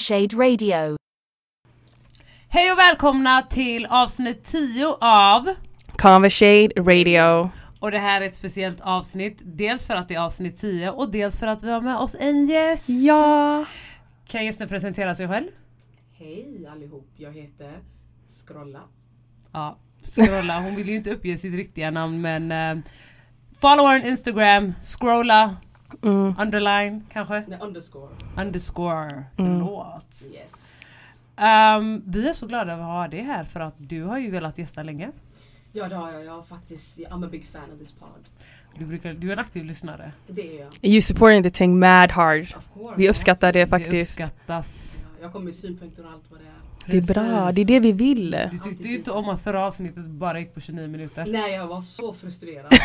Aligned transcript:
Conversade 0.00 0.36
Radio. 0.36 0.96
Hej 2.48 2.72
och 2.72 2.78
välkomna 2.78 3.42
till 3.42 3.86
avsnitt 3.86 4.44
10 4.44 4.86
av 5.00 5.54
Conversade 5.96 6.68
Radio. 6.76 7.50
och 7.80 7.90
det 7.90 7.98
här 7.98 8.20
är 8.20 8.26
ett 8.26 8.34
speciellt 8.34 8.80
avsnitt. 8.80 9.38
Dels 9.42 9.86
för 9.86 9.94
att 9.94 10.08
det 10.08 10.14
är 10.14 10.20
avsnitt 10.20 10.56
10 10.60 10.90
och 10.90 11.10
dels 11.10 11.38
för 11.38 11.46
att 11.46 11.62
vi 11.62 11.70
har 11.70 11.80
med 11.80 11.96
oss 11.96 12.16
en 12.18 12.46
gäst. 12.46 12.88
Ja. 12.88 13.64
Kan 14.26 14.44
gästen 14.44 14.68
presentera 14.68 15.14
sig 15.14 15.28
själv? 15.28 15.48
Hej 16.18 16.68
allihop, 16.72 17.08
jag 17.16 17.32
heter 17.32 17.78
Scrolla. 18.28 18.80
Ja, 19.52 19.78
scrolla. 20.02 20.60
Hon 20.60 20.76
vill 20.76 20.88
ju 20.88 20.96
inte 20.96 21.10
uppge 21.10 21.38
sitt 21.38 21.54
riktiga 21.54 21.90
namn 21.90 22.20
men 22.20 22.52
uh, 22.52 22.84
follow 23.58 23.86
her 23.86 24.00
on 24.00 24.06
Instagram, 24.06 24.74
scrolla, 24.82 25.56
Mm. 26.02 26.34
underline 26.40 27.04
kanske? 27.12 27.44
Nej, 27.48 27.58
underscore. 27.60 28.08
Underscore. 28.36 29.10
Mm. 29.10 29.24
Förlåt. 29.36 30.06
Yes. 30.32 30.42
Ehm, 31.36 32.02
vi 32.06 32.28
är 32.28 32.32
så 32.32 32.46
glada 32.46 32.72
över 32.72 32.82
att 32.82 32.88
ha 32.88 33.08
dig 33.08 33.20
här 33.22 33.44
för 33.44 33.60
att 33.60 33.74
du 33.76 34.02
har 34.04 34.18
ju 34.18 34.30
velat 34.30 34.58
gästa 34.58 34.82
länge. 34.82 35.10
Ja 35.72 35.88
det 35.88 35.96
har 35.96 36.12
jag, 36.12 36.24
jag 36.24 36.32
har 36.32 36.42
faktiskt, 36.42 36.96
I'm 36.96 37.24
a 37.26 37.28
big 37.30 37.48
fan 37.52 37.72
of 37.72 37.78
this 37.78 37.92
pod. 37.92 38.08
Du, 38.78 38.84
brukar, 38.84 39.12
du 39.14 39.28
är 39.28 39.32
en 39.32 39.38
aktiv 39.38 39.64
lyssnare. 39.64 40.12
Det 40.26 40.56
är 40.56 40.60
jag. 40.60 40.68
You 40.82 41.00
supporting 41.00 41.42
the 41.42 41.50
thing 41.50 41.78
mad 41.78 42.10
hard. 42.10 42.42
Of 42.42 42.64
course. 42.74 42.94
Vi 42.96 43.10
uppskattar 43.10 43.52
det 43.52 43.60
Det 43.60 43.66
faktiskt. 43.66 44.20
uppskattas. 44.20 45.00
Ja, 45.02 45.22
Jag 45.22 45.32
kommer 45.32 45.44
med 45.44 45.54
synpunkter 45.54 46.06
och 46.06 46.12
allt 46.12 46.24
vad 46.30 46.40
det 46.40 46.46
är. 46.46 46.50
Det 46.86 46.96
är 46.96 47.02
bra, 47.02 47.52
det 47.52 47.60
är 47.60 47.64
det 47.64 47.80
vi 47.80 47.92
vill. 47.92 48.30
Du 48.50 48.58
tyckte 48.58 48.88
ju 48.88 48.96
inte 48.96 49.10
om 49.10 49.28
att 49.28 49.40
förra 49.40 49.66
avsnittet 49.66 50.04
bara 50.06 50.40
gick 50.40 50.54
på 50.54 50.60
29 50.60 50.88
minuter. 50.88 51.26
Nej 51.28 51.52
jag 51.54 51.66
var 51.66 51.80
så 51.80 52.14
frustrerad. 52.14 52.72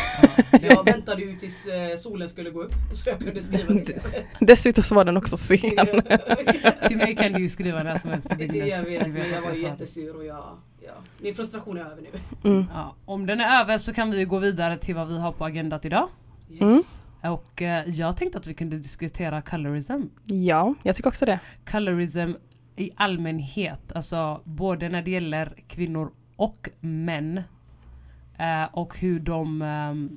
Ja, 0.52 0.58
Jag 0.62 0.84
väntade 0.84 1.22
ju 1.22 1.36
tills 1.36 1.66
eh, 1.66 1.96
solen 1.96 2.28
skulle 2.28 2.50
gå 2.50 2.62
upp 2.62 2.72
så 2.92 3.10
jag 3.10 3.18
kunde 3.18 3.42
skriva 3.42 3.74
det. 3.74 4.02
Dessutom 4.40 4.84
så 4.84 4.94
var 4.94 5.04
den 5.04 5.16
också 5.16 5.36
sen. 5.36 5.58
Till 6.88 6.96
mig 6.96 7.16
kan 7.16 7.32
du 7.32 7.40
ju 7.40 7.48
skriva 7.48 7.82
när 7.82 7.98
som 7.98 8.10
helst 8.10 8.28
på 8.28 8.34
dygnet. 8.34 8.68
jag 8.68 8.82
vet, 8.82 9.08
men 9.08 9.22
jag 9.32 9.42
var 9.42 9.52
jättesur 9.52 10.16
och 10.16 10.24
jag, 10.24 10.44
ja, 10.80 10.92
min 11.20 11.34
frustration 11.34 11.76
är 11.76 11.80
över 11.80 12.02
nu. 12.02 12.50
Mm. 12.50 12.64
Ja, 12.74 12.94
om 13.04 13.26
den 13.26 13.40
är 13.40 13.60
över 13.60 13.78
så 13.78 13.92
kan 13.92 14.10
vi 14.10 14.24
gå 14.24 14.38
vidare 14.38 14.78
till 14.78 14.94
vad 14.94 15.08
vi 15.08 15.18
har 15.18 15.32
på 15.32 15.44
agendat 15.44 15.84
idag. 15.84 16.08
Yes. 16.50 16.60
Mm. 16.60 16.82
Och 17.22 17.62
eh, 17.62 17.90
jag 17.90 18.16
tänkte 18.16 18.38
att 18.38 18.46
vi 18.46 18.54
kunde 18.54 18.76
diskutera 18.76 19.42
colorism. 19.42 20.02
Ja, 20.24 20.74
jag 20.82 20.96
tycker 20.96 21.08
också 21.08 21.26
det. 21.26 21.40
Colorism 21.70 22.32
i 22.76 22.90
allmänhet, 22.96 23.92
alltså 23.92 24.40
både 24.44 24.88
när 24.88 25.02
det 25.02 25.10
gäller 25.10 25.54
kvinnor 25.68 26.10
och 26.36 26.70
män. 26.80 27.42
Eh, 28.38 28.64
och 28.72 28.98
hur 28.98 29.20
de 29.20 29.62
ehm, 29.62 30.16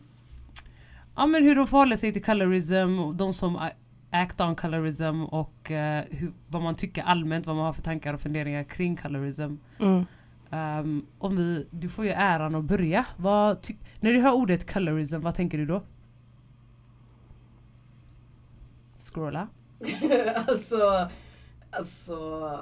Ja 1.15 1.25
men 1.25 1.43
hur 1.43 1.55
de 1.55 1.67
förhåller 1.67 1.95
sig 1.95 2.13
till 2.13 2.23
colorism, 2.23 2.99
och 2.99 3.15
de 3.15 3.33
som 3.33 3.69
act 4.11 4.41
on 4.41 4.55
colorism 4.55 5.23
och 5.23 5.71
eh, 5.71 6.03
hur, 6.09 6.31
vad 6.47 6.61
man 6.61 6.75
tycker 6.75 7.03
allmänt, 7.03 7.45
vad 7.45 7.55
man 7.55 7.65
har 7.65 7.73
för 7.73 7.81
tankar 7.81 8.13
och 8.13 8.21
funderingar 8.21 8.63
kring 8.63 8.95
colorism. 8.95 9.55
Mm. 9.79 10.05
Ehm, 10.51 11.05
om 11.17 11.37
vi, 11.37 11.67
du 11.71 11.89
får 11.89 12.05
ju 12.05 12.11
äran 12.11 12.55
att 12.55 12.63
börja. 12.63 13.05
Vad 13.17 13.61
ty- 13.61 13.75
när 13.99 14.13
du 14.13 14.21
hör 14.21 14.33
ordet 14.33 14.73
colorism, 14.73 15.19
vad 15.21 15.35
tänker 15.35 15.57
du 15.57 15.65
då? 15.65 15.83
Scrolla. 18.99 19.47
alltså, 20.47 21.09
alltså, 21.71 22.13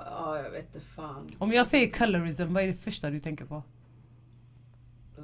ja 0.05 0.41
jag 0.43 0.51
vet 0.51 0.75
inte 0.75 0.87
fan. 0.87 1.35
Om 1.37 1.51
jag 1.51 1.67
säger 1.67 1.91
colorism, 1.91 2.53
vad 2.53 2.63
är 2.63 2.67
det 2.67 2.73
första 2.73 3.09
du 3.09 3.19
tänker 3.19 3.45
på? 3.45 3.63
Eh, 5.17 5.23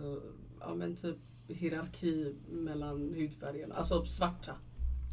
ja 0.59 0.75
men 0.75 0.95
typ 0.95 1.17
hierarki 1.47 2.35
mellan 2.49 3.13
hudfärgerna, 3.13 3.75
alltså 3.75 4.05
svarta. 4.05 4.51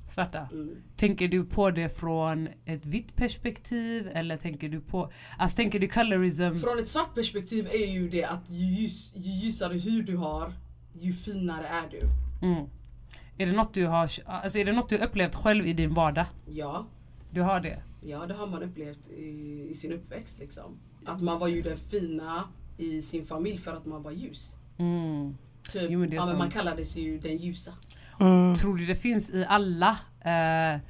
Svarta. 0.09 0.49
Mm. 0.53 0.77
Tänker 0.97 1.29
du 1.29 1.45
på 1.45 1.71
det 1.71 1.89
från 1.89 2.49
ett 2.65 2.87
vitt 2.87 3.17
perspektiv 3.17 4.11
eller 4.13 4.37
tänker 4.37 4.69
du 4.69 4.81
på, 4.81 5.13
alltså 5.39 5.57
tänker 5.57 5.79
du 5.79 5.89
colorism? 5.89 6.55
Från 6.55 6.79
ett 6.79 6.89
svart 6.89 7.15
perspektiv 7.15 7.67
är 7.67 7.93
ju 7.93 8.09
det 8.09 8.25
att 8.25 8.51
ju, 8.51 8.65
ljus, 8.65 9.13
ju 9.15 9.31
ljusare 9.31 9.75
hud 9.79 10.07
du 10.07 10.17
har, 10.17 10.53
ju 11.01 11.13
finare 11.13 11.67
är 11.67 11.89
du. 11.91 12.01
Mm. 12.47 12.67
Är 13.39 13.47
det 13.47 13.53
något 13.53 13.75
du 13.75 13.87
har, 13.87 14.11
alltså 14.25 14.59
är 14.59 14.65
det 14.65 14.73
något 14.73 14.89
du 14.89 14.99
upplevt 14.99 15.35
själv 15.35 15.67
i 15.67 15.73
din 15.73 15.95
vardag? 15.95 16.27
Ja, 16.47 16.87
Du 17.31 17.43
har 17.43 17.61
det? 17.61 17.83
ja 18.03 18.27
det 18.27 18.35
har 18.35 18.47
man 18.47 18.63
upplevt 18.63 19.09
i, 19.09 19.67
i 19.71 19.75
sin 19.75 19.93
uppväxt 19.93 20.39
liksom. 20.39 20.79
Att 21.07 21.21
man 21.21 21.39
var 21.39 21.49
ju 21.49 21.63
den 21.63 21.77
fina 21.77 22.45
i 22.77 23.03
sin 23.03 23.27
familj 23.27 23.59
för 23.59 23.73
att 23.77 23.87
man 23.87 24.03
var 24.03 24.11
ljus. 24.11 24.55
Mm. 24.79 25.37
Typ, 25.73 25.91
Jo, 25.91 25.99
men 25.99 26.13
ja, 26.13 26.27
men 26.27 26.39
man 26.39 26.51
kallades 26.51 26.97
ju 26.97 27.19
den 27.19 27.37
ljusa. 27.37 27.73
Mm. 28.21 28.55
Tror 28.55 28.77
du 28.77 28.87
det 28.87 28.95
finns 28.95 29.31
i 29.31 29.45
alla, 29.49 29.99
eh, 30.21 30.81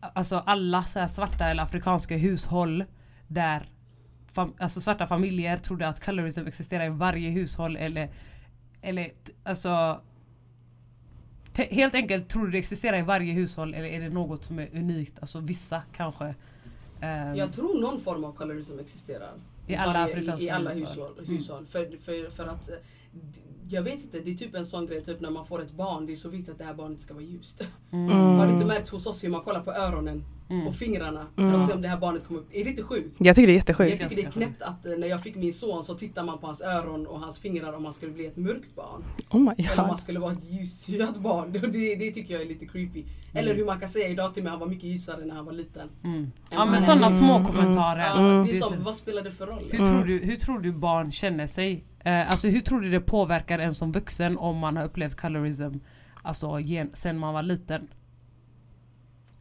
alltså 0.00 0.36
alla 0.36 0.82
så 0.82 0.98
här 0.98 1.06
svarta 1.06 1.44
eller 1.44 1.62
afrikanska 1.62 2.16
hushåll 2.16 2.84
där 3.28 3.68
fam- 4.34 4.52
alltså 4.58 4.80
svarta 4.80 5.06
familjer, 5.06 5.56
tror 5.56 5.76
du 5.76 5.84
att 5.84 6.04
colorism 6.04 6.46
existerar 6.46 6.86
i 6.86 6.88
varje 6.88 7.30
hushåll 7.30 7.76
eller, 7.76 8.10
eller 8.82 9.12
alltså 9.42 10.00
Helt 11.70 11.94
enkelt, 11.94 12.28
tror 12.28 12.44
du 12.44 12.50
det 12.50 12.58
existerar 12.58 12.98
i 12.98 13.02
varje 13.02 13.32
hushåll 13.32 13.74
eller 13.74 13.88
är 13.88 14.00
det 14.00 14.08
något 14.08 14.44
som 14.44 14.58
är 14.58 14.68
unikt? 14.74 15.12
Alltså 15.20 15.40
vissa 15.40 15.82
kanske. 15.96 16.34
ehm, 17.00 17.34
Jag 17.36 17.52
tror 17.52 17.80
någon 17.80 18.00
form 18.00 18.24
av 18.24 18.32
colorism 18.32 18.78
existerar. 18.78 19.32
I 19.66 19.74
alla 19.76 19.92
varje- 19.92 20.04
afrikanska 20.14 20.42
i, 20.44 20.46
i 20.46 20.50
alla 20.50 20.70
hushåll. 20.70 21.12
hushåll. 21.26 21.58
Mm. 21.58 21.66
För, 21.66 21.96
för, 22.04 22.30
för 22.30 22.46
att 22.46 22.68
eh, 22.68 22.74
jag 23.68 23.82
vet 23.82 23.94
inte, 24.02 24.20
det 24.20 24.30
är 24.30 24.34
typ 24.34 24.54
en 24.54 24.66
sån 24.66 24.86
grej 24.86 25.04
typ 25.04 25.20
när 25.20 25.30
man 25.30 25.46
får 25.46 25.62
ett 25.62 25.72
barn, 25.72 26.06
det 26.06 26.12
är 26.12 26.16
så 26.16 26.28
viktigt 26.28 26.52
att 26.52 26.58
det 26.58 26.64
här 26.64 26.74
barnet 26.74 27.00
ska 27.00 27.14
vara 27.14 27.24
ljust. 27.24 27.62
mm, 27.92 28.08
Har 28.38 28.46
du 28.46 28.52
inte 28.52 28.66
märkt 28.66 28.88
hos 28.88 29.06
oss 29.06 29.24
hur 29.24 29.28
man 29.28 29.40
kollar 29.40 29.60
på 29.60 29.72
öronen 29.72 30.24
mm. 30.50 30.66
och 30.66 30.74
fingrarna 30.74 31.26
för 31.36 31.54
att 31.54 31.66
se 31.66 31.72
om 31.72 31.82
det 31.82 31.88
här 31.88 31.96
barnet 31.98 32.26
kommer 32.26 32.40
upp? 32.40 32.48
Är 32.52 32.64
det 32.64 32.70
inte 32.70 32.82
sjukt? 32.82 33.16
Jag 33.18 33.36
tycker 33.36 33.46
det 33.46 33.52
är 33.52 33.54
Jag 33.54 33.58
jättesjukt. 33.90 34.00
tycker 34.10 34.16
det 34.22 34.28
är 34.28 34.30
knäppt 34.32 34.62
att 34.62 34.86
eh, 34.86 34.92
när 34.98 35.06
jag 35.06 35.22
fick 35.22 35.34
min 35.36 35.54
son 35.54 35.84
så 35.84 35.94
tittar 35.94 36.24
man 36.24 36.38
på 36.38 36.46
hans 36.46 36.60
öron 36.62 37.06
och 37.06 37.20
hans 37.20 37.38
fingrar 37.38 37.72
om 37.72 37.84
han 37.84 37.94
skulle 37.94 38.12
bli 38.12 38.26
ett 38.26 38.36
mörkt 38.36 38.74
barn. 38.76 39.04
Oh 39.30 39.40
my 39.40 39.50
Eller 39.58 39.72
om 39.72 39.78
han 39.78 39.88
god. 39.88 39.98
skulle 39.98 40.18
vara 40.18 40.32
ett 40.32 40.44
ljushyat 40.50 41.16
barn. 41.16 41.52
Det, 41.72 41.94
det 41.96 42.10
tycker 42.12 42.34
jag 42.34 42.42
är 42.42 42.46
lite 42.46 42.66
creepy. 42.66 43.04
Eller 43.34 43.54
hur 43.54 43.64
man 43.64 43.80
kan 43.80 43.88
säga 43.88 44.08
idag 44.08 44.34
till 44.34 44.42
mig, 44.42 44.50
han 44.50 44.60
var 44.60 44.66
mycket 44.66 44.84
ljusare 44.84 45.24
när 45.24 45.34
han 45.34 45.44
var 45.44 45.52
liten. 45.52 45.88
Mm. 46.04 46.30
Ja 46.50 46.58
man 46.58 46.70
men 46.70 46.80
sådana 46.80 47.10
små 47.10 47.34
Mm, 47.36 47.46
kommentarer. 47.46 48.00
Ja, 48.00 48.18
Mm. 48.18 48.30
det 48.44 48.50
är 48.50 48.52
Det 48.52 48.58
är 48.58 48.60
som, 48.60 48.76
så- 48.76 48.82
vad 48.84 48.94
spelar 48.94 49.22
det 49.22 49.30
för 49.30 49.46
roll? 49.46 49.68
Hur, 49.70 49.78
tror 49.78 50.04
du, 50.04 50.18
hur 50.18 50.36
tror 50.36 50.58
du 50.58 50.72
barn 50.72 51.12
känner 51.12 51.46
sig? 51.46 51.84
Eh, 52.04 52.30
alltså 52.30 52.48
hur 52.48 52.60
tror 52.60 52.80
du 52.80 52.90
det 52.90 53.00
påverkar 53.00 53.58
en 53.58 53.74
som 53.74 53.92
vuxen 53.92 54.38
om 54.38 54.56
man 54.56 54.76
har 54.76 54.84
upplevt 54.84 55.14
colorism 55.20 55.74
alltså, 56.22 56.60
gen, 56.60 56.90
sen 56.92 57.18
man 57.18 57.34
var 57.34 57.42
liten? 57.42 57.88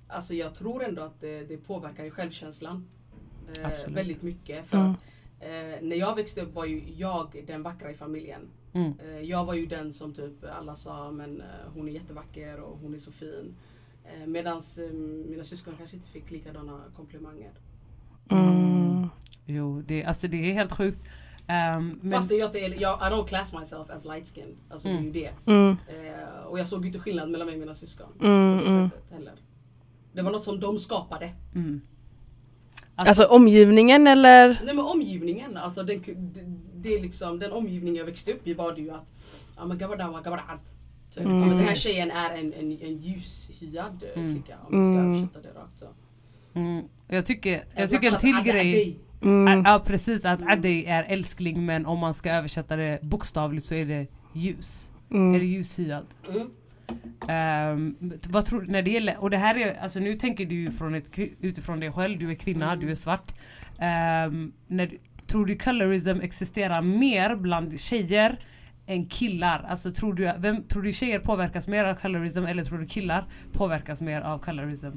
Alltså 0.07 0.33
jag 0.33 0.55
tror 0.55 0.83
ändå 0.83 1.01
att 1.01 1.21
det, 1.21 1.43
det 1.43 1.57
påverkar 1.57 2.03
ju 2.03 2.11
självkänslan. 2.11 2.87
Eh, 3.63 3.93
väldigt 3.93 4.21
mycket. 4.21 4.67
För 4.67 4.77
Mm. 4.77 4.91
att, 4.91 4.97
eh, 5.39 5.87
när 5.87 5.95
jag 5.95 6.15
växte 6.15 6.41
upp 6.41 6.53
var 6.55 6.65
ju 6.65 6.83
jag 6.97 7.43
den 7.47 7.63
vackra 7.63 7.91
i 7.91 7.93
familjen. 7.95 8.41
Mm. 8.73 8.93
Eh, 9.03 9.19
jag 9.19 9.45
var 9.45 9.53
ju 9.53 9.65
den 9.65 9.93
som 9.93 10.13
typ 10.13 10.33
alla 10.59 10.75
sa 10.75 11.11
men 11.11 11.41
eh, 11.41 11.47
hon 11.73 11.87
är 11.89 11.91
jättevacker 11.91 12.59
och 12.59 12.77
hon 12.79 12.93
är 12.93 12.97
så 12.97 13.11
fin. 13.11 13.55
Eh, 14.05 14.27
Medan 14.27 14.57
eh, 14.77 14.93
mina 15.29 15.43
syskon 15.43 15.73
kanske 15.77 15.95
inte 15.95 16.09
fick 16.09 16.31
likadana 16.31 16.81
komplimanger. 16.95 17.51
Mm. 18.31 19.07
Jo, 19.45 19.81
det, 19.81 20.03
alltså, 20.05 20.27
det 20.27 20.49
är 20.49 20.53
helt 20.53 20.71
sjukt. 20.77 21.09
Ehm, 21.49 21.99
men, 22.01 22.11
Fast 22.11 22.29
det 22.29 22.35
är, 22.39 22.81
jag, 22.81 22.99
I 22.99 23.13
don't 23.13 23.27
class 23.27 23.53
myself 23.53 23.89
as 23.89 24.05
light 24.05 24.33
skinned. 24.35 24.55
Alltså 24.69 24.87
det 24.87 24.93
är 24.93 25.01
ju 25.01 25.11
det. 25.11 25.31
Mm. 25.45 25.77
Eh, 25.87 26.45
och 26.45 26.59
jag 26.59 26.67
såg 26.67 26.85
inte 26.85 26.99
skillnad 26.99 27.29
mellan 27.29 27.45
mig 27.47 27.53
och 27.55 27.59
mina 27.59 27.75
syskon. 27.75 28.07
Mm, 28.21 28.59
på 28.59 28.63
det 28.65 28.71
mm. 28.71 28.89
heller. 29.11 29.33
Det 30.13 30.21
var 30.21 30.31
något 30.31 30.43
som 30.43 30.59
de 30.59 30.79
skapade. 30.79 31.29
mm. 31.55 31.81
Alltså 32.95 33.25
omgivningen 33.25 34.07
eller? 34.07 34.47
Nej 34.65 34.75
men 34.75 34.79
omgivningen, 34.85 35.57
alltså 35.57 35.83
den, 35.83 36.03
det, 36.17 36.41
det 36.75 36.95
är 36.95 37.01
liksom, 37.01 37.39
den 37.39 37.51
omgivning 37.51 37.95
jag 37.95 38.05
växte 38.05 38.33
upp 38.33 38.47
i 38.47 38.53
var 38.53 38.73
det 38.73 38.81
ju 38.81 38.91
att 38.91 39.07
Ja 39.57 39.65
men 39.65 39.77
gabbardan 39.77 40.11
var 40.13 40.21
gabbarad. 40.21 40.59
Typ. 41.13 41.25
Mm. 41.25 41.49
Den 41.49 41.59
här 41.59 41.75
tjejen 41.75 42.11
är 42.11 42.29
en, 42.29 42.53
en, 42.53 42.71
en 42.81 42.97
ljushyad 42.97 44.03
Mm. 44.15 44.33
flicka 44.35 44.55
om 44.67 44.77
man 44.77 44.85
ska 44.93 44.99
Mm. 44.99 45.13
översätta 45.15 45.39
det 45.41 45.59
rakt 45.59 45.79
så. 45.79 45.85
Mm. 46.53 46.83
Jag 47.07 47.25
tycker, 47.25 47.49
jag 47.51 47.81
Alltså, 47.81 47.97
tycker 47.97 48.11
en 48.13 48.19
till 48.19 48.35
Adde 48.35 48.49
grej. 48.49 48.99
Mm. 49.21 49.63
Ja 49.65 49.83
precis, 49.85 50.25
att 50.25 50.41
Mm. 50.41 50.53
Addy 50.53 50.83
är 50.85 51.03
älskling 51.03 51.65
men 51.65 51.85
om 51.85 51.99
man 51.99 52.13
ska 52.13 52.31
översätta 52.31 52.75
det 52.75 52.99
bokstavligt 53.01 53.65
så 53.65 53.75
är 53.75 53.85
det 53.85 54.07
ljus. 54.33 54.91
Är 55.09 55.13
det 55.15 55.19
Mm. 55.19 55.45
ljushyad? 55.47 56.05
Mm. 56.29 56.47
Ehm, 57.27 57.95
vad 58.29 58.45
tror 58.45 58.61
när 58.61 58.81
det 58.81 58.91
gäller, 58.91 59.19
och 59.19 59.29
det 59.29 59.37
här 59.37 59.57
är, 59.57 59.79
alltså 59.81 59.99
nu 59.99 60.15
tänker 60.15 60.45
du 60.45 60.71
från 60.71 60.95
ett, 60.95 61.11
utifrån 61.41 61.79
dig 61.79 61.91
själv, 61.91 62.19
du 62.19 62.31
är 62.31 62.35
kvinna, 62.35 62.65
Mm. 62.73 62.79
du 62.85 62.91
är 62.91 62.95
svart. 62.95 63.31
Ehm, 63.79 64.51
när, 64.67 64.89
tror 65.27 65.45
du 65.45 65.57
colorism 65.57 66.19
existerar 66.21 66.81
mer 66.81 67.35
bland 67.35 67.79
tjejer 67.79 68.39
än 68.85 69.05
killar? 69.05 69.65
Alltså 69.69 69.91
tror 69.91 70.13
du, 70.13 70.31
vem, 70.37 70.63
tror 70.63 70.81
du 70.83 70.91
tjejer 70.93 71.19
påverkas 71.19 71.67
mer 71.67 71.85
av 71.85 71.95
colorism 71.95 72.43
eller 72.45 72.63
tror 72.63 72.77
du 72.79 72.85
killar 72.87 73.25
påverkas 73.53 74.01
mer 74.01 74.21
av 74.21 74.39
colorism? 74.39 74.87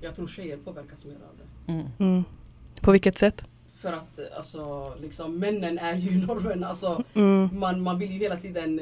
Jag 0.00 0.14
tror 0.14 0.26
tjejer 0.26 0.56
påverkas 0.56 1.04
mer 1.04 1.14
av 1.14 1.36
det. 1.38 1.72
Mm. 1.72 1.86
Mm. 1.98 2.24
På 2.80 2.92
vilket 2.92 3.18
sätt? 3.18 3.44
För 3.78 3.92
att 3.92 4.32
alltså, 4.36 4.92
liksom, 5.00 5.38
männen 5.38 5.78
är 5.78 5.94
ju 5.96 6.18
normen. 6.26 6.64
Alltså, 6.64 7.02
Mm. 7.14 7.48
man, 7.52 7.80
man 7.82 7.98
vill 7.98 8.12
ju 8.12 8.18
hela 8.18 8.36
tiden 8.36 8.80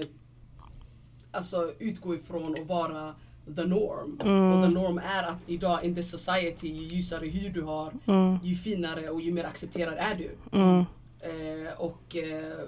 alltså, 1.31 1.73
utgå 1.79 2.15
ifrån 2.15 2.55
och 2.61 2.67
vara 2.67 3.15
the 3.57 3.65
norm. 3.65 4.21
Mm. 4.25 4.53
Och 4.53 4.65
the 4.69 4.75
norm 4.75 4.99
är 4.99 5.23
att 5.23 5.39
idag 5.47 5.85
in 5.85 5.95
this 5.95 6.11
society, 6.11 6.69
ju 6.69 6.83
ljusare 6.97 7.27
hy 7.27 7.49
du 7.49 7.63
har, 7.63 7.93
Mm. 8.07 8.39
ju 8.43 8.55
finare 8.55 9.11
och 9.11 9.21
ju 9.21 9.33
mer 9.33 9.45
accepterad 9.45 9.95
är 9.99 10.15
du. 10.15 10.37
Mm. 10.59 10.85
Eh, 11.21 11.73
och 11.79 12.17
eh, 12.17 12.59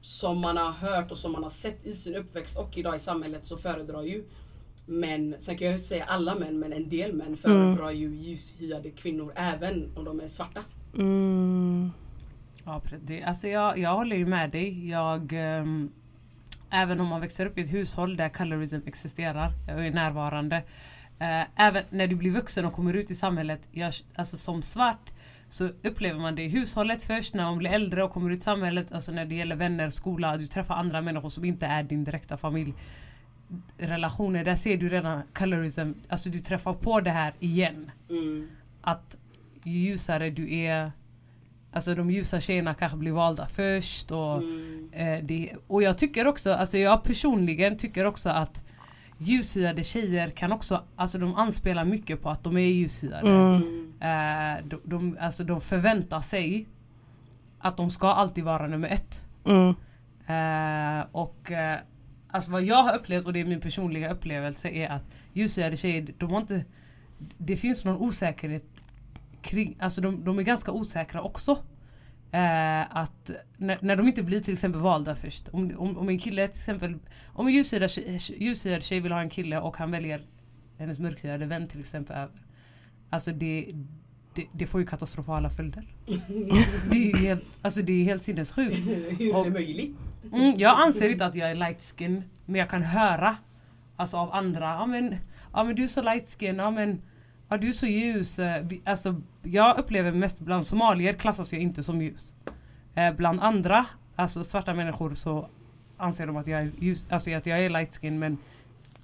som 0.00 0.38
man 0.40 0.56
har 0.56 0.72
hört 0.72 1.10
och 1.10 1.16
som 1.18 1.32
man 1.32 1.42
har 1.42 1.50
sett 1.50 1.86
i 1.86 1.96
sin 1.96 2.14
uppväxt 2.16 2.58
och 2.58 2.78
idag 2.78 2.96
i 2.96 2.98
samhället 2.98 3.46
så 3.46 3.56
föredrar 3.56 4.02
ju 4.02 4.24
män, 4.86 5.36
sen 5.40 5.58
kan 5.58 5.68
jag 5.68 5.80
säga 5.80 6.04
alla 6.04 6.34
män, 6.34 6.58
men 6.58 6.72
en 6.72 6.88
del 6.88 7.12
män 7.12 7.36
föredrar 7.36 7.90
ju 7.90 8.14
ljushyade 8.16 8.90
kvinnor 8.90 9.32
även 9.36 9.92
om 9.96 10.04
de 10.04 10.20
är 10.20 10.28
svarta. 10.28 10.60
Mm. 10.96 11.92
Ja, 12.64 12.82
det, 13.02 13.22
alltså 13.22 13.48
jag, 13.48 13.78
jag 13.78 13.94
håller 13.94 14.16
ju 14.16 14.26
med 14.26 14.50
dig. 14.50 14.88
Jag, 14.88 15.32
ehm, 15.32 15.90
även 16.70 17.00
om 17.00 17.06
man 17.06 17.20
växer 17.20 17.46
upp 17.46 17.58
i 17.58 17.60
ett 17.60 17.72
hushåll 17.72 18.16
där 18.16 18.28
colorism 18.28 18.78
existerar 18.86 19.52
och 19.74 19.84
är 19.84 19.90
närvarande. 19.90 20.56
eh, 21.18 21.42
även 21.56 21.84
när 21.90 22.06
du 22.06 22.16
blir 22.16 22.30
vuxen 22.30 22.64
och 22.64 22.72
kommer 22.72 22.94
ut 22.94 23.10
i 23.10 23.14
samhället, 23.14 23.60
jag, 23.72 23.92
alltså 24.14 24.36
som 24.36 24.62
svart, 24.62 25.10
så 25.48 25.64
upplever 25.82 26.20
man 26.20 26.34
det 26.34 26.42
i 26.42 26.48
hushållet 26.48 27.02
först 27.02 27.34
när 27.34 27.44
man 27.44 27.58
blir 27.58 27.70
äldre 27.70 28.02
och 28.04 28.10
kommer 28.10 28.30
ut 28.30 28.38
i 28.38 28.42
samhället. 28.42 28.92
Alltså 28.92 29.12
när 29.12 29.24
det 29.24 29.34
gäller 29.34 29.56
vänner, 29.56 29.90
skola, 29.90 30.36
du 30.36 30.46
träffar 30.46 30.74
andra 30.74 31.00
människor 31.00 31.28
som 31.28 31.44
inte 31.44 31.66
är 31.66 31.82
din 31.82 32.04
direkta 32.04 32.36
familj. 32.36 32.74
Relationer, 33.78 34.44
där 34.44 34.56
ser 34.56 34.76
du 34.76 34.88
redan 34.88 35.22
colorism, 35.34 35.92
alltså 36.08 36.30
du 36.30 36.38
träffar 36.38 36.72
på 36.74 37.00
det 37.00 37.10
här 37.10 37.32
igen. 37.40 37.90
Mm. 38.10 38.48
Att 38.80 39.16
ju 39.64 39.72
ljusare 39.78 40.30
du 40.30 40.54
är 40.54 40.92
Alltså 41.72 41.94
de 41.94 42.10
ljusa 42.10 42.40
tjejerna 42.40 42.74
kanske 42.74 42.98
blir 42.98 43.12
valda 43.12 43.46
först 43.46 44.10
och, 44.10 44.36
Mm. 44.38 44.88
eh, 44.92 45.24
det, 45.24 45.52
och 45.66 45.82
jag 45.82 45.98
tycker 45.98 46.26
också, 46.26 46.52
alltså 46.52 46.78
jag 46.78 47.02
personligen 47.04 47.76
tycker 47.76 48.04
också 48.04 48.30
att 48.30 48.64
ljushyade 49.18 49.84
tjejer 49.84 50.30
kan 50.30 50.52
också, 50.52 50.82
alltså 50.96 51.18
de 51.18 51.34
anspelar 51.34 51.84
mycket 51.84 52.22
på 52.22 52.30
att 52.30 52.44
de 52.44 52.56
är 52.56 52.60
ljushyade. 52.60 53.28
Mm. 53.28 53.62
Mm. 54.00 54.58
Eh, 54.60 54.64
de, 54.66 54.80
de, 54.84 55.16
alltså 55.20 55.44
de 55.44 55.60
förväntar 55.60 56.20
sig 56.20 56.66
att 57.58 57.76
de 57.76 57.90
ska 57.90 58.08
alltid 58.08 58.44
vara 58.44 58.66
nummer 58.66 58.88
ett. 58.88 59.20
Mm. 59.44 59.68
Eh, 60.26 61.06
och 61.12 61.50
eh, 61.52 61.78
alltså 62.30 62.50
vad 62.50 62.62
jag 62.62 62.82
har 62.82 62.94
upplevt 62.96 63.26
och 63.26 63.32
det 63.32 63.40
är 63.40 63.44
min 63.44 63.60
personliga 63.60 64.12
upplevelse 64.12 64.68
är 64.68 64.88
att 64.88 65.04
ljushyade 65.32 65.76
tjejer, 65.76 66.06
de 66.18 66.30
har 66.30 66.40
inte 66.40 66.64
Det 67.38 67.56
finns 67.56 67.84
någon 67.84 67.96
osäkerhet 67.96 68.64
kring, 69.42 69.76
alltså 69.80 70.00
de, 70.00 70.24
de 70.24 70.38
är 70.38 70.42
ganska 70.42 70.72
osäkra 70.72 71.22
också. 71.22 71.52
Eh, 72.32 72.96
att 72.96 73.30
när, 73.56 73.78
när 73.80 73.96
de 73.96 74.08
inte 74.08 74.22
blir 74.22 74.40
till 74.40 74.52
exempel 74.52 74.80
valda 74.80 75.14
först. 75.14 75.48
Om, 75.48 75.72
om, 75.78 75.98
om 75.98 76.08
en 76.08 76.18
kille 76.18 76.48
till 76.48 76.60
exempel, 76.60 76.98
om 77.26 77.46
en 77.46 77.52
ljushyad 77.52 77.90
tjej, 77.90 78.18
ljushyad 78.38 78.82
tjej 78.82 79.00
vill 79.00 79.12
ha 79.12 79.20
en 79.20 79.30
kille 79.30 79.58
och 79.58 79.76
han 79.76 79.90
väljer 79.90 80.22
hennes 80.78 80.98
mörkhyade 80.98 81.46
vän 81.46 81.68
till 81.68 81.80
exempel 81.80 82.16
över. 82.16 82.42
Alltså 83.10 83.32
det, 83.32 83.74
det, 84.34 84.46
det 84.52 84.66
får 84.66 84.80
ju 84.80 84.86
katastrofala 84.86 85.50
följder. 85.50 85.84
Det 86.90 86.96
är 86.96 87.06
ju 87.06 87.16
helt, 87.16 87.44
alltså 87.62 87.82
det 87.82 87.92
är 87.92 88.04
helt 88.04 88.22
sinnessjukt. 88.22 88.76
Hur 89.18 89.36
är 89.36 89.44
det 89.44 89.50
möjligt? 89.50 89.96
Mm, 90.32 90.54
jag 90.56 90.80
anser 90.80 91.10
inte 91.10 91.26
att 91.26 91.34
jag 91.34 91.50
är 91.50 91.54
light 91.54 91.94
skin 91.96 92.22
men 92.46 92.54
jag 92.58 92.70
kan 92.70 92.82
höra 92.82 93.36
Alltså 93.98 94.16
av 94.16 94.32
andra, 94.32 94.64
ja 94.64 94.86
men, 94.86 95.16
ja, 95.52 95.64
men 95.64 95.74
du 95.74 95.82
är 95.82 95.86
så 95.86 96.02
light 96.02 96.36
skin, 96.38 96.56
ja 96.56 96.70
men 96.70 97.02
ja, 97.48 97.56
du 97.56 97.68
är 97.68 97.72
så 97.72 97.86
ljus. 97.86 98.38
Eh, 98.38 98.66
Alltså, 98.84 99.20
jag 99.42 99.78
upplever 99.78 100.12
mest 100.12 100.40
bland 100.40 100.64
somalier 100.64 101.12
klassas 101.12 101.52
jag 101.52 101.62
inte 101.62 101.82
som 101.82 102.02
ljus. 102.02 102.34
Eh, 102.94 103.14
bland 103.14 103.40
andra, 103.40 103.86
alltså 104.16 104.44
svarta 104.44 104.74
människor 104.74 105.14
så 105.14 105.48
anser 105.96 106.26
de 106.26 106.36
att 106.36 106.46
jag 106.46 106.60
är 106.60 106.70
ljus, 106.78 107.06
alltså 107.10 107.30
att 107.34 107.46
jag 107.46 107.60
är 107.64 107.70
light 107.70 107.96
skin 108.00 108.18
men 108.18 108.38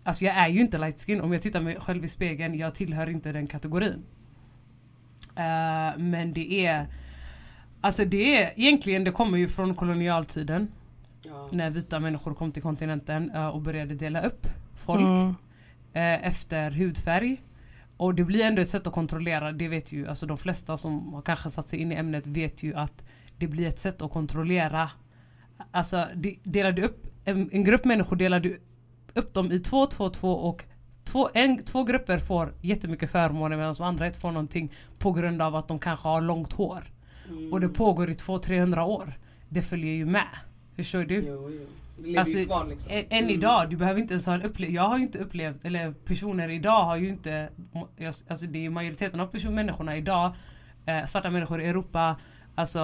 Alltså 0.06 0.24
jag 0.24 0.36
är 0.36 0.48
ju 0.48 0.60
inte 0.60 0.78
light 0.78 1.00
skin 1.06 1.20
om 1.20 1.32
jag 1.32 1.42
tittar 1.42 1.60
mig 1.60 1.76
själv 1.80 2.04
i 2.04 2.08
spegeln, 2.08 2.54
jag 2.58 2.74
tillhör 2.74 3.08
inte 3.10 3.32
den 3.32 3.46
kategorin. 3.46 4.02
Eh, 5.36 5.98
men 5.98 6.32
det 6.32 6.66
är 6.66 6.86
Alltså 7.80 8.04
det 8.04 8.42
är 8.42 8.52
egentligen, 8.56 9.04
det 9.04 9.10
kommer 9.10 9.38
ju 9.38 9.48
från 9.48 9.74
kolonialtiden 9.74 10.68
Ja. 11.22 11.48
när 11.52 11.70
vita 11.70 12.00
människor 12.00 12.34
kom 12.34 12.52
till 12.52 12.62
kontinenten 12.62 13.30
eh, 13.30 13.46
och 13.48 13.60
började 13.62 13.94
dela 13.94 14.22
upp 14.22 14.46
folk 14.74 15.00
Mm. 15.10 15.28
eh, 15.92 16.26
efter 16.26 16.70
hudfärg. 16.70 17.36
Och 17.96 18.14
det 18.14 18.24
blir 18.24 18.44
ändå 18.44 18.62
ett 18.62 18.68
sätt 18.68 18.86
att 18.86 18.92
kontrollera, 18.92 19.52
det 19.52 19.68
vet 19.68 19.92
ju 19.92 20.08
alltså 20.08 20.26
de 20.26 20.38
flesta 20.38 20.76
som 20.76 21.14
har 21.14 21.22
kanske 21.22 21.50
satt 21.50 21.68
sig 21.68 21.78
in 21.78 21.92
i 21.92 21.94
ämnet 21.94 22.26
vet 22.26 22.62
ju 22.62 22.74
att 22.74 23.04
det 23.38 23.46
blir 23.46 23.66
ett 23.66 23.80
sätt 23.80 24.02
att 24.02 24.10
kontrollera. 24.10 24.90
Alltså 25.70 26.06
de, 26.14 26.38
delar 26.42 26.72
du 26.72 26.82
upp 26.82 27.06
en, 27.24 27.50
en 27.52 27.64
grupp 27.64 27.84
människor 27.84 28.16
delar 28.16 28.40
du 28.40 28.60
upp 29.14 29.34
dem 29.34 29.52
i 29.52 29.58
två, 29.58 29.86
två, 29.86 30.10
två 30.10 30.32
och 30.32 30.64
två, 31.04 31.30
en, 31.34 31.62
två 31.62 31.84
grupper 31.84 32.18
får 32.18 32.54
jättemycket 32.60 33.10
förmåner 33.10 33.56
medan 33.56 33.74
de 33.74 33.82
andra 33.82 34.06
inte 34.06 34.18
får 34.18 34.32
någonting 34.32 34.72
på 34.98 35.12
grund 35.12 35.42
av 35.42 35.56
att 35.56 35.68
de 35.68 35.78
kanske 35.78 36.08
har 36.08 36.20
långt 36.20 36.52
hår. 36.52 36.84
Mm. 37.28 37.52
Och 37.52 37.60
det 37.60 37.68
pågår 37.68 38.10
i 38.10 38.12
200-300 38.12 38.86
år. 38.86 39.18
Det 39.48 39.62
följer 39.62 39.92
ju 39.92 40.06
med. 40.06 40.28
Förstår 40.76 41.04
du? 41.04 41.24
Jo, 41.28 41.50
jo. 41.50 41.66
Lever 41.96 42.18
Alltså, 42.20 42.38
ju 42.38 42.46
kvar 42.46 42.66
liksom. 42.66 42.92
Än, 42.92 43.04
Mm. 43.10 43.30
idag, 43.30 43.70
du 43.70 43.76
behöver 43.76 44.00
inte 44.00 44.14
ens 44.14 44.26
ha 44.26 44.34
en 44.34 44.42
upplevelse. 44.42 44.76
Jag 44.76 44.82
har 44.88 44.96
ju 44.98 45.02
inte 45.02 45.18
upplevt, 45.18 45.64
eller 45.64 45.92
personer 45.92 46.48
idag 46.48 46.84
har 46.84 46.96
ju 46.96 47.08
inte, 47.08 47.48
alltså 48.28 48.46
det 48.46 48.66
är 48.66 48.70
majoriteten 48.70 49.20
av 49.20 49.26
person, 49.26 49.54
människorna 49.54 49.96
idag, 49.96 50.32
eh, 50.86 51.06
svarta 51.06 51.30
människor 51.30 51.60
i 51.60 51.66
Europa, 51.66 52.16
alltså 52.54 52.80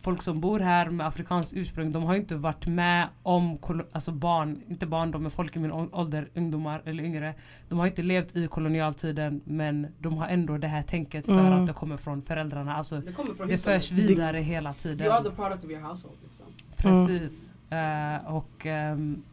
folk 0.00 0.22
som 0.22 0.40
bor 0.40 0.60
här 0.60 0.90
med 0.90 1.06
afrikanskt 1.06 1.52
ursprung, 1.52 1.92
de 1.92 2.02
har 2.02 2.14
ju 2.14 2.20
inte 2.20 2.36
varit 2.36 2.66
med 2.66 3.08
om, 3.22 3.58
alltså 3.92 4.12
barn, 4.12 4.60
inte 4.68 4.86
barn, 4.86 5.10
de 5.10 5.26
är 5.26 5.30
folk 5.30 5.56
i 5.56 5.58
min 5.58 5.72
ålder, 5.72 6.28
ungdomar 6.34 6.82
eller 6.84 7.02
yngre. 7.04 7.34
De 7.68 7.78
har 7.78 7.86
inte 7.86 8.02
levt 8.02 8.36
i 8.36 8.46
kolonialtiden 8.48 9.40
men 9.44 9.86
de 9.98 10.16
har 10.16 10.28
ändå 10.28 10.58
det 10.58 10.68
här 10.68 10.82
tänket 10.82 11.26
för 11.26 11.38
Mm. 11.40 11.52
att 11.52 11.66
det 11.66 11.72
kommer 11.72 11.96
från 11.96 12.22
föräldrarna. 12.22 12.74
Alltså 12.76 13.00
Det 13.00 13.12
kommer 13.12 13.34
från 13.34 13.48
det 13.48 13.58
förs 13.58 13.92
vidare 13.92 14.38
hela 14.38 14.74
tiden. 14.74 15.06
You 15.06 15.14
are 15.16 15.24
the 15.24 15.30
product 15.36 15.64
of 15.64 15.70
your 15.70 15.82
household 15.82 16.16
liksom. 16.22 16.46
Precis. 16.76 17.50
Eh, 17.70 18.26
och 18.26 18.66
um, 18.66 19.24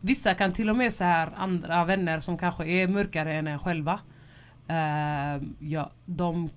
vissa 0.00 0.34
kan 0.34 0.52
till 0.52 0.70
och 0.70 0.76
med 0.76 0.94
så 0.94 1.04
här 1.04 1.32
andra 1.36 1.84
vänner 1.84 2.20
som 2.20 2.38
kanske 2.38 2.66
är 2.66 2.88
mörkare 2.88 3.32
än 3.34 3.46
en 3.46 3.58
själva. 3.58 4.00
Uh, 4.70 5.42
ja, 5.58 5.90
de 6.04 6.50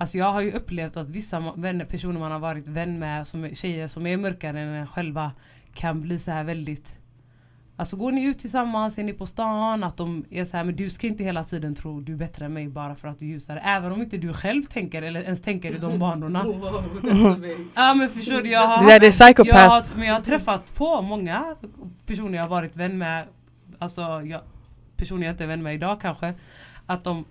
Alltså 0.00 0.18
jag 0.18 0.32
har 0.32 0.40
ju 0.40 0.52
upplevt 0.52 0.96
att 0.96 1.08
vissa 1.08 1.52
vänner, 1.56 1.84
personer 1.84 2.20
man 2.20 2.32
har 2.32 2.38
varit 2.38 2.68
vän 2.68 2.98
med, 2.98 3.26
som 3.26 3.54
tjejer 3.54 3.86
som 3.86 4.06
är 4.06 4.16
mörkare 4.16 4.60
än 4.60 4.68
en 4.68 4.86
själva, 4.86 5.32
kan 5.74 6.00
bli 6.00 6.18
så 6.18 6.30
här 6.30 6.44
väldigt 6.44 6.97
Alltså 7.80 7.96
går 7.96 8.12
ni 8.12 8.24
ut 8.24 8.38
tillsammans, 8.38 8.98
är 8.98 9.04
ni 9.04 9.12
på 9.12 9.26
stan, 9.26 9.84
att 9.84 9.96
de 9.96 10.24
är 10.30 10.44
så 10.44 10.56
här, 10.56 10.64
men 10.64 10.76
du 10.76 10.90
ska 10.90 11.06
inte 11.06 11.24
hela 11.24 11.44
tiden 11.44 11.74
tro 11.74 12.00
du 12.00 12.12
är 12.12 12.16
bättre 12.16 12.44
än 12.44 12.52
mig 12.52 12.68
bara 12.68 12.94
för 12.94 13.08
att 13.08 13.18
du 13.18 13.26
är 13.26 13.30
ljusare. 13.30 13.60
Även 13.60 13.92
om 13.92 14.02
inte 14.02 14.16
du 14.16 14.32
själv 14.32 14.62
tänker 14.64 15.02
eller 15.02 15.22
ens 15.22 15.42
tänker 15.42 15.74
i 15.74 15.78
de 15.78 15.98
banorna. 16.04 16.44
Wow, 16.44 16.84
Ja 17.74 17.94
men 17.94 18.10
förstår 18.10 18.42
du, 18.42 18.50
jag 18.50 18.66
har 18.66 18.84
Det 18.84 18.98
där 18.98 19.06
är 19.06 19.10
psychopath. 19.10 19.58
jag 19.58 19.70
har, 19.70 19.84
men 19.96 20.06
jag 20.06 20.14
har 20.14 20.20
träffat 20.20 20.74
på 20.74 21.02
många 21.02 21.56
personer 22.06 22.34
jag 22.38 22.42
har 22.42 22.48
varit 22.50 22.76
vän 22.76 22.98
med, 22.98 23.24
alltså 23.78 24.00
jag, 24.02 24.40
personer 24.96 25.26
jag 25.26 25.32
inte 25.32 25.44
är 25.44 25.48
vän 25.48 25.62
med 25.62 25.74
idag 25.74 26.00
kanske, 26.00 26.34
att 26.86 27.04
de 27.04 27.24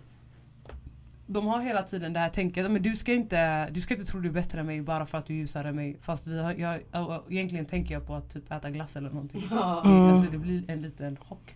de 1.28 1.48
har 1.48 1.62
hela 1.62 1.84
tiden 1.84 2.14
det 2.14 2.20
här 2.20 2.30
tänket, 2.30 2.72
men 2.72 2.82
du 2.82 2.96
ska 2.96 3.14
inte, 3.14 3.70
du 3.70 3.82
ska 3.82 3.94
inte 3.94 4.06
tro 4.06 4.20
du 4.20 4.30
är 4.30 4.34
bättre 4.34 4.60
än 4.60 4.66
mig 4.66 4.82
bara 4.82 5.06
för 5.06 5.18
att 5.18 5.26
du 5.26 5.34
är 5.34 5.38
ljusare 5.38 5.70
än 5.70 5.76
mig. 5.76 5.98
Fast 6.02 6.28
vi 6.28 6.40
har, 6.40 6.54
jag, 6.54 6.82
egentligen 7.30 7.66
tänker 7.66 7.94
jag 7.94 8.08
på 8.08 8.16
att 8.16 8.34
typ 8.34 8.52
äta 8.52 8.70
glass 8.70 8.96
eller 8.96 9.10
någonting. 9.10 9.48
Ja, 9.52 9.82
Mm. 9.86 10.14
Alltså 10.14 10.32
det 10.32 10.38
blir 10.38 10.72
en 10.72 10.82
liten 10.82 11.18
chock. 11.18 11.56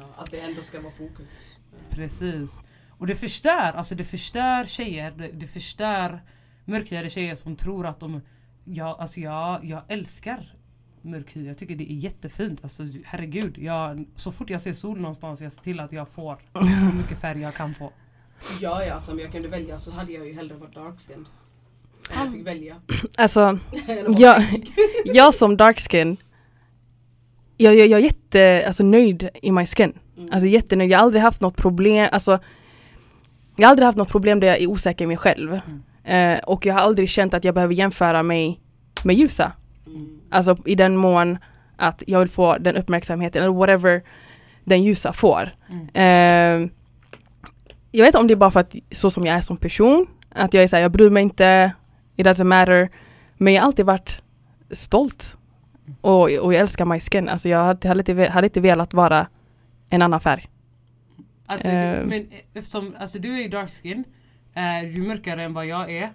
ja, 0.00 0.22
att 0.22 0.30
det 0.30 0.40
ändå 0.40 0.62
ska 0.62 0.80
vara 0.80 0.92
fokus. 0.92 1.28
Precis. 1.90 2.60
Och 2.88 3.06
det 3.06 3.14
förstör, 3.14 3.72
alltså 3.72 3.94
det 3.94 4.04
förstör 4.04 4.64
tjejer, 4.64 5.10
det, 5.16 5.28
det 5.28 5.46
förstör 5.46 6.20
mörkhyade 6.64 7.10
tjejer 7.10 7.34
som 7.34 7.56
tror 7.56 7.86
att 7.86 8.00
de 8.00 8.20
Ja, 8.64 8.96
alltså 9.00 9.20
jag, 9.20 9.64
jag 9.64 9.82
älskar 9.88 10.52
mörkhy, 11.02 11.46
jag 11.46 11.58
tycker 11.58 11.76
det 11.76 11.92
är 11.92 11.94
jättefint. 11.94 12.60
Alltså 12.62 12.82
herregud, 13.04 13.58
jag, 13.58 14.04
så 14.14 14.32
fort 14.32 14.50
jag 14.50 14.60
ser 14.60 14.72
sol 14.72 15.00
någonstans 15.00 15.40
jag 15.40 15.52
ser 15.52 15.62
till 15.62 15.80
att 15.80 15.92
jag 15.92 16.08
får 16.08 16.38
så 16.52 16.96
mycket 16.96 17.20
färg 17.20 17.40
jag 17.40 17.54
kan 17.54 17.74
få. 17.74 17.92
Ja, 18.60 18.84
ja, 18.84 18.94
alltså, 18.94 19.12
om 19.12 19.18
jag 19.18 19.32
kunde 19.32 19.48
välja 19.48 19.78
så 19.78 19.90
hade 19.90 20.12
jag 20.12 20.26
ju 20.26 20.34
hellre 20.34 20.54
varit 20.54 20.74
dark 20.74 20.94
skinned. 21.06 21.26
Om 22.10 22.16
jag 22.24 22.32
fick 22.32 22.46
välja. 22.46 22.76
Alltså, 23.18 23.58
jag, 24.08 24.42
jag 25.04 25.34
som 25.34 25.56
dark 25.56 25.80
skin 25.90 26.16
jag, 27.60 27.74
jag, 27.74 27.86
jag 27.86 28.00
är 28.00 28.04
jätte, 28.04 28.64
alltså, 28.66 28.82
nöjd 28.82 29.28
i 29.42 29.52
my 29.52 29.66
skin. 29.66 29.92
Mm. 30.16 30.32
Alltså 30.32 30.46
jättenöjd. 30.46 30.90
Jag 30.90 30.98
har 30.98 31.04
aldrig 31.04 31.22
haft 31.22 31.40
något 31.40 31.56
problem, 31.56 32.08
alltså 32.12 32.38
Jag 33.56 33.66
har 33.66 33.70
aldrig 33.70 33.86
haft 33.86 33.98
något 33.98 34.08
problem 34.08 34.40
där 34.40 34.46
jag 34.46 34.58
är 34.60 34.66
osäker 34.66 35.04
i 35.04 35.08
mig 35.08 35.16
själv. 35.16 35.60
Eh, 36.04 36.38
och 36.38 36.66
jag 36.66 36.74
har 36.74 36.80
aldrig 36.80 37.08
känt 37.08 37.34
att 37.34 37.44
jag 37.44 37.54
behöver 37.54 37.74
jämföra 37.74 38.22
mig 38.22 38.60
med 39.02 39.16
ljusa. 39.16 39.52
Mm. 39.86 40.20
Alltså 40.30 40.56
i 40.64 40.74
den 40.74 40.96
mån 40.96 41.38
att 41.76 42.02
jag 42.06 42.18
vill 42.18 42.28
få 42.28 42.58
den 42.58 42.76
uppmärksamheten 42.76 43.42
eller 43.42 43.52
whatever 43.52 44.02
den 44.64 44.82
ljusa 44.82 45.12
får. 45.12 45.50
Mm. 45.68 46.64
Eh, 46.64 46.70
jag 47.90 48.04
vet 48.04 48.08
inte 48.08 48.18
om 48.18 48.26
det 48.26 48.34
är 48.34 48.36
bara 48.36 48.50
för 48.50 48.60
att 48.60 48.74
så 48.90 49.10
som 49.10 49.26
jag 49.26 49.36
är 49.36 49.40
som 49.40 49.56
person, 49.56 50.06
att 50.28 50.54
jag 50.54 50.62
är 50.62 50.66
såhär, 50.66 50.82
jag 50.82 50.92
bryr 50.92 51.10
mig 51.10 51.22
inte, 51.22 51.72
it 52.16 52.26
doesn't 52.26 52.44
matter. 52.44 52.88
Men 53.36 53.52
jag 53.52 53.62
har 53.62 53.66
alltid 53.66 53.86
varit 53.86 54.22
stolt. 54.70 55.36
Och, 56.00 56.22
och 56.22 56.54
jag 56.54 56.54
älskar 56.54 56.84
my 56.84 57.00
skin. 57.00 57.28
Alltså 57.28 57.48
jag 57.48 57.64
hade, 57.64 57.98
inte, 57.98 58.30
hade 58.30 58.46
inte 58.46 58.60
velat 58.60 58.94
vara 58.94 59.26
en 59.88 60.02
annan 60.02 60.20
färg. 60.20 60.48
Alltså, 61.46 61.68
Eh. 61.68 62.06
men 62.06 62.26
eftersom, 62.54 62.94
alltså 62.98 63.18
du 63.18 63.34
är 63.34 63.42
ju 63.42 63.48
dark 63.48 63.70
skin, 63.70 64.04
eh, 64.54 64.62
du 64.94 65.04
är 65.04 65.08
mörkare 65.08 65.42
än 65.44 65.54
vad 65.54 65.66
jag 65.66 65.90
är. 65.92 66.10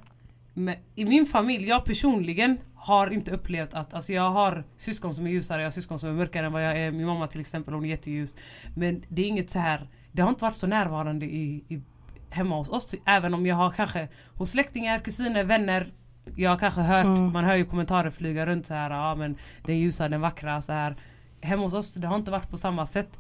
Men 0.54 0.76
i 0.96 1.06
min 1.06 1.26
familj, 1.26 1.68
jag 1.68 1.86
personligen 1.86 2.58
har 2.76 3.14
inte 3.14 3.32
upplevt 3.32 3.74
att, 3.74 3.94
alltså 3.94 4.14
jag 4.14 4.30
har 4.30 4.64
syskon 4.78 5.14
som 5.14 5.28
är 5.28 5.32
ljusare, 5.32 5.62
jag 5.62 5.66
har 5.66 5.72
syskon 5.72 6.00
som 6.00 6.10
är 6.10 6.14
mörkare 6.14 6.46
än 6.46 6.52
vad 6.54 6.64
jag 6.66 6.78
är. 6.80 6.92
Min 6.92 7.06
mamma 7.06 7.28
till 7.28 7.40
exempel, 7.40 7.74
hon 7.74 7.86
är 7.86 7.90
jätteljus. 7.90 8.38
Men 8.76 9.04
det 9.10 9.22
är 9.22 9.26
inget 9.26 9.50
så 9.50 9.60
här, 9.60 9.88
det 10.16 10.22
har 10.22 10.30
inte 10.30 10.44
varit 10.44 10.56
så 10.56 10.68
närvarande 10.68 11.26
i, 11.26 11.64
i, 11.70 11.82
hemma 12.30 12.58
hos 12.58 12.70
oss. 12.70 12.96
Även 13.06 13.34
om 13.34 13.46
jag 13.46 13.56
har 13.56 13.72
kanske 13.72 14.08
hos 14.36 14.50
släktingar, 14.52 15.00
kusiner, 15.00 15.44
vänner 15.44 15.92
jag 16.36 16.50
har 16.50 16.58
kanske 16.58 16.82
hört, 16.82 17.06
Mm. 17.06 17.34
man 17.34 17.46
hör 17.46 17.56
ju 17.56 17.66
kommentarer 17.66 18.10
flyga 18.10 18.46
runt 18.46 18.66
så 18.66 18.74
här, 18.74 18.90
ja 18.90 19.16
men 19.16 19.38
den 19.66 19.78
ljusa, 19.78 20.10
den 20.10 20.22
vackra 20.22 20.62
så 20.62 20.72
här. 20.72 20.96
Hemma 21.42 21.64
hos 21.64 21.74
oss, 21.74 21.94
det 21.94 22.08
har 22.08 22.16
inte 22.16 22.32
varit 22.32 22.50
på 22.50 22.58
samma 22.58 22.86
sätt. 22.86 23.20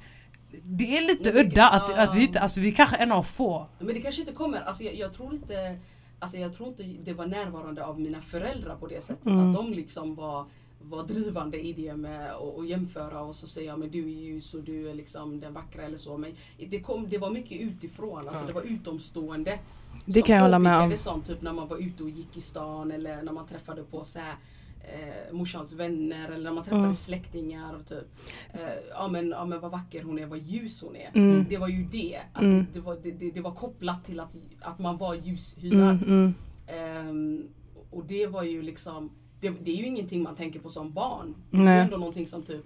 Det 0.63 0.97
är 0.97 1.01
lite 1.01 1.33
Men 1.33 1.45
udda 1.45 1.69
att, 1.69 1.89
ja. 1.89 2.03
att 2.03 2.15
vi 2.15 2.23
inte, 2.23 2.39
alltså 2.39 2.59
vi 2.59 2.71
kanske 2.71 2.95
är 2.95 3.03
en 3.03 3.11
av 3.11 3.23
få. 3.23 3.67
Men 3.79 3.87
det 3.87 4.01
kanske 4.01 4.21
inte 4.21 4.33
kommer, 4.33 4.61
alltså 4.61 4.83
jag, 4.83 4.95
jag 4.95 5.13
tror 5.13 5.33
inte 5.33 5.77
Alltså 6.19 6.37
jag 6.37 6.53
tror 6.53 6.69
inte 6.69 6.83
det 6.83 7.13
var 7.13 7.25
närvarande 7.25 7.85
av 7.85 7.99
mina 7.99 8.21
föräldrar 8.21 8.75
på 8.75 8.87
det 8.87 9.03
sättet. 9.05 9.25
Mm. 9.25 9.49
Att 9.49 9.55
de 9.55 9.73
liksom 9.73 10.15
var, 10.15 10.45
var 10.89 11.03
drivande 11.03 11.59
i 11.65 11.73
det 11.73 11.95
med 11.95 12.31
att 12.31 12.57
att 12.59 12.67
jämföra 12.67 13.21
och 13.21 13.35
så 13.35 13.47
säga 13.47 13.77
men 13.77 13.91
du 13.91 13.99
är 14.03 14.09
ljus 14.09 14.53
och 14.53 14.63
du 14.63 14.89
är 14.89 14.93
liksom 14.93 15.39
den 15.39 15.53
vackra 15.53 15.83
eller 15.83 15.97
så. 15.97 16.17
Men 16.17 16.31
det, 16.69 16.79
kom, 16.79 17.09
det 17.09 17.17
var 17.17 17.29
mycket 17.29 17.61
utifrån, 17.61 18.27
alltså 18.29 18.45
det 18.45 18.53
var 18.53 18.61
utomstående. 18.61 19.59
Det 20.05 20.21
kan 20.21 20.35
jag 20.35 20.41
hålla 20.43 20.59
med 20.59 20.79
om. 20.81 20.97
Sånt, 20.97 21.27
typ 21.27 21.41
när 21.41 21.53
man 21.53 21.67
var 21.67 21.77
ute 21.77 22.03
och 22.03 22.09
gick 22.09 22.37
i 22.37 22.41
stan 22.41 22.91
eller 22.91 23.23
när 23.23 23.31
man 23.31 23.47
träffade 23.47 23.83
på 23.83 24.03
så 24.03 24.19
här, 24.19 24.35
eh, 24.83 25.33
morsans 25.33 25.73
vänner 25.73 26.29
eller 26.31 26.43
när 26.43 26.51
man 26.51 26.63
träffade 26.63 26.83
Mm. 26.83 26.95
släktingar. 26.95 27.79
Typ. 27.89 28.07
Eh, 28.53 28.59
ja, 28.89 29.07
men, 29.07 29.29
ja 29.29 29.45
men 29.45 29.59
vad 29.59 29.71
vacker 29.71 30.03
hon 30.03 30.19
är, 30.19 30.25
vad 30.25 30.39
ljus 30.39 30.81
hon 30.81 30.95
är. 30.95 31.09
Mm. 31.13 31.45
Det 31.49 31.57
var 31.57 31.67
ju 31.67 31.83
det. 31.83 32.19
Att 32.33 32.41
Mm. 32.43 32.65
det, 32.73 32.79
var, 32.79 32.97
det, 33.03 33.11
det, 33.31 33.41
var 33.41 33.51
kopplat 33.55 34.05
till 34.05 34.19
att, 34.19 34.35
att 34.61 34.79
man 34.79 34.97
var 34.97 35.15
ljushyad. 35.15 35.73
Mm, 35.73 36.03
mm, 36.07 36.33
Ehm, 36.67 37.47
och 37.91 38.05
det 38.05 38.27
var 38.27 38.43
ju 38.43 38.61
liksom, 38.61 39.09
det, 39.49 39.55
det 39.65 39.71
är 39.71 39.75
ju 39.75 39.85
ingenting 39.85 40.23
man 40.23 40.35
tänker 40.35 40.59
på 40.59 40.69
som 40.69 40.91
barn. 40.93 41.35
Det 41.51 41.57
är 41.57 41.61
Nej. 41.61 41.75
ju 41.77 41.81
ändå 41.81 41.97
någonting 41.97 42.27
som 42.27 42.43
typ, 42.43 42.63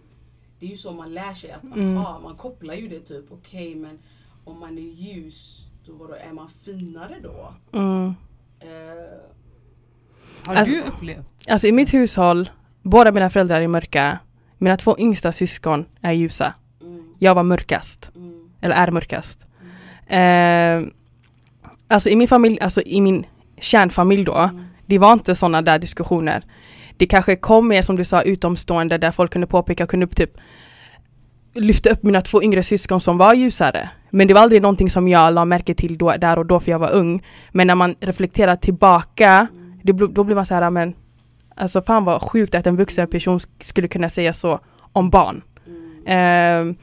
det 0.59 0.65
är 0.65 0.69
ju 0.69 0.77
så 0.77 0.91
man 0.93 1.13
lär 1.13 1.33
sig 1.33 1.51
att 1.51 1.63
Mm. 1.63 1.97
aha, 1.97 2.19
man 2.19 2.35
kopplar 2.35 2.73
ju 2.73 2.87
det 2.87 2.99
typ, 2.99 3.25
okej 3.31 3.75
men 3.75 3.99
om 4.43 4.59
man 4.59 4.77
är 4.77 4.81
ljus, 4.81 5.65
då 5.85 5.93
vadå, 5.93 6.13
är 6.13 6.33
man 6.33 6.49
finare 6.63 7.15
då? 7.23 7.53
mm. 7.79 8.13
Eh, 8.59 8.67
Har 10.45 10.55
Alltså- 10.55 10.73
du 10.73 10.81
upplevt? 10.81 11.49
Alltså 11.49 11.67
i 11.67 11.71
mitt 11.71 11.93
hushåll, 11.93 12.49
båda 12.83 13.11
mina 13.11 13.29
föräldrar 13.29 13.61
är 13.61 13.67
mörka. 13.67 14.19
Mina 14.57 14.77
två 14.77 14.95
yngsta 14.99 15.31
syskon 15.31 15.85
är 16.01 16.11
ljusa. 16.11 16.53
mm, 16.81 17.13
Jag 17.19 17.35
var 17.35 17.43
mörkast. 17.43 18.11
mm, 18.15 18.49
Eller 18.61 18.75
är 18.75 18.91
mörkast. 18.91 19.45
Eh, 20.07 20.91
alltså 21.87 22.09
i 22.09 22.15
min 22.15 22.27
familj, 22.27 22.59
alltså 22.59 22.81
i 22.81 23.01
min 23.01 23.25
kärnfamilj 23.57 24.23
då. 24.23 24.35
mm, 24.37 24.63
Det 24.89 24.97
var 24.99 25.13
inte 25.13 25.35
sådana 25.35 25.61
där 25.61 25.79
diskussioner. 25.79 26.43
Det 26.97 27.05
kanske 27.05 27.35
kom 27.35 27.67
mer 27.67 27.81
som 27.81 27.95
du 27.95 28.03
sa 28.03 28.21
utomstående 28.21 28.97
där 28.97 29.11
folk 29.11 29.31
kunde 29.31 29.47
påpeka, 29.47 29.85
kunde 29.85 30.07
typ 30.07 30.31
lyfta 31.53 31.89
upp 31.89 32.03
mina 32.03 32.21
två 32.21 32.43
yngre 32.43 32.63
syskon 32.63 33.01
som 33.01 33.17
var 33.17 33.33
ljusare. 33.33 33.89
Men 34.09 34.27
det 34.27 34.33
var 34.33 34.41
aldrig 34.41 34.61
någonting 34.61 34.89
som 34.89 35.07
jag 35.07 35.33
la 35.33 35.45
märke 35.45 35.73
till 35.73 35.97
då, 35.97 36.11
där 36.11 36.39
och 36.39 36.45
då 36.45 36.59
för 36.59 36.71
jag 36.71 36.79
var 36.79 36.91
ung. 36.91 37.23
Men 37.51 37.67
när 37.67 37.75
man 37.75 37.95
reflekterar 37.99 38.55
tillbaka, 38.55 39.47
det, 39.83 39.91
då 39.93 40.23
blir 40.23 40.35
man 40.35 40.45
så 40.45 40.55
här, 40.55 40.69
men 40.69 40.93
alltså 41.55 41.81
fan 41.81 42.05
vad 42.05 42.21
sjukt 42.21 42.55
att 42.55 42.67
en 42.67 42.75
vuxen 42.77 43.07
person 43.07 43.37
sk- 43.39 43.63
skulle 43.63 43.87
kunna 43.87 44.09
säga 44.09 44.33
så 44.33 44.59
om 44.93 45.09
barn. 45.09 45.41
mm. 45.67 46.03
Ehm, 46.07 46.75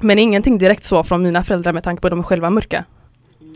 men 0.00 0.18
ingenting 0.18 0.58
direkt 0.58 0.84
så 0.84 1.02
från 1.02 1.22
mina 1.22 1.42
föräldrar 1.42 1.72
med 1.72 1.82
tanke 1.82 2.00
på 2.00 2.06
att 2.06 2.12
de 2.12 2.22
själva 2.22 2.50
mörka. 2.50 2.84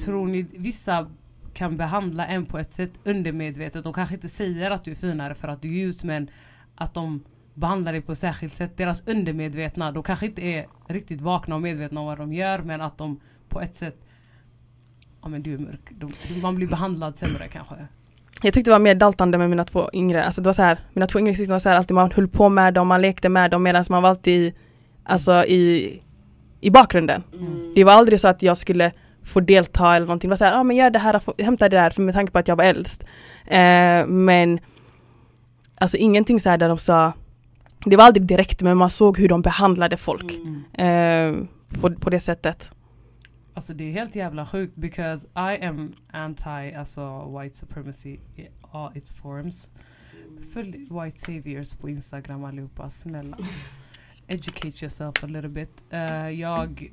Tror 0.05 0.27
ni 0.27 0.47
vissa 0.57 1.07
kan 1.55 1.77
behandla 1.77 2.27
en 2.27 2.47
på 2.47 2.59
ett 2.59 2.73
sätt 2.73 2.91
undermedvetet? 3.05 3.85
De 3.85 3.93
kanske 3.93 4.15
inte 4.15 4.29
säger 4.29 4.71
att 4.71 4.85
du 4.85 4.91
är 4.91 4.95
finare 4.95 5.35
för 5.35 5.49
att 5.49 5.63
du 5.63 5.69
är 5.69 5.73
ljus 5.73 6.05
men 6.05 6.31
att 6.75 6.95
de 6.95 7.25
behandlar 7.55 7.93
dig 7.93 8.01
på 8.01 8.13
ett 8.13 8.19
särskilt 8.19 8.55
sätt. 8.55 8.77
Deras 8.77 9.09
undermedvetna, 9.09 9.93
de 9.93 10.03
kanske 10.03 10.27
inte 10.27 10.43
är 10.43 10.67
riktigt 10.89 11.21
vakna 11.21 11.55
och 11.55 11.63
medvetna 11.63 12.01
om 12.01 12.07
vad 12.07 12.19
de 12.19 12.33
gör 12.33 12.59
men 12.59 12.81
att 12.81 12.99
de 12.99 13.21
på 13.49 13.61
ett 13.61 13.77
sätt 13.77 13.97
Ja 15.23 15.29
men 15.29 15.43
du 15.43 15.55
är 15.55 15.59
mörk. 15.59 15.91
De, 15.91 16.11
man 16.43 16.55
blir 16.55 16.67
behandlad 16.67 17.17
sämre 17.17 17.49
kanske. 17.49 17.75
Jag 18.43 18.55
tyckte 18.55 18.71
det 18.71 18.75
var 18.75 18.79
mer 18.79 18.95
daltande 18.95 19.39
med 19.39 19.51
mina 19.51 19.65
två 19.65 19.91
yngre, 19.93 20.25
alltså 20.25 20.41
det 20.41 20.49
var 20.49 20.53
så 20.53 20.63
här, 20.63 20.79
mina 20.93 21.07
två 21.07 21.19
yngre 21.19 21.35
syskon 21.35 21.53
var 21.53 21.59
så 21.59 21.69
här, 21.69 21.77
alltid 21.77 21.95
man 21.95 22.11
höll 22.13 22.29
på 22.29 22.49
med 22.49 22.75
dem, 22.75 22.89
man 22.89 23.03
lekte 23.03 23.29
med 23.29 23.51
dem 23.51 23.63
medan 23.63 23.85
man 23.91 24.03
var 24.03 24.11
alltid 24.11 24.53
alltså 25.05 25.45
i, 25.45 26.01
i 26.61 26.71
bakgrunden. 26.71 27.23
Mm. 27.33 27.73
Det 27.75 27.85
var 27.85 27.93
aldrig 27.93 28.21
så 28.21 28.29
att 28.29 28.43
jag 28.43 28.57
skulle 28.57 28.93
få 29.25 29.41
delta 29.41 29.97
eller 29.97 30.07
någonting, 30.07 30.31
var 30.31 30.37
så 30.37 30.45
här, 30.45 30.53
ja 30.53 30.59
ah, 30.59 30.63
men 30.63 30.77
gör 30.77 30.91
det 30.91 30.99
här, 30.99 31.43
hämta 31.43 31.69
det 31.69 31.77
där, 31.77 31.91
för 31.91 32.03
med 32.03 32.15
tanke 32.15 32.33
på 32.33 32.39
att 32.39 32.49
jag 32.49 32.57
var 32.57 32.65
äldst. 32.65 33.05
Eh, 33.47 34.07
men 34.07 34.61
alltså 35.75 35.97
ingenting 35.97 36.41
så 36.41 36.49
här 36.51 36.57
där 36.59 36.69
de 36.69 36.79
sa, 36.79 37.13
det 37.85 37.97
var 37.97 38.05
aldrig 38.05 38.27
direkt 38.27 38.63
men 38.63 38.77
man 38.77 38.91
såg 38.91 39.19
hur 39.19 39.29
de 39.29 39.43
behandlade 39.43 39.97
folk 39.97 40.33
Mm. 40.33 40.63
eh, 40.73 41.47
på, 41.81 41.91
på 41.95 42.11
det 42.11 42.21
sättet. 42.21 42.71
Alltså 43.55 43.75
det 43.75 43.85
är 43.85 43.93
helt 43.93 44.17
jävla 44.17 44.47
sjukt 44.47 44.77
because 44.77 45.27
I 45.27 45.65
am 45.65 45.93
anti 46.13 46.75
alltså 46.77 47.39
white 47.39 47.57
supremacy 47.57 48.11
i 48.37 48.49
all 48.73 48.97
its 48.97 49.13
forms. 49.13 49.69
Följ 50.53 50.79
white 50.91 51.19
saviors 51.19 51.75
på 51.75 51.89
Instagram 51.89 52.45
allihopa, 52.45 52.91
snälla. 52.91 53.39
Educate 54.27 54.85
yourself 54.85 55.25
a 55.25 55.27
little 55.27 55.49
bit. 55.49 55.71
Eh, 55.91 56.29
jag, 56.31 56.93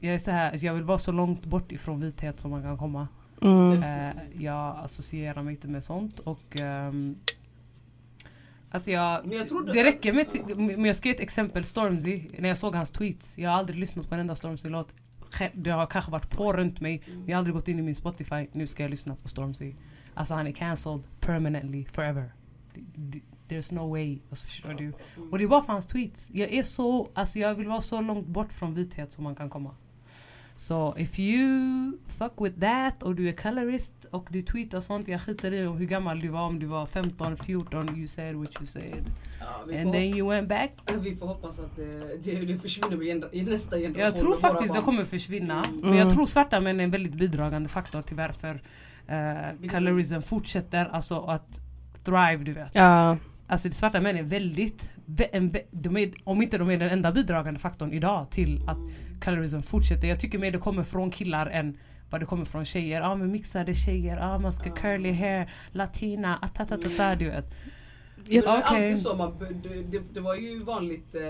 jag 0.00 0.14
är 0.14 0.18
så 0.18 0.30
här, 0.30 0.64
jag 0.64 0.74
vill 0.74 0.82
vara 0.84 0.98
så 0.98 1.12
långt 1.12 1.44
bort 1.44 1.72
ifrån 1.72 2.00
vithet 2.00 2.40
som 2.40 2.50
man 2.50 2.62
kan 2.62 2.78
komma. 2.78 3.08
Mm. 3.42 3.82
Eh, 3.82 4.16
jag 4.44 4.76
associerar 4.84 5.42
mig 5.42 5.54
inte 5.54 5.68
med 5.68 5.84
sånt 5.84 6.18
och 6.18 6.60
ehm, 6.60 7.16
Alltså 8.70 8.90
jag, 8.90 9.26
Men 9.26 9.38
jag 9.38 9.66
det- 9.74 9.84
räcker 9.84 10.12
med, 10.12 10.26
men 10.56 10.84
jag 10.84 10.96
ska 10.96 11.08
ge 11.08 11.14
ett 11.14 11.20
exempel, 11.20 11.64
Stormzy, 11.64 12.22
när 12.38 12.48
jag 12.48 12.58
såg 12.58 12.74
hans 12.74 12.90
tweets, 12.90 13.38
jag 13.38 13.50
har 13.50 13.56
aldrig 13.58 13.78
lyssnat 13.78 14.08
på 14.08 14.14
en 14.14 14.20
enda 14.20 14.34
Stormzy-låt. 14.34 14.88
Det 15.54 15.70
har 15.70 15.86
kanske 15.86 16.10
varit 16.10 16.30
på 16.30 16.52
runt 16.52 16.80
mig, 16.80 17.02
men 17.06 17.24
jag 17.26 17.32
har 17.34 17.38
aldrig 17.38 17.54
gått 17.54 17.68
in 17.68 17.78
i 17.78 17.82
min 17.82 17.94
Spotify, 17.94 18.46
nu 18.52 18.66
ska 18.66 18.82
jag 18.82 18.90
lyssna 18.90 19.16
på 19.16 19.28
Stormzy. 19.28 19.74
Alltså 20.14 20.34
han 20.34 20.46
är 20.46 20.52
cancelled 20.52 21.02
permanently, 21.20 21.84
forever. 21.84 22.32
There's 23.48 23.74
no 23.74 23.90
way, 23.90 24.18
alltså 24.30 24.46
förstår 24.46 24.74
du? 24.74 24.92
Och 25.30 25.38
det 25.38 25.44
är 25.44 25.48
bara 25.48 25.62
för 25.62 25.72
hans 25.72 25.86
tweets. 25.86 26.28
Jag 26.32 26.52
är 26.52 26.62
så, 26.62 27.08
alltså 27.14 27.38
jag 27.38 27.54
vill 27.54 27.68
vara 27.68 27.80
så 27.80 28.00
långt 28.00 28.26
bort 28.26 28.52
från 28.52 28.74
vithet 28.74 29.12
som 29.12 29.24
man 29.24 29.34
kan 29.34 29.50
komma. 29.50 29.74
Så 30.56 30.94
if 30.98 31.18
you 31.18 31.92
fuck 32.06 32.32
with 32.38 32.60
that 32.60 33.02
och 33.02 33.14
du 33.14 33.28
är 33.28 33.32
colorist 33.32 33.92
och 34.10 34.28
du 34.30 34.42
tweetar 34.42 34.80
sånt, 34.80 35.08
jag 35.08 35.20
skiter 35.20 35.52
i 35.52 35.62
hur 35.66 35.86
gammal 35.86 36.20
du 36.20 36.28
var, 36.28 36.42
om 36.42 36.58
du 36.58 36.66
var 36.66 36.86
15, 36.86 37.36
14, 37.36 37.96
you 37.96 38.06
said 38.06 38.34
what 38.34 38.56
you 38.56 38.66
said. 38.66 39.04
Ja, 39.40 39.46
vi, 39.68 39.76
And 39.76 39.84
får, 39.84 39.92
then 39.92 40.02
you 40.02 40.30
went 40.30 40.48
back. 40.48 40.72
vi 41.00 41.16
får 41.16 41.26
hoppas 41.26 41.58
att 41.58 41.76
det, 41.76 42.22
det, 42.22 42.44
det 42.44 42.58
försvinner 42.58 42.96
med 42.96 43.06
gener- 43.06 43.28
i 43.34 43.42
nästa 43.42 43.76
generation. 43.76 44.04
Jag 44.04 44.16
tror 44.16 44.34
faktiskt 44.34 44.74
det 44.74 44.80
kommer 44.80 45.04
försvinna. 45.04 45.64
Mm. 45.64 45.80
Men 45.80 45.96
jag 45.96 46.10
tror 46.10 46.26
svarta 46.26 46.60
män 46.60 46.80
är 46.80 46.84
en 46.84 46.90
väldigt 46.90 47.14
bidragande 47.14 47.68
faktor 47.68 48.02
till 48.02 48.16
varför 48.16 48.62
uh, 49.10 49.68
colorism 49.68 50.20
fortsätter 50.22 50.84
alltså 50.84 51.20
att 51.20 51.60
thrive, 52.04 52.36
du 52.36 52.52
vet. 52.52 52.74
Ja, 52.74 53.16
Alltså 53.48 53.70
svarta 53.70 54.00
män 54.00 54.16
är 54.16 54.22
väldigt, 54.22 54.90
de 55.70 55.96
är, 55.96 56.12
om 56.24 56.42
inte 56.42 56.58
de 56.58 56.70
är 56.70 56.76
den 56.76 56.90
enda 56.90 57.12
bidragande 57.12 57.60
faktorn 57.60 57.92
idag 57.92 58.30
till 58.30 58.62
att 58.68 58.78
colorism 59.24 59.62
fortsätter. 59.62 60.08
Jag 60.08 60.20
tycker 60.20 60.38
mer 60.38 60.50
det 60.52 60.58
kommer 60.58 60.82
från 60.82 61.10
killar 61.10 61.46
än 61.46 61.78
vad 62.10 62.20
det 62.20 62.26
kommer 62.26 62.44
från 62.44 62.64
tjejer. 62.64 63.00
Ja 63.00 63.08
ah, 63.08 63.14
men 63.14 63.30
mixade 63.32 63.74
tjejer, 63.74 64.18
ah, 64.22 64.38
man 64.38 64.52
ska 64.52 64.70
Ah. 64.70 64.74
curly 64.74 65.12
hair, 65.12 65.50
latina, 65.72 66.38
atatatata 66.42 67.14
du 67.14 67.24
vet. 67.24 67.54
Det 68.24 68.46
var 68.46 68.58
Okej. 68.58 68.84
alltid 68.90 69.02
så, 69.02 69.16
man, 69.16 69.34
det, 69.90 70.00
det, 70.14 70.20
var 70.20 70.34
ju 70.34 70.62
vanligt 70.62 71.14
eh, 71.14 71.20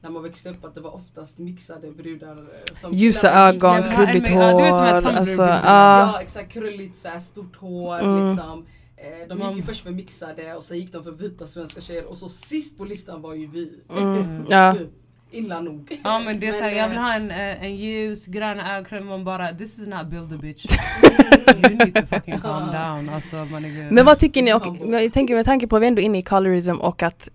när 0.00 0.10
man 0.10 0.22
växte 0.22 0.50
upp 0.50 0.64
att 0.64 0.74
det 0.74 0.80
var 0.80 0.94
oftast 0.94 1.38
mixade 1.38 1.90
brudar. 1.92 2.36
eh, 2.38 2.44
Som 2.74 2.92
ljusa 2.92 3.30
ögon, 3.48 3.82
krulligt 3.90 4.24
men- 4.30 4.38
ja, 4.40 4.56
du 4.56 4.62
vet 4.62 4.72
hår, 4.72 5.10
alltså 5.10 5.24
bilderna. 5.24 5.60
ja. 5.64 6.20
Exakt, 6.22 6.52
krulligt 6.52 6.96
så 6.96 7.08
här, 7.08 7.20
stort 7.20 7.56
hår 7.56 7.98
Mm. 8.00 8.28
liksom. 8.36 8.66
Eh, 8.96 9.28
de 9.28 9.34
gick 9.38 9.44
ju 9.46 9.52
Man- 9.56 9.62
först 9.62 9.82
för 9.82 9.90
mixade 9.90 10.54
och 10.54 10.64
sen 10.64 10.78
gick 10.78 10.92
de 10.92 11.04
för 11.04 11.10
vita 11.12 11.46
svenska 11.46 11.80
tjejer 11.80 12.04
och 12.04 12.18
så 12.18 12.28
sist 12.28 12.78
på 12.78 12.84
listan 12.84 13.22
var 13.22 13.34
ju 13.34 13.46
vi. 13.46 13.80
Mm, 13.98 14.44
ja. 14.48 14.74
typ, 14.74 14.88
illa 15.30 15.60
nog. 15.60 16.00
Ja 16.04 16.18
men 16.18 16.40
det 16.40 16.46
är 16.46 16.52
såhär, 16.52 16.70
jag 16.70 16.88
vill 16.88 16.98
eh, 16.98 17.02
ha 17.02 17.14
en, 17.14 17.30
eh, 17.30 17.64
en 17.64 17.76
ljus 17.76 18.26
grön 18.26 18.60
ögonkräm 18.60 19.06
man 19.06 19.24
bara 19.24 19.54
this 19.54 19.78
is 19.78 19.86
not 19.86 20.06
build 20.06 20.32
a 20.32 20.36
bitch. 20.40 20.66
you 21.68 21.76
need 21.76 21.94
to 21.94 22.06
fucking 22.06 22.40
calm 22.40 22.66
down. 22.66 23.08
Alltså 23.08 23.36
man 23.36 23.64
är 23.64 23.90
Men 23.90 24.04
vad 24.04 24.18
tycker 24.18 24.42
ni, 24.42 24.54
och, 24.54 24.76
jag 25.02 25.12
tänker 25.12 25.34
med 25.34 25.44
tanke 25.44 25.66
på 25.66 25.76
att 25.76 25.82
vi 25.82 25.86
ändå 25.86 26.00
är 26.00 26.04
inne 26.04 26.18
i 26.18 26.22
colorism 26.22 26.74
och 26.80 27.02
att 27.02 27.28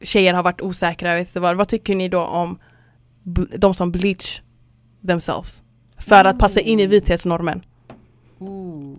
tjejer 0.00 0.34
har 0.34 0.42
varit 0.42 0.60
osäkra, 0.60 1.14
vet 1.14 1.36
vad, 1.36 1.56
vad 1.56 1.68
tycker 1.68 1.94
ni 1.94 2.08
då 2.08 2.20
om 2.20 2.58
de 3.58 3.74
som 3.74 3.92
bleach 3.92 4.40
themselves? 5.06 5.62
För 5.98 6.24
att 6.24 6.38
passa 6.38 6.60
in 6.60 6.80
i 6.80 6.86
vithetsnormen. 6.86 7.64
Ooh. 8.38 8.96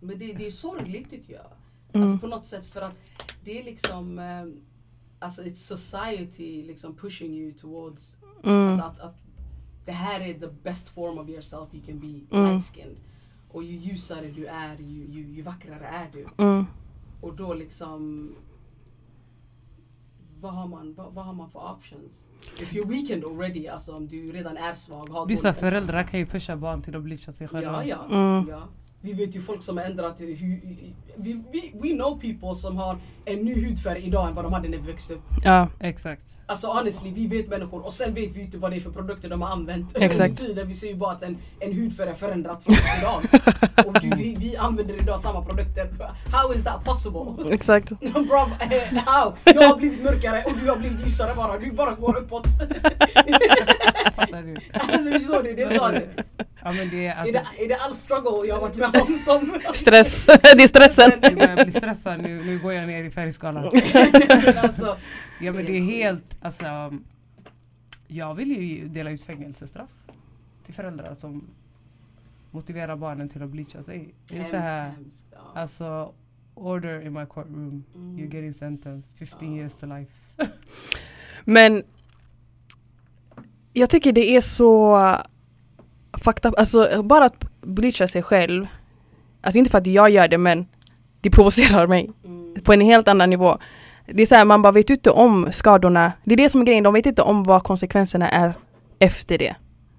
Men 0.00 0.18
det, 0.18 0.32
det 0.32 0.46
är 0.46 0.50
sorgligt 0.50 1.10
tycker 1.10 1.32
jag. 1.32 1.46
Mm. 1.92 2.08
Alltså 2.08 2.20
på 2.20 2.36
något 2.36 2.46
sätt 2.46 2.66
för 2.66 2.82
att 2.82 2.98
det 3.44 3.60
är 3.60 3.64
liksom 3.64 4.18
eh, 4.18 4.24
Alltså 5.26 5.42
it's 5.42 5.76
society 5.76 6.62
liksom 6.62 6.94
pushing 6.96 7.34
you 7.34 7.52
towards 7.52 8.16
Mm. 8.44 8.68
alltså 8.68 8.84
att, 8.86 9.00
att 9.00 9.16
det 9.84 9.92
här 9.92 10.20
är 10.20 10.34
the 10.34 10.46
best 10.62 10.88
form 10.88 11.18
of 11.18 11.28
yourself 11.28 11.74
you 11.74 11.82
can 11.86 11.98
be 12.00 12.36
Mm. 12.36 12.52
light 12.52 12.74
skinned. 12.74 12.96
Och 13.50 13.62
ju 13.62 13.76
ljusare 13.76 14.26
du 14.28 14.46
är, 14.46 14.76
ju, 14.76 15.06
ju, 15.06 15.28
ju 15.28 15.42
vackrare 15.42 15.86
är 15.86 16.06
du. 16.12 16.44
Mm. 16.44 16.66
Och 17.20 17.36
då 17.36 17.54
liksom 17.54 18.30
vad 20.40 20.54
har 20.54 20.66
man, 20.68 20.94
vad, 20.94 21.12
vad 21.14 21.24
har 21.24 21.32
man 21.32 21.50
för 21.50 21.72
options? 21.72 22.12
If 22.60 22.72
you're 22.72 22.88
weakened 22.88 23.24
already, 23.24 23.68
alltså 23.68 23.96
om 23.96 24.08
du 24.08 24.32
redan 24.32 24.56
är 24.56 24.74
svag, 24.74 25.08
har 25.08 25.26
Vissa 25.26 25.54
föräldrar 25.54 26.02
kan 26.02 26.20
ju 26.20 26.26
pusha 26.26 26.56
barn 26.56 26.82
till 26.82 26.96
att 26.96 27.02
bleacha 27.02 27.32
sig 27.32 27.48
själva. 27.48 27.84
Ja, 27.86 28.06
ja. 28.10 28.36
Mm. 28.36 28.48
ja. 28.48 28.62
Vi 29.06 29.12
vet 29.12 29.36
ju 29.36 29.40
folk 29.40 29.62
som 29.62 29.76
har 29.76 29.84
ändrat 29.84 30.20
hur, 30.20 30.26
vi, 31.16 31.42
vi, 31.52 31.72
we 31.74 31.88
know 31.88 32.20
people 32.20 32.60
som 32.60 32.76
har 32.76 32.98
en 33.24 33.38
ny 33.38 33.66
hudfärg 33.66 34.02
idag 34.06 34.28
än 34.28 34.34
vad 34.34 34.44
de 34.44 34.52
hade 34.52 34.68
när 34.68 34.78
vi 34.78 34.86
växte 34.86 35.14
upp. 35.14 35.22
Ja, 35.44 35.68
Exakt. 35.80 36.38
Alltså 36.46 36.66
honestly, 36.66 37.12
vi 37.12 37.26
vet 37.26 37.48
människor 37.48 37.86
och 37.86 37.92
sen 37.92 38.14
vet 38.14 38.36
vi 38.36 38.40
inte 38.40 38.58
vad 38.58 38.70
det 38.70 38.76
är 38.76 38.80
för 38.80 38.90
produkter 38.90 39.28
de 39.28 39.42
har 39.42 39.48
använt 39.48 39.96
Exakt. 39.96 40.30
under 40.30 40.46
tiden. 40.46 40.68
Vi 40.68 40.74
ser 40.74 40.86
ju 40.86 40.94
bara 40.94 41.12
att 41.12 41.22
en, 41.22 41.38
en 41.60 41.72
hudfärg 41.72 42.08
har 42.08 42.14
förändrats 42.14 42.66
idag. 42.68 43.22
och 43.86 44.00
du, 44.02 44.10
vi, 44.16 44.36
vi 44.38 44.56
använder 44.56 45.02
idag 45.02 45.20
samma 45.20 45.44
produkter. 45.44 45.88
How 46.32 46.54
is 46.54 46.64
that 46.64 46.84
possible? 46.84 47.54
exakt. 47.54 47.88
Bro, 48.00 48.38
eh, 48.60 48.98
how? 49.04 49.32
Jag 49.44 49.68
har 49.68 49.76
blivit 49.76 50.02
mörkare 50.02 50.42
och 50.46 50.52
du 50.62 50.68
har 50.70 50.76
blivit 50.76 51.06
ljusare 51.06 51.34
bara. 51.34 51.58
Du 51.58 51.72
bara 51.72 51.94
går 51.94 52.16
uppåt. 52.16 52.46
Fattar 54.14 54.42
du? 54.42 54.56
alltså 54.72 55.10
förstår 55.10 55.42
du? 55.42 55.54
Det 55.54 55.64
det 55.66 55.74
är. 55.74 56.24
Ja 56.62 56.72
men 56.72 56.88
det 56.90 57.06
är 57.06 57.10
Är 57.12 57.14
alltså... 57.16 57.32
det, 57.56 57.64
är 57.64 57.68
det 57.68 57.76
all 57.76 57.94
struggle 57.94 58.48
jag 58.48 58.54
har 58.54 58.60
varit 58.60 58.76
med 58.76 59.02
om 59.02 59.06
som... 59.18 59.60
Stress. 59.74 60.26
det 60.26 60.62
är 60.62 60.68
stressen. 60.68 61.12
Jag 61.22 61.34
börjar 61.34 61.64
bli 61.64 61.72
stressad 61.72 62.22
nu, 62.22 62.44
nu 62.44 62.58
går 62.58 62.72
jag 62.72 62.86
ner 62.86 63.04
i 63.04 63.10
färgskalan. 63.10 63.64
alltså, 64.56 64.96
Ja 65.40 65.52
men 65.52 65.64
det 65.64 65.76
är 65.76 65.82
helt, 65.82 66.38
alltså 66.42 66.94
Jag 68.08 68.34
vill 68.34 68.62
ju 68.62 68.88
dela 68.88 69.10
ut 69.10 69.22
fängelsestraff 69.22 69.90
till 70.64 70.74
föräldrar 70.74 71.14
som 71.14 71.44
motiverar 72.50 72.96
barnen 72.96 73.28
till 73.28 73.42
att 73.42 73.48
bleacha 73.48 73.82
sig. 73.82 74.14
Det 74.30 74.38
är 74.38 74.44
så 74.44 74.56
här, 74.56 74.92
alltså 75.54 76.12
order 76.54 77.06
in 77.06 77.12
my 77.12 77.26
courtroom, 77.26 77.84
Mm. 77.94 78.16
you're 78.18 78.34
getting 78.34 78.54
sentenced 78.54 79.16
15 79.18 79.38
Ja. 79.56 79.60
years 79.60 79.74
to 79.74 79.86
life. 79.86 80.12
Men 81.44 81.82
jag 83.80 83.90
tycker 83.90 84.12
det 84.12 84.36
är 84.36 84.40
så 84.40 84.98
fucked 86.24 86.46
up, 86.50 86.58
alltså 86.58 87.02
bara 87.02 87.24
att 87.24 87.44
bleacha 87.60 88.08
sig 88.08 88.22
själv. 88.22 88.66
Alltså 89.40 89.58
inte 89.58 89.70
för 89.70 89.78
att 89.78 89.86
jag 89.86 90.10
gör 90.10 90.28
det 90.28 90.38
men 90.38 90.66
det 91.20 91.30
provocerar 91.30 91.86
mig 91.86 92.10
Mm. 92.24 92.54
på 92.64 92.72
en 92.72 92.80
helt 92.80 93.08
annan 93.08 93.30
nivå. 93.30 93.58
Det 94.06 94.22
är 94.22 94.26
så 94.26 94.34
här, 94.34 94.44
man 94.44 94.62
bara 94.62 94.72
vet 94.72 94.90
inte 94.90 95.10
om 95.10 95.48
skadorna. 95.50 96.12
Det 96.24 96.32
är 96.32 96.36
det 96.36 96.48
som 96.48 96.60
är 96.60 96.64
grejen, 96.64 96.84
de 96.84 96.94
vet 96.94 97.06
inte 97.06 97.22
om 97.22 97.44
vad 97.44 97.62
konsekvenserna 97.62 98.28
är 98.28 98.54
efter 98.98 99.38
det. 99.38 99.56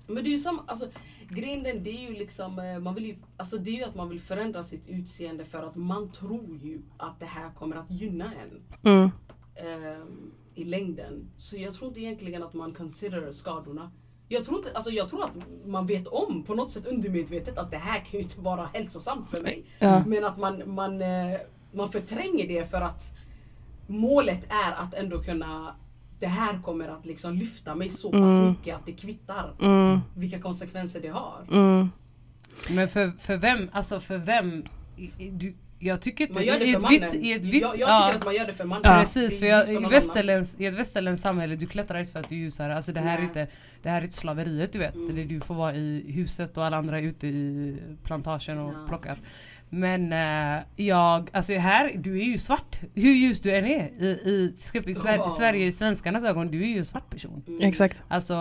Men 0.08 0.24
det 0.24 0.30
är 0.30 0.32
ju 0.32 0.38
samma, 0.40 0.62
alltså 0.68 0.88
grejen 1.30 1.64
den, 1.64 1.84
det 1.84 1.90
är 1.90 2.10
ju 2.10 2.14
liksom, 2.14 2.60
eh, 2.60 2.80
man 2.80 2.96
vill 2.96 3.06
ju, 3.06 3.16
alltså 3.38 3.58
det 3.58 3.72
är 3.72 3.76
ju 3.76 3.84
att 3.84 3.96
man 3.96 4.10
vill 4.10 4.22
förändra 4.22 4.64
sitt 4.64 4.88
utseende 4.88 5.46
för 5.46 5.64
att 5.64 5.76
man 5.76 6.12
tror 6.12 6.58
ju 6.64 6.82
att 6.98 7.20
det 7.20 7.26
här 7.26 7.50
kommer 7.60 7.76
att 7.76 7.92
gynna 7.92 8.26
en. 8.26 8.92
Mm. 8.94 9.12
ehm, 9.56 10.32
i 10.58 10.64
längden. 10.66 11.30
Så 11.38 11.58
jag 11.58 11.74
tror 11.74 11.88
inte 11.88 12.00
egentligen 12.00 12.44
att 12.44 12.54
man 12.54 12.74
consider 12.74 13.32
skadorna. 13.32 13.92
Jag 14.30 14.46
tror, 14.46 14.58
inte, 14.58 14.72
alltså 14.74 14.92
jag 14.92 15.10
tror 15.10 15.24
att 15.24 15.32
man 15.66 15.88
vet 15.88 16.08
om 16.08 16.44
på 16.44 16.56
något 16.56 16.72
sätt 16.72 16.86
undermedvetet 16.86 17.58
att 17.58 17.72
det 17.72 17.78
här 17.78 18.00
kan 18.00 18.12
ju 18.12 18.20
inte 18.20 18.42
vara 18.42 18.70
hälsosamt 18.74 19.30
för 19.30 19.42
mig. 19.42 19.66
Ja. 19.80 20.04
Men 20.08 20.26
att 20.26 20.38
man, 20.38 20.76
man, 20.76 21.02
eh, 21.02 21.38
man 21.74 21.92
förtränger 21.92 22.48
det 22.48 22.72
för 22.72 22.82
att 22.82 23.04
målet 23.88 24.44
är 24.50 24.72
att 24.72 24.94
ändå 24.94 25.24
kunna 25.24 25.76
det 26.20 26.28
här 26.28 26.62
kommer 26.62 26.88
att 26.88 27.06
liksom 27.06 27.34
lyfta 27.36 27.76
mig 27.76 27.90
så 27.90 28.12
pass 28.12 28.20
Mm. 28.22 28.50
mycket 28.50 28.76
att 28.76 28.86
det 28.86 28.94
kvittar 28.94 29.56
Mm. 29.62 30.00
vilka 30.16 30.40
konsekvenser 30.40 31.02
det 31.02 31.08
har. 31.08 31.46
Mm. 31.52 31.90
Men 32.70 32.90
för, 32.90 33.12
för 33.20 33.38
vem, 33.38 33.70
alltså 33.74 34.00
för 34.00 34.18
vem, 34.18 34.64
du, 35.32 35.56
jag 35.80 36.02
tycker 36.02 36.24
inte 36.24 36.34
Man 36.34 36.46
gör 36.46 36.60
det 36.60 36.66
i 36.66 36.72
för 36.72 36.78
ett 36.78 36.84
mannen. 36.84 37.12
vitt, 37.12 37.24
i 37.24 37.32
ett 37.32 37.46
jag, 37.46 37.52
vitt, 37.52 37.62
jag 37.62 37.72
tycker 37.74 37.88
ja. 37.88 38.10
att 38.16 38.26
man 38.26 38.36
gör 38.36 38.46
det 38.48 38.54
för 38.54 38.64
mannen. 38.66 38.82
Ja. 38.84 39.00
Precis, 39.00 39.40
för 39.40 39.46
jag, 39.46 39.74
i, 39.74 39.78
västerländs, 39.78 40.56
i 40.60 40.66
ett 40.66 40.74
västerländskt 40.74 41.28
samhälle, 41.28 41.56
du 41.56 41.68
klättrar 41.68 42.00
inte 42.00 42.12
för 42.12 42.20
att 42.20 42.30
du 42.30 42.36
är 42.36 42.40
ljusare. 42.40 42.76
Alltså 42.76 42.92
det 42.92 43.00
här, 43.00 43.18
är 43.18 43.22
inte, 43.24 43.48
det 43.84 43.90
här 43.90 43.98
är 43.98 44.02
inte 44.02 44.16
slaveriet 44.16 44.74
du 44.74 44.80
vet. 44.80 44.96
Mm. 44.96 45.16
Där 45.16 45.24
du 45.26 45.40
får 45.42 45.56
vara 45.56 45.76
i 45.76 46.12
huset 46.12 46.58
och 46.58 46.66
alla 46.66 46.78
andra 46.78 47.00
är 47.00 47.04
ute 47.04 47.28
i 47.28 47.76
plantagen 48.04 48.58
och 48.60 48.74
Ja. 48.74 48.88
plockar. 48.88 49.18
Men 49.70 50.14
eh, 50.14 50.64
jag, 50.76 51.30
alltså 51.34 51.54
här, 51.54 51.92
du 51.98 52.20
är 52.20 52.24
ju 52.26 52.38
svart. 52.38 52.80
Hur 52.96 53.12
ljus 53.14 53.42
du 53.42 53.56
än 53.56 53.66
är. 53.66 54.04
I, 54.04 54.06
i, 54.06 54.54
i, 54.90 54.96
Sver 54.96 55.16
Ja. 55.18 55.30
Sverige, 55.30 55.66
i 55.66 55.72
svenskarnas 55.72 56.24
ögon, 56.24 56.48
du 56.48 56.62
är 56.64 56.68
ju 56.68 56.78
en 56.78 56.86
svart 56.86 57.10
person. 57.10 57.44
Mm. 57.48 57.60
Exakt. 57.64 58.04
Alltså 58.08 58.36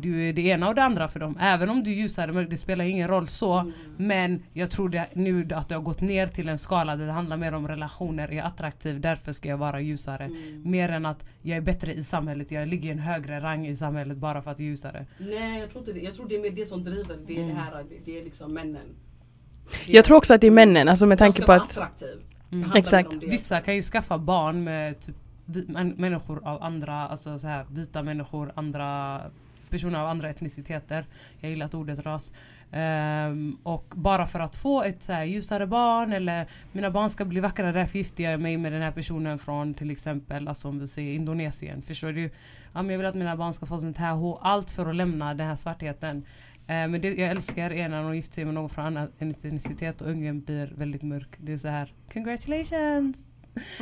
du 0.00 0.28
är 0.28 0.32
det 0.32 0.42
ena 0.42 0.68
och 0.68 0.74
det 0.74 0.82
andra 0.82 1.08
för 1.08 1.20
dem. 1.20 1.38
Även 1.40 1.70
om 1.70 1.84
du 1.84 1.90
är 1.90 1.94
ljusare, 1.94 2.32
men 2.32 2.48
det 2.48 2.56
spelar 2.56 2.84
ingen 2.84 3.08
roll 3.08 3.26
så. 3.28 3.58
Mm. 3.58 3.72
Men 3.96 4.42
jag 4.52 4.70
tror 4.70 4.88
det, 4.88 5.06
nu 5.12 5.48
att 5.54 5.68
det 5.68 5.74
har 5.74 5.82
gått 5.82 6.00
ner 6.00 6.26
till 6.26 6.48
en 6.48 6.58
skala 6.58 6.96
där 6.96 7.06
det 7.06 7.12
handlar 7.12 7.36
mer 7.36 7.54
om 7.54 7.68
relationer, 7.68 8.28
är 8.28 8.32
jag 8.32 8.46
attraktiv, 8.46 9.00
därför 9.00 9.32
ska 9.32 9.48
jag 9.48 9.56
vara 9.58 9.80
ljusare. 9.80 10.24
Mm. 10.24 10.70
Mer 10.70 10.88
än 10.88 11.06
att 11.06 11.24
jag 11.42 11.56
är 11.56 11.60
bättre 11.60 11.94
i 11.94 12.04
samhället, 12.04 12.50
jag 12.50 12.68
ligger 12.68 12.88
i 12.88 12.92
en 12.92 12.98
högre 12.98 13.40
rang 13.40 13.66
i 13.66 13.76
samhället 13.76 14.16
bara 14.16 14.42
för 14.42 14.50
att 14.50 14.58
jag 14.58 14.66
är 14.66 14.70
ljusare. 14.70 15.06
Nej 15.18 15.60
jag 15.60 15.70
tror 15.70 15.80
inte 15.80 15.92
det. 15.92 16.00
Jag 16.00 16.14
tror 16.14 16.28
det 16.28 16.36
är 16.36 16.42
mer 16.42 16.50
det 16.50 16.66
som 16.66 16.84
driver. 16.84 17.18
Det 17.26 17.36
är 17.36 17.42
Mm. 17.42 17.54
det 17.54 17.60
här, 17.60 17.84
det, 17.88 17.96
det 18.04 18.18
är 18.20 18.24
liksom 18.24 18.54
männen. 18.54 18.86
Jag 19.86 20.04
tror 20.04 20.16
också 20.16 20.34
att 20.34 20.40
det 20.40 20.46
är 20.46 20.50
männen, 20.50 20.88
alltså 20.88 21.06
med 21.06 21.18
tanke 21.18 21.42
på 21.42 21.52
att 21.52 21.62
attraktiv. 21.62 22.22
Mm. 22.52 22.70
Exakt. 22.74 23.14
Vissa 23.14 23.60
kan 23.60 23.74
ju 23.74 23.82
skaffa 23.82 24.18
barn 24.18 24.64
med 24.64 25.00
typ 25.00 25.16
människor 25.96 26.48
av 26.48 26.62
andra, 26.62 27.08
alltså 27.08 27.38
så 27.38 27.46
här, 27.46 27.66
vita 27.70 28.02
människor, 28.02 28.52
andra 28.54 29.20
personer 29.68 29.98
av 29.98 30.08
andra 30.08 30.30
etniciteter. 30.30 31.06
Jag 31.40 31.50
gillar 31.50 31.66
att 31.66 31.74
ordet 31.74 32.06
ras. 32.06 32.32
Ehm, 32.72 33.56
och 33.62 33.92
bara 33.96 34.26
för 34.26 34.40
att 34.40 34.56
få 34.56 34.82
ett 34.82 35.02
så 35.02 35.12
här, 35.12 35.24
ljusare 35.24 35.66
barn 35.66 36.12
eller 36.12 36.46
mina 36.72 36.90
barn 36.90 37.10
ska 37.10 37.24
bli 37.24 37.40
vackrare 37.40 37.72
därför 37.72 37.98
gifter 37.98 38.24
jag 38.24 38.40
mig 38.40 38.56
med 38.56 38.72
den 38.72 38.82
här 38.82 38.90
personen 38.90 39.38
från 39.38 39.74
till 39.74 39.90
exempel, 39.90 40.48
alltså 40.48 40.68
om 40.68 40.78
vi 40.78 40.86
säger 40.86 41.14
Indonesien. 41.14 41.82
Förstår 41.82 42.12
du? 42.12 42.30
Ja, 42.72 42.82
men 42.82 42.90
jag 42.90 42.98
vill 42.98 43.06
att 43.06 43.14
mina 43.14 43.36
barn 43.36 43.52
ska 43.52 43.66
få 43.66 43.78
sånt 43.78 43.98
här 43.98 44.12
hår, 44.12 44.38
allt 44.42 44.70
för 44.70 44.86
att 44.90 44.96
lämna 44.96 45.34
den 45.34 45.46
här 45.46 45.56
svartheten. 45.56 46.24
Eh, 46.66 46.88
men 46.88 47.00
det 47.00 47.08
jag 47.08 47.30
älskar 47.30 47.70
är 47.72 47.88
när 47.88 48.02
de 48.02 48.16
gifter 48.16 48.34
sig 48.34 48.44
med 48.44 48.54
någon 48.54 48.68
från 48.70 48.84
annan 48.86 49.08
etnicitet 49.18 50.00
och 50.00 50.08
ungen 50.10 50.40
blir 50.40 50.72
väldigt 50.76 51.02
mörk. 51.02 51.28
Det 51.38 51.52
är 51.52 51.56
så 51.58 51.68
här, 51.68 51.92
congratulations! 52.12 53.16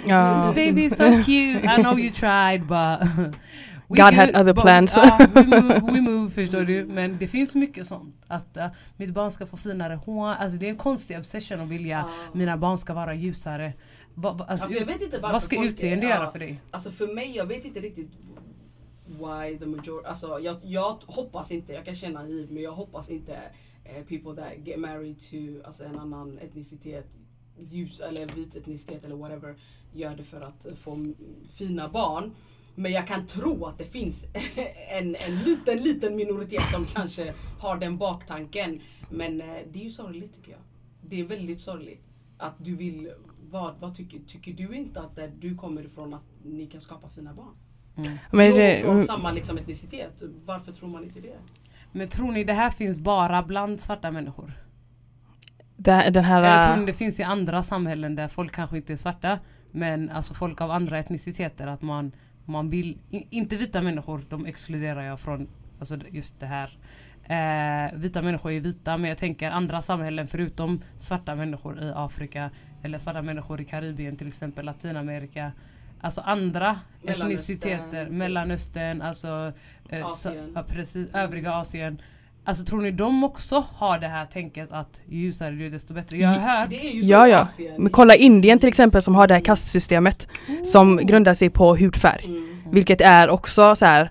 ja, 0.07 0.53
This 0.55 0.65
baby 0.67 0.85
is 0.85 0.97
so 0.97 1.05
cute. 1.25 1.67
I 1.67 1.83
know 1.83 2.01
you 2.01 2.11
tried 2.11 2.61
but 2.61 3.09
we 3.89 3.97
God 4.03 4.15
had 4.15 4.29
other 4.31 4.53
but- 4.55 4.63
plans. 4.63 4.97
Ja, 4.97 5.19
we, 5.35 5.45
move, 5.47 5.81
we 5.93 6.01
move 6.01 6.31
förstår 6.31 6.61
du. 6.63 6.85
Men 6.85 7.17
det 7.19 7.27
finns 7.29 7.55
mycket 7.55 7.87
sånt. 7.87 8.15
Att 8.27 8.57
uh, 8.57 8.67
mitt 8.97 9.11
barn 9.11 9.31
ska 9.31 9.47
få 9.47 9.57
finare 9.57 9.95
hår. 9.95 10.29
Alltså 10.29 10.59
det 10.59 10.67
är 10.67 10.71
en 10.71 10.77
konstig 10.77 11.19
obsession 11.19 11.61
att 11.61 11.69
vilja 11.69 11.99
Ja. 11.99 12.09
mina 12.39 12.57
barn 12.57 12.79
ska 12.79 12.95
vara 12.95 13.15
ljusare. 13.15 13.73
Va, 14.15 14.33
va, 14.33 14.45
alltså, 14.49 14.65
Alltså, 14.65 14.79
jag 14.79 14.87
vet 14.87 15.03
inte 15.03 15.19
vad 15.19 15.43
ska 15.43 15.65
utseende 15.65 16.07
ja. 16.07 16.15
göra 16.17 16.31
för 16.31 16.39
dig? 16.39 16.61
Alltså 16.71 16.91
för 16.91 17.15
mig, 17.15 17.37
jag 17.37 17.47
vet 17.47 17.65
inte 17.65 17.81
riktigt 17.81 18.11
why 19.21 19.59
the 19.59 19.67
majority, 19.67 20.09
alltså 20.09 20.41
jag, 20.41 20.57
jag 20.63 21.03
hoppas 21.07 21.51
inte, 21.51 21.73
jag 21.73 21.85
kan 21.85 21.95
känna 21.95 22.23
naiv 22.23 22.53
men 22.53 22.63
jag 22.63 22.73
hoppas 22.73 23.09
inte 23.09 23.39
eh, 23.85 24.05
people 24.05 24.43
that 24.43 24.67
get 24.67 24.79
married 24.79 25.17
to 25.31 25.67
alltså 25.67 25.85
en 25.85 25.99
annan 25.99 26.39
etnicitet, 26.39 27.07
ljus 27.59 28.01
eller 28.01 28.27
vit 28.27 28.57
etnicitet 28.57 29.05
eller 29.05 29.17
whatever, 29.17 29.55
gör 29.93 30.17
det 30.17 30.23
för 30.23 30.41
att 30.41 30.67
få 30.79 31.15
fina 31.57 31.89
barn. 31.89 32.35
Men 32.75 32.93
jag 32.93 33.07
kan 33.07 33.27
tro 33.27 33.65
att 33.65 33.79
det 33.79 33.85
finns 33.85 34.25
en, 34.91 35.17
en 35.29 35.39
liten, 35.45 35.79
liten 35.79 36.17
minoritet 36.17 36.63
som 36.63 36.85
kanske 36.85 37.35
har 37.61 37.77
den 37.77 37.99
baktanken. 37.99 38.81
Men 39.11 39.41
eh, 39.41 39.57
det 39.73 39.79
är 39.79 39.85
ju 39.85 39.91
sorgligt 39.91 40.35
tycker 40.35 40.53
jag. 40.53 40.61
Det 41.03 41.21
är 41.21 41.25
väldigt 41.25 41.61
sorgligt. 41.61 42.05
Att 42.39 42.55
du 42.59 42.77
vill, 42.77 43.13
vad, 43.51 43.75
vad 43.81 43.97
tycker, 43.97 44.19
tycker 44.19 44.53
du 44.53 44.77
inte 44.77 45.01
att 45.01 45.17
där 45.17 45.33
du 45.41 45.57
kommer 45.57 45.85
ifrån 45.85 46.15
att 46.15 46.25
ni 46.45 46.67
kan 46.67 46.81
skapa 46.81 47.09
fina 47.09 47.35
barn? 47.35 47.55
Mm. 47.97 48.19
men 48.31 48.55
det, 48.55 48.83
från 48.85 49.05
samma 49.05 49.33
liksom, 49.33 49.59
etnicitet, 49.59 50.23
varför 50.45 50.73
tror 50.73 50.89
man 50.89 51.05
inte 51.05 51.21
det? 51.21 51.37
Men 51.93 52.09
tror 52.09 52.33
ni 52.33 52.45
det 52.45 52.53
här 52.53 52.71
finns 52.71 52.99
bara 52.99 53.43
bland 53.43 53.81
svarta 53.81 54.11
människor? 54.11 54.53
det, 55.83 55.91
den 55.91 56.01
Eller 56.01 56.13
tror 56.13 56.23
här... 56.23 56.77
ni 56.77 56.87
det 56.87 56.93
finns 56.93 57.21
i 57.21 57.23
andra 57.23 57.63
samhällen 57.63 58.15
där 58.15 58.29
folk 58.29 58.53
kanske 58.53 58.77
inte 58.77 58.93
är 58.93 58.97
svarta 58.97 59.39
men 59.71 60.11
alltså 60.11 60.35
folk 60.35 60.61
av 60.61 60.71
andra 60.71 60.99
etniciteter 60.99 61.67
att 61.67 61.83
man, 61.83 62.13
man 62.45 62.71
vill, 62.71 62.99
inte 63.11 63.57
vita 63.57 63.83
människor, 63.83 64.25
de 64.29 64.47
exkluderar 64.47 65.03
jag 65.03 65.21
från 65.21 65.49
alltså 65.79 65.99
just 66.11 66.41
det 66.41 66.47
här. 66.47 66.79
Eh, 67.25 67.99
vita 67.99 68.23
människor 68.23 68.53
är 68.53 68.61
vita 68.61 68.97
men 68.97 69.09
jag 69.09 69.19
tänker 69.19 69.51
andra 69.51 69.83
samhällen 69.83 70.29
förutom 70.29 70.83
svarta 70.99 71.35
människor 71.35 71.83
i 71.83 71.93
Afrika 71.97 72.51
eller 72.83 72.99
svarta 72.99 73.23
människor 73.23 73.61
i 73.61 73.65
Karibien 73.65 74.17
till 74.17 74.29
exempel, 74.29 74.65
Latinamerika. 74.65 75.53
Alltså 76.01 76.21
andra 76.21 76.79
Mellanöstern, 77.03 77.33
etniciteter, 77.33 78.05
typ. 78.05 78.15
Mellanöstern, 78.15 79.03
alltså 79.03 79.53
eh, 79.89 80.07
Asien. 80.07 80.35
Så, 80.35 80.53
ja, 80.55 80.63
precis, 80.63 81.09
övriga 81.15 81.53
Asien. 81.53 82.03
Alltså 82.45 82.65
tror 82.65 82.81
ni 82.81 82.91
de 82.91 83.25
också 83.25 83.65
har 83.75 83.99
det 83.99 84.07
här 84.07 84.27
tänket 84.27 84.73
att 84.73 85.01
ju 85.09 85.19
ljusare 85.19 85.51
du 85.51 85.67
är 85.67 85.71
desto 85.71 85.95
bättre? 85.95 86.17
Jag 86.17 86.29
har 86.29 86.59
hört 86.59 86.69
Ja 87.03 87.29
ja, 87.29 87.49
men 87.79 87.91
kolla 87.91 88.15
Indien 88.15 88.59
till 88.59 88.69
exempel 88.69 89.03
som 89.03 89.15
har 89.15 89.27
det 89.27 89.35
här 89.35 89.41
kastsystemet 89.41 90.29
som 90.65 90.97
grundar 90.97 91.35
sig 91.35 91.51
på 91.51 91.77
hudfärg. 91.77 92.25
Mm. 92.25 92.73
Vilket 92.73 93.01
är 93.01 93.31
också 93.31 93.75
så 93.75 93.87
här. 93.87 94.11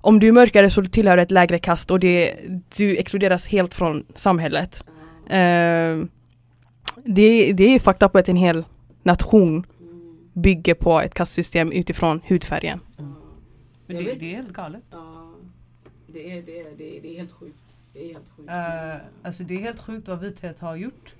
om 0.00 0.20
du 0.20 0.28
är 0.28 0.32
mörkare 0.32 0.70
så 0.70 0.84
tillhör 0.84 1.16
du 1.16 1.22
ett 1.22 1.30
lägre 1.30 1.58
kast 1.58 1.90
och 1.90 2.00
det, 2.00 2.34
du 2.76 2.96
exkluderas 2.96 3.46
helt 3.46 3.74
från 3.74 4.06
samhället. 4.14 4.84
Ja. 5.28 5.36
Eh, 5.36 5.98
det, 7.04 7.52
det 7.52 7.64
är 7.64 7.78
fucked 7.78 8.06
up 8.06 8.16
att 8.16 8.28
en 8.28 8.36
hel 8.36 8.64
nation 9.02 9.48
Mm. 9.48 9.64
Bygger 10.34 10.74
på 10.74 11.00
ett 11.00 11.14
kastsystem 11.14 11.72
utifrån 11.72 12.20
hudfärgen. 12.26 12.80
Ja. 12.96 13.04
Men 13.86 13.96
det, 13.96 14.14
det 14.14 14.32
är 14.32 14.36
helt 14.36 14.52
galet. 14.52 14.82
Ja. 14.90 15.34
Det 16.06 16.38
är, 16.38 16.42
det, 16.42 16.60
är, 16.60 16.76
det, 16.78 16.96
är, 16.98 17.02
det 17.02 17.14
är 17.14 17.18
helt 17.18 17.32
sjukt. 17.32 17.58
Det 17.92 18.04
är 18.04 18.12
helt 18.12 18.28
sjukt. 18.36 18.48
Uh, 18.50 18.96
alltså 19.22 19.44
det 19.44 19.54
är 19.54 19.60
helt 19.60 19.80
sjukt 19.80 20.08
vad 20.08 20.20
vithet 20.20 20.58
har 20.58 20.76
gjort. 20.76 21.14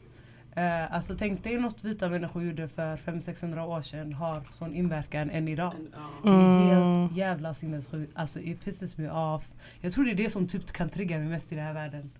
Uh, 0.56 0.94
alltså 0.94 1.16
tänk 1.18 1.44
dig 1.44 1.58
något 1.58 1.84
vita 1.84 2.08
människor 2.08 2.42
gjorde 2.42 2.68
för 2.68 2.96
500-600 2.96 3.66
år 3.66 3.82
sedan 3.82 4.12
har 4.12 4.42
sån 4.52 4.74
inverkan 4.74 5.30
än 5.30 5.48
idag. 5.48 5.72
Det 6.22 6.28
är 6.28 6.32
Mm. 6.32 6.68
helt 6.68 7.16
jävla 7.16 7.54
sinnessjukt. 7.54 8.12
Alltså 8.14 8.40
it 8.40 8.64
pisses 8.64 8.96
me 8.98 9.10
off. 9.10 9.44
Jag 9.80 9.92
tror 9.92 10.04
det 10.04 10.10
är 10.10 10.14
det 10.14 10.30
som 10.30 10.48
typ 10.48 10.72
kan 10.72 10.88
trigga 10.88 11.18
mig 11.18 11.28
mest 11.28 11.52
i 11.52 11.54
den 11.54 11.64
här 11.64 11.74
världen. 11.74 12.10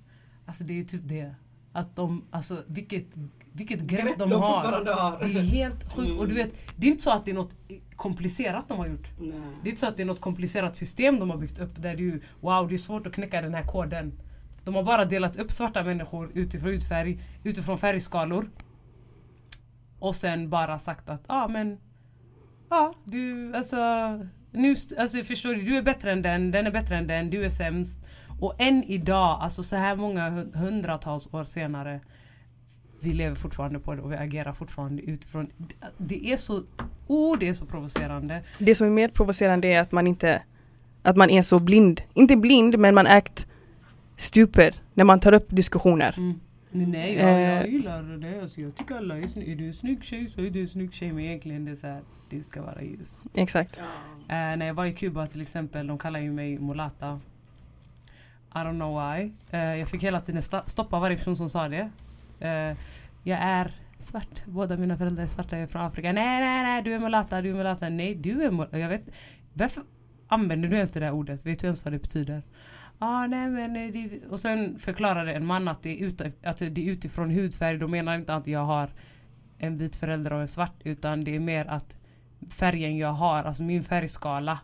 Alltså 0.46 0.64
det 0.64 0.80
är 0.80 0.84
typ 0.84 1.02
det. 1.04 1.34
Att 1.76 1.96
de, 1.96 2.24
alltså 2.30 2.62
vilket, 2.66 3.04
vilket 3.52 3.80
grepp, 3.80 4.04
Grepp 4.04 4.18
de, 4.18 4.30
de 4.30 4.42
har. 4.42 4.84
har. 4.94 5.18
Det 5.18 5.38
är 5.38 5.42
helt 5.42 5.92
sjukt. 5.92 6.08
Mm. 6.08 6.18
Och 6.18 6.28
du 6.28 6.34
vet, 6.34 6.52
det 6.76 6.86
är 6.86 6.90
inte 6.90 7.02
så 7.02 7.10
att 7.10 7.24
det 7.24 7.30
är 7.30 7.34
något 7.34 7.56
komplicerat 7.96 8.68
de 8.68 8.78
har 8.78 8.86
gjort. 8.86 9.08
Nej. 9.18 9.32
Det 9.62 9.68
är 9.68 9.70
inte 9.70 9.80
så 9.80 9.86
att 9.86 9.96
det 9.96 10.02
är 10.02 10.06
något 10.06 10.20
komplicerat 10.20 10.76
system 10.76 11.18
de 11.18 11.30
har 11.30 11.36
byggt 11.36 11.58
upp 11.58 11.82
där 11.82 11.96
du, 11.96 12.20
wow 12.40 12.68
det 12.68 12.74
är 12.74 12.78
svårt 12.78 13.06
att 13.06 13.12
knäcka 13.12 13.42
den 13.42 13.54
här 13.54 13.66
koden. 13.66 14.12
De 14.64 14.74
har 14.74 14.82
bara 14.82 15.04
delat 15.04 15.36
upp 15.36 15.52
svarta 15.52 15.84
människor 15.84 16.30
utifrån 16.34 16.70
hudfärg, 16.70 17.20
utifrån 17.44 17.78
färgskalor. 17.78 18.50
Och 19.98 20.16
sen 20.16 20.50
bara 20.50 20.78
sagt 20.78 21.08
att, 21.08 21.24
ja 21.28 21.44
ah, 21.44 21.48
men, 21.48 21.78
ja 22.70 22.92
du, 23.04 23.54
alltså, 23.56 23.76
nu, 24.50 24.74
alltså 24.98 25.22
förstår 25.22 25.54
du, 25.54 25.62
du 25.62 25.76
är 25.76 25.82
bättre 25.82 26.12
än 26.12 26.22
den, 26.22 26.50
den 26.50 26.66
är 26.66 26.70
bättre 26.70 26.96
än 26.96 27.06
den, 27.06 27.30
du 27.30 27.44
är 27.44 27.50
sämst. 27.50 28.00
Och 28.44 28.54
än 28.58 28.84
idag, 28.84 29.38
alltså 29.42 29.62
så 29.62 29.76
här 29.76 29.96
många 29.96 30.30
hu- 30.30 30.56
hundratals 30.56 31.28
år 31.34 31.44
senare, 31.44 32.00
vi 33.00 33.12
lever 33.12 33.34
fortfarande 33.34 33.78
på 33.78 33.94
det 33.94 34.02
och 34.02 34.12
vi 34.12 34.16
agerar 34.16 34.52
fortfarande 34.52 35.02
utifrån, 35.02 35.50
det 35.98 36.26
är 36.32 36.36
så, 36.36 36.62
oh 37.06 37.38
det 37.38 37.48
är 37.48 37.52
så 37.54 37.66
provocerande. 37.66 38.42
Det 38.58 38.74
som 38.74 38.86
är 38.86 38.90
mer 38.90 39.08
provocerande 39.08 39.68
är 39.68 39.80
att 39.80 39.92
man 39.92 40.06
inte 40.06 40.42
att 41.02 41.16
man 41.16 41.30
är 41.30 41.42
så 41.42 41.58
blind. 41.58 42.00
Inte 42.14 42.36
blind 42.36 42.78
men 42.78 42.94
man 42.94 43.06
act 43.06 43.46
stupid 44.16 44.74
när 44.94 45.04
man 45.04 45.20
tar 45.20 45.32
upp 45.34 45.46
diskussioner. 45.48 46.14
Mm. 46.16 46.40
Nej, 46.70 47.14
jag, 47.14 47.30
jag 47.40 47.64
Eh. 47.66 47.72
gillar 47.72 48.02
det. 48.02 48.40
Alltså, 48.42 48.60
jag 48.60 48.74
tycker 48.74 48.94
alla 48.96 49.18
är 49.18 49.26
snygga. 49.26 49.52
Är 49.52 49.56
du 49.56 49.66
en 49.66 49.72
snygg 49.72 50.04
tjej 50.04 50.28
så 50.28 50.40
är 50.40 50.50
du 50.50 50.60
en 50.60 50.68
snygg 50.68 50.94
tjej. 50.94 51.12
Men 51.12 51.24
egentligen 51.24 51.64
det 51.64 51.70
är 51.70 51.76
så 51.76 51.86
här, 51.86 52.00
det 52.30 52.42
ska 52.42 52.62
vara 52.62 52.82
ljus. 52.82 53.24
Exakt. 53.36 53.78
Eh, 53.78 53.84
när 54.28 54.66
jag 54.66 54.74
var 54.74 54.84
i 54.84 54.92
Kuba 54.92 55.26
till 55.26 55.40
exempel, 55.42 55.86
de 55.86 55.98
kallar 55.98 56.20
ju 56.20 56.32
mig 56.32 56.58
mulata. 56.58 57.20
I 58.54 58.58
don't 58.58 58.74
know 58.74 59.00
why. 59.00 59.32
Uh, 59.52 59.78
jag 59.78 59.88
fick 59.88 60.02
hela 60.02 60.20
tiden 60.20 60.42
stoppa 60.66 60.98
varje 60.98 61.16
person 61.16 61.36
som 61.36 61.48
sa 61.48 61.68
det. 61.68 61.90
Uh, 62.42 62.76
jag 63.22 63.38
är 63.40 63.72
svart. 63.98 64.44
Båda 64.46 64.76
mina 64.76 64.96
föräldrar 64.96 65.22
är 65.22 65.26
svarta, 65.26 65.56
jag 65.56 65.62
är 65.62 65.66
från 65.66 65.82
Afrika. 65.82 66.12
Nej, 66.12 66.40
nej, 66.40 66.62
nej, 66.62 66.82
du 66.82 66.94
är 66.94 66.98
mulata, 66.98 67.42
du 67.42 67.50
är 67.50 67.54
mulata. 67.54 67.88
Nej, 67.88 68.14
du 68.14 68.42
är 68.42 68.50
mulata. 68.50 68.78
Jag 68.78 68.88
vet 68.88 69.02
Varför 69.52 69.82
använder 70.28 70.68
du 70.68 70.76
ens 70.76 70.90
det 70.90 71.00
där 71.00 71.10
ordet? 71.10 71.46
Vet 71.46 71.60
du 71.60 71.66
ens 71.66 71.84
vad 71.84 71.94
det 71.94 71.98
betyder? 71.98 72.42
Ah, 72.98 73.26
nej, 73.26 73.48
men 73.48 73.72
nej, 73.72 73.90
det, 73.90 74.26
och 74.30 74.40
sen 74.40 74.78
förklarade 74.78 75.32
en 75.32 75.46
man 75.46 75.68
att 75.68 75.82
det, 75.82 75.90
är 75.90 76.06
ut, 76.06 76.20
att 76.20 76.58
det 76.58 76.78
är 76.78 76.90
utifrån 76.90 77.30
hudfärg. 77.30 77.78
De 77.78 77.90
menar 77.90 78.14
inte 78.14 78.34
att 78.34 78.46
jag 78.46 78.64
har 78.64 78.90
en 79.58 79.78
vit 79.78 79.96
förälder 79.96 80.32
och 80.32 80.40
en 80.40 80.48
svart 80.48 80.74
utan 80.84 81.24
det 81.24 81.34
är 81.36 81.40
mer 81.40 81.66
att 81.66 81.96
färgen 82.50 82.96
jag 82.96 83.12
har, 83.12 83.44
alltså 83.44 83.62
min 83.62 83.84
färgskala. 83.84 84.58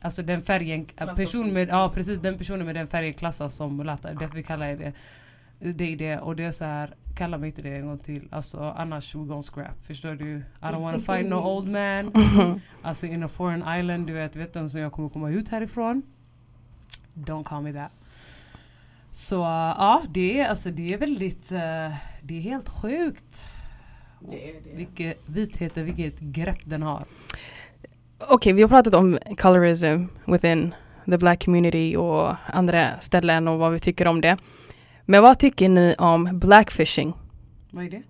Alltså 0.00 0.22
den 0.22 0.42
färgen, 0.42 0.84
Klassas 0.86 1.18
person 1.18 1.52
med, 1.52 1.68
ja 1.68 1.90
precis 1.94 2.18
den 2.18 2.38
personen 2.38 2.66
med 2.66 2.74
den 2.74 2.88
färgen 2.88 3.14
klassas 3.14 3.54
som 3.54 3.76
mulata. 3.76 4.14
Därför 4.14 4.34
vi 4.34 4.42
kallar 4.42 4.76
det 4.76 4.92
det 5.60 5.92
är 5.92 5.96
det 5.96 6.18
och 6.18 6.36
det 6.36 6.44
är 6.44 6.52
så 6.52 6.64
här, 6.64 6.94
kalla 7.16 7.38
mig 7.38 7.48
inte 7.48 7.62
det 7.62 7.76
en 7.76 7.86
gång 7.86 7.98
till. 7.98 8.28
Alltså 8.30 8.74
annars 8.76 9.14
we 9.14 9.24
gon 9.24 9.42
scrap. 9.42 9.84
Förstår 9.86 10.14
du? 10.14 10.36
I 10.36 10.42
don't 10.60 10.80
wanna 10.80 10.98
fight 10.98 11.26
no 11.26 11.34
old 11.34 11.68
man. 11.68 12.12
Alltså 12.82 13.06
in 13.06 13.22
a 13.22 13.28
foreign 13.28 13.80
island, 13.80 14.06
du 14.06 14.12
vet, 14.12 14.36
vet 14.36 14.52
du 14.52 14.68
som 14.68 14.80
jag 14.80 14.92
kommer 14.92 15.08
komma 15.08 15.30
ut 15.30 15.48
härifrån? 15.48 16.02
Don't 17.14 17.44
call 17.44 17.62
me 17.62 17.72
that. 17.72 17.90
Så 19.10 19.36
uh, 19.36 19.74
ja, 19.78 20.02
det 20.08 20.40
är, 20.40 20.48
alltså, 20.48 20.70
det 20.70 20.94
är 20.94 20.98
väldigt, 20.98 21.52
uh, 21.52 21.58
det 22.22 22.36
är 22.36 22.40
helt 22.40 22.68
sjukt. 22.68 23.44
Det 24.20 24.50
är 24.50 24.60
det. 24.64 24.76
Vilket 24.76 25.18
vitheten, 25.26 25.84
vilket 25.84 26.20
grepp 26.20 26.58
den 26.64 26.82
har. 26.82 27.04
Okej, 28.20 28.52
vi 28.52 28.62
har 28.62 28.68
pratat 28.68 28.94
om 28.94 29.18
colorism 29.38 30.04
within 30.26 30.74
the 31.04 31.18
black 31.18 31.44
community 31.44 31.96
och 31.96 32.34
andra 32.46 33.00
ställen 33.00 33.48
och 33.48 33.58
vad 33.58 33.72
vi 33.72 33.78
tycker 33.78 34.06
om 34.06 34.20
det. 34.20 34.36
Men 35.04 35.22
vad 35.22 35.38
tycker 35.38 35.68
ni 35.68 35.94
om 35.98 36.28
blackfishing? 36.32 37.14
Vad 37.70 37.84
är 37.84 37.90
det? 37.90 38.02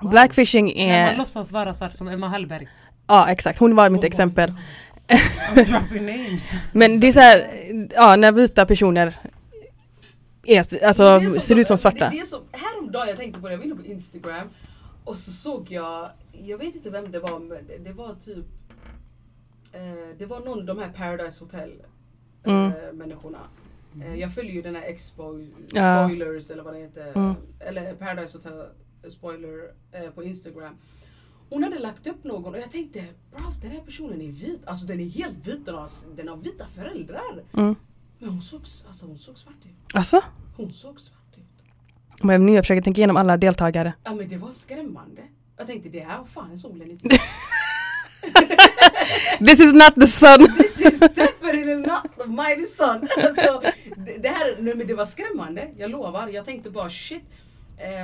Blackfishing 0.00 0.66
När 0.76 1.04
man 1.04 1.14
är... 1.14 1.16
låtsas 1.16 1.52
vara 1.52 1.74
svart 1.74 1.92
som 1.92 2.08
Emma 2.08 2.28
Hallberg. 2.28 2.68
Ja, 3.06 3.28
exakt. 3.28 3.58
Hon 3.58 3.76
var 3.76 3.90
mitt 3.90 4.04
exempel. 4.04 4.50
I'm 5.08 5.64
dropping 5.64 6.06
names. 6.06 6.52
Men 6.72 7.00
det 7.00 7.08
är 7.08 7.12
så 7.12 7.20
här, 7.20 7.50
ja, 7.94 8.16
när 8.16 8.32
vita 8.32 8.66
personer 8.66 9.16
är, 10.46 10.84
alltså, 10.84 11.02
är 11.04 11.38
ser 11.38 11.58
ut 11.58 11.66
som 11.66 11.78
svarta. 11.78 12.10
Det, 12.10 12.18
är 12.18 12.24
så, 12.24 12.40
häromdagen 12.52 13.08
jag 13.08 13.16
tänkte 13.16 13.40
på 13.40 13.48
det, 13.48 13.52
jag 13.52 13.58
var 13.58 13.64
inne 13.64 13.74
på 13.74 13.86
Instagram 13.86 14.48
och 15.04 15.16
så 15.16 15.30
såg 15.30 15.66
jag, 15.70 16.08
jag 16.32 16.58
vet 16.58 16.74
inte 16.74 16.90
vem 16.90 17.10
det 17.10 17.20
var 17.20 17.38
men 17.38 17.84
det 17.84 17.92
var 17.92 18.14
typ 18.14 18.46
eh, 19.72 20.16
Det 20.18 20.26
var 20.26 20.40
någon, 20.40 20.66
de 20.66 20.78
här 20.78 20.88
Paradise 20.88 21.40
Hotel 21.44 21.82
eh, 22.44 22.52
Mm. 22.52 22.96
människorna. 22.96 23.38
Eh, 24.04 24.14
jag 24.14 24.34
följer 24.34 24.52
ju 24.52 24.62
den 24.62 24.74
här 24.74 24.82
Expo 24.82 25.40
Ja. 25.74 26.08
Spoilers 26.08 26.50
eller 26.50 26.62
vad 26.62 26.74
det 26.74 26.80
heter. 26.80 27.12
Mm. 27.16 27.34
Eller 27.60 27.94
Paradise 27.94 28.38
Hotel 28.38 28.66
Spoiler 29.10 29.70
eh, 29.92 30.10
på 30.10 30.24
Instagram. 30.24 30.76
Hon 31.50 31.62
hade 31.62 31.78
lagt 31.78 32.06
upp 32.06 32.24
någon 32.24 32.54
och 32.54 32.60
jag 32.60 32.70
tänkte 32.70 33.04
bra 33.36 33.52
den 33.62 33.70
här 33.70 33.80
personen 33.80 34.20
är 34.20 34.28
vit, 34.32 34.60
alltså 34.66 34.86
den 34.86 35.00
är 35.00 35.04
helt 35.08 35.46
vit, 35.46 35.66
den 35.66 35.74
har, 35.74 35.90
den 36.16 36.28
har 36.28 36.36
vita 36.36 36.66
föräldrar. 36.74 37.42
Mm. 37.56 37.74
Men 38.18 38.28
hon 38.28 38.42
såg, 38.42 38.60
alltså, 38.88 39.06
hon 39.06 39.18
såg 39.18 39.38
svart 39.38 39.54
ut. 39.64 39.94
Alltså? 39.94 40.20
Hon 40.56 40.72
såg 40.72 41.00
svart 41.00 41.34
ut. 41.38 41.64
Men 42.24 42.46
nu 42.46 42.52
jag 42.52 42.64
försöker 42.64 42.82
tänka 42.82 42.98
igenom 43.00 43.16
alla 43.16 43.36
deltagare. 43.36 43.92
Ja 44.04 44.14
men 44.14 44.28
det 44.28 44.36
var 44.36 44.52
skrämmande. 44.52 45.22
Jag 45.56 45.66
tänkte 45.66 45.88
det 45.88 46.00
här, 46.00 46.24
fan 46.24 46.52
är 46.52 46.56
solen 46.56 46.90
inte? 46.90 47.08
This 49.38 49.60
is 49.60 49.72
not 49.74 49.94
the 49.94 50.06
sun! 50.06 50.38
This 50.58 50.80
is 50.80 50.98
definitely 51.00 51.74
not 51.74 52.26
mighty 52.28 52.66
sun. 52.76 53.08
Alltså, 53.24 53.62
det, 53.96 54.18
det 54.22 54.28
här, 54.28 54.56
nej, 54.60 54.74
men 54.74 54.86
det 54.86 54.94
var 54.94 55.06
skrämmande, 55.06 55.68
jag 55.78 55.90
lovar. 55.90 56.28
Jag 56.32 56.44
tänkte 56.44 56.70
bara 56.70 56.90
shit. 56.90 57.22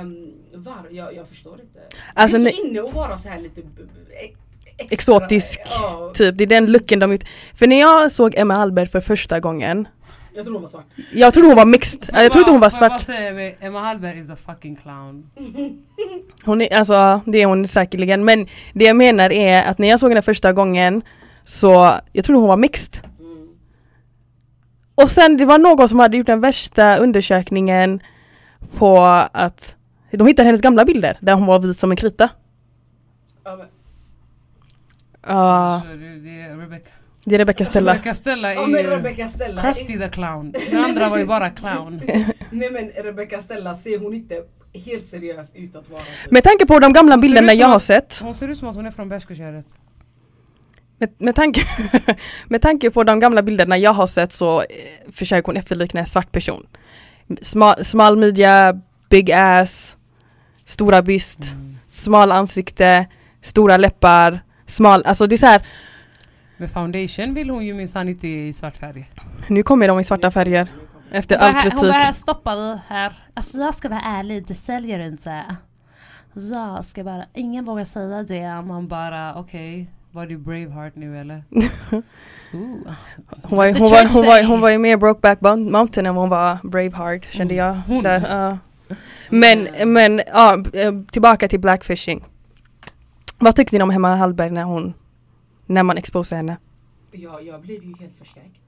Um, 0.01 0.33
var, 0.53 0.73
jag, 0.91 1.15
jag 1.15 1.27
förstår 1.27 1.61
inte. 1.61 1.79
Alltså, 2.13 2.37
det 2.37 2.49
är 2.49 2.53
så 2.53 2.61
inne 2.67 2.81
att 2.81 2.93
vara 2.93 3.17
så 3.17 3.29
här 3.29 3.41
lite 3.41 3.61
extra- 3.61 4.87
Exotisk. 4.89 5.59
Ja, 5.65 6.11
Typ, 6.13 6.37
det 6.37 6.43
är 6.43 6.47
den 6.47 6.65
looken 6.71 6.99
de 6.99 7.11
ut. 7.11 7.23
För 7.55 7.67
när 7.67 7.79
jag 7.79 8.11
såg 8.11 8.35
Emma 8.35 8.53
Hallberg 8.53 8.87
för 8.87 9.01
första 9.01 9.39
gången, 9.39 9.87
jag 10.35 10.45
tror 10.45 10.53
hon 10.53 10.61
var 10.61 10.69
svart. 10.69 10.85
jag 11.13 11.33
trodde 11.33 11.47
hon 11.47 11.55
var 11.55 11.65
mixed. 11.65 12.09
Jag 12.13 12.31
trodde 12.31 12.51
hon 12.51 12.59
var 12.59 12.69
Får 12.69 12.83
jag 12.83 12.91
bara 12.91 12.99
svart. 12.99 13.15
säga 13.15 13.33
med 13.33 13.55
Emma 13.59 13.81
Hallberg 13.81 14.19
is 14.19 14.29
a 14.29 14.35
fucking 14.45 14.75
clown. 14.75 15.29
Hon 16.45 16.61
är, 16.61 16.73
alltså 16.73 17.21
det 17.25 17.37
är 17.41 17.45
hon 17.45 17.67
säkerligen. 17.67 18.25
Men 18.25 18.47
det 18.73 18.85
jag 18.85 18.95
menar 18.95 19.31
är 19.31 19.63
att 19.63 19.77
när 19.77 19.87
jag 19.87 19.99
såg 19.99 20.09
henne 20.09 20.21
första 20.21 20.53
gången 20.53 21.01
så, 21.43 21.93
jag 22.13 22.25
trodde 22.25 22.39
hon 22.39 22.47
var 22.49 22.57
mixed. 22.57 23.07
Mm. 23.19 23.47
Och 24.95 25.09
sen 25.11 25.37
det 25.37 25.45
var 25.45 25.57
någon 25.57 25.89
som 25.89 25.99
hade 25.99 26.17
gjort 26.17 26.27
den 26.27 26.41
värsta 26.41 26.97
undersökningen 26.97 27.99
på 28.77 28.99
att 29.31 29.75
de 30.11 30.27
hittade 30.27 30.45
hennes 30.45 30.61
gamla 30.61 30.85
bilder 30.85 31.17
där 31.19 31.33
hon 31.33 31.45
var 31.45 31.59
vit 31.59 31.77
som 31.77 31.91
en 31.91 31.97
krita. 31.97 32.29
Ja, 33.43 33.55
men, 33.55 33.67
Ja, 35.27 35.81
Så 35.83 35.89
det, 35.89 36.19
det 36.19 36.41
är 36.41 36.57
Rebecca. 36.57 36.89
Det 37.25 37.35
är 37.35 37.39
Rebecca 37.39 37.65
Stella. 37.65 37.93
Rebecca 37.93 38.13
Stella 38.13 38.51
är 38.51 38.55
ja, 38.55 38.67
men 38.67 38.83
Rebecca 38.83 39.27
Stella. 39.27 39.61
Krusty 39.61 39.97
the 39.99 40.09
clown. 40.09 40.51
Den 40.51 40.83
andra 40.83 41.09
var 41.09 41.17
ju 41.17 41.25
bara 41.25 41.49
clown. 41.49 42.01
Nej 42.49 42.71
men 42.71 43.03
Rebecca 43.03 43.39
Stella 43.41 43.75
ser 43.75 43.99
hon 43.99 44.13
inte 44.13 44.43
helt 44.73 45.07
seriöst 45.07 45.55
ut 45.55 45.75
att 45.75 45.89
vara. 45.89 45.99
typ. 45.99 46.31
Med 46.31 46.43
tanke 46.43 46.65
på 46.65 46.79
de 46.79 46.93
gamla 46.93 47.17
bilderna 47.17 47.53
jag 47.53 47.67
har 47.67 47.79
sett 47.79 48.19
Hon 48.23 48.35
ser 48.35 48.47
ut 48.47 48.57
som 48.57 48.67
att 48.67 48.75
hon 48.75 48.85
är 48.85 48.91
från 48.91 49.09
Bärskogsgärdet. 49.09 49.65
Med, 50.97 51.09
med, 51.17 51.35
tanke, 51.35 51.61
med 52.47 52.61
tanke 52.61 52.91
på 52.91 53.03
de 53.03 53.19
gamla 53.19 53.41
bilderna 53.41 53.77
jag 53.77 53.93
har 53.93 54.07
sett 54.07 54.31
så 54.31 54.61
eh, 54.61 54.65
försöker 55.11 55.45
hon 55.45 55.57
efterlikna 55.57 55.99
en 55.99 56.05
svart 56.05 56.31
person. 56.31 56.67
Smal, 57.41 57.85
smal 57.85 58.17
midja, 58.17 58.81
big 59.09 59.31
ass, 59.31 59.97
stora 60.65 61.01
byst, 61.01 61.39
smal 61.87 62.31
ansikte, 62.31 63.07
stora 63.41 63.77
läppar, 63.77 64.39
smal, 64.65 65.03
alltså 65.05 65.27
det 65.27 65.35
är 65.35 65.37
så 65.37 65.45
här, 65.45 65.61
Med 66.57 66.71
foundation 66.71 67.33
vill 67.33 67.49
hon 67.49 67.65
ju 67.65 67.73
minsann 67.73 68.09
inte 68.09 68.27
i 68.27 68.53
svart 68.53 68.77
färg. 68.77 69.11
nu 69.47 69.63
kommer 69.63 69.87
de 69.87 69.99
i 69.99 70.03
svarta 70.03 70.31
färger 70.31 70.67
efter 71.11 71.37
all 71.37 71.53
kritik. 71.61 72.15
stoppar 72.15 72.55
vi 72.55 72.77
här. 72.87 73.13
Alltså 73.33 73.57
jag 73.57 73.73
ska 73.75 73.89
vara 73.89 74.01
ärlig, 74.01 74.47
det 74.47 74.53
säljer 74.53 74.99
inte. 74.99 75.43
Jag 76.33 76.83
ska 76.85 77.03
bara, 77.03 77.25
ingen 77.33 77.65
vågar 77.65 77.83
säga 77.83 78.23
det. 78.23 78.61
Man 78.61 78.87
bara 78.87 79.35
okej, 79.35 79.89
Var 80.11 80.25
du 80.25 80.37
Braveheart 80.37 80.95
nu 80.95 81.17
eller? 81.17 81.43
Ooh. 82.53 82.91
Hon 83.43 83.57
var, 83.57 83.79
hon, 83.79 83.89
var, 83.89 84.13
hon, 84.13 84.25
var, 84.25 84.43
hon 84.43 84.61
var 84.61 84.69
ju 84.69 84.77
mer 84.77 84.97
Brokeback 84.97 85.39
Mount- 85.39 85.71
Mountain 85.71 86.05
än 86.05 86.15
vad 86.15 86.21
hon 86.23 86.29
var 86.29 86.57
Braveheart 86.63 87.25
kände 87.31 87.53
Mm. 87.55 87.65
jag. 87.65 87.81
Hon. 87.95 88.03
Där, 88.03 88.25
ja. 88.29 88.57
Men, 89.29 89.67
men 89.93 90.21
ja, 90.33 90.57
eh, 90.73 90.91
tillbaka 91.11 91.47
till 91.47 91.59
blackfishing. 91.59 92.23
Vad 93.37 93.55
tyckte 93.55 93.77
ni 93.77 93.83
om 93.83 93.89
Hemma 93.89 94.15
Hallberg 94.15 94.49
när 94.49 94.63
hon, 94.63 94.93
när 95.65 95.83
man 95.83 95.97
exposade 95.97 96.37
henne? 96.37 96.57
Ja, 97.11 97.41
jag 97.41 97.61
blev 97.61 97.83
ju 97.83 97.95
helt 97.99 98.17
förskräckt. 98.17 98.59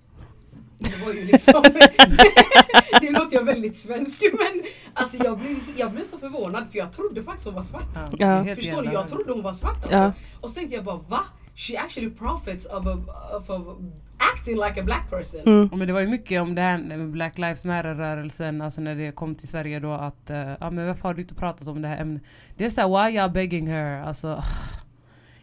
Det 0.80 1.06
var 1.06 1.14
ju 1.14 1.26
liksom... 1.26 1.64
nu 3.02 3.12
låter 3.12 3.36
jag 3.36 3.44
väldigt 3.44 3.78
svensk 3.80 4.22
men 4.34 4.64
alltså 4.94 5.18
jag 5.24 5.38
blev, 5.40 5.58
jag 5.78 5.92
blev 5.92 6.04
så 6.04 6.18
förvånad 6.18 6.68
för 6.72 6.78
jag 6.78 6.94
trodde 6.94 7.24
faktiskt 7.24 7.46
hon 7.46 7.56
var 7.56 7.64
svart. 7.64 7.84
Ja, 8.18 8.44
det 8.44 8.56
Förstår 8.56 8.74
jävla- 8.76 8.94
Jag 8.94 9.08
trodde 9.08 9.34
hon 9.34 9.44
var 9.44 9.54
svart 9.54 9.76
alltså. 9.82 9.98
Ja. 9.98 10.12
Och 10.42 10.50
så 10.50 10.56
tänkte 10.56 10.76
jag 10.76 10.84
bara 10.84 10.98
va? 10.98 11.20
She 11.56 11.78
actually 11.78 12.10
profits 12.10 12.66
of, 12.66 12.88
a, 12.88 12.98
of, 13.38 13.50
of 13.50 13.78
acting 14.34 14.56
like 14.56 14.80
a 14.80 14.84
black 14.84 15.10
person. 15.10 15.42
Mm. 15.46 15.70
Ja, 15.72 15.78
Men 15.78 15.88
det 15.88 15.94
var 15.94 16.02
ju 16.02 16.08
mycket 16.08 16.42
om 16.42 16.56
det 16.56 16.62
här 16.62 16.78
med 16.78 17.12
Black 17.12 17.38
Lives 17.38 17.66
Matter 17.66 17.96
rörelsen, 17.96 18.62
alltså 18.62 18.82
när 18.82 18.96
det 18.96 19.12
kom 19.12 19.36
till 19.36 19.48
Sverige 19.48 19.80
då 19.80 19.92
att, 19.92 20.30
eh, 20.30 20.52
ja 20.60 20.70
men 20.72 20.88
varför 20.88 21.04
har 21.04 21.14
du 21.14 21.22
inte 21.22 21.36
pratat 21.36 21.68
om 21.68 21.82
det 21.82 21.88
här 21.88 21.98
ämnet? 22.02 22.24
Det 22.58 22.66
är 22.66 22.70
såhär, 22.70 22.88
why 22.88 23.18
y'all 23.20 23.32
begging 23.32 23.68
her? 23.68 24.02
Alltså, 24.02 24.44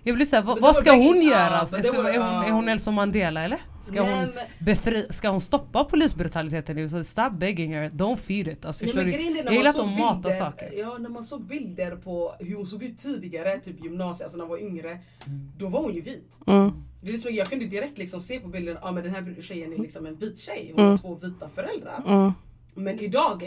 jag 0.05 0.17
blir 0.17 0.27
såhär, 0.27 0.43
vad, 0.43 0.61
vad 0.61 0.71
det 0.75 0.79
ska 0.81 0.93
hon 0.93 1.17
begging- 1.17 1.31
göra? 1.31 1.67
men 1.73 1.83
det 1.83 1.91
var- 1.97 2.05
är, 2.11 2.19
hon, 2.19 2.45
är 2.45 2.51
hon. 2.51 2.65
Nelson 2.65 2.95
Mandela 2.95 3.45
eller? 3.45 3.61
Ska 3.83 4.03
Nej, 4.03 4.15
hon, 4.15 4.29
befri, 4.67 5.07
ska 5.11 5.29
hon 5.29 5.41
stoppa 5.41 5.85
polisbrutaliteten? 5.85 6.89
Så 6.89 7.05
stop 7.05 7.31
begging 7.31 7.75
her, 7.75 7.89
don't 7.91 8.17
feed 8.17 8.49
it. 8.49 8.65
Alltså, 8.65 8.85
Nej, 8.85 8.93
förstår 8.93 9.03
men 9.11 9.35
du? 9.35 9.43
Jag 9.45 9.55
gillar 9.55 9.71
att 9.71 9.77
de 9.77 9.91
matar 10.01 10.15
bilder, 10.23 10.39
saker. 10.39 10.71
Ja, 10.79 10.99
när 10.99 11.11
man 11.11 11.25
såg 11.25 11.47
bilder 11.47 11.97
på 11.97 12.35
hur 12.41 12.57
hon 12.57 12.67
såg 12.67 12.83
ut 12.83 12.99
tidigare, 12.99 13.59
typ 13.59 13.85
gymnasiet, 13.85 14.23
alltså 14.25 14.37
när 14.39 14.45
hon 14.45 14.51
var 14.51 14.59
yngre. 14.59 14.91
Mm. 14.91 15.53
Då 15.59 15.69
var 15.69 15.83
hon 15.83 15.95
ju 15.95 16.01
vit. 16.01 16.39
Mm. 16.47 16.73
Det 17.03 17.09
är 17.09 17.13
liksom, 17.13 17.35
jag 17.35 17.49
kunde 17.49 17.65
direkt 17.67 17.99
liksom 17.99 18.21
se 18.21 18.41
på 18.41 18.49
bilden, 18.49 18.77
ja 18.83 18.93
men 18.93 19.03
den 19.05 19.15
här 19.15 19.37
tjejen 19.43 19.73
är 19.73 19.79
liksom 19.79 20.07
en 20.07 20.17
vit 20.17 20.39
tjej. 20.39 20.73
Hon 20.75 20.81
har 20.85 20.91
Mm. 20.91 20.99
två 20.99 21.15
vita 21.15 21.49
föräldrar. 21.55 22.03
Mm. 22.07 22.33
Men 22.75 23.01
idag, 23.01 23.43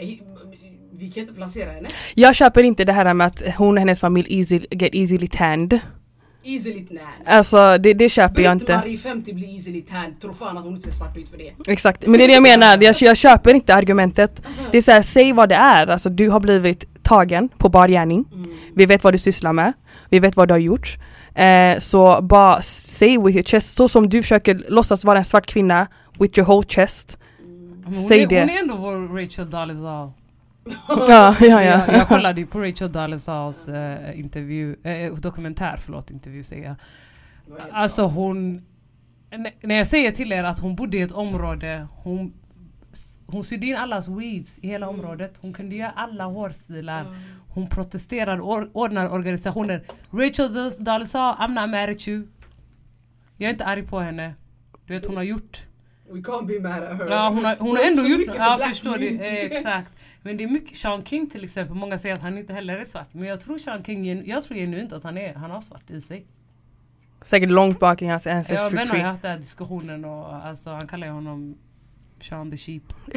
vi 0.92 1.10
kan 1.10 1.20
inte 1.20 1.34
placera 1.34 1.70
henne. 1.72 1.88
Jag 2.14 2.34
köper 2.34 2.62
inte 2.62 2.84
det 2.84 2.92
här 2.92 3.14
med 3.14 3.26
att 3.26 3.42
hon 3.56 3.74
och 3.74 3.78
hennes 3.78 4.00
familj 4.00 4.38
easy, 4.38 4.60
get 4.70 4.94
easily 4.94 5.26
tanned. 5.28 5.80
Easily 6.44 6.86
tan. 6.86 6.98
Alltså 7.26 7.78
det, 7.78 7.94
det 7.94 8.08
köper 8.08 8.42
jag 8.42 8.52
inte. 8.52 8.64
Britt-Marie 8.64 8.98
50 8.98 9.34
blir 9.34 9.48
easily 9.56 9.82
tan, 9.82 10.16
tror 10.20 10.32
fan 10.32 10.58
att 10.58 10.64
hon 10.64 10.74
inte 10.74 10.88
ser 10.88 10.98
svart 10.98 11.16
ut 11.16 11.28
för 11.28 11.38
det. 11.38 11.72
Exakt, 11.72 12.06
men 12.06 12.18
det 12.18 12.24
är 12.24 12.28
det 12.28 12.34
jag 12.34 12.42
menar. 12.42 12.82
Jag, 12.82 12.96
jag 13.00 13.16
köper 13.16 13.54
inte 13.54 13.74
argumentet. 13.74 14.42
Det 14.72 14.78
är 14.78 14.82
såhär, 14.82 15.02
säg 15.02 15.32
vad 15.32 15.48
det 15.48 15.54
är. 15.54 15.86
Alltså 15.86 16.08
du 16.08 16.30
har 16.30 16.40
blivit 16.40 17.02
tagen 17.02 17.48
på 17.48 17.68
bar 17.68 17.88
gärning. 17.88 18.24
Mm. 18.34 18.50
Vi 18.74 18.86
vet 18.86 19.04
vad 19.04 19.14
du 19.14 19.18
sysslar 19.18 19.52
med. 19.52 19.72
Vi 20.10 20.18
vet 20.18 20.36
vad 20.36 20.48
du 20.48 20.54
har 20.54 20.58
gjort. 20.58 20.96
Eh, 21.34 21.78
så 21.78 22.22
bara 22.22 22.62
say 22.62 23.18
with 23.18 23.36
your 23.36 23.42
chest. 23.42 23.76
Så 23.76 23.88
som 23.88 24.08
du 24.08 24.22
försöker 24.22 24.62
låtsas 24.68 25.04
vara 25.04 25.18
en 25.18 25.24
svart 25.24 25.46
kvinna 25.46 25.86
with 26.18 26.38
your 26.38 26.46
whole 26.46 26.66
chest. 26.68 27.18
Men 27.38 27.84
Hon, 27.84 27.94
Säg 27.94 28.22
är, 28.22 28.26
det. 28.26 28.40
hon 28.40 28.50
är 28.50 28.58
ändå 28.58 28.76
vår 28.76 29.22
Rachel 29.22 29.50
Dolezal. 29.50 30.10
Ja, 30.88 31.06
ja, 31.08 31.36
Jag, 31.46 31.64
ja. 31.64 31.92
jag 31.92 32.08
kollade 32.08 32.40
ju 32.40 32.46
på 32.46 32.60
Rachel 32.60 32.92
Dolezals 32.92 33.68
eh, 33.68 34.20
intervju, 34.20 34.76
eh, 34.82 35.14
dokumentär, 35.14 35.76
förlåt 35.84 36.10
intervju 36.10 36.42
säger 36.42 36.64
jag. 36.64 36.76
Alltså 37.72 38.02
hon... 38.06 38.62
När 39.62 39.74
jag 39.74 39.86
säger 39.86 40.12
till 40.12 40.32
er 40.32 40.44
att 40.44 40.58
hon 40.58 40.76
bodde 40.76 40.96
i 40.96 41.00
ett 41.00 41.12
område, 41.12 41.86
hon, 41.94 42.32
hon 43.26 43.44
sydde 43.44 43.66
in 43.66 43.76
allas 43.76 44.08
weaves 44.08 44.58
i 44.58 44.66
hela 44.68 44.86
Mm. 44.86 44.98
området. 45.00 45.34
Hon 45.40 45.52
kunde 45.52 45.76
göra 45.76 45.90
alla 45.96 46.24
hårstilar. 46.24 47.00
Mm. 47.00 47.14
Hon 47.48 47.66
protesterade, 47.66 48.42
or, 48.42 48.70
ordnade 48.72 49.08
organisationer. 49.08 49.82
Rachel 50.10 50.52
Dolezal, 50.84 51.34
I'm 51.34 51.48
not 51.60 51.70
mad 51.70 51.90
at 51.90 52.08
you. 52.08 52.26
Jag 53.36 53.48
är 53.48 53.52
inte 53.52 53.64
arg 53.64 53.82
på 53.82 53.98
henne. 54.00 54.34
Du 54.86 54.92
vet 54.94 55.06
hon 55.06 55.16
har 55.16 55.22
gjort 55.22 55.62
We 56.10 56.20
can't 56.20 56.46
be 56.46 56.60
mad 56.68 56.82
at 56.82 56.98
her. 56.98 57.06
Ja 57.10 57.30
hon 57.34 57.44
har, 57.44 57.56
hon 57.56 57.76
har 57.76 57.84
ändå 57.84 58.02
gjort 58.02 58.30
för 58.34 58.36
Ja 58.36 58.58
förstår 58.68 58.96
du, 58.98 59.08
eh, 59.08 59.34
exakt. 59.34 59.92
Men 60.22 60.36
det 60.36 60.44
är 60.44 60.48
mycket, 60.48 60.76
Sean 60.78 61.04
King 61.04 61.30
till 61.30 61.44
exempel, 61.44 61.76
många 61.76 61.98
säger 61.98 62.14
att 62.14 62.22
han 62.22 62.38
inte 62.38 62.52
heller 62.52 62.76
är 62.76 62.84
svart. 62.84 63.08
Men 63.12 63.28
jag 63.28 63.40
tror 63.40 63.58
Sean 63.58 63.84
King, 63.84 64.26
jag 64.28 64.44
tror 64.44 64.56
genuint 64.58 64.92
att 64.92 65.02
han 65.04 65.18
är, 65.18 65.34
han 65.34 65.50
har 65.50 65.60
svart 65.60 65.90
i 65.90 66.00
sig. 66.00 66.26
Säkert 67.22 67.50
långt 67.50 67.78
bak 67.80 68.02
i 68.02 68.06
hans 68.06 68.26
Jag 68.26 68.32
och 68.32 68.38
ancestry 68.38 68.76
Ben 68.76 68.78
har 68.78 68.84
ju 68.84 69.00
tree. 69.00 69.10
haft 69.10 69.22
den 69.22 69.30
här 69.30 69.38
diskussionen 69.38 70.04
och 70.04 70.34
alltså, 70.34 70.70
han 70.70 70.86
kallar 70.86 71.06
ju 71.06 71.12
honom 71.12 71.56
Sean 72.22 72.50
the 72.50 72.56
Sheep. 72.56 72.82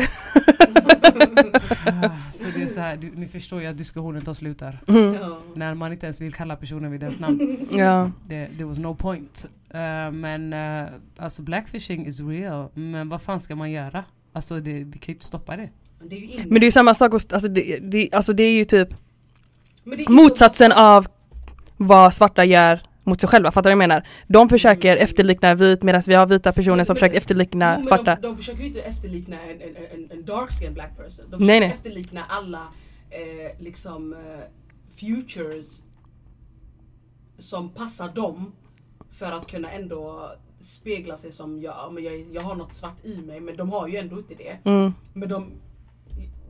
Så 2.33 2.47
det 2.55 2.63
är 2.63 2.67
så 2.67 2.79
här, 2.79 2.97
du, 2.97 3.11
ni 3.15 3.27
förstår 3.27 3.61
ju 3.61 3.67
att 3.67 3.77
diskussionen 3.77 4.21
tar 4.21 4.33
slut 4.33 4.59
där. 4.59 4.79
Mm. 4.87 5.13
Ja. 5.13 5.37
När 5.55 5.73
man 5.73 5.91
inte 5.91 6.05
ens 6.05 6.21
vill 6.21 6.33
kalla 6.33 6.55
personen 6.55 6.91
vid 6.91 6.99
dess 6.99 7.19
namn. 7.19 7.57
Ja. 7.71 8.11
Det 8.27 8.47
there 8.47 8.65
was 8.65 8.77
no 8.77 8.95
point. 8.95 9.45
Eh, 9.69 10.11
men 10.11 10.53
uh, 10.53 10.89
alltså 11.17 11.41
blackfishing 11.41 12.07
is 12.07 12.19
real. 12.19 12.69
Men 12.73 13.09
vad 13.09 13.21
fan 13.21 13.39
ska 13.39 13.55
man 13.55 13.71
göra? 13.71 14.03
Alltså 14.33 14.59
det, 14.59 14.73
vi 14.73 14.99
kan 14.99 15.07
ju 15.07 15.13
inte 15.13 15.25
stoppa 15.25 15.57
det. 15.57 15.69
Men 15.99 16.09
det 16.09 16.15
är 16.15 16.19
ju 16.19 16.25
inne. 16.25 16.43
Men 16.45 16.53
det 16.53 16.63
är 16.63 16.67
ju 16.67 16.71
samma 16.71 16.93
sak, 16.93 17.13
alltså 17.13 17.47
det, 17.47 17.79
det, 17.81 18.09
alltså 18.11 18.33
det 18.33 18.43
är 18.43 18.53
ju 18.53 18.65
typ 18.65 18.89
Men 19.83 19.97
det 19.97 20.03
är 20.03 20.09
motsatsen 20.09 20.71
av 20.71 21.07
vad 21.77 22.13
svarta 22.13 22.45
gör 22.45 22.79
mot 23.03 23.19
sig 23.21 23.29
själva, 23.29 23.51
fattar 23.51 23.69
du 23.69 23.75
vad 23.75 23.83
jag 23.83 23.89
menar? 23.89 24.07
De 24.27 24.49
försöker 24.49 24.97
efterlikna 24.97 25.55
vit 25.55 25.83
medan 25.83 26.01
vi 26.07 26.13
har 26.13 26.27
vita 26.27 26.51
personer 26.51 26.83
som 26.83 26.93
Men- 26.93 26.95
försöker 26.95 27.17
efterlikna 27.17 27.75
Jo, 27.79 27.85
svarta. 27.85 28.15
De, 28.15 28.21
de 28.21 28.37
försöker 28.37 28.61
ju 28.61 28.67
inte 28.67 28.81
efterlikna 28.81 29.41
en, 29.41 29.61
en, 29.61 29.75
en, 29.93 30.11
en 30.11 30.25
dark 30.25 30.49
skin 30.59 30.73
black 30.73 30.97
person. 30.97 31.25
De 31.29 31.37
Nej, 31.37 31.39
försöker 31.47 31.59
nej. 31.59 31.71
efterlikna 31.71 32.23
alla 32.29 32.67
eh, 33.09 33.61
liksom 33.63 34.13
eh, 34.13 34.19
futures 34.99 35.83
som 37.37 37.69
passar 37.69 38.09
dem 38.09 38.51
för 39.11 39.31
att 39.31 39.47
kunna 39.47 39.71
ändå 39.71 40.31
spegla 40.59 41.17
sig 41.17 41.31
som 41.31 41.61
ja, 41.61 41.89
men 41.93 42.03
jag, 42.03 42.25
jag 42.33 42.41
har 42.41 42.55
något 42.55 42.75
svart 42.75 43.05
i 43.05 43.17
mig 43.17 43.39
men 43.39 43.55
de 43.57 43.69
har 43.71 43.87
ju 43.87 43.97
ändå 43.97 44.17
inte 44.17 44.33
det. 44.35 44.57
Mm. 44.69 44.93
Men 45.13 45.29
de, 45.29 45.51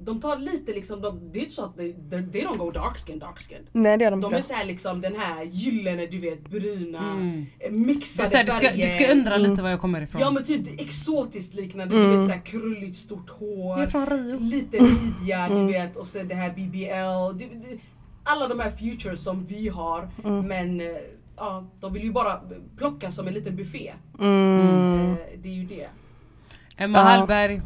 de 0.03 0.21
tar 0.21 0.37
lite 0.37 0.71
liksom, 0.73 1.01
de, 1.01 1.31
det 1.33 1.39
är 1.39 1.41
inte 1.41 1.53
så 1.55 1.65
att 1.65 1.75
they, 1.77 1.93
they, 2.09 2.23
they 2.31 2.41
don't 2.41 2.57
go 2.57 2.71
dark 2.71 2.97
skin 3.07 3.19
dark 3.19 3.39
skin. 3.39 3.57
Nej 3.71 3.97
det 3.97 4.03
gör 4.03 4.11
de 4.11 4.21
De 4.21 4.33
är 4.33 4.37
inte. 4.37 4.47
såhär 4.47 4.65
liksom 4.65 5.01
den 5.01 5.15
här 5.15 5.43
gyllene 5.43 6.05
du 6.05 6.19
vet 6.19 6.49
bruna 6.49 7.11
Mm. 7.11 7.45
eh, 7.59 7.71
mixade 7.71 8.37
här, 8.37 8.43
du, 8.43 8.51
ska, 8.51 8.67
färger. 8.67 8.83
du 8.83 8.89
ska 8.89 9.11
undra 9.11 9.35
Mm. 9.35 9.49
lite 9.49 9.61
var 9.61 9.69
jag 9.69 9.79
kommer 9.81 10.01
ifrån. 10.01 10.21
Ja 10.21 10.31
men 10.31 10.43
typ 10.43 10.79
exotiskt 10.81 11.53
liknande, 11.53 11.95
Mm. 11.95 12.11
du 12.11 12.17
vet 12.17 12.27
såhär 12.27 12.41
krulligt 12.45 12.95
stort 12.95 13.29
hår. 13.29 13.77
jag 13.79 13.81
är 13.83 13.87
från 13.87 14.05
Rio. 14.05 14.39
Lite 14.39 14.77
midja 15.19 15.45
Mm. 15.45 15.67
du 15.67 15.73
vet 15.73 15.97
och 15.97 16.07
så 16.07 16.23
det 16.23 16.35
här 16.35 16.49
BBL. 16.49 17.37
Det, 17.39 17.45
det, 17.69 17.77
alla 18.23 18.47
de 18.47 18.59
här 18.59 18.71
futures 18.71 19.23
som 19.23 19.45
vi 19.45 19.67
har 19.69 20.09
Mm. 20.23 20.47
men 20.47 20.81
eh, 20.81 20.87
ja, 21.37 21.67
de 21.79 21.93
vill 21.93 22.03
ju 22.03 22.11
bara 22.11 22.41
plocka 22.77 23.11
som 23.11 23.27
en 23.27 23.33
liten 23.33 23.55
buffé. 23.55 23.93
Mm. 24.19 25.11
Eh, 25.11 25.15
det 25.43 25.49
är 25.49 25.53
ju 25.53 25.65
det. 25.65 25.87
Emma 26.77 26.97
Ja. 26.97 27.03
Hallberg. 27.03 27.61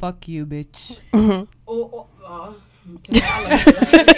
Fuck 0.00 0.28
you 0.28 0.46
bitch. 0.46 0.90
Mm. 1.12 1.46
Och, 1.64 1.94
och 1.94 2.10
ja. 2.22 2.52
det. 3.06 3.22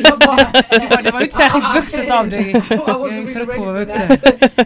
Jag 0.02 0.18
bara- 0.18 1.02
Det 1.02 1.10
var 1.10 1.20
ju 1.20 1.24
inte 1.24 1.36
särskilt 1.36 1.74
vuxet 1.76 2.10
av 2.10 2.28
dig. 2.28 2.50
Jag 2.70 3.12
är 3.12 3.32
trött 3.32 3.46
på 3.46 3.52
att 3.52 3.58
vara 3.58 3.72
vuxen. 3.78 4.10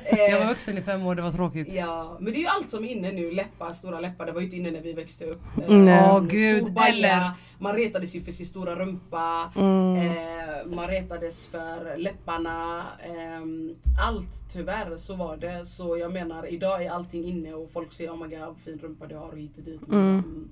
Eh, 0.05 0.19
Jag 0.19 0.41
var 0.41 0.47
vuxen 0.49 0.79
i 0.79 0.83
fem 0.83 1.07
år, 1.07 1.15
det 1.15 1.23
var 1.23 1.31
tråkigt. 1.31 1.73
Ja, 1.73 2.17
men 2.21 2.33
det 2.33 2.39
är 2.39 2.41
ju 2.41 2.47
allt 2.47 2.71
som 2.71 2.85
är 2.85 2.89
inne 2.89 3.13
nu. 3.13 3.31
Läppar, 3.31 3.73
stora 3.73 4.01
läppar. 4.01 4.27
Det 4.27 4.33
var 4.33 4.41
ju 4.41 4.45
inte 4.47 4.57
inne 4.57 4.71
när 4.71 4.81
vi 4.81 4.93
växte 4.93 5.25
upp. 5.25 5.43
Eh, 5.69 5.77
Nej. 5.77 6.09
Åh, 6.13 6.23
gud, 6.25 6.63
stor 6.63 6.71
baja, 6.73 6.89
eller- 6.89 7.31
Man 7.59 7.75
retades 7.77 8.15
ju 8.15 8.21
för 8.21 8.33
sin 8.33 8.47
stora 8.47 8.75
rumpa. 8.75 9.53
Mm. 9.57 9.97
Eh, 9.97 10.67
man 10.67 10.89
retades 10.89 11.47
för 11.47 11.97
läpparna. 11.97 12.83
ehm, 13.05 13.75
allt 14.07 14.53
tyvärr 14.53 14.97
så 14.97 15.15
var 15.15 15.37
det. 15.37 15.67
Så 15.67 15.97
jag 15.97 16.13
menar 16.13 16.53
idag 16.53 16.85
är 16.85 16.91
allting 16.91 17.25
inne 17.25 17.53
och 17.55 17.71
folk 17.73 17.93
säger 17.93 18.11
oh 18.11 18.27
my 18.27 18.37
god 18.37 18.57
fin 18.65 18.79
rumpa 18.83 19.07
du 19.07 19.15
har 19.17 19.29
och 19.33 19.39
hit 19.39 19.53
och 19.57 19.63
dit. 19.63 19.81
Mm. 19.93 20.49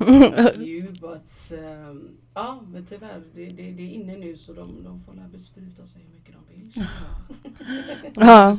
Mm. 0.00 0.62
you, 0.62 0.86
but, 0.92 1.58
ehm, 1.58 2.08
ja 2.34 2.60
men 2.72 2.84
tyvärr 2.86 3.22
det, 3.34 3.44
det, 3.44 3.72
det 3.72 3.82
är 3.82 3.90
inne 3.90 4.16
nu 4.16 4.36
så 4.36 4.52
de, 4.52 4.84
de 4.84 5.00
får 5.00 5.12
lära 5.12 5.28
bespruta 5.28 5.86
sig 5.86 6.02
hur 6.02 6.14
mycket 6.14 6.34
de 6.34 6.54
vill. 6.54 6.84
Ja, 8.14 8.54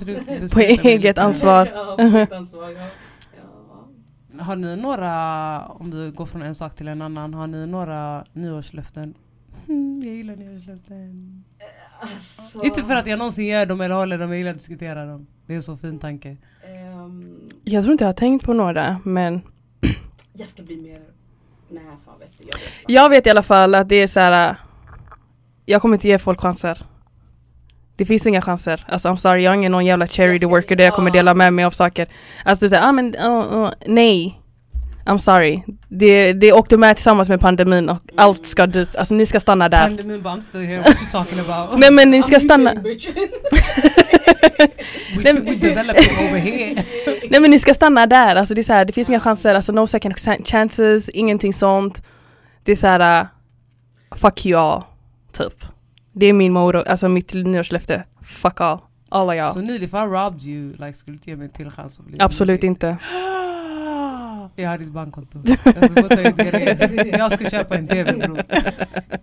på 0.53 0.59
eget 0.59 1.17
ansvar. 1.17 1.69
ja, 1.73 1.95
på 1.97 2.01
eget 2.03 2.31
ansvar. 2.31 2.69
Ja. 2.69 2.87
Ja. 4.37 4.43
Har 4.43 4.55
ni 4.55 4.75
några, 4.75 5.65
om 5.67 5.91
vi 5.91 6.11
går 6.11 6.25
från 6.25 6.41
en 6.41 6.55
sak 6.55 6.75
till 6.75 6.87
en 6.87 7.01
annan, 7.01 7.33
har 7.33 7.47
ni 7.47 7.67
några 7.67 8.23
nyårslöften? 8.33 9.13
Hmm, 9.67 10.01
jag 10.05 10.15
gillar 10.15 10.35
nyårslöften. 10.35 11.43
Alltså, 12.01 12.63
Inte 12.63 12.83
för 12.83 12.95
att 12.95 13.07
jag 13.07 13.17
någonsin 13.19 13.45
gör 13.45 13.65
dem 13.65 13.81
eller 13.81 13.95
håller 13.95 14.17
dem, 14.17 14.29
jag 14.29 14.37
gillar 14.37 14.51
att 14.51 14.57
diskutera 14.57 15.05
dem. 15.05 15.27
Det 15.45 15.53
är 15.53 15.57
en 15.57 15.63
så 15.63 15.77
fin 15.77 15.99
tanke. 15.99 16.37
ehm, 16.67 17.39
Jag 17.63 17.83
tror 17.83 17.91
inte 17.91 18.03
jag 18.03 18.07
har 18.09 18.13
tänkt 18.13 18.45
på 18.45 18.53
några 18.53 18.99
men 19.05 19.41
jag 20.33 20.47
ska 20.49 20.63
bli 20.63 20.77
mer... 20.81 21.01
Nej 21.69 21.83
fan 22.05 22.19
vet 22.19 22.29
jag 22.37 22.45
vet 22.45 22.53
fan. 22.53 22.83
jag 22.87 23.09
vet 23.09 23.27
i 23.27 23.29
alla 23.29 23.43
fall 23.43 23.75
att 23.75 23.89
det 23.89 23.95
är 23.95 24.07
så 24.07 24.19
här. 24.19 24.49
äh, 24.49 24.55
Jag 25.65 25.81
kommer 25.81 25.95
inte 25.95 26.07
ge 26.07 26.17
folk 26.17 26.41
chanser. 26.41 26.77
Det 27.95 28.05
finns 28.05 28.27
inga 28.27 28.41
chanser. 28.41 28.85
Alltså 28.87 29.09
I'm 29.09 29.15
sorry, 29.15 29.43
jag 29.43 29.51
är 29.51 29.57
ingen 29.57 29.71
någon 29.71 29.85
jävla 29.85 30.07
charity 30.07 30.45
worker 30.45 30.75
där 30.75 30.83
jag 30.83 30.93
kommer 30.93 31.11
dela 31.11 31.33
med 31.33 31.53
mig 31.53 31.65
av 31.65 31.71
saker. 31.71 32.07
Alltså 32.45 32.65
du 32.65 32.69
säger, 32.69 32.83
ah 32.83 32.91
men 32.91 33.15
oh, 33.15 33.63
oh, 33.63 33.71
nej. 33.87 34.38
I'm 35.09 35.17
sorry. 35.17 35.61
Det, 35.87 36.33
det 36.33 36.53
åkte 36.53 36.77
med 36.77 36.95
tillsammans 36.95 37.29
med 37.29 37.39
pandemin 37.39 37.89
och 37.89 37.97
allt 38.15 38.45
ska 38.45 38.67
dit. 38.67 38.95
Alltså 38.95 39.13
ni 39.13 39.25
ska 39.25 39.39
stanna 39.39 39.69
där. 39.69 39.83
Pandemin 39.83 40.21
bara 40.21 40.35
I'm 40.35 40.41
still 40.41 40.61
here, 40.61 40.77
what 40.81 40.95
you 41.01 41.09
talking 41.11 41.39
about? 41.39 41.73
Nej 41.79 41.91
men 41.91 42.11
ni 42.11 42.19
I'm 42.21 42.23
ska 42.23 42.39
stanna. 42.39 42.73
mutating, 42.73 42.83
bitch. 42.83 43.07
we, 45.23 45.33
we 45.33 45.55
developing 45.55 46.29
over 46.29 46.39
here. 46.39 46.83
Nej 47.29 47.39
men 47.41 47.51
ni 47.51 47.59
ska 47.59 47.73
stanna 47.73 48.07
där. 48.07 48.35
Alltså 48.35 48.53
det 48.53 48.61
är 48.61 48.63
så 48.63 48.73
här, 48.73 48.85
det 48.85 48.93
finns 48.93 49.09
inga 49.09 49.19
chanser. 49.19 49.55
Alltså 49.55 49.71
no 49.71 49.87
second 49.87 50.15
chan- 50.15 50.43
chances, 50.45 51.09
ingenting 51.09 51.53
sånt. 51.53 52.03
Det 52.63 52.71
är 52.71 52.75
så 52.75 52.87
här. 52.87 53.21
uh, 53.21 53.27
fuck 54.15 54.45
you 54.45 54.59
all. 54.59 54.83
Typ. 55.33 55.63
Det 56.13 56.25
är 56.25 56.33
min 56.33 56.53
moro, 56.53 56.83
alltså 56.87 57.09
mitt 57.09 57.33
nyårslöfte. 57.33 58.03
Fuck 58.23 58.61
all. 58.61 58.79
Alla 59.09 59.35
jag. 59.35 59.51
Så 59.51 59.61
Neil, 59.61 59.83
if 59.83 59.93
I 59.93 59.97
robbed 59.97 60.43
you, 60.43 60.71
like, 60.71 60.93
skulle 60.93 61.13
du 61.13 61.17
inte 61.17 61.29
ge 61.29 61.35
mig 61.35 61.45
en 61.45 61.51
till 61.53 61.71
chans 61.71 61.99
Absolut 62.19 62.63
inte. 62.63 62.97
Jag 64.61 64.69
har 64.69 64.77
ditt 64.77 64.91
bankkonto. 64.91 65.39
Jag 65.45 66.05
ska 66.05 66.31
grejer. 66.31 67.17
Jag 67.17 67.31
ska 67.31 67.49
köpa 67.49 67.77
en 67.77 67.87
TV 67.87 68.13
bror. 68.13 68.41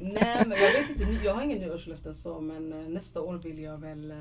Nej 0.01 0.44
men 0.46 0.51
jag 0.51 0.72
vet 0.83 0.90
inte, 0.90 1.25
jag 1.25 1.35
har 1.35 1.42
ingen 1.42 1.59
nyårslöften 1.59 2.14
så 2.14 2.40
men 2.40 2.72
eh, 2.72 2.88
nästa 2.88 3.20
år 3.20 3.38
vill 3.38 3.59
jag 3.59 3.79
väl 3.79 4.11
eh, 4.11 4.16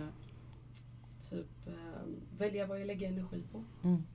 typ 1.30 1.68
eh, 1.68 1.74
välja 2.38 2.66
vad 2.66 2.80
jag 2.80 2.88
lägger 2.88 3.08
energi 3.08 3.44
på. 3.52 3.64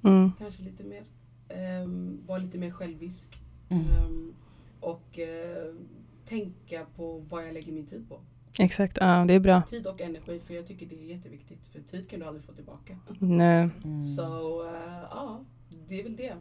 Mm. 0.02 0.32
Kanske 0.38 0.62
lite 0.62 0.84
mer. 0.84 1.04
Um, 1.82 2.20
vara 2.26 2.38
lite 2.38 2.58
mer 2.58 2.70
självisk. 2.70 3.42
Mm. 3.68 3.84
Ehm, 3.84 4.34
och 4.80 5.18
eh, 5.18 5.74
tänka 6.24 6.86
på 6.96 7.18
vad 7.18 7.46
jag 7.46 7.54
lägger 7.54 7.72
min 7.72 7.86
tid 7.86 8.08
på. 8.08 8.20
Exakt, 8.58 8.98
ja 9.00 9.24
det 9.28 9.34
är 9.34 9.40
bra. 9.40 9.62
Tid 9.62 9.86
och 9.86 10.00
energi 10.00 10.40
för 10.40 10.54
jag 10.54 10.66
tycker 10.66 10.86
det 10.86 10.94
är 10.94 11.16
jätteviktigt. 11.16 11.66
För 11.72 11.80
tid 11.80 12.10
kan 12.10 12.20
du 12.20 12.26
aldrig 12.26 12.44
få 12.44 12.52
tillbaka. 12.52 12.98
Nej. 13.18 13.68
Mm. 13.84 14.04
Så 14.04 14.62
eh, 14.66 15.02
ja, 15.10 15.44
det 15.88 16.00
är 16.00 16.02
väl 16.02 16.16
det. 16.16 16.34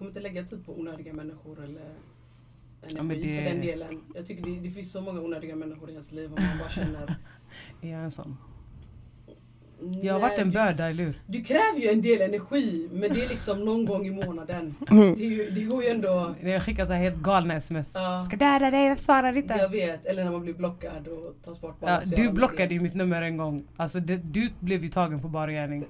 Kommer 0.00 0.10
inte 0.10 0.20
lägga 0.20 0.44
tid 0.44 0.66
på 0.66 0.78
onödiga 0.78 1.12
människor 1.12 1.64
eller 1.64 1.80
energi 2.82 2.96
Ja, 2.96 3.02
men 3.02 3.20
det- 3.20 3.36
för 3.38 3.50
den 3.50 3.60
delen. 3.60 4.00
Jag 4.14 4.26
tycker 4.26 4.42
det, 4.44 4.60
det 4.60 4.70
finns 4.70 4.92
så 4.92 5.00
många 5.00 5.20
onödiga 5.20 5.56
människor 5.56 5.88
i 5.88 5.92
ens 5.92 6.12
liv 6.12 6.32
och 6.32 6.40
man 6.40 6.58
bara 6.58 6.68
känner 6.68 7.14
Är 7.82 7.90
jag 7.90 8.00
en 8.04 8.10
sån? 8.10 8.36
Jag 10.02 10.12
har 10.14 10.20
varit 10.20 10.32
nej, 10.32 10.40
en 10.40 10.48
du, 10.50 10.54
böda, 10.54 10.88
eller 10.90 11.04
hur? 11.04 11.22
du 11.26 11.44
kräver 11.44 11.80
ju 11.80 11.88
en 11.88 12.02
del 12.02 12.20
energi 12.20 12.88
men 12.92 13.12
det 13.14 13.24
är 13.24 13.28
liksom 13.28 13.64
någon 13.64 13.84
gång 13.84 14.06
i 14.06 14.10
månaden. 14.10 14.74
Mm. 14.90 15.14
Det, 15.14 15.24
är 15.24 15.30
ju, 15.30 15.50
det 15.50 15.62
går 15.62 15.82
ju 15.82 15.88
ändå... 15.88 16.34
När 16.40 16.50
jag 16.50 16.62
skickar 16.62 16.86
så 16.86 16.92
här 16.92 17.02
helt 17.02 17.16
galna 17.22 17.54
sms. 17.54 17.90
Ja, 17.94 18.24
Ska 18.28 18.36
döda 18.36 18.70
dig, 18.70 18.86
jag 18.86 19.00
svarar 19.00 19.36
inte. 19.36 19.54
jag 19.54 19.68
vet, 19.68 20.06
eller 20.06 20.24
när 20.24 20.30
man 20.30 20.42
blir 20.42 20.54
blockad 20.54 21.08
och 21.08 21.34
tas 21.44 21.60
bort 21.60 21.80
på 21.80 21.86
Ja, 21.88 22.00
du 22.16 22.32
blockade 22.32 22.74
ju 22.74 22.80
mitt 22.80 22.94
nummer 22.94 23.22
en 23.22 23.36
gång. 23.36 23.64
Alltså 23.76 24.00
det, 24.00 24.16
du 24.16 24.48
blev 24.60 24.82
ju 24.82 24.88
tagen 24.88 25.20
på 25.20 25.28
bar 25.28 25.48
gärning. 25.48 25.84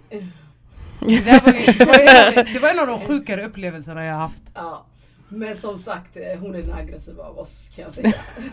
Det, 1.01 1.43
var, 1.45 1.53
ju- 1.53 1.73
det, 1.79 1.85
var 1.85 1.99
en, 1.99 2.39
av- 2.39 2.45
det 2.53 2.59
var 2.63 2.69
en 2.69 2.79
av 2.79 2.87
de 2.87 2.99
sjukare 3.07 3.47
upplevelserna 3.47 4.05
jag 4.05 4.15
haft. 4.15 4.43
Ja. 4.55 4.87
Men 5.29 5.57
som 5.57 5.79
sagt, 5.79 6.17
eh, 6.17 6.39
hon 6.41 6.55
är 6.55 6.63
den 6.63 6.73
aggressiva 6.73 7.25
av 7.25 7.39
oss 7.39 7.71
kan 7.77 7.83
jag 7.83 7.95
säga. 7.95 8.13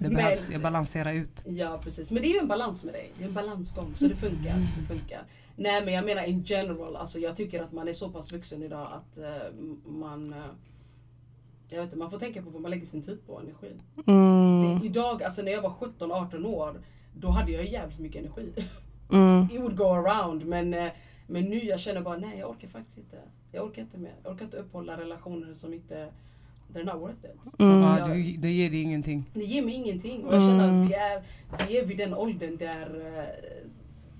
Det 0.00 0.04
Men- 0.08 0.14
behövs, 0.14 0.50
jag 0.50 0.60
balanserar 0.60 1.12
ut. 1.12 1.42
Ja 1.46 1.80
precis, 1.84 2.10
men 2.10 2.22
det 2.22 2.28
är 2.28 2.32
ju 2.32 2.38
en 2.38 2.48
balans 2.48 2.84
med 2.84 2.94
dig. 2.94 3.10
Det 3.18 3.24
är 3.24 3.28
en 3.28 3.34
balansgång 3.34 3.92
så 3.94 4.06
det 4.08 4.16
funkar. 4.16 4.54
Det 4.80 4.94
funkar. 4.94 5.20
Nej 5.56 5.84
men 5.84 5.94
jag 5.94 6.04
menar 6.04 6.22
in 6.24 6.42
general, 6.42 6.96
alltså 6.96 7.18
jag 7.18 7.36
tycker 7.36 7.62
att 7.62 7.72
man 7.72 7.88
är 7.88 7.92
så 7.92 8.08
pass 8.10 8.32
vuxen 8.32 8.62
idag 8.62 8.88
att 8.92 9.18
eh, 9.18 9.52
man 9.86 10.32
eh, 10.32 10.38
jag 11.68 11.76
vet 11.78 11.84
inte, 11.84 11.96
man 11.96 12.10
får 12.10 12.18
tänka 12.18 12.42
på 12.42 12.50
vad 12.50 12.62
man 12.62 12.70
lägger 12.70 12.86
sin 12.86 13.02
tid 13.02 13.26
på 13.26 13.32
och 13.32 13.40
energi. 13.42 13.80
Mm. 14.06 14.78
Det, 14.80 14.86
idag, 14.86 15.22
alltså 15.22 15.42
när 15.42 15.52
jag 15.52 15.62
var 15.62 15.70
17-18 15.70 16.46
år, 16.46 16.80
då 17.14 17.30
hade 17.30 17.52
jag 17.52 17.66
jävligt 17.68 17.98
mycket 17.98 18.20
energi. 18.20 18.52
Mm. 19.12 19.42
It 19.52 19.60
would 19.60 19.76
go 19.76 19.84
around 19.84 20.46
men, 20.46 20.74
eh, 20.74 20.88
men 21.30 21.44
nu 21.44 21.64
jag 21.64 21.80
känner 21.80 22.00
bara 22.00 22.16
nej 22.16 22.38
jag 22.38 22.50
orkar 22.50 22.68
faktiskt 22.68 22.98
inte. 22.98 23.16
Jag 23.52 23.64
orkar 23.66 23.82
inte 23.82 23.98
mer. 23.98 24.14
Jag 24.22 24.32
orkar 24.32 24.44
inte 24.44 24.56
uppehålla 24.56 24.96
relationer 25.00 25.54
som 25.54 25.74
inte, 25.74 26.08
they're 26.72 26.84
not 26.84 26.94
worth 27.02 27.24
it. 27.24 27.60
Mm. 27.60 27.80
Ja, 27.82 28.06
du, 28.08 28.22
det 28.36 28.50
ger 28.50 28.70
dig 28.70 28.82
ingenting. 28.82 29.24
Det 29.34 29.44
ger 29.44 29.62
mig 29.62 29.74
ingenting 29.74 30.24
och 30.24 30.34
jag 30.34 30.42
känner 30.42 30.68
Mm. 30.68 30.82
att 30.84 30.90
vi 30.90 30.94
är, 30.94 31.22
vi 31.68 31.78
är 31.78 31.84
vid 31.86 31.96
den 31.96 32.14
åldern 32.14 32.56
där 32.56 33.16
eh, 33.18 33.68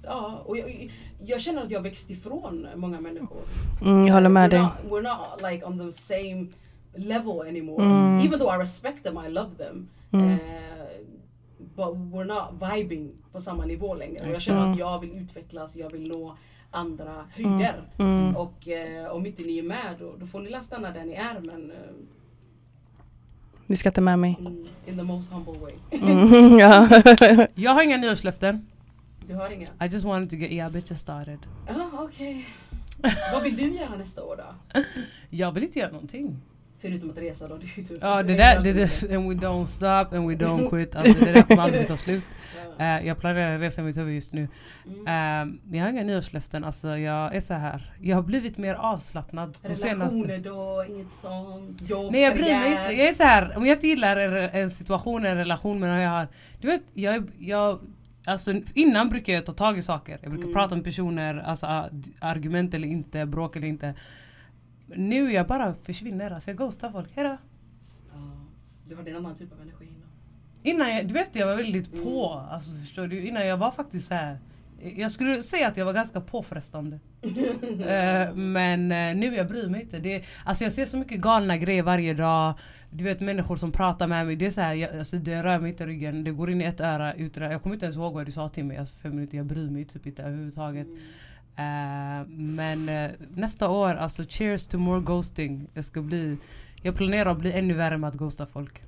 Ja, 0.03 0.43
och 0.45 0.57
jag, 0.59 0.91
jag 1.21 1.41
känner 1.41 1.63
att 1.63 1.71
jag 1.71 1.81
växt 1.83 2.11
ifrån 2.11 2.67
många 2.77 3.01
människor. 3.01 3.43
Mm, 3.85 4.07
jag 4.07 4.15
håller 4.15 4.29
med 4.29 4.47
we're 4.47 4.51
dig. 4.51 4.61
Not, 4.61 4.73
we're 4.93 5.03
not 5.03 5.53
like 5.53 5.65
on 5.67 5.79
the 5.79 5.93
same 5.99 6.47
level 6.95 7.41
anymore. 7.49 7.85
Mm. 7.85 8.27
Even 8.27 8.39
though 8.39 8.55
I 8.55 8.59
respect 8.59 9.03
them, 9.05 9.19
I 9.27 9.29
love 9.29 9.51
them. 9.57 9.89
Mm. 10.11 10.33
Eh, 10.33 10.39
but 11.77 11.87
we're 11.95 12.25
not 12.25 12.73
vibing 12.73 13.11
på 13.33 13.41
samma 13.41 13.65
nivå 13.65 13.95
längre. 13.95 14.27
Och 14.29 14.35
jag 14.35 14.43
känner 14.43 14.61
Mm. 14.61 14.73
att 14.73 14.79
jag 14.79 15.01
vill 15.01 15.11
utvecklas, 15.13 15.77
jag 15.77 15.91
vill 15.93 16.09
nå 16.09 16.37
andra 16.71 17.25
höjder. 17.35 17.83
Mm. 17.99 18.37
Och 18.37 18.69
eh, 18.69 19.07
om 19.11 19.27
inte 19.27 19.43
ni 19.43 19.59
är 19.59 19.63
med 19.63 19.97
då, 19.99 20.17
då 20.17 20.27
får 20.27 20.41
ni 20.41 20.51
la 20.51 20.61
stanna 20.61 20.91
där 20.91 21.05
ni 21.05 21.13
är 21.13 21.41
men 21.47 21.71
eh, 21.71 21.77
Ni 23.67 23.77
ska 23.77 23.91
ta 23.91 24.01
med 24.01 24.19
mig. 24.19 24.37
in, 24.41 24.69
in 24.87 24.97
the 24.99 25.03
most 25.05 25.33
humble 25.33 25.59
way. 25.59 25.73
Mm. 25.91 26.59
ja. 26.59 26.89
Jag 27.55 27.71
har 27.71 27.83
inga 27.83 27.97
nyårslöften. 27.97 28.67
Du 29.27 29.35
har 29.35 29.51
inga? 29.51 29.67
I 29.67 29.89
just 29.93 30.05
wanted 30.05 30.31
to 30.31 30.37
get 30.37 30.51
yeah 30.53 30.73
bitches 30.73 30.99
started. 31.01 31.39
Ja, 31.69 31.91
okej. 31.93 32.47
Vad 33.33 33.43
vill 33.43 33.57
du 33.57 33.77
göra 33.77 33.97
nästa 33.97 34.25
år 34.25 34.37
då? 34.37 34.81
Jag 35.31 35.53
vill 35.53 35.63
inte 35.63 35.79
göra 35.79 35.91
någonting. 35.93 36.37
Förutom 36.81 37.11
att 37.11 37.19
resa 37.19 37.49
då, 37.49 37.57
det 37.57 37.81
är 37.81 37.85
typ 37.85 37.99
Ja 38.01 38.23
det 38.23 38.37
där, 38.37 38.63
det 38.63 38.73
där, 38.73 39.17
and 39.17 39.29
we 39.29 39.47
don't 39.47 39.65
stop 39.65 40.17
and 40.17 40.29
we 40.29 40.35
don't 40.47 40.71
quit. 40.71 40.97
Alltså 40.97 41.25
det 41.25 41.33
där 41.33 41.43
kommer 41.43 41.63
aldrig 41.63 41.87
ta 41.87 41.97
slut. 41.97 42.23
Eh, 42.79 43.07
jag 43.07 43.19
planerar 43.19 43.51
en 43.51 43.61
resa 43.61 43.81
i 43.81 43.85
mitt 43.85 43.97
huvud 43.97 44.15
just 44.15 44.33
nu. 44.33 44.49
Mm. 44.87 45.61
Men 45.65 45.79
jag 45.79 45.87
har 45.87 45.91
inga 45.93 46.03
nyårslöften. 46.03 46.65
Alltså 46.65 46.99
jag 46.99 47.35
är 47.35 47.41
så 47.41 47.55
här. 47.55 47.93
Jag 48.01 48.17
har 48.17 48.23
blivit 48.23 48.59
mer 48.59 48.75
avslappnad 48.75 49.57
de 49.63 49.77
senaste... 49.77 50.17
Relationer 50.17 50.39
då, 50.39 50.85
inget 50.89 51.13
sånt, 51.13 51.91
jobb, 51.91 52.13
Nej 52.13 52.21
jag 52.21 52.35
bryr 52.35 52.55
mig 52.55 52.71
inte. 52.71 52.83
Jag 52.83 53.09
är 53.09 53.13
så 53.13 53.23
här. 53.23 53.57
om 53.57 53.67
jag 53.67 53.77
inte 53.77 53.89
gillar 53.89 54.17
en, 54.17 54.35
en 54.63 54.71
situation, 54.71 55.27
en 55.27 55.37
relation 55.37 55.81
men 55.81 56.01
jag 56.01 56.11
har... 56.11 56.29
Du 56.61 56.69
vet, 56.69 56.83
jag, 56.95 57.31
jag 57.39 57.79
Alltså 58.25 58.55
innan 58.75 59.09
brukar 59.09 59.33
jag 59.33 59.47
ta 59.47 59.53
tag 59.53 59.79
i 59.79 59.83
saker. 59.83 60.19
Jag 60.23 60.31
brukar 60.31 60.45
Mm. 60.49 60.55
prata 60.55 60.75
med 60.75 60.85
personer, 60.85 61.43
alltså 61.47 61.89
argument 62.21 62.75
eller 62.75 62.89
inte, 62.89 63.27
bråk 63.27 63.57
eller 63.57 63.69
inte. 63.69 63.95
Nu 64.95 65.33
jag 65.33 65.47
bara 65.47 65.75
försvinner, 65.75 66.31
alltså 66.31 66.51
jag 66.51 66.57
ghostar 66.59 66.91
folk. 66.91 67.17
Hejdå. 67.17 67.37
Ja, 68.13 68.31
du 68.89 68.97
hade 68.97 69.11
en 69.11 69.17
annan 69.17 69.35
typ 69.37 69.53
av 69.53 69.61
energi 69.61 69.85
innan. 69.85 70.09
Innan 70.63 70.97
jag, 70.97 71.07
du 71.07 71.15
vet 71.15 71.29
jag 71.33 71.47
var 71.47 71.57
väldigt 71.57 71.93
Mm. 71.93 72.05
på, 72.05 72.31
alltså 72.31 72.77
förstår 72.77 73.07
du? 73.07 73.27
Innan 73.27 73.47
jag 73.47 73.57
var 73.57 73.71
faktiskt 73.71 74.09
så 74.09 74.15
här. 74.15 74.39
Jag 74.97 75.11
skulle 75.11 75.43
säga 75.43 75.69
att 75.69 75.77
jag 75.77 75.85
var 75.85 75.93
ganska 75.93 76.21
påfrestande. 76.21 76.99
Eh, 77.89 78.35
men 78.35 78.93
eh, 78.93 79.17
nu 79.17 79.35
jag 79.37 79.49
bryr 79.49 79.69
mig 79.69 79.83
inte. 79.83 79.99
Det, 79.99 80.25
alltså 80.45 80.65
jag 80.65 80.73
ser 80.73 80.87
så 80.87 80.97
mycket 80.97 81.21
galna 81.21 81.57
grejer 81.57 81.83
varje 81.83 82.15
dag. 82.15 82.55
Du 82.91 83.05
vet 83.05 83.21
människor 83.21 83.57
som 83.57 83.73
pratar 83.73 84.07
med 84.07 84.27
mig. 84.27 84.37
Det 84.37 84.47
är 84.47 84.51
så 84.51 84.61
här, 84.61 84.75
jag, 84.75 84.99
alltså, 84.99 85.17
det 85.17 85.43
rör 85.43 85.59
mig 85.59 85.71
inte 85.71 85.85
i 85.85 85.87
ryggen. 85.87 86.25
Det 86.25 86.31
går 86.31 86.51
in 86.51 86.61
i 86.61 86.65
ett 86.65 86.81
öra, 86.81 87.15
ut 87.15 87.37
i 87.37 87.41
Jag 87.41 87.63
kommer 87.63 87.77
inte 87.77 87.87
ens 87.87 87.97
ihåg 87.97 88.15
vad 88.15 88.27
du 88.27 88.33
sa 88.33 88.49
till 88.49 88.65
mig. 88.65 88.77
Alltså, 88.77 88.97
fem 88.97 89.15
minuter, 89.15 89.37
jag 89.37 89.47
bryr 89.47 89.71
mig 89.71 89.85
typ 89.85 90.07
inte 90.07 90.23
överhuvudtaget. 90.23 90.87
Mm. 90.87 90.99
Eh, 91.59 92.27
men 92.29 92.89
eh, 92.89 93.11
nästa 93.35 93.69
år, 93.69 93.95
alltså 93.95 94.25
cheers 94.29 94.67
to 94.69 94.79
more 94.79 95.01
ghosting. 95.01 95.67
Jag 95.75 95.85
ska 95.85 96.01
bli 96.01 96.37
jag 96.83 96.97
planerar 96.97 97.31
att 97.31 97.39
bli 97.39 97.53
ännu 97.53 97.75
värre 97.75 97.99
med 97.99 98.09
att 98.09 98.15
ghosta 98.15 98.47
folk. 98.53 98.83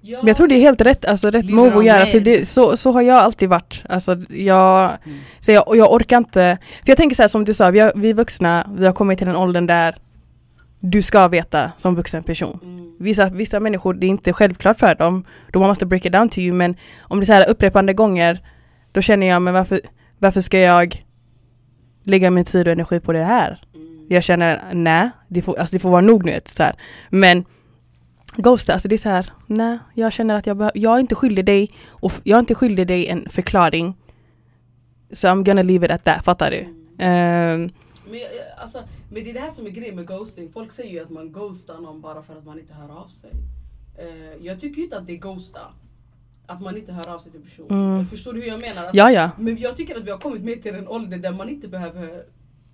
Ja, 0.00 0.18
Men 0.18 0.26
jag 0.26 0.36
tror 0.36 0.48
det 0.48 0.54
är 0.54 0.60
helt 0.60 0.80
rätt, 0.80 1.04
alltså 1.04 1.30
rätt 1.30 1.50
move 1.50 1.78
att 1.78 1.84
göra 1.84 2.06
för 2.06 2.20
det, 2.20 2.48
så, 2.48 2.76
så 2.76 2.92
har 2.92 3.02
jag 3.02 3.16
alltid 3.16 3.48
varit. 3.48 3.82
Alltså 3.88 4.16
jag, 4.28 4.90
Mm. 5.04 5.18
så 5.40 5.52
jag, 5.52 5.68
och 5.68 5.76
jag 5.76 5.92
orkar 5.92 6.18
inte. 6.18 6.58
För 6.82 6.90
jag 6.90 6.96
tänker 6.96 7.16
så 7.16 7.22
här 7.22 7.28
som 7.28 7.44
du 7.44 7.54
sa, 7.54 7.70
vi, 7.70 7.80
har, 7.80 7.92
vi 7.96 8.12
vuxna, 8.12 8.70
vi 8.76 8.86
har 8.86 8.92
kommit 8.92 9.18
till 9.18 9.26
den 9.26 9.36
åldern 9.36 9.66
där 9.66 9.96
du 10.80 11.02
ska 11.02 11.28
veta 11.28 11.72
som 11.76 11.94
vuxen 11.94 12.22
person. 12.22 12.58
Mm. 12.62 12.96
Vissa, 12.98 13.30
vissa 13.30 13.60
människor, 13.60 13.94
det 13.94 14.06
är 14.06 14.08
inte 14.08 14.32
självklart 14.32 14.78
för 14.78 14.94
dem. 14.94 15.24
Då 15.50 15.58
man 15.58 15.68
måste 15.68 15.86
break 15.86 16.06
it 16.06 16.12
down 16.12 16.28
to 16.28 16.38
you. 16.38 16.56
Men 16.56 16.76
om 17.00 17.18
det 17.18 17.24
är 17.24 17.26
så 17.26 17.32
här 17.32 17.48
upprepande 17.48 17.92
gånger, 17.92 18.40
då 18.92 19.00
känner 19.00 19.26
jag, 19.26 19.42
men 19.42 19.54
varför, 19.54 19.80
varför 20.18 20.40
ska 20.40 20.58
jag 20.58 21.03
lägga 22.04 22.30
min 22.30 22.44
tid 22.44 22.66
och 22.66 22.72
energi 22.72 23.00
på 23.00 23.12
det 23.12 23.24
här? 23.24 23.62
Mm. 23.74 24.06
Jag 24.08 24.22
känner, 24.22 24.74
nej, 24.74 25.10
det 25.28 25.42
får, 25.42 25.58
alltså 25.58 25.76
det 25.76 25.78
får 25.80 25.90
vara 25.90 26.00
nog 26.00 26.24
nu. 26.24 26.32
vet, 26.32 26.48
Så 26.48 26.62
här. 26.62 26.76
Men 27.10 27.44
Ghost, 28.36 28.70
alltså 28.70 28.88
det 28.88 28.94
är 28.94 28.98
så 28.98 29.08
här, 29.08 29.30
nej, 29.46 29.78
jag 29.94 30.12
känner 30.12 30.34
att 30.34 30.46
jag, 30.46 30.70
jag 30.74 30.94
är 30.94 30.98
inte 31.00 31.14
skyldig 31.14 31.44
dig 31.44 31.70
och 31.88 32.12
jag 32.24 32.36
är 32.36 32.40
inte 32.40 32.54
skyldig 32.54 32.86
dig 32.86 33.06
en 33.08 33.28
förklaring. 33.28 33.94
Så 35.12 35.28
I'm 35.28 35.44
gonna 35.44 35.62
leave 35.62 35.86
it 35.86 35.92
at 35.92 36.04
that, 36.04 36.24
fattar 36.24 36.50
du? 36.50 36.66
Ehm, 36.98 37.70
Men, 38.10 38.20
alltså, 38.58 38.82
men 39.10 39.24
det 39.24 39.30
är 39.30 39.34
det 39.34 39.40
här 39.40 39.50
som 39.50 39.66
är 39.66 39.70
grejen 39.70 39.96
med 39.96 40.06
ghosting. 40.06 40.52
Folk 40.52 40.72
säger 40.72 40.90
ju 40.92 41.00
att 41.00 41.10
man 41.10 41.32
ghostar 41.32 41.80
någon 41.80 42.00
bara 42.00 42.22
för 42.22 42.36
att 42.36 42.44
man 42.44 42.58
inte 42.58 42.74
hör 42.74 43.00
av 43.02 43.08
sig. 43.08 43.30
Eh, 43.98 44.46
jag 44.46 44.60
tycker 44.60 44.82
inte 44.82 44.98
att 44.98 45.06
det 45.06 45.12
är 45.12 45.16
ghosta. 45.16 45.60
Att 46.46 46.60
man 46.62 46.76
inte 46.76 46.92
hör 46.92 47.08
av 47.14 47.18
sig 47.18 47.32
till 47.32 47.40
personen. 47.40 47.92
Mm. 47.94 48.06
Förstår 48.06 48.32
du 48.32 48.40
hur 48.40 48.48
jag 48.48 48.60
menar? 48.60 48.82
Alltså, 48.82 48.96
ja, 48.96 49.10
ja. 49.12 49.30
Men 49.38 49.56
jag 49.58 49.76
tycker 49.76 49.96
att 49.96 50.04
vi 50.04 50.10
har 50.10 50.18
kommit 50.18 50.42
med 50.44 50.62
till 50.62 50.74
en 50.74 50.88
ålder 50.88 51.18
där 51.18 51.32
man 51.32 51.48
inte 51.48 51.68
behöver 51.68 52.24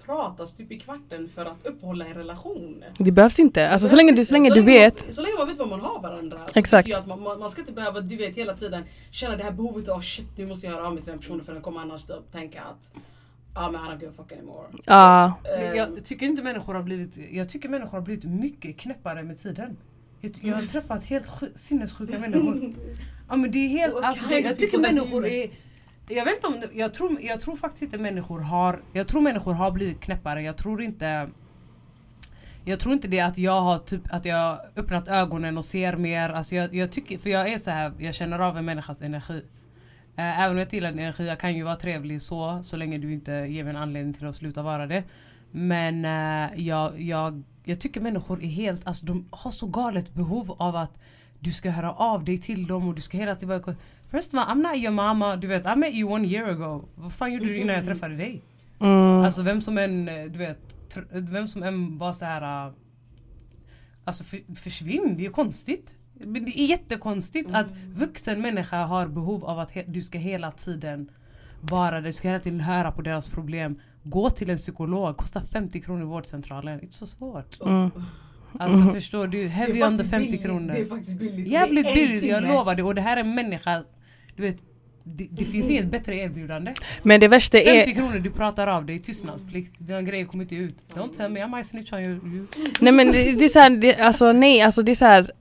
prata 0.07 0.47
stup 0.47 0.73
i 0.73 0.79
kvarten 0.79 1.29
för 1.35 1.45
att 1.47 1.67
uppehålla 1.67 2.07
en 2.07 2.15
relation. 2.15 2.85
Det 2.99 3.11
behövs 3.13 3.39
inte. 3.39 3.69
Alltså 3.71 3.89
så 3.89 3.97
länge 3.97 4.13
du, 4.13 4.25
så 4.25 4.33
länge 4.33 4.51
du 4.51 4.63
vet. 4.63 5.05
Man, 5.05 5.13
så 5.15 5.23
länge 5.23 5.35
man 5.39 5.49
vet 5.49 5.59
vad 5.59 5.69
man 5.69 5.81
har 5.81 6.03
varandra. 6.03 6.41
Så 6.53 6.59
Exakt. 6.59 6.95
Att 6.95 7.07
man, 7.07 7.23
man, 7.23 7.41
man 7.41 7.51
ska 7.51 7.61
inte 7.61 7.73
behöva, 7.73 8.01
du 8.01 8.17
vet 8.17 8.37
hela 8.37 8.55
tiden 8.55 8.83
känna 9.11 9.37
det 9.37 9.43
här 9.45 9.53
behovet 9.53 9.89
av 9.89 10.01
shit 10.01 10.27
nu 10.39 10.47
måste 10.47 10.67
jag 10.67 10.75
höra 10.75 10.87
av 10.87 10.95
mig 10.95 11.03
till 11.03 11.11
den 11.11 11.19
personen 11.21 11.45
för 11.45 11.53
den 11.53 11.63
kommer 11.63 11.81
annars 11.81 12.05
typ 12.05 12.33
tänka 12.33 12.63
att 12.63 12.91
Ja 13.55 13.71
men 13.71 13.81
I 13.81 13.85
don't 13.85 14.01
give 14.01 14.13
a 14.13 14.15
fuck 14.17 14.33
anymore. 14.33 14.67
Ja. 14.85 15.35
Eh, 15.59 15.75
Jag 15.77 16.05
tycker 16.05 16.27
inte 16.27 16.43
människor 16.43 16.75
har 16.75 16.83
blivit, 16.83 17.19
jag 17.33 17.49
tycker 17.49 17.69
människor 17.69 17.91
har 17.91 18.01
blivit 18.01 18.25
mycket 18.25 18.79
knäppare 18.79 19.23
med 19.23 19.43
tiden. 19.43 19.77
Jag, 20.21 20.33
jag 20.43 20.55
har 20.55 20.63
träffat 20.63 21.05
helt 21.05 21.27
sju- 21.29 21.53
sinnessjuka 21.55 22.19
människor. 22.19 22.75
Ja 23.31 23.37
men 23.37 23.51
det 23.51 23.59
är 23.59 23.69
helt, 23.69 23.95
alltså, 24.03 24.35
jag 24.35 24.59
tycker 24.59 24.79
människor 24.79 25.27
är 25.27 25.51
jag 26.09 26.25
vet 26.25 26.35
inte 26.35 26.47
om, 26.47 26.63
jag 26.73 26.95
tror, 26.95 27.21
jag 27.21 27.41
tror 27.41 27.57
faktiskt 27.57 27.83
inte 27.83 27.99
människor 27.99 28.41
har, 28.41 28.83
jag 28.93 29.09
tror 29.09 29.21
människor 29.21 29.53
har 29.53 29.71
blivit 29.71 30.01
knäppare, 30.01 30.43
jag 30.43 30.57
tror 30.57 30.83
inte 30.83 31.31
jag 32.65 32.81
tror 32.81 32.95
inte 32.95 33.09
det 33.09 33.21
att 33.21 33.39
jag 33.39 33.61
har 33.61 33.79
typ, 33.79 34.03
att 34.11 34.25
jag 34.25 34.59
öppnat 34.77 35.09
ögonen 35.09 35.59
och 35.59 35.65
ser 35.65 35.97
mer, 35.97 36.31
alltså 36.31 36.55
jag, 36.55 36.75
jag 36.75 36.93
tycker, 36.93 37.19
för 37.19 37.31
jag 37.31 37.49
är 37.49 37.59
så 37.59 37.71
här, 37.71 37.93
jag 37.99 38.15
känner 38.15 38.39
av 38.39 38.59
en 38.59 38.65
människas 38.65 39.03
energi. 39.03 39.43
Eh, 40.17 40.41
även 40.41 40.51
om 40.51 40.59
jag 40.59 40.75
gillar 40.75 40.91
din 40.91 40.99
energi, 40.99 41.27
jag 41.27 41.41
kan 41.41 41.55
ju 41.55 41.63
vara 41.63 41.77
trevlig 41.77 42.23
så, 42.23 42.63
så 42.63 42.77
länge 42.77 42.99
du 42.99 43.13
inte 43.13 43.33
ger 43.33 43.65
mig 43.65 43.71
en 43.71 43.77
anledning 43.77 44.15
till 44.15 44.27
att 44.27 44.37
sluta 44.37 44.63
vara 44.63 44.87
det. 44.87 45.05
Men 45.51 46.05
eh, 46.05 46.61
jag, 46.67 47.01
jag, 47.01 47.43
jag 47.65 47.81
tycker 47.81 48.01
människor 48.01 48.43
är 48.43 48.49
helt, 48.49 48.87
alltså 48.87 49.07
de 49.07 49.29
har 49.31 49.51
så 49.51 49.67
galet 49.67 50.15
behov 50.15 50.57
av 50.59 50.77
att 50.77 50.99
du 51.41 51.53
ska 51.53 51.71
höra 51.71 51.93
av 51.93 52.25
dig 52.25 52.39
till 52.39 52.67
dem 52.67 52.89
och 52.89 52.95
du 52.95 53.01
ska 53.01 53.19
hela 53.19 53.35
tiden 53.35 53.61
vara 53.65 53.77
First 54.11 54.35
of 54.35 54.41
all, 54.41 54.57
I'm 54.57 54.63
not 54.63 54.77
your 54.77 54.93
mama, 54.93 55.37
du 55.37 55.47
vet 55.47 55.67
I 55.67 55.77
met 55.77 55.95
you 55.95 56.13
one 56.13 56.27
year 56.27 56.49
ago. 56.49 56.89
Vad 56.95 57.13
fan 57.13 57.33
gjorde 57.33 57.47
du 57.47 57.57
innan 57.59 57.77
jag 57.77 57.85
träffade 57.85 58.17
dig? 58.17 58.43
Mm. 58.81 59.25
Alltså 59.25 59.43
vem 59.43 59.61
som 59.61 59.79
än, 59.79 60.09
eh, 60.09 60.25
du 60.25 60.39
vet, 60.39 60.77
vem 61.11 61.49
som 61.49 61.63
än 61.63 61.99
var 61.99 62.13
så 62.13 62.25
här. 62.25 62.67
äh, 62.67 62.73
Alltså 64.05 64.25
för, 64.25 64.55
försvinn, 64.55 65.15
det 65.17 65.27
är 65.27 65.31
konstigt. 65.31 65.95
Det 66.15 66.39
är 66.41 66.67
jättekonstigt 66.67 67.51
att 67.55 67.67
vuxen 67.95 68.41
människa 68.41 68.85
har 68.85 69.09
behov 69.09 69.45
av 69.45 69.59
att 69.59 69.73
du 69.87 70.03
ska 70.03 70.19
hela 70.19 70.51
tiden 70.53 71.11
vara 71.61 71.91
där, 71.91 72.07
du 72.07 72.13
ska 72.13 72.29
hela 72.29 72.41
tiden 72.41 72.61
höra 72.61 72.93
på 72.93 73.03
deras 73.03 73.29
problem. 73.29 73.81
Gå 74.03 74.31
till 74.31 74.51
en 74.51 74.57
psykolog, 74.57 75.17
kostar 75.17 75.41
50 75.41 75.81
kronor 75.81 76.03
i 76.03 76.05
vårdcentralen. 76.05 76.81
Inte 76.81 76.95
så 76.95 77.07
svårt. 77.07 77.61
Mm. 77.61 77.91
Alltså 78.59 78.95
förstår 78.95 79.27
du, 79.27 79.43
är 79.43 79.49
heavy 79.49 79.81
faktiskt 79.81 80.11
50 80.11 80.27
billigt. 80.27 80.43
kronor. 80.45 80.73
Det 80.75 80.81
är 80.81 80.85
faktiskt 80.85 81.19
billigt. 81.19 81.49
Jävligt 81.49 81.87
är 81.87 81.95
billigt, 81.95 82.23
jag 82.23 82.43
lovar 82.43 82.75
det. 82.75 82.83
Och 82.83 82.95
det 82.95 83.01
här 83.01 83.17
är 83.17 83.21
en 83.21 83.35
människa, 83.35 83.83
du 84.37 84.43
vet, 84.43 84.57
det, 85.05 85.29
det 85.31 85.45
finns 85.45 85.71
inget 85.71 85.87
bättre 85.87 86.17
erbjudande. 86.17 86.73
Men 87.03 87.21
det 87.21 87.29
värsta 87.29 87.59
50 87.59 87.71
är, 87.71 87.95
kronor, 87.95 88.19
du 88.19 88.31
pratar 88.31 88.67
av 88.67 88.87
dig, 88.87 88.99
tystnadsplikt. 88.99 89.75
Dina 89.79 90.03
grejer 90.03 90.25
kommer 90.25 90.45
inte 90.45 90.55
ut. 90.55 90.77
Don't 90.95 91.17
tell 91.17 91.31
me, 91.31 91.45
I 91.45 91.47
might 91.49 91.67
snitch 91.67 91.93
on 91.93 92.01
you. 92.01 92.47
nej 92.81 92.93
men 92.93 93.07
det, 93.07 93.39
det 93.39 93.45
är 93.45 93.49
såhär, 93.49 93.71
det, 93.71 93.97
alltså 93.97 94.33
nej 94.33 94.61
alltså 94.61 94.83
det 94.83 94.93
är 94.93 94.95
såhär 94.95 95.33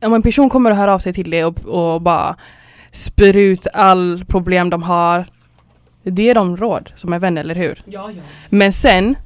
om 0.00 0.14
en 0.14 0.22
person 0.22 0.48
kommer 0.48 0.70
att 0.70 0.76
höra 0.76 0.94
av 0.94 0.98
sig 0.98 1.12
till 1.12 1.30
dig 1.30 1.44
och, 1.44 1.66
och 1.66 2.02
bara 2.02 2.36
spyr 2.90 3.36
ut 3.36 3.66
all 3.72 4.24
problem 4.28 4.70
de 4.70 4.82
har 4.82 5.26
det 6.02 6.30
är 6.30 6.34
de 6.34 6.56
råd 6.56 6.92
som 6.96 7.12
en 7.12 7.20
vän, 7.20 7.38
eller 7.38 7.54
hur? 7.54 7.82
Ja 7.84 8.10
ja. 8.10 8.22
Men 8.48 8.72
sen 8.72 9.16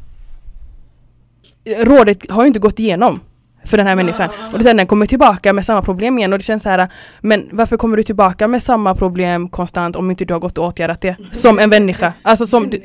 Rådet 1.65 2.31
har 2.31 2.43
ju 2.43 2.47
inte 2.47 2.59
gått 2.61 2.79
igenom 2.79 3.21
för 3.65 3.77
den 3.77 3.87
här 3.87 3.97
människan. 3.97 4.29
Och 4.55 4.63
sen 4.63 4.77
den 4.77 4.87
kommer 4.87 5.07
tillbaka 5.07 5.53
med 5.53 5.65
samma 5.65 5.83
problem 5.83 6.19
igen 6.19 6.33
och 6.33 6.39
det 6.39 6.45
känns 6.45 6.63
så 6.63 6.69
här 6.69 6.89
Men 7.21 7.49
varför 7.53 7.77
kommer 7.77 7.97
du 7.97 8.03
tillbaka 8.03 8.49
med 8.49 8.63
samma 8.63 8.95
problem 8.95 9.49
konstant 9.49 9.97
om 9.97 10.11
inte 10.11 10.25
du 10.25 10.35
har 10.35 10.41
gått 10.41 10.59
och 10.59 10.65
åtgärdat 10.67 11.01
det? 11.01 11.17
Som 11.33 11.59
en 11.59 11.71
människa. 11.71 12.13
Alltså 12.23 12.47
som 12.47 12.71
du, 12.71 12.83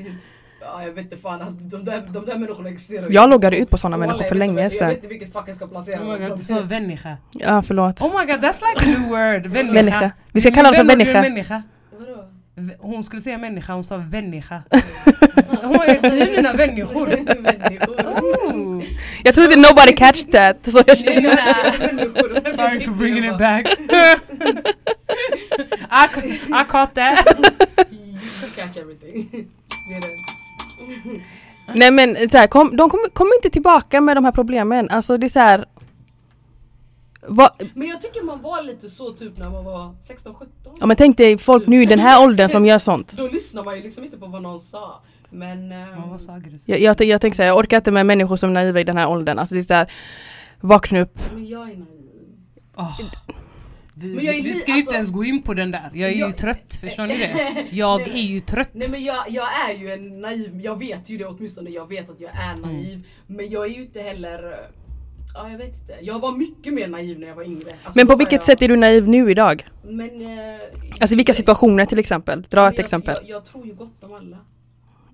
Ja 0.61 0.83
jag 0.83 0.91
vet 0.91 1.03
inte 1.03 1.17
fan, 1.17 1.41
alltså, 1.41 1.57
de, 1.57 1.85
där, 1.85 2.03
de 2.09 2.25
där 2.25 2.35
människorna 2.37 2.69
existerar. 2.69 3.07
Jag 3.09 3.29
loggade 3.29 3.57
ut 3.57 3.69
på 3.69 3.77
sådana 3.77 3.97
Wallah, 3.97 4.13
människor 4.13 4.27
för 4.29 4.35
länge 4.35 4.51
inte- 4.51 4.61
Jag 4.63 4.71
sedan. 4.71 4.87
vet 4.87 4.97
inte 4.97 5.07
vilket 5.07 5.33
fack 5.33 5.49
jag 5.49 5.55
ska 5.55 5.67
placera 5.67 6.01
Oh 6.01 6.05
my 6.13 6.19
dem. 6.19 6.29
god, 6.29 6.37
du 6.39 6.43
sa 6.45 6.61
människa. 6.61 7.17
Ja 7.31 7.61
förlåt. 7.61 8.01
Oh 8.01 8.19
my 8.19 8.25
god, 8.33 8.41
that's 8.43 8.61
like 8.61 8.85
a 8.85 8.99
new 8.99 9.09
word. 9.09 9.51
Människa. 9.73 10.11
Vi 10.31 10.41
ska 10.41 10.51
kalla 10.51 10.71
det 10.71 10.77
för 10.77 10.83
människa. 10.83 11.63
Hon 12.79 13.03
skulle 13.03 13.21
säga 13.21 13.37
människa, 13.37 13.73
hon 13.73 13.83
sa 13.83 13.97
vänniska. 13.97 14.63
Hon 15.63 15.75
är, 15.75 16.11
vi 16.11 16.21
är 16.21 16.31
mina. 16.35 16.53
Oh. 18.11 18.83
Jag 19.23 19.35
trodde 19.35 19.55
nobody 19.55 19.93
catch 19.93 20.23
that. 20.31 20.57
Så 20.65 20.77
jag 20.77 20.87
Nej, 20.87 21.03
kände, 21.03 21.35
nej. 21.35 22.53
Sorry 22.53 22.79
for 22.85 22.91
bringing 22.91 23.25
it 23.31 23.37
back. 23.37 23.65
I, 25.89 26.07
ca- 26.13 26.25
I 26.61 26.65
caught 26.69 26.93
that. 26.95 27.25
You 27.91 28.49
catch 28.55 28.77
everything. 28.77 29.47
Nej 31.73 31.91
men 31.91 32.29
så 32.29 32.37
här, 32.37 32.47
kom, 32.47 32.77
de 32.77 32.89
kommer 32.89 33.09
kom 33.09 33.27
inte 33.35 33.49
tillbaka 33.49 34.01
med 34.01 34.17
de 34.17 34.25
här 34.25 34.31
problemen. 34.31 34.89
Alltså 34.89 35.17
det 35.17 35.27
är 35.27 35.29
så 35.29 35.39
här. 35.39 35.65
Vad, 37.27 37.49
Men 37.73 37.87
jag 37.87 38.01
tycker 38.01 38.21
man 38.23 38.41
var 38.41 38.61
lite 38.63 38.89
så 38.89 39.11
typ 39.11 39.37
när 39.37 39.49
man 39.49 39.63
var 39.65 39.95
16-17. 40.07 40.45
ja, 40.79 40.85
men 40.85 40.97
tänk 40.97 41.17
dig 41.17 41.37
folk 41.37 41.67
nu 41.67 41.83
i 41.83 41.85
den 41.85 41.99
här 41.99 42.23
åldern 42.23 42.49
som 42.49 42.65
gör 42.65 42.79
sånt. 42.79 43.11
Då 43.17 43.27
lyssnar 43.27 43.63
man 43.63 43.75
ju 43.77 43.83
liksom 43.83 44.03
inte 44.03 44.17
på 44.17 44.25
vad 44.25 44.41
någon 44.41 44.59
sa. 44.59 45.01
Men... 45.29 45.69
Man 45.69 46.09
var 46.09 46.17
så 46.17 46.31
aggressiv. 46.31 46.61
Jag, 46.69 46.79
jag, 46.79 47.01
jag 47.07 47.21
tänker 47.21 47.35
såhär, 47.35 47.47
jag 47.47 47.57
orkar 47.57 47.77
inte 47.77 47.91
med 47.91 48.05
människor 48.05 48.35
som 48.35 48.49
är 48.49 48.53
naiva 48.53 48.79
i 48.79 48.83
den 48.83 48.97
här 48.97 49.09
åldern. 49.09 49.39
Alltså 49.39 49.55
det 49.55 49.61
är 49.61 49.63
såhär, 49.63 49.91
vakna 50.59 50.99
upp. 50.99 51.19
Men 51.33 51.47
jag 51.47 51.61
är 51.71 51.75
naiv. 51.75 51.85
Åh. 52.77 52.99
Vi, 53.97 54.15
Men 54.15 54.25
jag 54.25 54.35
är 54.35 54.41
vi 54.41 54.47
li- 54.49 54.53
ska 54.55 54.71
ju 54.71 54.77
inte 54.77 54.87
alltså- 54.89 54.95
ens 54.95 55.11
gå 55.11 55.23
in 55.23 55.41
på 55.41 55.53
den 55.53 55.71
där. 55.71 55.89
Jag 55.93 56.09
är 56.09 56.13
ju 56.13 56.19
Jag- 56.19 56.37
trött, 56.37 56.77
förstår 56.81 57.03
ni 57.07 57.17
det? 57.17 57.65
Jag 57.75 57.99
Nej, 58.01 58.09
är 58.09 58.23
ju 58.23 58.39
trött. 58.39 58.69
Nej 58.73 58.89
men 58.89 59.03
jag, 59.03 59.29
jag 59.29 59.47
är 59.69 59.73
ju 59.73 59.91
en 59.93 60.21
naiv, 60.21 60.61
jag 60.61 60.79
vet 60.79 61.09
ju 61.09 61.17
det 61.17 61.25
åtminstone, 61.25 61.69
jag 61.69 61.89
vet 61.89 62.09
att 62.09 62.19
jag 62.19 62.31
är 62.31 62.55
naiv. 62.55 63.07
Men 63.27 63.49
jag 63.49 63.65
är 63.65 63.69
ju 63.69 63.81
inte 63.81 64.01
heller, 64.01 64.67
ja 65.33 65.49
jag 65.49 65.57
vet 65.57 65.67
inte. 65.73 65.93
Jag 66.01 66.19
var 66.19 66.31
mycket 66.31 66.73
mer 66.73 66.87
naiv 66.87 67.19
när 67.19 67.27
jag 67.27 67.35
var 67.35 67.43
yngre. 67.43 67.71
Alltså, 67.83 67.91
Men 67.99 68.07
på 68.07 68.15
vilket 68.15 68.33
jag, 68.33 68.43
sätt 68.43 68.61
är 68.61 68.67
du 68.67 68.75
naiv 68.75 69.07
nu 69.09 69.31
idag? 69.31 69.65
Men... 69.83 70.21
eh, 70.21 70.59
Alltså 70.99 71.15
vilka 71.15 71.33
situationer 71.33 71.85
till 71.85 71.99
exempel? 71.99 72.41
Dra 72.49 72.67
ett 72.67 72.73
jag, 72.77 72.83
exempel. 72.83 73.15
Jag, 73.21 73.29
jag 73.29 73.45
tror 73.45 73.65
ju 73.67 73.73
gott 73.73 74.03
om 74.03 74.13
alla. 74.13 74.37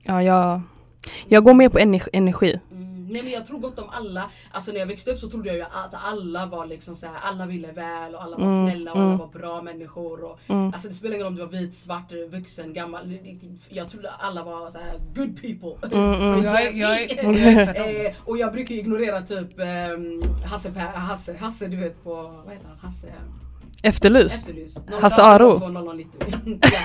Ja, 0.04 0.24
jag, 0.24 0.62
jag 1.28 1.44
går 1.44 1.54
med 1.54 1.72
på 1.72 1.80
energi. 1.80 2.10
energi. 2.14 2.60
Nej 3.12 3.24
men 3.24 3.32
jag 3.32 3.48
tror 3.48 3.60
gott 3.60 3.80
om 3.80 3.90
alla. 3.90 4.30
Alltså 4.52 4.72
när 4.72 4.80
jag 4.80 4.88
växte 4.88 5.12
upp 5.12 5.20
så 5.20 5.30
trodde 5.30 5.48
jag 5.48 5.58
ju 5.58 5.62
att 5.64 5.94
alla 5.94 6.46
var 6.46 6.66
liksom 6.66 6.96
så 6.96 7.06
här, 7.06 7.16
alla 7.22 7.46
ville 7.46 7.72
väl 7.72 8.16
och 8.16 8.24
alla 8.24 8.38
var 8.38 8.46
Mm, 8.46 8.70
snälla 8.70 8.92
och 8.92 8.98
alla 8.98 9.06
mm. 9.06 9.18
var 9.18 9.28
bra 9.28 9.62
människor. 9.62 10.24
Och, 10.24 10.40
Mm. 10.48 10.74
Alltså 10.74 10.88
det 10.88 10.94
spelar 10.94 11.16
ingen 11.16 11.26
roll 11.26 11.32
om 11.32 11.36
du 11.36 11.46
var 11.46 11.62
vit, 11.62 11.76
svart, 11.78 12.12
vuxen, 12.30 12.74
gammal. 12.74 13.18
Jag 13.70 13.90
trodde 13.90 14.12
alla 14.12 14.44
var 14.44 14.72
så 14.72 14.78
här 14.78 15.00
good 15.16 15.42
people. 15.42 15.98
Mm. 15.98 16.44
Jag 16.44 16.76
jag 16.76 17.12
jag 17.12 18.16
och 18.26 18.38
jag 18.38 18.52
brukar 18.52 18.76
ju 18.76 18.82
ignorera 18.82 19.22
typ 19.22 19.60
um, 19.96 20.24
Hasse, 20.46 20.70
Hasse, 20.80 21.38
Hasse 21.38 21.68
du 21.68 21.78
vet 21.78 22.04
på, 22.04 22.14
vad 22.14 22.54
heter 22.54 22.68
han? 22.68 22.78
Hasse? 22.78 23.08
Efterlyst. 23.84 24.36
Efterlyst. 24.50 24.78
Hasse 25.02 25.22
Aro. 25.24 25.54
0090. 25.56 26.08
Ja, 26.62 26.80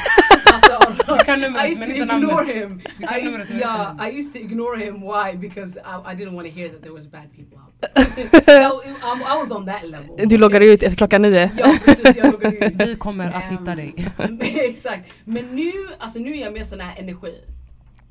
Hasse 0.53 0.73
Aro. 0.77 1.17
Du 1.19 1.25
kan 1.25 1.41
numret, 1.41 1.65
I 1.69 1.73
used 1.73 1.87
to 1.87 1.93
ignore 1.93 2.45
him. 2.53 2.81
I 3.01 3.27
used, 3.29 3.51
yeah, 3.51 4.07
I 4.09 4.19
used 4.19 4.33
to 4.33 4.39
ignore 4.39 4.77
him. 4.79 4.95
Why? 5.03 5.37
Because 5.37 5.73
I, 5.79 6.13
I 6.13 6.17
didn't 6.17 6.35
want 6.35 6.49
to 6.49 6.55
hear 6.55 6.69
that 6.69 6.81
there 6.83 6.93
was 6.93 7.07
bad 7.07 7.29
people 7.37 7.59
out 7.59 7.73
there. 7.81 8.63
I, 8.63 8.93
I, 9.03 9.35
I 9.35 9.39
was 9.43 9.51
on 9.53 9.67
that 9.67 9.85
level. 9.89 10.29
Du 10.29 10.39
loggar 10.39 10.61
ut 10.61 10.83
efter 10.83 10.97
klockan 10.97 11.23
nio. 11.23 11.51
Ja 11.59 11.73
precis, 11.85 12.17
jag 12.17 12.45
ut. 12.55 12.73
Vi 12.87 12.97
kommer 12.97 13.31
att 13.33 13.45
hitta 13.45 13.73
Ehm, 13.73 14.39
dig. 14.39 14.59
Exakt. 14.69 15.09
Men 15.25 15.45
nu, 15.53 15.73
alltså 15.99 16.19
nu 16.19 16.33
är 16.37 16.41
jag 16.41 16.53
mer 16.53 16.65
sån 16.65 16.81
här 16.81 16.99
energi. 17.01 17.35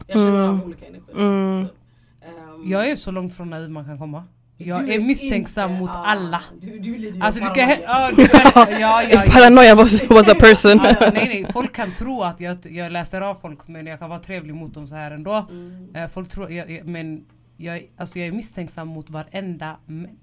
Jag 0.07 0.15
känner 0.17 0.29
Mm. 0.45 0.59
av 0.59 0.65
olika 0.65 0.85
energier. 0.85 1.15
Mm. 1.17 1.65
Så, 1.67 2.25
ehm, 2.27 2.71
Jag 2.71 2.89
är 2.89 2.95
så 2.95 3.11
långt 3.11 3.35
från 3.35 3.49
naiv 3.49 3.69
man 3.69 3.85
kan 3.85 3.97
komma. 3.97 4.23
Jag 4.57 4.85
du 4.85 4.93
är 4.93 4.99
misstänksam 4.99 5.71
inte- 5.71 5.81
mot 5.81 5.89
ah, 5.89 6.05
alla. 6.05 6.41
Du, 6.61 6.79
du 6.79 7.21
Alltså 7.21 7.39
du 7.41 7.49
kan, 7.49 7.69
ja, 7.69 8.11
du 8.17 8.27
kan, 8.27 8.41
ja, 8.55 8.79
ja, 8.79 9.03
If 9.03 9.13
ja. 9.13 9.31
paranoia 9.31 9.75
was, 9.75 10.09
was 10.09 10.27
a 10.27 10.35
person. 10.39 10.79
Alltså, 10.79 11.09
nej 11.13 11.27
nej, 11.27 11.45
folk 11.53 11.75
kan 11.75 11.91
tro 11.91 12.21
att 12.21 12.39
jag, 12.39 12.57
jag 12.63 12.91
läser 12.91 13.21
av 13.21 13.35
folk 13.35 13.67
men 13.67 13.85
jag 13.85 13.99
kan 13.99 14.09
vara 14.09 14.19
trevlig 14.19 14.55
mot 14.55 14.73
dem 14.73 14.87
så 14.87 14.95
här 14.95 15.11
ändå. 15.11 15.47
Mm. 15.49 15.95
Eh, 15.95 16.07
folk 16.07 16.29
tror, 16.29 16.51
jag, 16.51 16.71
jag, 16.71 16.87
men 16.87 17.25
jag, 17.57 17.83
alltså 17.97 18.19
jag 18.19 18.27
är 18.27 18.31
misstänksam 18.31 18.87
mot 18.87 19.09
varenda 19.09 19.77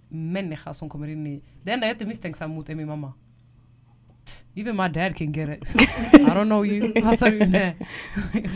människa 0.08 0.74
som 0.74 0.88
kommer 0.88 1.08
in 1.08 1.26
i... 1.26 1.42
Det 1.62 1.72
enda 1.72 1.86
jag 1.86 1.94
inte 1.94 2.04
är 2.04 2.06
misstänksam 2.08 2.50
mot 2.50 2.68
är 2.68 2.74
min 2.74 2.86
mamma. 2.86 3.12
Even 4.54 4.76
my 4.76 4.88
dad 4.88 5.16
can 5.16 5.32
get 5.32 5.48
it. 5.48 5.64
I 6.14 6.34
don't 6.34 6.44
know 6.44 6.66
you. 6.66 7.02
Fattar 7.02 7.30
du? 7.30 7.46
Nej. 7.46 7.76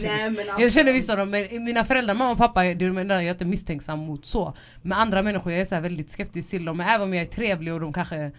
Nej, 0.02 0.30
men 0.30 0.38
alltså, 0.38 0.60
Jag 0.60 0.72
känner 0.72 0.92
visst 0.92 1.10
av 1.10 1.16
dem, 1.16 1.30
men 1.30 1.64
mina 1.64 1.84
föräldrar, 1.84 2.14
mamma 2.14 2.32
och 2.32 2.38
pappa, 2.38 2.62
det 2.62 2.68
är 2.70 2.74
de 2.74 2.98
enda 2.98 3.14
jag 3.14 3.24
är 3.24 3.30
inte 3.30 3.44
misstänksam 3.44 3.98
mot 3.98 4.26
så. 4.26 4.54
Med 4.82 4.98
andra 4.98 5.22
människor, 5.22 5.52
jag 5.52 5.60
är 5.60 5.64
så 5.64 5.80
väldigt 5.80 6.10
skeptisk 6.10 6.50
till 6.50 6.64
dem. 6.64 6.76
Men 6.76 6.88
även 6.88 7.02
om 7.08 7.14
jag 7.14 7.22
är 7.22 7.30
trevlig 7.30 7.74
och 7.74 7.80
de 7.80 7.92
kanske 7.92 8.30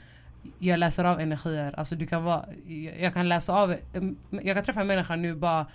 jag 0.60 0.80
läser 0.80 1.06
av 1.06 1.20
energier. 1.20 1.74
Alltså 1.78 1.96
du 1.96 2.08
kan 2.08 2.24
vara, 2.24 2.46
jag, 2.68 2.94
jag 3.00 3.14
kan 3.14 3.30
läsa 3.30 3.54
av, 3.54 3.76
jag 4.30 4.56
kan 4.56 4.64
träffa 4.64 4.82
en 4.82 4.88
människa 4.88 5.16
nu 5.16 5.36
bara 5.36 5.66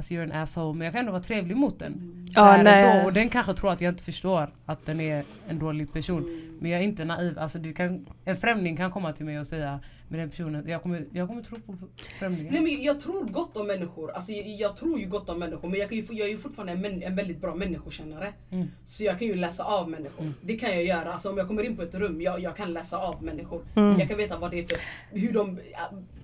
Alltså 0.00 0.14
you're 0.14 0.22
an 0.22 0.32
asshole, 0.32 0.78
men 0.78 0.84
jag 0.84 0.92
kan 0.92 1.00
ändå 1.00 1.12
vara 1.12 1.22
trevlig 1.22 1.56
mot 1.56 1.78
den. 1.78 2.24
Så 2.26 2.40
Ja, 2.40 2.62
nej. 2.62 2.84
ändå, 2.84 3.06
och 3.06 3.12
den 3.12 3.28
kanske 3.28 3.54
tror 3.54 3.70
att 3.70 3.80
jag 3.80 3.92
inte 3.92 4.02
förstår 4.02 4.50
att 4.66 4.86
den 4.86 5.00
är 5.00 5.24
en 5.48 5.58
dålig 5.58 5.92
person. 5.92 6.22
Mm. 6.22 6.58
Men 6.60 6.70
jag 6.70 6.80
är 6.80 6.84
inte 6.84 7.04
naiv. 7.04 7.38
Alltså 7.38 7.58
du 7.58 7.72
kan, 7.72 8.06
en 8.24 8.36
främling 8.36 8.76
kan 8.76 8.90
komma 8.90 9.12
till 9.12 9.24
mig 9.24 9.40
och 9.40 9.46
säga 9.46 9.80
med 10.08 10.20
den 10.20 10.30
personen. 10.30 10.68
Jag 10.68 10.82
kommer, 10.82 11.04
jag 11.12 11.28
kommer 11.28 11.42
tro 11.42 11.60
på 11.60 11.74
främlingar. 12.18 12.52
Nej 12.52 12.60
men 12.60 12.82
jag 12.82 13.00
tror 13.00 13.24
gott 13.24 13.56
om 13.56 13.66
människor. 13.66 14.10
Alltså 14.12 14.32
jag, 14.32 14.48
jag 14.48 14.76
tror 14.76 15.00
ju 15.00 15.06
gott 15.06 15.28
om 15.28 15.38
människor 15.38 15.68
men 15.68 15.80
jag, 15.80 15.88
kan 15.88 15.98
ju, 15.98 16.06
jag 16.10 16.28
är 16.28 16.32
ju 16.32 16.38
fortfarande 16.38 16.88
en, 16.88 17.02
en 17.02 17.16
väldigt 17.16 17.40
bra 17.40 17.54
människokännare. 17.54 18.32
Mm. 18.50 18.68
Så 18.86 19.04
jag 19.04 19.18
kan 19.18 19.28
ju 19.28 19.34
läsa 19.34 19.64
av 19.64 19.90
människor. 19.90 20.32
Det 20.40 20.56
kan 20.56 20.70
jag 20.70 20.84
göra. 20.84 21.12
Alltså 21.12 21.30
om 21.30 21.38
jag 21.38 21.48
kommer 21.48 21.62
in 21.62 21.76
på 21.76 21.82
ett 21.82 21.94
rum, 21.94 22.20
jag, 22.20 22.40
jag 22.40 22.56
kan 22.56 22.72
läsa 22.72 22.98
av 22.98 23.22
människor. 23.22 23.62
Mm. 23.74 23.98
Jag 23.98 24.08
kan 24.08 24.18
veta 24.18 24.38
vad 24.38 24.50
det 24.50 24.58
är 24.58 24.66
för, 24.66 24.78
hur 25.10 25.32
de, 25.32 25.58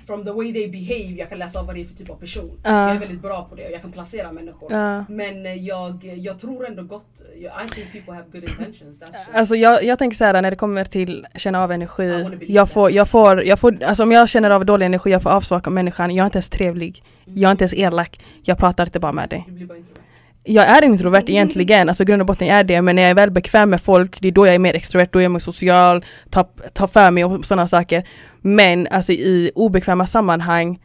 from 0.06 0.24
the 0.24 0.32
way 0.32 0.52
they 0.52 0.68
behave, 0.68 1.18
jag 1.18 1.28
kan 1.28 1.38
läsa 1.38 1.58
av 1.60 1.66
vad 1.66 1.74
det 1.74 1.80
är 1.80 1.84
för 1.84 1.94
typ 1.94 2.10
av 2.10 2.14
person. 2.14 2.60
Ja. 2.62 2.86
Jag 2.86 2.96
är 2.96 3.00
väldigt 3.00 3.22
bra 3.22 3.44
på 3.44 3.54
det 3.54 3.66
och 3.66 3.72
jag 3.72 3.82
kan 3.82 3.92
placera 3.92 4.32
människor. 4.32 4.72
Ja. 4.72 5.04
Men 5.08 5.46
eh, 5.46 5.54
jag, 5.54 6.04
jag 6.16 6.38
tror 6.38 6.66
ändå 6.66 6.82
gott, 6.82 7.22
I 7.36 7.74
think 7.74 7.92
people 7.92 8.14
have 8.14 8.24
good 8.32 8.44
intentions. 8.44 9.00
That's 9.00 9.14
Alltså 9.32 9.56
jag, 9.56 9.84
jag 9.84 9.98
tänker 9.98 10.16
så 10.16 10.24
här 10.24 10.42
när 10.42 10.50
det 10.50 10.56
kommer 10.56 10.84
till 10.84 11.26
känna 11.34 11.62
av 11.62 11.72
energi. 11.72 12.24
Jag 12.48 12.70
får, 12.70 12.90
jag 12.90 13.08
får, 13.08 13.44
jag 13.44 13.60
får, 13.60 13.82
alltså 13.84 14.02
om 14.02 14.12
jag 14.12 14.28
känner 14.28 14.50
av 14.50 14.66
dålig 14.66 14.86
energi, 14.86 15.10
jag 15.10 15.22
får 15.22 15.30
avsmak 15.30 15.66
av 15.66 15.72
människan. 15.72 16.14
Jag 16.14 16.24
är 16.24 16.26
inte 16.26 16.36
ens 16.36 16.48
trevlig. 16.48 17.02
Jag 17.24 17.48
är 17.48 17.52
inte 17.52 17.64
ens 17.64 17.74
elak. 17.74 18.20
Jag 18.42 18.58
pratar 18.58 18.86
inte 18.86 19.00
bara 19.00 19.12
med 19.12 19.28
dig. 19.28 19.44
du 19.46 19.52
blir 19.52 19.66
bara 19.66 19.78
introvert. 19.78 20.05
Jag 20.48 20.68
är 20.68 20.84
introvert 20.84 21.24
egentligen, 21.26 21.88
alltså 21.88 22.04
grund 22.04 22.22
och 22.22 22.26
botten 22.26 22.48
är 22.48 22.64
det, 22.64 22.82
men 22.82 22.96
när 22.96 23.02
jag 23.02 23.10
är 23.10 23.14
väl 23.14 23.30
bekväm 23.30 23.70
med 23.70 23.80
folk, 23.80 24.20
det 24.20 24.28
är 24.28 24.32
då 24.32 24.46
jag 24.46 24.54
är 24.54 24.58
mer 24.58 24.74
extrovert, 24.74 25.08
då 25.12 25.18
är 25.18 25.22
jag 25.22 25.32
mer 25.32 25.38
social, 25.38 26.04
tar, 26.30 26.46
tar 26.72 26.86
för 26.86 27.10
mig 27.10 27.24
och 27.24 27.44
sådana 27.44 27.66
saker. 27.66 28.08
Men 28.40 28.86
alltså 28.86 29.12
i 29.12 29.50
obekväma 29.54 30.06
sammanhang, 30.06 30.78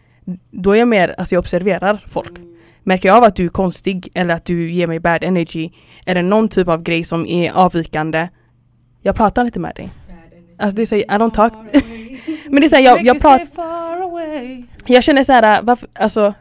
då 0.51 0.71
är 0.71 0.79
jag 0.79 0.87
mer, 0.87 1.15
alltså 1.17 1.35
jag 1.35 1.39
observerar 1.39 2.05
folk. 2.07 2.37
Mm. 2.37 2.55
Märker 2.83 3.09
jag 3.09 3.17
av 3.17 3.23
att 3.23 3.35
du 3.35 3.45
är 3.45 3.49
konstig 3.49 4.09
eller 4.13 4.33
att 4.33 4.45
du 4.45 4.71
ger 4.71 4.87
mig 4.87 4.99
bad 4.99 5.23
energy, 5.23 5.69
eller 6.05 6.21
någon 6.21 6.49
typ 6.49 6.67
av 6.67 6.83
grej 6.83 7.03
som 7.03 7.27
är 7.27 7.51
avvikande, 7.51 8.27
jag 9.01 9.15
pratar 9.15 9.45
inte 9.45 9.59
med 9.59 9.75
dig. 9.75 9.89
Alltså 10.59 10.75
det 10.75 10.81
är 10.81 10.85
så, 10.85 10.95
I 10.95 11.05
don't 11.05 11.31
talk. 11.31 11.53
Men 12.49 12.61
det 12.61 12.67
är 12.67 12.69
så 12.69 12.75
här, 12.75 12.83
jag, 12.83 13.05
jag 13.05 13.21
pratar, 13.21 13.47
jag 14.85 15.03
känner 15.03 15.23
så 15.23 15.33
här, 15.33 15.61
varför, 15.61 15.89
alltså, 15.93 16.33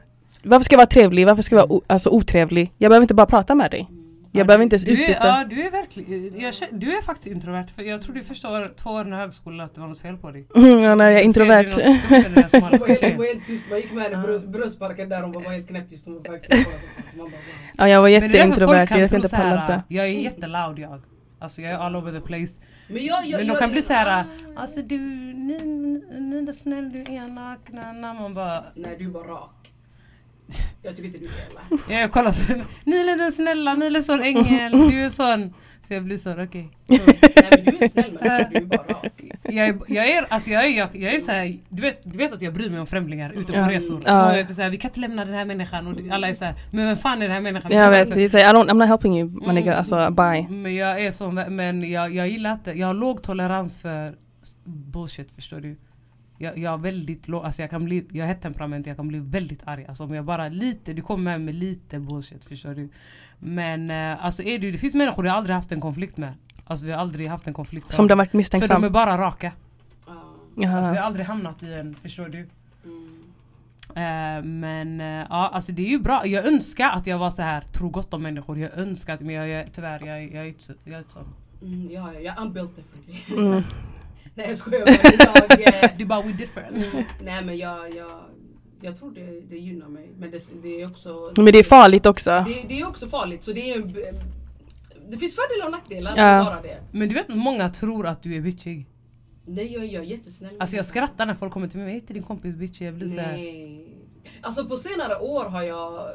varför 0.45 0.65
ska 0.65 0.75
jag 0.75 0.79
vara 0.79 0.87
trevlig, 0.87 1.27
varför 1.27 1.43
ska 1.43 1.57
jag 1.57 1.69
vara 1.69 1.81
alltså, 1.87 2.11
otrevlig? 2.11 2.73
Jag 2.79 2.91
behöver 2.91 3.05
inte 3.05 3.15
bara 3.15 3.27
prata 3.27 3.55
med 3.55 3.71
dig. 3.71 3.87
Jag 4.33 4.41
Ja, 4.41 4.45
behöver 4.45 4.59
du- 4.59 4.63
inte 4.65 4.75
ens 4.75 4.85
du 4.85 4.91
är, 4.93 5.01
utbyta. 5.01 5.27
Ja, 5.27 5.45
du 5.51 5.63
är 5.67 5.71
verkligen, 5.71 6.41
jag 6.41 6.55
känner, 6.55 6.73
du 6.79 6.97
är 6.97 7.03
faktiskt 7.03 7.27
introvert. 7.27 7.67
För 7.77 7.83
jag 7.83 8.03
trodde 8.03 8.21
i 8.21 8.23
första 8.23 8.51
år, 8.51 8.67
två 8.77 8.91
åren 8.91 9.13
i 9.13 9.17
högskolan 9.17 9.61
att 9.67 9.75
det 9.75 9.81
var 9.81 9.89
något 9.89 9.99
fel 10.01 10.17
på 10.17 10.31
dig. 10.31 10.47
Mm, 10.57 10.79
ja, 10.85 10.95
när 10.95 11.05
jag 11.05 11.13
är 11.15 11.19
Du 11.19 11.23
introvert. 11.25 11.65
Hon 11.75 12.79
var, 12.79 13.27
helt, 13.27 13.47
tyst, 13.47 13.67
man 13.71 13.79
gick 13.79 13.93
med 13.93 14.03
henne 14.03 14.25
i 14.25 14.27
brö- 14.27 14.47
bröstparken 14.51 15.09
där 15.09 15.23
hon 15.23 15.33
var 15.33 15.43
helt 15.43 15.69
knäpptyst. 15.69 16.07
Ja, 17.77 17.89
jag 17.89 18.01
var 18.01 18.09
är 18.09 18.13
jätteintrovert, 18.13 18.77
är 18.83 18.87
kan 18.87 19.01
jag 19.01 19.11
tro 19.11 19.17
inte 19.17 19.29
pallar 19.29 19.61
inte. 19.61 19.83
Jag 19.89 20.05
är 20.07 20.11
jätteloud 20.11 20.79
jag. 20.79 21.03
Alltså 21.39 21.63
jag 21.63 21.73
är 21.73 21.77
all 21.79 21.97
over 21.97 22.13
the 22.13 22.21
place. 22.21 22.53
Men, 22.89 23.05
jag, 23.05 23.27
jag, 23.27 23.31
Men 23.39 23.47
de 23.47 23.53
jag, 23.53 23.59
kan 23.59 23.71
bli 23.71 23.83
så 23.83 23.93
här, 23.93 24.25
alltså 24.57 24.83
du, 24.83 24.99
ni, 24.99 25.59
ni 26.21 26.49
är 26.49 26.53
snäll, 26.53 26.93
du 26.93 26.99
är 27.01 27.11
elak, 27.11 27.59
na, 27.73 27.93
na. 27.93 28.15
Man 28.15 28.35
bara, 28.35 28.65
Nej 28.75 28.97
du 28.99 29.05
är 29.05 29.09
bara 29.11 29.29
rak. 29.29 29.70
Jag 30.83 30.97
tycker 30.97 31.07
inte 31.07 31.19
du 31.19 31.25
är 31.25 31.51
elak. 31.51 31.91
jag 31.91 32.13
kollar 32.13 32.31
så, 32.31 32.53
ni 32.85 32.97
är 32.97 33.17
den 33.17 33.33
snälla, 33.33 33.75
ni 33.75 33.87
är 33.87 34.01
sån 34.01 34.23
ängel, 34.23 34.73
du 34.91 35.05
är 35.05 35.09
sån. 35.09 35.55
Så 35.89 35.95
jag 35.95 36.05
blir 36.05 36.17
sån, 36.17 36.41
okej. 36.41 36.71
Så, 36.89 36.95
Nej 36.97 37.65
men 37.65 37.65
du 37.65 37.85
är 37.85 37.89
snäll 37.89 38.13
människa, 38.13 38.49
du 38.51 38.57
är 38.57 38.65
bara 38.65 38.83
rak. 38.83 39.23
Jag 39.43 39.69
är, 39.69 39.79
jag 39.87 40.09
är, 40.09 40.27
alltså 40.29 40.51
jag 40.51 40.65
är, 40.65 40.69
jag, 40.69 40.89
jag 40.97 41.15
är 41.15 41.21
så 41.21 41.33
här, 41.33 41.59
du 41.69 41.83
vet, 41.83 42.01
du 42.05 42.19
vet 42.19 42.33
att 42.33 42.43
jag 42.43 42.55
bryr 42.55 42.71
mig 42.71 42.81
om 42.81 42.87
främlingar 42.87 43.33
ute 43.33 43.53
på 43.53 43.59
resor. 43.59 44.01
Ja. 44.07 44.27
Och 44.27 44.33
jag 44.33 44.41
är 44.41 44.45
så 44.45 44.63
här, 44.63 44.71
vi 44.71 44.77
kan 44.77 44.89
inte 44.89 45.01
lämna 45.01 45.25
den 45.25 45.35
här 45.35 45.45
människan 45.45 45.87
och 45.87 45.97
alla 46.11 46.29
är 46.29 46.35
så 46.35 46.45
här, 46.45 46.55
men 46.71 46.87
vem 46.87 46.97
fan 46.97 47.19
är 47.19 47.23
den 47.23 47.31
här 47.31 47.41
människan? 47.41 47.73
Jag 47.73 47.91
vet, 47.91 48.11
det 48.11 48.23
är 48.23 48.29
så 48.29 48.39
här, 48.39 48.55
I 48.55 48.57
don't, 48.57 48.71
I'm 48.71 48.75
not 48.75 48.89
helping 48.89 49.19
you 49.19 49.47
my 49.47 49.53
nigga, 49.53 49.77
alltså 49.77 50.11
bye. 50.11 50.47
Men 50.49 50.75
jag 50.75 51.05
är 51.05 51.11
så, 51.11 51.31
men 51.31 51.91
jag, 51.91 52.15
jag 52.15 52.29
gillar 52.29 52.53
inte, 52.53 52.71
jag 52.73 52.87
har 52.87 52.95
låg 52.95 53.23
tolerans 53.23 53.79
för 53.79 54.15
bullshit 54.65 55.33
förstår 55.35 55.61
du. 55.61 55.77
Jag, 56.43 56.59
jag 56.59 56.81
väldigt 56.81 57.29
låg, 57.29 57.45
alltså 57.45 57.63
jag 57.63 57.71
kan 57.71 57.85
bli, 57.85 58.07
jag 58.13 58.27
har 58.27 58.33
ett 58.33 58.41
temperament, 58.43 58.87
jag 58.87 58.97
kan 58.97 59.09
bli 59.09 59.19
väldigt 59.19 59.63
arg. 59.65 59.85
Alltså 59.89 60.05
om 60.05 60.15
jag 60.15 60.25
bara 60.25 60.49
lite, 60.49 60.93
du 60.93 61.03
kommer 61.03 61.25
med 61.25 61.41
med 61.41 61.55
lite 61.55 61.99
bullshit 61.99 62.45
förstår 62.45 62.75
du. 62.75 62.89
Men 63.39 63.91
eh, 63.91 64.25
alltså 64.25 64.43
är 64.43 64.59
du, 64.59 64.71
det 64.73 64.79
finns 64.79 64.95
människor 64.95 65.27
jag 65.27 65.37
aldrig 65.37 65.57
haft 65.57 65.73
en 65.73 65.81
konflikt 65.81 66.17
med. 66.17 66.33
Alltså 66.65 66.87
vi 66.87 66.93
har 66.93 66.99
aldrig 66.99 67.29
haft 67.29 67.47
en 67.47 67.55
konflikt. 67.55 67.93
Som 67.93 68.07
du 68.07 68.13
har 68.15 68.17
varit 68.17 68.31
För 68.31 68.33
de 68.33 68.37
är 68.37 68.39
misstänksam. 68.39 68.93
bara 68.93 69.19
raka. 69.19 69.53
Ah, 70.07 70.13
Alltså 70.77 70.91
vi 70.93 70.97
har 70.99 71.05
aldrig 71.05 71.27
hamnat 71.27 71.63
i 71.63 71.73
en, 71.73 71.95
förstår 72.03 72.29
du. 72.29 72.49
mm. 72.85 73.21
Eh, 73.91 74.45
men 74.45 75.01
eh, 75.01 75.27
ja, 75.31 75.49
alltså 75.53 75.73
det 75.73 75.83
är 75.87 75.91
ju 75.91 75.99
bra. 75.99 76.27
Jag 76.27 76.47
önskar 76.47 76.91
att 76.91 77.07
jag 77.07 77.19
var 77.19 77.31
så 77.31 77.43
här 77.43 77.61
tro 77.61 77.89
gott 77.89 78.15
om 78.15 78.23
människor. 78.23 78.59
Jag 78.59 78.71
önskar 78.79 79.15
att, 79.15 79.21
men 79.21 79.35
jag, 79.35 79.49
jag, 79.49 79.73
tyvärr, 79.73 80.07
jag, 80.07 80.23
jag, 80.25 80.45
är 80.45 80.49
inte 80.49 80.65
så- 80.65 80.73
jag 80.85 80.95
är 80.95 80.99
inte 80.99 81.11
sån. 81.11 81.25
Mm, 81.63 81.91
ja, 81.91 82.13
ja, 82.15 82.21
jag 82.21 82.35
I'm 82.37 82.53
built 82.53 82.71
differently. 82.77 83.45
Mm. 83.47 83.63
Nej 84.35 84.49
jag 84.49 84.57
skojar 84.57 84.87
bara. 84.87 85.61
Jag, 85.61 85.85
eh, 85.85 85.91
Du 85.99 86.05
bara 86.05 86.23
we 86.23 86.33
different. 86.33 86.77
mm, 86.77 87.05
nej 87.23 87.45
men 87.45 87.59
jag, 87.59 87.95
jag, 87.97 88.11
jag 88.81 88.97
tror 88.97 89.11
det, 89.11 89.41
det 89.41 89.57
gynnar 89.57 89.89
mig. 89.89 90.11
Men 90.19 90.31
det, 90.31 90.43
det 90.63 90.81
är 90.81 90.87
också 90.87 91.33
Men 91.37 91.45
det 91.47 91.59
är 91.59 91.65
farligt 91.65 92.07
också. 92.07 92.31
Det, 92.31 92.65
det 92.69 92.81
är 92.81 92.89
också 92.89 93.07
farligt. 93.07 93.45
Så 93.45 93.53
det 93.53 93.71
är 93.71 93.77
en, 93.77 93.93
det 95.11 95.19
finns 95.19 95.35
fördelar 95.35 95.65
och 95.67 95.71
nackdelar 95.73 96.15
Ja. 96.17 96.45
bara 96.45 96.63
det. 96.63 96.77
Men 96.93 97.09
du 97.09 97.15
vet 97.15 97.29
många 97.29 97.69
tror 97.69 98.07
att 98.07 98.23
du 98.23 98.37
är 98.37 98.41
bitchig. 98.41 98.87
Nej 99.47 99.73
jag, 99.73 99.85
jag 99.87 100.03
är 100.05 100.07
jättesnäll. 100.07 100.51
Alltså 100.61 100.77
jag 100.77 100.87
skrattar 100.87 101.27
när 101.27 101.35
folk 101.35 101.53
kommer 101.53 101.69
till 101.69 101.81
mig, 101.81 101.91
är 101.91 101.95
inte 101.95 102.13
din 102.13 102.23
kompis 102.23 102.55
bitchig? 102.57 102.87
Jag 102.87 102.95
blir 102.95 103.09
såhär, 103.09 103.33
Nej. 103.33 103.87
Alltså 104.41 104.65
på 104.67 104.77
senare 104.77 105.19
år 105.19 105.45
har 105.45 105.63
jag, 105.63 106.09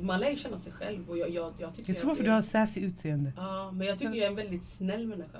man 0.00 0.20
lär 0.20 0.30
ju 0.30 0.36
känna 0.36 0.58
sig 0.58 0.72
själv 0.72 1.10
och 1.10 1.18
jag, 1.18 1.30
jag, 1.30 1.54
jag 1.58 1.74
tycker 1.74 1.92
jag 1.92 2.00
tror 2.00 2.10
att 2.10 2.16
för 2.16 2.24
du 2.24 2.30
har 2.30 2.42
sassy 2.42 2.80
utseende. 2.80 3.32
Ja, 3.36 3.70
men 3.72 3.86
jag 3.86 3.98
tycker 3.98 4.14
jag 4.14 4.24
är 4.24 4.28
en 4.28 4.36
väldigt 4.36 4.64
snäll 4.64 5.06
människa. 5.06 5.38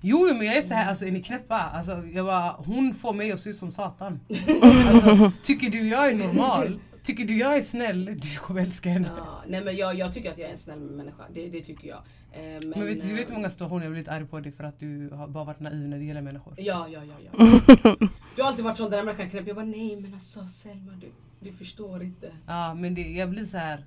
Jo 0.00 0.34
men 0.34 0.46
jag 0.46 0.56
är 0.56 0.62
så 0.62 0.74
här, 0.74 0.88
alltså 0.88 1.04
är 1.06 1.10
ni 1.10 1.22
knäppa? 1.22 1.58
Alltså, 1.58 1.92
jag 1.92 2.26
bara, 2.26 2.50
hon 2.50 2.94
får 2.94 3.12
mig 3.12 3.32
att 3.32 3.40
se 3.40 3.50
ut 3.50 3.56
som 3.56 3.70
satan. 3.70 4.20
Alltså, 4.62 5.32
tycker 5.42 5.70
du 5.70 5.88
jag 5.88 6.10
är 6.10 6.14
normal? 6.14 6.80
Tycker 7.02 7.24
du 7.24 7.38
jag 7.38 7.56
är 7.56 7.62
snäll? 7.62 8.04
Du 8.04 8.38
kommer 8.38 8.62
älska 8.62 8.88
henne. 8.88 9.10
Ja, 9.16 9.42
nej 9.48 9.64
men 9.64 9.76
jag, 9.76 9.94
jag 9.94 10.14
tycker 10.14 10.30
att 10.30 10.38
jag 10.38 10.48
är 10.48 10.52
en 10.52 10.58
snäll 10.58 10.80
människa, 10.80 11.24
det, 11.34 11.48
det 11.48 11.60
tycker 11.60 11.88
jag. 11.88 11.98
Eh, 12.32 12.40
men, 12.40 12.70
Men 12.70 12.86
vet, 12.86 13.02
du 13.02 13.14
vet 13.14 13.28
hur 13.28 13.30
eh, 13.30 13.36
många 13.36 13.50
situationer 13.50 13.82
jag 13.84 13.92
blivit 13.92 14.08
arg 14.08 14.26
på 14.26 14.40
dig 14.40 14.52
för 14.52 14.64
att 14.64 14.80
du 14.80 15.08
har 15.08 15.28
bara 15.28 15.44
varit 15.44 15.60
naiv 15.60 15.88
när 15.88 15.98
det 15.98 16.04
gäller 16.04 16.20
människor? 16.20 16.54
Ja, 16.56 16.88
ja, 16.88 17.04
ja. 17.04 17.14
ja. 17.24 17.96
Du 18.36 18.42
har 18.42 18.48
alltid 18.48 18.64
varit 18.64 18.76
sån, 18.76 18.90
den 18.90 18.98
där 18.98 19.04
människan 19.04 19.30
knäpp. 19.30 19.46
Jag 19.46 19.56
bara 19.56 19.64
nej 19.64 19.96
men 19.96 20.14
alltså 20.14 20.44
Selma 20.44 20.92
du, 20.92 21.12
du 21.40 21.52
förstår 21.52 22.02
inte. 22.02 22.32
Ja 22.46 22.74
men 22.74 22.94
det, 22.94 23.02
jag 23.02 23.30
blir 23.30 23.44
så 23.44 23.56
här. 23.56 23.84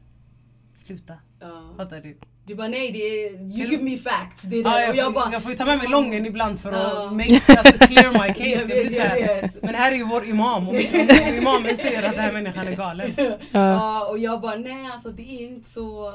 Sluta. 0.85 1.13
Ja. 1.39 1.73
Fattar 1.77 1.99
du? 1.99 2.17
Du 2.45 2.55
bara 2.55 2.67
nej, 2.67 2.91
det 2.91 2.99
är, 2.99 3.31
you 3.33 3.71
give 3.71 3.83
me 3.83 3.97
facts. 3.97 4.41
Det 4.41 4.55
är 4.59 4.63
det. 4.63 4.69
Ja, 4.69 4.79
jag, 4.81 4.89
och 4.89 4.95
jag 4.95 5.05
får, 5.05 5.13
bara, 5.13 5.31
jag 5.31 5.41
får 5.43 5.51
ju 5.51 5.57
ta 5.57 5.65
med 5.65 5.77
mig 5.77 5.87
lången 5.87 6.25
ibland 6.25 6.59
för 6.59 6.71
att 6.71 7.13
make, 7.13 7.39
alltså, 7.47 7.77
clear 7.87 8.11
my 8.11 8.33
case. 8.33 8.49
Jag 8.49 8.83
vet, 8.83 8.93
jag 8.93 9.41
vet. 9.41 9.63
men 9.63 9.75
här 9.75 9.91
är 9.91 9.95
ju 9.95 10.03
vår 10.03 10.25
imam 10.25 10.69
och 10.69 10.75
imamen 11.39 11.77
säger 11.77 12.03
att 12.03 12.11
den 12.11 12.19
här 12.23 12.31
människan 12.33 12.67
är 12.67 12.75
galen. 12.75 13.11
Ja. 13.17 13.37
Ja, 13.51 14.05
och 14.07 14.19
jag 14.19 14.41
bara 14.41 14.55
nej 14.55 14.85
alltså 14.93 15.09
det 15.11 15.21
är 15.23 15.47
inte 15.47 15.69
så... 15.69 16.13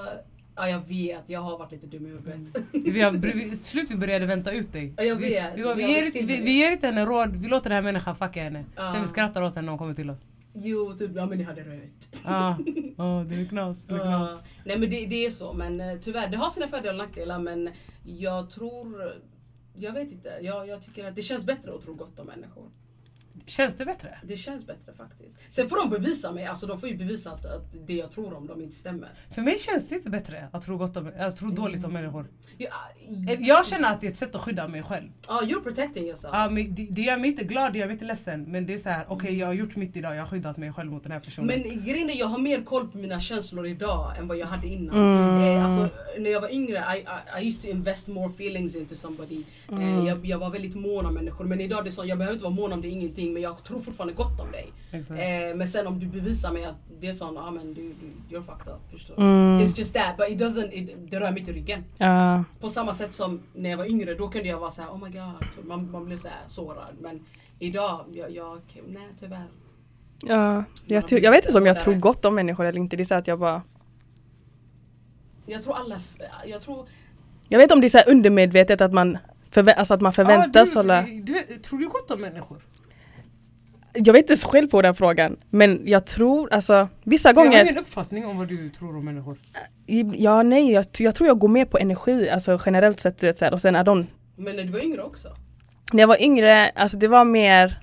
Ja 0.56 0.68
jag 0.68 0.88
vet, 0.88 1.22
jag 1.26 1.40
har 1.40 1.58
varit 1.58 1.72
lite 1.72 1.86
dum 1.86 2.06
i 2.06 2.08
huvudet. 2.08 2.62
Vi 2.72 3.00
har, 3.00 3.10
vi, 3.10 3.32
till 3.32 3.64
slut 3.64 3.90
vi 3.90 3.96
började 3.96 4.26
vänta 4.26 4.52
ut 4.52 4.72
dig. 4.72 4.94
Ja, 4.96 5.02
jag 5.02 5.16
vi, 5.16 5.28
vet. 5.28 5.44
vi, 5.56 5.62
Vi 5.62 5.62
vi, 5.62 5.82
har 5.82 5.90
ger, 5.90 6.10
vi, 6.26 6.36
vi 6.36 6.52
ger 6.52 6.72
inte 6.72 6.86
henne 6.86 7.04
råd, 7.04 7.36
vi 7.36 7.48
låter 7.48 7.70
den 7.70 7.76
här 7.76 7.82
människan 7.82 8.16
fucka 8.16 8.42
henne. 8.42 8.64
Sen 8.76 9.02
vi 9.02 9.08
skrattar 9.08 9.42
åt 9.42 9.54
henne 9.54 9.64
när 9.66 9.72
hon 9.72 9.78
kommer 9.78 9.94
till 9.94 10.10
oss. 10.10 10.18
Jo, 10.60 10.92
typ 10.92 11.10
ja 11.14 11.26
men 11.26 11.38
ni 11.38 11.44
hade 11.44 11.60
rätt. 11.60 12.22
Ja, 12.24 12.58
oh, 12.96 13.24
det 13.24 13.34
är 13.34 13.48
knas. 13.48 13.84
Det 13.84 13.94
är 13.94 13.98
knas. 13.98 14.44
nej 14.64 14.78
men 14.78 14.90
det, 14.90 15.06
det 15.06 15.26
är 15.26 15.30
så, 15.30 15.52
men 15.52 15.80
eh, 15.80 15.98
tyvärr 16.00 16.28
det 16.28 16.36
har 16.36 16.50
sina 16.50 16.68
fördelar 16.68 16.92
och 16.92 16.98
nackdelar 16.98 17.38
men 17.38 17.70
jag 18.04 18.50
tror... 18.50 19.14
Jag 19.80 19.92
vet 19.92 20.12
inte, 20.12 20.38
jag, 20.42 20.68
jag 20.68 20.82
tycker 20.82 21.08
att 21.08 21.16
det 21.16 21.22
känns 21.22 21.44
bättre 21.44 21.74
att 21.74 21.80
tro 21.80 21.94
gott 21.94 22.18
om 22.18 22.26
människor. 22.26 22.70
Känns 23.48 23.76
det 23.76 23.84
bättre? 23.84 24.18
Det 24.22 24.36
känns 24.36 24.66
bättre 24.66 24.92
faktiskt. 24.96 25.38
Sen 25.50 25.68
får 25.68 25.76
de 25.76 25.90
bevisa 25.90 26.32
mig, 26.32 26.44
alltså 26.44 26.66
de 26.66 26.80
får 26.80 26.88
ju 26.88 26.96
bevisa 26.96 27.30
att, 27.30 27.44
att 27.44 27.86
det 27.86 27.92
jag 27.94 28.10
tror 28.10 28.34
om 28.34 28.46
dem 28.46 28.62
inte 28.62 28.76
stämmer. 28.76 29.08
För 29.34 29.42
mig 29.42 29.58
känns 29.58 29.88
det 29.88 29.94
inte 29.94 30.10
bättre 30.10 30.48
att 30.52 30.64
tro, 30.64 30.76
gott 30.76 30.96
om, 30.96 31.10
att 31.18 31.36
tro 31.36 31.50
dåligt 31.50 31.84
om 31.84 31.92
människor. 31.92 32.26
Ja, 32.58 32.68
Jag 33.38 33.66
känner 33.66 33.92
att 33.92 34.00
det 34.00 34.06
är 34.06 34.10
ett 34.10 34.18
sätt 34.18 34.34
att 34.34 34.40
skydda 34.40 34.68
mig 34.68 34.82
själv. 34.82 35.08
Ja, 35.28 35.42
you're 35.42 35.62
protecting 35.62 36.04
yourself. 36.04 36.30
Ja, 36.34 36.50
men 36.50 36.74
det, 36.74 36.86
det 36.90 37.02
gör 37.02 37.16
mig 37.16 37.30
inte 37.30 37.44
glad, 37.44 37.72
det 37.72 37.78
gör 37.78 37.86
mig 37.86 37.92
inte 37.92 38.04
ledsen. 38.04 38.42
Men 38.42 38.66
det 38.66 38.74
är 38.74 38.78
så 38.78 38.88
här, 38.88 39.04
okej 39.08 39.38
jag 39.38 39.46
har 39.46 39.54
gjort 39.54 39.76
mitt 39.76 39.96
idag, 39.96 40.16
jag 40.16 40.22
har 40.22 40.28
skyddat 40.28 40.56
mig 40.56 40.72
själv 40.72 40.90
mot 40.90 41.02
den 41.02 41.12
här 41.12 41.20
personen. 41.20 41.46
Men 41.46 41.84
grejen 41.84 42.10
är 42.10 42.14
jag 42.14 42.26
har 42.26 42.38
mer 42.38 42.62
koll 42.62 42.88
på 42.88 42.98
mina 42.98 43.20
känslor 43.20 43.66
idag 43.66 44.18
än 44.18 44.28
vad 44.28 44.36
jag 44.36 44.46
hade 44.46 44.66
innan. 44.66 44.96
Mm. 44.96 45.56
Eh, 45.56 45.64
alltså, 45.64 45.96
när 46.18 46.30
jag 46.30 46.40
var 46.40 46.52
yngre, 46.52 46.76
I, 46.78 46.98
I, 46.98 47.42
I 47.42 47.48
used 47.48 47.62
to 47.62 47.68
invest 47.68 48.08
more 48.08 48.30
feelings 48.30 48.76
into 48.76 48.94
somebody. 48.96 49.42
Eh, 49.72 50.06
jag, 50.06 50.26
jag 50.26 50.38
var 50.38 50.50
väldigt 50.50 50.74
mån 50.74 51.06
om 51.06 51.14
människor. 51.14 51.44
Men 51.44 51.60
idag 51.60 51.84
det 51.84 51.90
är 51.90 51.92
så, 51.92 52.04
jag 52.04 52.18
behöver 52.18 52.34
inte 52.34 52.44
vara 52.44 52.54
mån 52.54 52.72
om 52.72 52.80
det, 52.82 52.88
ingenting. 52.88 53.37
Men 53.38 53.42
jag 53.42 53.64
tror 53.64 53.80
fortfarande 53.80 54.14
gott 54.14 54.40
om 54.40 54.52
dig. 54.52 54.72
Eh, 54.92 55.56
men 55.56 55.68
sen 55.70 55.86
om 55.86 56.00
du 56.00 56.06
bevisar 56.06 56.52
mig 56.52 56.64
att 56.64 56.76
det 57.00 57.06
är 57.08 57.12
sån, 57.12 57.34
ja 57.34 57.42
ah, 57.42 57.50
men 57.50 57.74
du, 57.74 57.94
du, 58.00 58.36
you're 58.36 58.42
fucked 58.42 58.72
up. 58.72 58.90
Förstår 58.90 59.16
du? 59.16 59.22
Mm. 59.22 59.60
It's 59.60 59.78
just 59.78 59.94
that, 59.94 60.16
but 60.16 60.28
it 60.28 60.38
doesn't, 60.38 60.72
it, 60.72 61.10
det 61.10 61.20
rör 61.20 61.30
mig 61.30 61.40
inte 61.40 61.50
i 61.50 61.54
ryggen. 61.54 61.84
Ja. 61.96 62.44
På 62.60 62.68
samma 62.68 62.94
sätt 62.94 63.14
som 63.14 63.40
när 63.54 63.70
jag 63.70 63.76
var 63.76 63.84
yngre, 63.84 64.14
då 64.14 64.28
kunde 64.28 64.48
jag 64.48 64.58
vara 64.58 64.70
så 64.70 64.82
här: 64.82 64.88
oh 64.88 65.04
my 65.04 65.10
god. 65.10 65.66
Man, 65.66 65.90
man 65.90 66.04
blev 66.04 66.16
så 66.16 66.28
här 66.28 66.38
sårad. 66.46 66.96
Men 67.00 67.24
idag, 67.58 68.04
jag, 68.12 68.30
jag 68.30 68.60
nej 68.88 69.08
tyvärr. 69.20 69.46
Ja. 70.26 70.64
Jag, 70.86 71.08
ty- 71.08 71.18
jag 71.18 71.30
vet 71.30 71.46
inte 71.46 71.58
om 71.58 71.66
jag 71.66 71.80
tror 71.80 71.94
gott 71.94 72.24
om 72.24 72.34
människor 72.34 72.64
eller 72.64 72.80
inte. 72.80 72.96
Det 72.96 73.02
är 73.02 73.04
så 73.04 73.14
att 73.14 73.26
jag 73.26 73.38
bara... 73.38 73.62
Jag 75.46 75.62
tror 75.62 75.74
alla, 75.74 76.00
jag 76.46 76.60
tror 76.60 76.88
Jag 77.48 77.58
vet 77.58 77.64
inte 77.64 77.74
om 77.74 77.80
det 77.80 77.86
är 77.86 77.88
så 77.88 77.98
här 77.98 78.08
undermedvetet 78.10 78.80
att 78.80 78.92
man, 78.92 79.18
förvä- 79.50 79.74
alltså 79.74 79.94
att 79.94 80.00
man 80.00 80.12
förväntas 80.12 80.74
ja, 80.74 80.82
du, 80.82 80.88
hålla... 80.88 81.02
du, 81.02 81.58
Tror 81.58 81.78
du 81.78 81.88
gott 81.88 82.10
om 82.10 82.20
människor? 82.20 82.58
Jag 83.94 84.12
vet 84.12 84.22
inte 84.22 84.32
ens 84.32 84.44
själv 84.44 84.68
på 84.68 84.82
den 84.82 84.94
frågan. 84.94 85.36
Men 85.50 85.80
jag 85.84 86.06
tror, 86.06 86.52
alltså 86.52 86.88
vissa 87.04 87.28
Jag 87.28 87.36
har 87.36 87.44
gånger, 87.44 87.62
ingen 87.62 87.78
uppfattning 87.78 88.26
om 88.26 88.38
vad 88.38 88.48
du 88.48 88.68
tror 88.68 88.96
om 88.96 89.04
människor. 89.04 89.36
ja 90.16 90.42
nej, 90.42 90.72
jag, 90.72 90.84
jag 90.98 91.14
tror 91.14 91.26
jag 91.28 91.38
går 91.38 91.48
med 91.48 91.70
på 91.70 91.78
energi, 91.78 92.30
alltså 92.30 92.58
generellt 92.66 93.00
sett. 93.00 93.18
du 93.20 93.26
vet, 93.26 93.38
så 93.38 93.44
här, 93.44 93.52
Och 93.52 93.60
sen 93.60 93.76
är 93.76 93.84
de, 93.84 94.06
Men 94.36 94.56
när 94.56 94.64
du 94.64 94.70
var 94.72 94.80
yngre 94.84 95.02
också? 95.02 95.28
när 95.92 96.00
jag 96.02 96.08
var 96.08 96.22
yngre, 96.22 96.70
alltså 96.70 96.96
det 96.96 97.08
var 97.08 97.24
mer 97.24 97.80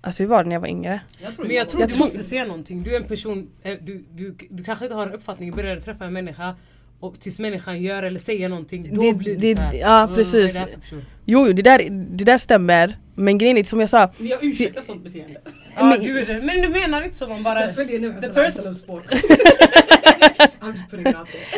Alltså 0.00 0.22
hur 0.22 0.30
var 0.30 0.42
det 0.42 0.48
när 0.48 0.56
jag 0.56 0.60
var 0.60 0.68
yngre? 0.68 1.00
Jag 1.22 1.34
tror 1.34 1.46
Men 1.46 1.54
jag 1.54 1.60
jag 1.62 1.68
tror 1.68 1.80
Jag 1.82 1.88
du 1.88 1.92
tror- 1.92 2.00
måste 2.02 2.22
se 2.24 2.44
någonting. 2.44 2.82
Du 2.82 2.92
är 2.96 3.00
en 3.00 3.08
person, 3.08 3.50
eh, 3.62 3.78
du, 3.80 4.04
du, 4.10 4.36
du 4.50 4.64
kanske 4.64 4.84
inte 4.84 4.94
har 4.94 5.06
en 5.06 5.12
uppfattning, 5.12 5.50
du 5.50 5.56
börjar 5.56 5.80
träffa 5.80 6.04
en 6.04 6.12
människa 6.12 6.56
och 7.04 7.20
tills 7.20 7.38
människan 7.38 7.82
gör 7.82 8.02
eller 8.02 8.20
säger 8.20 8.48
någonting, 8.48 8.94
då 8.94 9.00
Det- 9.02 9.14
blir 9.14 9.36
det- 9.36 9.40
du 9.48 9.54
såhär. 9.56 9.72
ja, 9.80 10.02
"Mm, 10.02 10.14
precis. 10.14 10.52
det 10.52 10.58
här 10.58 10.66
person?" 10.66 11.04
Jo, 11.24 11.46
jo, 11.46 11.52
det 11.52 11.62
där, 11.62 11.78
det 11.90 12.24
där 12.24 12.38
stämmer. 12.38 12.96
Men 13.14 13.38
grejen 13.38 13.58
är 13.58 13.64
som 13.64 13.80
jag 13.80 13.88
sa, 13.88 14.10
Men 14.18 14.26
jag 14.28 14.44
ursäktar 14.44 14.82
sånt 14.82 15.04
beteende. 15.04 15.40
Ja, 15.76 15.84
Men- 15.84 16.00
du 16.00 16.24
det. 16.24 16.40
Men 16.40 16.62
du 16.62 16.68
menar 16.68 17.02
inte 17.02 17.16
så 17.16 17.28
man 17.28 17.42
bara... 17.42 17.72
Följer 17.72 18.00
nu 18.00 18.12
the 18.20 18.28
person- 18.28 18.74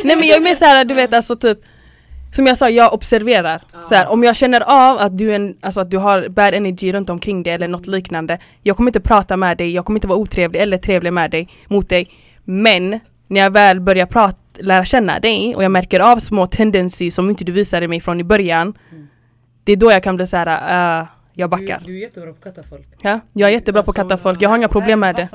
nej 0.03 0.15
men 0.15 0.27
jag 0.27 0.37
är 0.37 0.41
mer 0.41 0.55
såhär, 0.55 0.85
du 0.85 0.93
vet 0.93 1.13
alltså 1.13 1.35
typ 1.35 1.59
Som 2.35 2.47
jag 2.47 2.57
sa, 2.57 2.69
jag 2.69 2.93
observerar. 2.93 3.61
Ja. 3.73 3.81
Så 3.83 3.95
här, 3.95 4.07
om 4.07 4.23
jag 4.23 4.35
känner 4.35 4.61
av 4.61 4.97
att 4.97 5.17
du, 5.17 5.33
en, 5.33 5.57
alltså 5.61 5.81
att 5.81 5.91
du 5.91 5.97
har 5.97 6.29
bad 6.29 6.53
energy 6.53 6.91
runt 6.93 7.09
omkring 7.09 7.43
dig 7.43 7.53
eller 7.53 7.67
något 7.67 7.87
liknande 7.87 8.39
Jag 8.63 8.77
kommer 8.77 8.89
inte 8.89 8.99
prata 8.99 9.37
med 9.37 9.57
dig, 9.57 9.73
jag 9.73 9.85
kommer 9.85 9.97
inte 9.97 10.07
vara 10.07 10.19
otrevlig 10.19 10.59
eller 10.61 10.77
trevlig 10.77 11.13
med 11.13 11.31
dig, 11.31 11.49
mot 11.67 11.89
dig 11.89 12.07
Men 12.43 12.99
när 13.27 13.41
jag 13.41 13.51
väl 13.51 13.79
börjar 13.79 14.05
prata, 14.05 14.37
lära 14.59 14.85
känna 14.85 15.19
dig 15.19 15.55
och 15.55 15.63
jag 15.63 15.71
märker 15.71 15.99
av 15.99 16.17
små 16.19 16.47
tendenser 16.47 17.09
som 17.09 17.29
inte 17.29 17.43
du 17.45 17.51
visade 17.51 17.87
mig 17.87 17.99
från 17.99 18.19
i 18.19 18.23
början 18.23 18.77
Mm. 18.91 19.07
Det 19.63 19.71
är 19.71 19.77
då 19.77 19.91
jag 19.91 20.03
kan 20.03 20.15
bli 20.15 20.27
såhär, 20.27 21.01
uh, 21.01 21.07
jag 21.33 21.49
backar. 21.49 21.79
Du, 21.79 21.85
du 21.85 21.97
är 21.97 22.01
jättebra 22.01 22.31
på 22.33 22.37
att 22.37 22.43
katta 22.43 22.63
folk. 22.63 22.87
Ja, 23.01 23.19
jag 23.33 23.49
är 23.49 23.53
jättebra 23.53 23.83
på 23.83 23.89
att 23.89 23.95
katta 23.95 24.17
folk, 24.17 24.41
jag 24.41 24.49
har 24.49 24.57
inga 24.57 24.67
problem 24.67 24.99
med 24.99 25.15
det. 25.15 25.29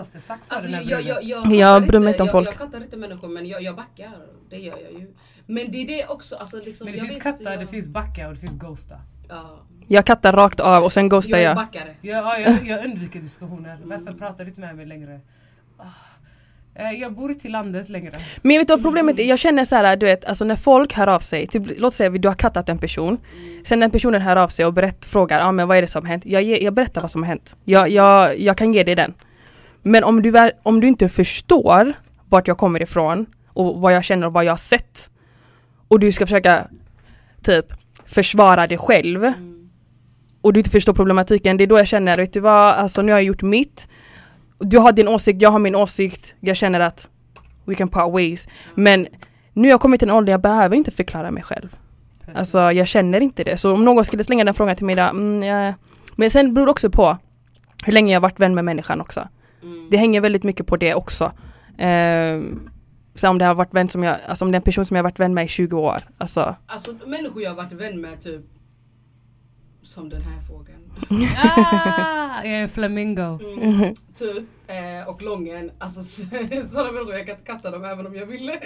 Alltså, 0.48 0.68
jag, 0.68 0.84
jag, 0.84 1.02
jag, 1.02 1.24
Jag 1.24 1.80
kattar 1.80 1.80
bryr 1.86 2.00
mig 2.00 2.08
inte 2.12 2.22
om 2.22 2.26
jag, 2.26 2.32
folk. 2.32 2.48
Jag 2.48 2.54
kattar 2.54 2.82
inte 2.82 2.96
människor 2.96 3.28
men 3.28 3.46
jag, 3.46 3.62
jag 3.62 3.76
backar. 3.76 4.10
Det 4.50 4.56
gör 4.56 4.78
jag 4.82 5.00
ju. 5.00 5.14
Men 5.46 5.72
det 5.72 5.78
är 5.82 5.86
det 5.86 6.06
också. 6.06 6.36
Alltså, 6.36 6.56
liksom, 6.56 6.84
Men 6.84 6.92
det 6.92 6.98
jag 6.98 7.06
finns 7.06 7.16
vet 7.16 7.22
katta, 7.22 7.38
inte, 7.38 7.50
jag, 7.50 7.60
det 7.60 7.66
finns 7.66 7.88
backa 7.88 8.28
och 8.28 8.34
det 8.34 8.40
finns 8.40 8.60
ghosta. 8.60 8.94
Ja. 9.28 9.60
Jag 9.88 10.04
kattar 10.04 10.32
rakt 10.32 10.60
av 10.60 10.84
och 10.84 10.92
sen 10.92 11.08
ghostar 11.08 11.38
Jag 11.38 11.44
är 11.44 11.48
jag. 11.48 11.56
backare. 11.56 11.94
Jag, 12.00 12.24
ja, 12.24 12.38
jag, 12.38 12.66
jag 12.66 12.84
undviker 12.84 13.20
diskussioner. 13.20 13.78
Varför 13.84 14.12
pratar 14.12 14.44
du 14.44 14.50
inte 14.50 14.60
med 14.60 14.76
mig 14.76 14.86
längre? 14.86 15.20
Eh, 16.74 16.90
Jag 17.00 17.12
bor 17.12 17.30
inte 17.30 17.46
i 17.48 17.50
landet 17.50 17.88
längre. 17.88 18.12
Men 18.42 18.54
jag 18.54 18.60
vet 18.60 18.70
vad 18.70 18.82
problemet 18.82 19.18
är, 19.18 19.24
jag 19.24 19.38
känner 19.38 19.64
så 19.64 19.76
här, 19.76 19.96
du 19.96 20.06
vet, 20.06 20.24
alltså 20.24 20.44
när 20.44 20.56
folk 20.56 20.92
hör 20.94 21.06
av 21.06 21.20
sig, 21.20 21.46
typ, 21.46 21.62
låt 21.78 21.94
säga 21.94 22.10
du 22.10 22.28
har 22.28 22.34
kattat 22.34 22.68
en 22.68 22.78
person, 22.78 23.18
sen 23.64 23.80
den 23.80 23.90
personen 23.90 24.20
hör 24.22 24.36
av 24.36 24.48
sig 24.48 24.66
och 24.66 24.72
berätt, 24.72 25.04
frågar 25.04 25.40
ah, 25.40 25.52
men 25.52 25.68
vad 25.68 25.76
är 25.76 25.80
det 25.82 25.86
som 25.88 26.02
har 26.04 26.08
hänt? 26.08 26.26
Jag, 26.26 26.42
jag 26.42 26.74
berättar 26.74 27.00
vad 27.00 27.10
som 27.10 27.22
har 27.22 27.28
hänt. 27.28 27.56
Jag, 27.64 27.90
jag, 27.90 28.38
jag 28.38 28.56
kan 28.56 28.72
ge 28.74 28.82
dig 28.84 28.94
den. 28.94 29.14
Men 29.82 30.04
om 30.04 30.22
du, 30.22 30.30
väl- 30.30 30.52
om 30.62 30.80
du 30.80 30.86
inte 30.88 31.08
förstår 31.08 31.92
vart 32.28 32.48
jag 32.48 32.58
kommer 32.58 32.82
ifrån 32.82 33.26
och 33.46 33.80
vad 33.80 33.94
jag 33.94 34.04
känner 34.04 34.26
och 34.26 34.32
vad 34.32 34.44
jag 34.44 34.52
har 34.52 34.56
sett 34.56 35.10
och 35.88 36.00
du 36.00 36.12
ska 36.12 36.26
försöka 36.26 36.66
typ 37.42 37.66
försvara 38.04 38.66
dig 38.66 38.78
själv 38.78 39.24
Mm. 39.24 39.70
och 40.40 40.52
du 40.52 40.60
inte 40.60 40.70
förstår 40.70 40.92
problematiken, 40.94 41.56
det 41.56 41.64
är 41.64 41.66
då 41.66 41.78
jag 41.78 41.86
känner, 41.86 42.16
vet 42.16 42.32
du 42.32 42.40
vad, 42.40 42.74
alltså 42.74 43.02
nu 43.02 43.12
har 43.12 43.18
jag 43.18 43.24
gjort 43.26 43.42
mitt. 43.42 43.88
Du 44.62 44.78
har 44.78 44.92
din 44.92 45.08
åsikt, 45.08 45.42
jag 45.42 45.50
har 45.50 45.58
min 45.58 45.74
åsikt. 45.74 46.34
Jag 46.40 46.56
känner 46.56 46.80
att 46.80 47.08
we 47.64 47.74
can 47.74 47.88
part 47.88 48.12
ways. 48.12 48.48
Men 48.74 49.06
nu 49.52 49.62
har 49.62 49.70
jag 49.70 49.80
kommit 49.80 50.00
till 50.00 50.08
en 50.08 50.14
ålder 50.14 50.32
jag 50.32 50.40
behöver 50.40 50.76
inte 50.76 50.90
förklara 50.90 51.30
mig 51.30 51.42
själv. 51.42 51.76
Alltså 52.34 52.72
jag 52.72 52.88
känner 52.88 53.20
inte 53.20 53.44
det. 53.44 53.56
Så 53.56 53.72
om 53.72 53.84
någon 53.84 54.04
skulle 54.04 54.24
slänga 54.24 54.44
den 54.44 54.54
frågan 54.54 54.76
till 54.76 54.86
mig 54.86 54.94
då, 54.94 55.02
mm, 55.02 55.42
ja. 55.42 55.74
Men 56.16 56.30
sen 56.30 56.54
beror 56.54 56.66
det 56.66 56.70
också 56.70 56.90
på 56.90 57.18
hur 57.84 57.92
länge 57.92 58.12
jag 58.12 58.20
har 58.20 58.22
varit 58.22 58.40
vän 58.40 58.54
med 58.54 58.64
människan 58.64 59.00
också. 59.00 59.28
Mm. 59.62 59.88
Det 59.90 59.96
hänger 59.96 60.20
väldigt 60.20 60.42
mycket 60.42 60.66
på 60.66 60.76
det 60.76 60.94
också. 60.94 61.32
Ehm, 61.78 62.70
så 63.14 63.28
om 63.28 63.38
det 63.38 63.44
har 63.44 63.54
varit 63.54 63.74
vän 63.74 63.88
som 63.88 64.02
jag, 64.02 64.16
alltså 64.28 64.44
om 64.44 64.52
det 64.52 64.56
är 64.56 64.60
en 64.60 64.62
person 64.62 64.84
som 64.84 64.96
jag 64.96 65.02
har 65.04 65.10
varit 65.10 65.20
vän 65.20 65.34
med 65.34 65.44
i 65.44 65.48
20 65.48 65.78
år. 65.80 65.98
Alltså, 66.18 66.56
Alltså 66.66 66.94
människor 67.06 67.42
jag 67.42 67.50
har 67.50 67.56
varit 67.56 67.72
vän 67.72 68.00
med 68.00 68.22
typ 68.22 68.42
som 69.82 70.08
den 70.08 70.22
här 70.22 70.40
fågeln. 70.48 70.81
Ah, 71.36 72.43
jag 72.45 72.53
är 72.53 72.62
en 72.62 72.68
flamingo. 72.68 73.38
Mm, 73.62 73.95
typ. 74.18 74.45
Eh, 74.66 75.09
och 75.09 75.22
lången. 75.22 75.70
Alltså 75.78 76.03
sådana 76.66 76.93
människor 76.93 77.14
jag 77.14 77.26
kan 77.26 77.34
inte 77.36 77.47
katta 77.47 77.70
dem 77.70 77.84
även 77.84 78.07
om 78.07 78.14
jag 78.14 78.26
ville. 78.26 78.61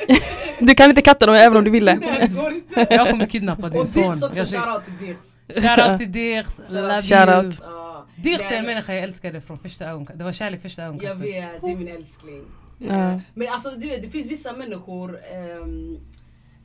du 0.61 0.75
kan 0.75 0.89
inte 0.91 1.03
katta 1.03 1.27
dem 1.27 1.35
även 1.35 1.59
om 1.59 1.65
du 1.65 1.71
ville. 1.71 1.95
Nej 1.95 2.19
det 2.29 2.35
går 2.43 2.53
inte. 2.53 2.87
Jag 2.91 3.11
kommer 3.11 3.27
kidnappa 3.27 3.69
din 3.69 3.81
Och 3.81 3.89
son. 3.89 4.03
Dirks 4.03 4.23
också, 4.23 4.39
Jag 4.39 4.49
säger- 4.49 4.63
shoutout 4.63 4.85
till 4.85 5.07
Dirks. 5.07 5.37
Shoutout 5.49 5.99
till 5.99 6.13
Dirks, 6.13 6.59
love 6.69 7.01
you. 7.43 7.53
Ja, 7.65 8.07
Dirks 8.17 8.51
är 8.51 8.57
en 8.57 8.65
människa 8.67 8.95
jag 8.95 9.03
älskade 9.05 9.41
från 9.41 9.59
första 9.59 9.85
ögonkastet. 9.87 10.19
Det 10.19 10.25
var 10.25 10.33
kärlek 10.33 10.63
första 10.63 10.83
Jag 10.83 10.89
ögonkastet. 10.89 11.21
vet, 11.23 11.61
det 11.63 11.71
är 11.71 11.77
min 11.77 11.89
älskling. 11.89 12.43
Eh, 12.89 13.19
Men 13.35 13.49
alltså 13.49 13.71
du 13.71 13.89
vet, 13.89 14.03
det 14.03 14.09
finns 14.09 14.27
vissa 14.27 14.53
människor 14.53 15.19
ehm, 15.33 15.99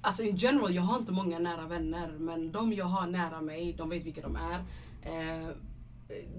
Alltså 0.04 0.24
in 0.24 0.36
general, 0.36 0.76
jag 0.76 0.82
har 0.82 0.98
inte 0.98 1.12
många 1.12 1.40
nära 1.40 1.66
vänner 1.68 2.08
men 2.20 2.52
de 2.52 2.74
jag 2.74 2.86
har 2.86 3.08
nära 3.08 3.42
mig, 3.42 3.76
de 3.78 3.90
vet 3.90 4.06
vilka 4.06 4.22
de 4.22 4.36
är. 4.36 4.64
Eh, 5.02 5.50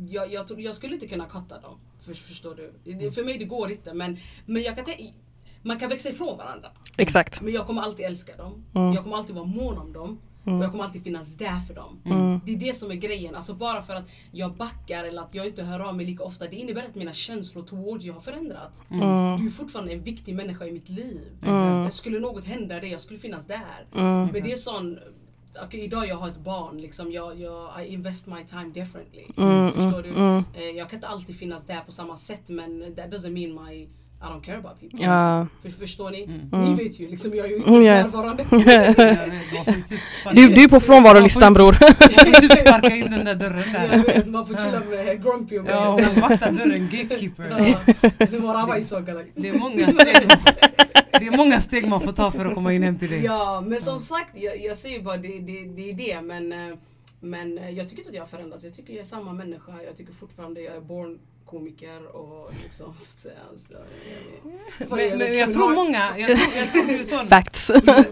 jag, 0.08 0.32
jag, 0.32 0.60
jag 0.60 0.74
skulle 0.74 0.94
inte 0.94 1.06
kunna 1.06 1.26
katta 1.26 1.60
dem. 1.60 1.78
För, 2.00 2.14
förstår 2.14 2.54
du? 2.54 2.94
Det, 2.94 3.12
för 3.12 3.24
mig 3.24 3.38
det 3.38 3.44
går 3.44 3.72
inte 3.72 3.94
men, 3.94 4.18
men 4.46 4.62
jag 4.62 4.76
kan 4.76 4.84
tänka, 4.84 5.02
man 5.62 5.78
kan 5.78 5.88
växa 5.88 6.08
ifrån 6.08 6.38
varandra. 6.38 6.68
Exakt. 6.96 7.40
Men 7.40 7.52
jag 7.52 7.66
kommer 7.66 7.82
alltid 7.82 8.06
älska 8.06 8.36
dem. 8.36 8.64
Mm. 8.74 8.92
Jag 8.92 9.02
kommer 9.02 9.16
alltid 9.16 9.34
vara 9.34 9.46
mån 9.46 9.78
om 9.78 9.92
dem. 9.92 10.18
Och 10.44 10.52
jag 10.52 10.70
kommer 10.70 10.84
alltid 10.84 11.02
finnas 11.02 11.34
där 11.34 11.60
för 11.66 11.74
dem. 11.74 12.00
Mm. 12.04 12.40
Det 12.44 12.52
är 12.52 12.56
det 12.56 12.76
som 12.76 12.90
är 12.90 12.94
grejen. 12.94 13.34
Alltså 13.34 13.54
bara 13.54 13.82
för 13.82 13.94
att 13.94 14.04
jag 14.32 14.54
backar 14.54 15.04
eller 15.04 15.22
att 15.22 15.34
jag 15.34 15.46
inte 15.46 15.62
hör 15.62 15.80
av 15.80 15.96
mig 15.96 16.06
lika 16.06 16.24
ofta. 16.24 16.46
Det 16.46 16.56
innebär 16.56 16.82
att 16.82 16.94
mina 16.94 17.12
känslor 17.12 17.62
towards 17.62 18.04
you 18.04 18.14
har 18.14 18.20
förändrats. 18.20 18.80
Mm. 18.90 19.40
Du 19.40 19.46
är 19.46 19.50
fortfarande 19.50 19.92
en 19.92 20.02
viktig 20.02 20.34
människa 20.34 20.66
i 20.66 20.72
mitt 20.72 20.88
liv. 20.88 21.20
Mm. 21.46 21.90
Skulle 21.90 22.20
något 22.20 22.44
hända 22.44 22.80
dig, 22.80 22.90
jag 22.90 23.00
skulle 23.00 23.18
finnas 23.18 23.46
där. 23.46 23.86
Mm. 23.96 24.28
Men 24.32 24.42
det 24.42 24.52
är 24.52 24.56
sån 24.56 24.98
Okej, 25.64 25.80
idag 25.80 26.06
jag 26.06 26.16
har 26.16 26.28
ett 26.28 26.36
barn, 26.44 26.80
liksom, 26.80 27.12
jag, 27.12 27.40
jag, 27.40 27.84
I 27.84 27.92
invest 27.92 28.26
my 28.26 28.44
time 28.50 28.70
differently. 28.74 29.26
Mm, 29.36 29.72
Förstår 29.72 30.02
du? 30.02 30.08
mm. 30.10 30.44
Eh, 30.54 30.62
Jag 30.64 30.90
kan 30.90 30.96
inte 30.96 31.08
alltid 31.08 31.36
finnas 31.38 31.62
där 31.66 31.80
på 31.80 31.92
samma 31.92 32.16
sätt 32.16 32.42
men 32.46 32.86
that 32.96 33.10
doesn't 33.10 33.30
mean 33.30 33.64
my 33.66 33.88
I 34.22 34.24
don't 34.24 34.40
care 34.44 34.58
about 34.58 34.80
people. 34.80 35.04
Ja. 35.06 35.46
För, 35.62 35.68
förstår 35.68 36.10
ni? 36.10 36.22
Mm. 36.24 36.64
Ni 36.64 36.84
vet 36.84 37.00
ju 37.00 37.08
liksom, 37.08 37.34
jag 37.34 37.46
är 37.46 37.50
ju 37.50 37.56
inte 37.56 37.68
Mm, 37.68 37.82
yes. 37.82 38.12
närvarande. 38.12 38.44
Typ 39.88 39.98
sparka- 40.22 40.34
Du, 40.34 40.48
du 40.48 40.64
är 40.64 40.68
på 40.68 40.80
frånvarolistan 40.80 41.52
bror. 41.52 41.76
Man 41.80 41.90
får 42.34 42.40
typ 42.40 42.58
sparka 42.58 42.94
in 42.96 43.10
den 43.10 43.24
där 43.24 43.34
dörren 43.34 43.72
där. 43.72 44.26
man 44.26 44.46
får 44.46 44.54
chilla 44.54 44.80
med 44.90 45.22
Grumpy 45.22 45.58
och 45.58 45.64
med 45.64 45.72
Ja, 45.74 45.90
hon 45.90 46.20
vaktar 46.20 46.52
dörren, 46.52 46.88
gatekeeper. 46.92 47.48
Det 49.34 49.48
är 49.48 49.58
många 49.58 49.92
steg 49.92 50.28
Det 51.20 51.26
är 51.26 51.36
många 51.36 51.60
steg 51.60 51.88
man 51.88 52.00
får 52.00 52.12
ta 52.12 52.30
för 52.30 52.44
att 52.46 52.54
komma 52.54 52.72
in 52.72 52.82
hem 52.82 52.98
till 52.98 53.10
dig. 53.10 53.24
Ja 53.24 53.62
men 53.66 53.82
som 53.82 54.00
sagt, 54.00 54.30
jag, 54.34 54.64
jag 54.64 54.76
säger 54.76 55.02
bara 55.02 55.16
det, 55.16 55.28
det, 55.28 55.64
det 55.64 55.90
är 55.90 55.94
det 55.94 56.20
men 56.22 56.52
eh, 56.52 56.76
men 57.20 57.58
eh, 57.58 57.70
jag 57.70 57.88
tycker 57.88 58.00
inte 58.00 58.08
att 58.10 58.14
jag 58.14 58.22
har 58.22 58.26
förändrats. 58.28 58.64
Jag 58.64 58.76
tycker 58.76 58.92
jag 58.92 59.00
är 59.02 59.06
samma 59.06 59.32
människa. 59.32 59.72
Jag 59.86 59.96
tycker 59.96 60.12
fortfarande 60.12 60.60
jag 60.60 60.76
är 60.76 60.80
born 60.80 61.18
komiker 61.52 62.16
och 62.16 62.52
liksom 62.62 62.94
så 62.98 63.02
att 63.14 63.20
säga. 63.20 63.78
Så, 64.88 64.96
Men, 64.96 65.18
men 65.18 65.38
jag 65.38 65.52
tror 65.52 65.74
många, 65.74 66.18
jag 66.18 66.28
tror, 66.38 66.56
jag 66.56 66.70
tror 66.72 66.86
du 66.86 67.00
är 67.00 67.04
sån. 67.04 67.28
Facts. 67.34 67.70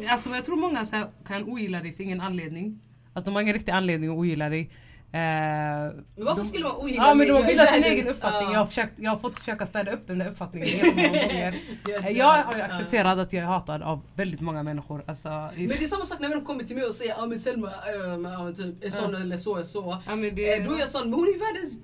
Alltså 0.09 0.31
jag 0.31 0.45
tror 0.45 0.57
många 0.57 0.85
så 0.85 0.97
här, 0.97 1.07
kan 1.27 1.43
ogilla 1.49 1.81
dig 1.81 1.93
för 1.93 2.03
ingen 2.03 2.21
anledning. 2.21 2.81
Alltså 3.13 3.31
de 3.31 3.35
har 3.35 3.43
ingen 3.43 3.55
riktig 3.55 3.73
anledning 3.73 4.11
att 4.11 4.17
ogilla 4.19 4.49
dig. 4.49 4.71
Men 5.13 5.95
varför 6.17 6.43
de- 6.43 6.49
skulle 6.49 6.65
man 6.65 6.77
ogilla 6.77 6.97
Ja 7.03 7.09
men 7.15 7.19
mig? 7.19 7.27
de 7.27 7.33
har 7.33 7.41
Jag 7.41 7.47
bildat 7.49 7.69
sin 7.75 7.85
egen 7.85 8.09
uppfattning. 8.09 8.43
Ja. 8.49 8.53
Jag, 8.53 8.59
har 8.59 8.67
försökt, 8.67 8.93
jag 8.97 9.11
har 9.11 9.19
fått 9.19 9.39
försöka 9.39 9.67
städa 9.67 9.93
upp 9.93 10.07
den 10.07 10.19
där 10.19 10.29
uppfattningen 10.31 10.69
gånger. 10.97 11.49
Eh, 11.53 11.55
ja, 11.91 12.11
Jag 12.11 12.27
har 12.45 12.61
accepterat 12.61 13.19
att 13.19 13.33
jag 13.33 13.43
är 13.43 13.47
hatad 13.47 13.83
av 13.83 14.01
väldigt 14.15 14.41
många 14.41 14.63
människor. 14.63 15.05
Alltså, 15.07 15.29
Men 15.29 15.67
det 15.69 15.85
är 15.85 15.87
samma 15.89 16.05
sak 16.05 16.21
när 16.21 16.29
de 16.29 16.45
kommer 16.45 16.65
till 16.65 16.77
mig 16.77 16.85
och 16.85 16.95
säger 16.95 17.15
ja 17.19 17.27
men 17.27 17.41
Selma 17.41 17.69
äh, 17.69 18.55
typ, 18.55 18.85
är 18.85 18.91
sån 18.91 19.15
eller 19.15 19.37
så 19.37 19.57
är 19.57 19.63
så. 19.63 19.99
ja, 20.07 20.17
men 20.17 20.35
det, 20.35 20.53
Eh, 20.59 20.65
Då 20.65 20.75
är 20.75 20.79
jag 20.79 20.89
sån, 20.89 21.11
men 21.11 21.19
hon 21.19 21.29
är 21.29 21.39
världens 21.39 21.79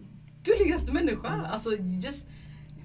gulligaste 0.47 0.93
människa. 0.93 1.47
Alltså 1.53 1.71
just, 2.03 2.27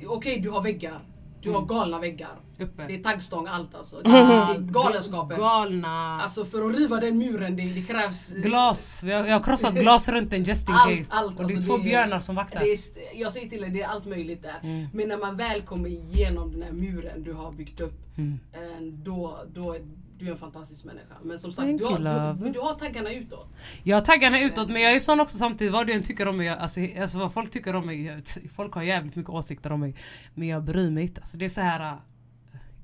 okej 0.07 0.39
du 0.39 0.49
har 0.49 0.61
väggar. 0.61 0.99
Du 1.41 1.49
har 1.49 1.57
Mm. 1.57 1.67
galna 1.67 1.99
väggar. 1.99 2.29
uppe. 2.59 2.87
Det 2.87 2.95
är 2.95 3.03
taggstång 3.03 3.47
allt 3.47 3.75
alltså. 3.75 4.01
Det 4.01 4.09
är, 4.09 4.13
det 4.47 4.53
är 4.53 4.59
galenskapen. 4.59 5.39
Galna. 5.39 6.21
Alltså 6.21 6.45
för 6.45 6.69
att 6.69 6.75
riva 6.77 6.99
den 6.99 7.17
muren 7.17 7.55
det, 7.55 7.63
det 7.63 7.81
krävs 7.87 8.29
Glas. 8.31 9.03
Jag, 9.03 9.27
jag 9.27 9.33
har 9.33 9.43
krossat 9.43 9.73
glas 9.73 10.09
runt 10.09 10.29
den 10.29 10.43
just 10.43 10.69
in 10.69 10.75
Allt, 10.75 10.97
case. 10.99 11.11
allt, 11.13 11.39
och 11.39 11.47
det 11.47 11.53
är 11.53 11.55
alltså, 11.57 11.69
två 11.71 11.77
det- 11.77 11.83
björnar 11.83 12.19
som 12.19 12.35
vaktar. 12.35 12.59
Det 12.59 12.71
är, 12.73 12.79
jag 13.15 13.33
säger 13.33 13.49
till 13.49 13.61
dig, 13.61 13.69
det 13.69 13.81
är 13.81 13.87
allt 13.87 14.05
möjligt 14.05 14.41
där. 14.43 14.55
Mm. 14.63 14.87
Men 14.93 15.07
när 15.07 15.17
man 15.17 15.37
väl 15.37 15.61
kommer 15.61 15.89
igenom 15.89 16.51
den 16.51 16.61
här 16.63 16.71
muren 16.71 17.23
du 17.23 17.33
har 17.33 17.51
byggt 17.51 17.81
upp, 17.81 18.17
Mm. 18.17 18.39
eh, 18.53 18.81
då, 18.81 19.39
då 19.53 19.75
du 20.21 20.27
är 20.27 20.31
en 20.31 20.37
fantastisk 20.37 20.83
människa. 20.85 21.15
Men 21.23 21.39
som 21.39 21.51
sagt, 21.53 21.65
Thank 21.67 21.79
du 21.79 21.85
har, 21.85 22.33
du, 22.33 22.49
du 22.51 22.59
har 22.59 22.75
taggarna 22.75 23.13
utåt. 23.13 23.47
Jag 23.83 23.97
har 23.97 24.01
taggarna 24.01 24.41
utåt 24.41 24.69
men 24.69 24.81
jag 24.81 24.93
är 24.93 24.99
sån 24.99 25.19
också 25.19 25.37
samtidigt, 25.37 25.73
vad 25.73 25.87
du 25.87 25.93
än 25.93 26.03
tycker 26.03 26.27
om 26.27 26.37
mig, 26.37 26.49
alltså, 26.49 26.79
alltså 27.01 27.17
vad 27.17 27.33
folk 27.33 27.51
tycker 27.51 27.75
om 27.75 27.85
mig, 27.85 28.23
folk 28.55 28.73
har 28.73 28.83
jävligt 28.83 29.15
mycket 29.15 29.29
åsikter 29.29 29.71
om 29.71 29.79
mig. 29.79 29.95
Men 30.33 30.47
jag 30.47 30.63
bryr 30.63 30.89
mig 30.89 31.03
inte. 31.03 31.21
Alltså, 31.21 31.37
det 31.37 31.45
är 31.45 31.49
så 31.49 31.61
här. 31.61 31.91
äh, 31.91 31.97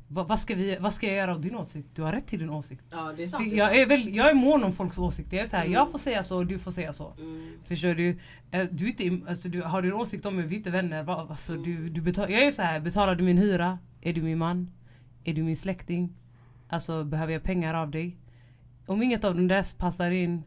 vad, 0.10 0.28
vad, 0.28 0.40
ska 0.40 0.56
vi, 0.56 0.78
vad 0.80 0.94
ska 0.94 1.08
jag 1.08 1.16
göra 1.16 1.32
av 1.32 1.42
din 1.42 1.56
åsikt? 1.56 1.88
Du 1.96 2.02
har 2.02 2.12
rätt 2.12 2.28
till 2.28 2.40
din 2.40 2.50
åsikt. 2.50 2.84
Ja 2.92 3.14
det 3.18 3.24
är 3.24 3.28
sant. 3.28 3.54
jag, 3.54 3.78
är 3.80 3.86
väl, 3.86 4.16
jag 4.16 4.30
är 4.30 4.34
mån 4.34 4.64
om 4.64 4.74
folks 4.74 4.98
åsikter. 4.98 5.38
Jag 5.38 5.46
är 5.46 5.50
så 5.50 5.56
här, 5.56 5.64
Mm. 5.64 5.74
jag 5.74 5.92
får 5.92 6.00
säga 6.00 6.24
så 6.24 6.38
och 6.38 6.46
du 6.46 6.60
får 6.60 6.72
säga 6.72 6.94
så. 6.94 7.14
Mm. 7.20 7.52
Förstår 7.66 7.94
du? 7.94 8.18
Eh, 8.52 8.66
du, 8.72 8.88
inte, 8.90 9.30
alltså, 9.30 9.50
du 9.50 9.62
har 9.62 9.82
du 9.82 9.88
en 9.88 9.94
åsikt 9.94 10.26
om 10.26 10.36
mig, 10.36 10.46
vi 10.46 10.56
är 10.56 10.58
inte 10.58 10.70
vänner. 10.70 11.10
Alltså, 11.32 11.54
du, 11.56 11.90
du 11.90 12.02
betal, 12.02 12.32
jag 12.32 12.42
är 12.42 12.52
så 12.52 12.62
här, 12.62 12.80
betalar 12.80 13.16
du 13.16 13.24
min 13.24 13.38
hyra? 13.38 13.80
Är 14.02 14.14
du 14.14 14.22
min 14.22 14.38
man? 14.38 14.72
Är 15.24 15.34
du 15.34 15.44
min 15.44 15.56
släkting? 15.58 16.14
Alltså 16.70 17.04
behöver 17.04 17.34
jag 17.34 17.44
pengar 17.44 17.74
av 17.74 17.92
dig? 17.92 18.16
Om 18.86 19.04
inget 19.04 19.24
av 19.24 19.36
de 19.36 19.48
där 19.48 19.78
passar 19.78 20.12
in 20.12 20.44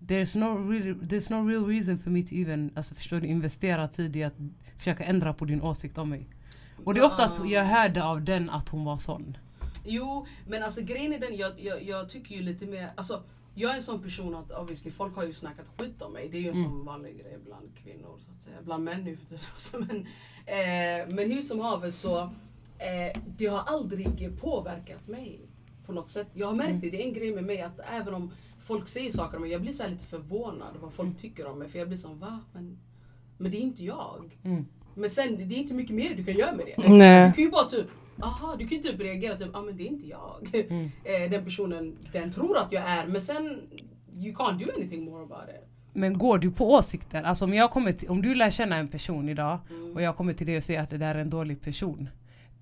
There's 0.00 0.38
no, 0.38 0.70
really, 0.72 0.92
there's 0.92 1.30
no 1.32 1.48
real 1.48 1.66
reason 1.66 1.98
for 1.98 2.10
me 2.10 2.22
to 2.22 2.34
even 2.34 2.70
alltså, 2.74 2.94
förstår 2.94 3.20
du, 3.20 3.26
investera 3.26 3.88
tid 3.88 4.16
i 4.16 4.24
att 4.24 4.34
försöka 4.78 5.04
ändra 5.04 5.32
på 5.32 5.44
din 5.44 5.62
åsikt 5.62 5.98
om 5.98 6.10
mig. 6.10 6.26
Och 6.84 6.94
det 6.94 7.00
är 7.00 7.04
oftast 7.04 7.38
Ja. 7.38 7.46
jag 7.46 7.64
hörde 7.64 8.04
av 8.04 8.22
den 8.22 8.50
att 8.50 8.68
hon 8.68 8.84
var 8.84 8.98
sån. 8.98 9.36
Jo, 9.84 10.26
men 10.46 10.62
alltså 10.62 10.80
grejen 10.82 11.12
är 11.12 11.18
den, 11.18 11.36
jag, 11.36 11.60
jag, 11.60 11.82
jag 11.82 12.08
tycker 12.10 12.34
ju 12.34 12.42
lite 12.42 12.66
mer, 12.66 12.90
alltså 12.94 13.22
jag 13.54 13.70
är 13.72 13.76
en 13.76 13.82
sån 13.82 14.02
person 14.02 14.34
att 14.34 14.50
obviously 14.50 14.90
folk 14.90 15.16
har 15.16 15.24
ju 15.24 15.32
snackat 15.32 15.66
skit 15.78 16.02
om 16.02 16.12
mig. 16.12 16.28
Det 16.32 16.38
är 16.38 16.42
ju 16.42 16.48
en 16.48 16.54
Mm. 16.56 16.70
sån 16.70 16.84
vanlig 16.84 17.14
grej 17.18 17.38
bland 17.44 17.68
kvinnor 17.84 18.18
så 18.26 18.32
att 18.36 18.42
säga. 18.42 18.56
Bland 18.64 18.84
män 18.84 19.04
nu 19.04 19.16
för 19.16 19.26
tiden. 19.26 19.86
Men, 19.88 19.96
eh, 20.46 21.14
men 21.14 21.30
hur 21.30 21.42
som 21.42 21.60
haver 21.60 21.90
så, 21.90 22.18
eh, 22.78 23.20
det 23.38 23.46
har 23.46 23.58
aldrig 23.66 24.40
påverkat 24.40 25.08
mig 25.08 25.40
på 25.88 25.94
något 25.94 26.10
sätt. 26.10 26.26
Jag 26.34 26.46
har 26.46 26.54
märkt 26.54 26.80
det, 26.80 26.90
det 26.90 27.02
är 27.02 27.06
en 27.06 27.12
grej 27.12 27.34
med 27.34 27.44
mig 27.44 27.60
att 27.60 27.80
även 27.92 28.14
om 28.14 28.32
folk 28.58 28.88
säger 28.88 29.12
saker 29.12 29.36
om 29.36 29.42
mig, 29.42 29.52
jag 29.52 29.60
blir 29.60 29.72
så 29.72 29.88
lite 29.88 30.06
förvånad 30.06 30.76
vad 30.80 30.92
folk 30.92 31.18
tycker 31.18 31.46
om 31.46 31.58
mig. 31.58 31.68
För 31.68 31.78
jag 31.78 31.88
blir 31.88 31.98
som 31.98 32.18
va? 32.18 32.40
Men, 32.52 32.78
men 33.38 33.50
det 33.50 33.56
är 33.56 33.60
inte 33.60 33.84
jag. 33.84 34.38
Mm. 34.44 34.66
Men 34.94 35.10
sen, 35.10 35.48
det 35.48 35.54
är 35.54 35.58
inte 35.58 35.74
mycket 35.74 35.96
mer 35.96 36.14
du 36.16 36.24
kan 36.24 36.34
göra 36.34 36.52
med 36.52 36.66
det. 36.66 36.88
Nej. 36.88 37.28
Du 37.28 37.34
kan 37.34 37.44
ju 37.44 37.50
bara 37.50 37.64
typ, 37.64 37.86
aha, 38.22 38.56
du 38.58 38.68
kan 38.68 38.78
ju 38.78 38.82
typ 38.82 39.00
reagera 39.00 39.36
typ, 39.36 39.56
ah 39.56 39.62
men 39.62 39.76
det 39.76 39.82
är 39.82 39.88
inte 39.88 40.06
jag. 40.08 40.64
Mm. 40.70 40.90
Eh, 41.04 41.30
den 41.30 41.44
personen, 41.44 41.96
den 42.12 42.32
tror 42.32 42.58
att 42.58 42.72
jag 42.72 42.84
är, 42.84 43.06
men 43.06 43.20
sen, 43.20 43.60
you 44.14 44.34
can't 44.34 44.58
do 44.58 44.66
anything 44.76 45.04
more 45.04 45.22
about 45.22 45.48
it. 45.48 45.68
Men 45.92 46.18
går 46.18 46.38
du 46.38 46.50
på 46.50 46.72
åsikter? 46.72 47.22
Alltså 47.22 47.44
om, 47.44 47.54
jag 47.54 47.70
kommer 47.70 47.92
till, 47.92 48.08
om 48.08 48.22
du 48.22 48.34
lär 48.34 48.50
känna 48.50 48.76
en 48.76 48.88
person 48.88 49.28
idag 49.28 49.58
Mm. 49.70 49.92
och 49.96 50.02
jag 50.02 50.16
kommer 50.16 50.32
till 50.32 50.46
dig 50.46 50.56
och 50.56 50.62
säger 50.62 50.80
att 50.82 50.90
det 50.90 50.98
där 50.98 51.14
är 51.14 51.18
en 51.18 51.30
dålig 51.30 51.60
person. 51.60 52.08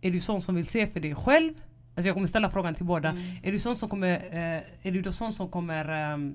Är 0.01 0.11
du 0.11 0.20
sån 0.20 0.41
som 0.41 0.55
vill 0.55 0.66
se 0.66 0.87
för 0.87 1.01
dig 1.01 1.14
själv? 1.14 1.55
Alltså 1.97 2.09
jag 2.09 2.15
kommer 2.15 2.27
ställa 2.27 2.51
frågan 2.51 2.75
till 2.75 2.85
båda. 2.85 3.09
Mm. 3.09 3.23
Är 3.43 3.53
du 3.53 3.59
sån 3.59 3.77
som 3.77 3.89
kommer, 3.89 4.15
eh, 4.17 4.63
är 4.89 4.91
du 4.93 5.03
då 5.03 5.13
sån 5.13 5.33
som 5.33 5.49
kommer 5.49 5.89
ehm, 5.89 6.35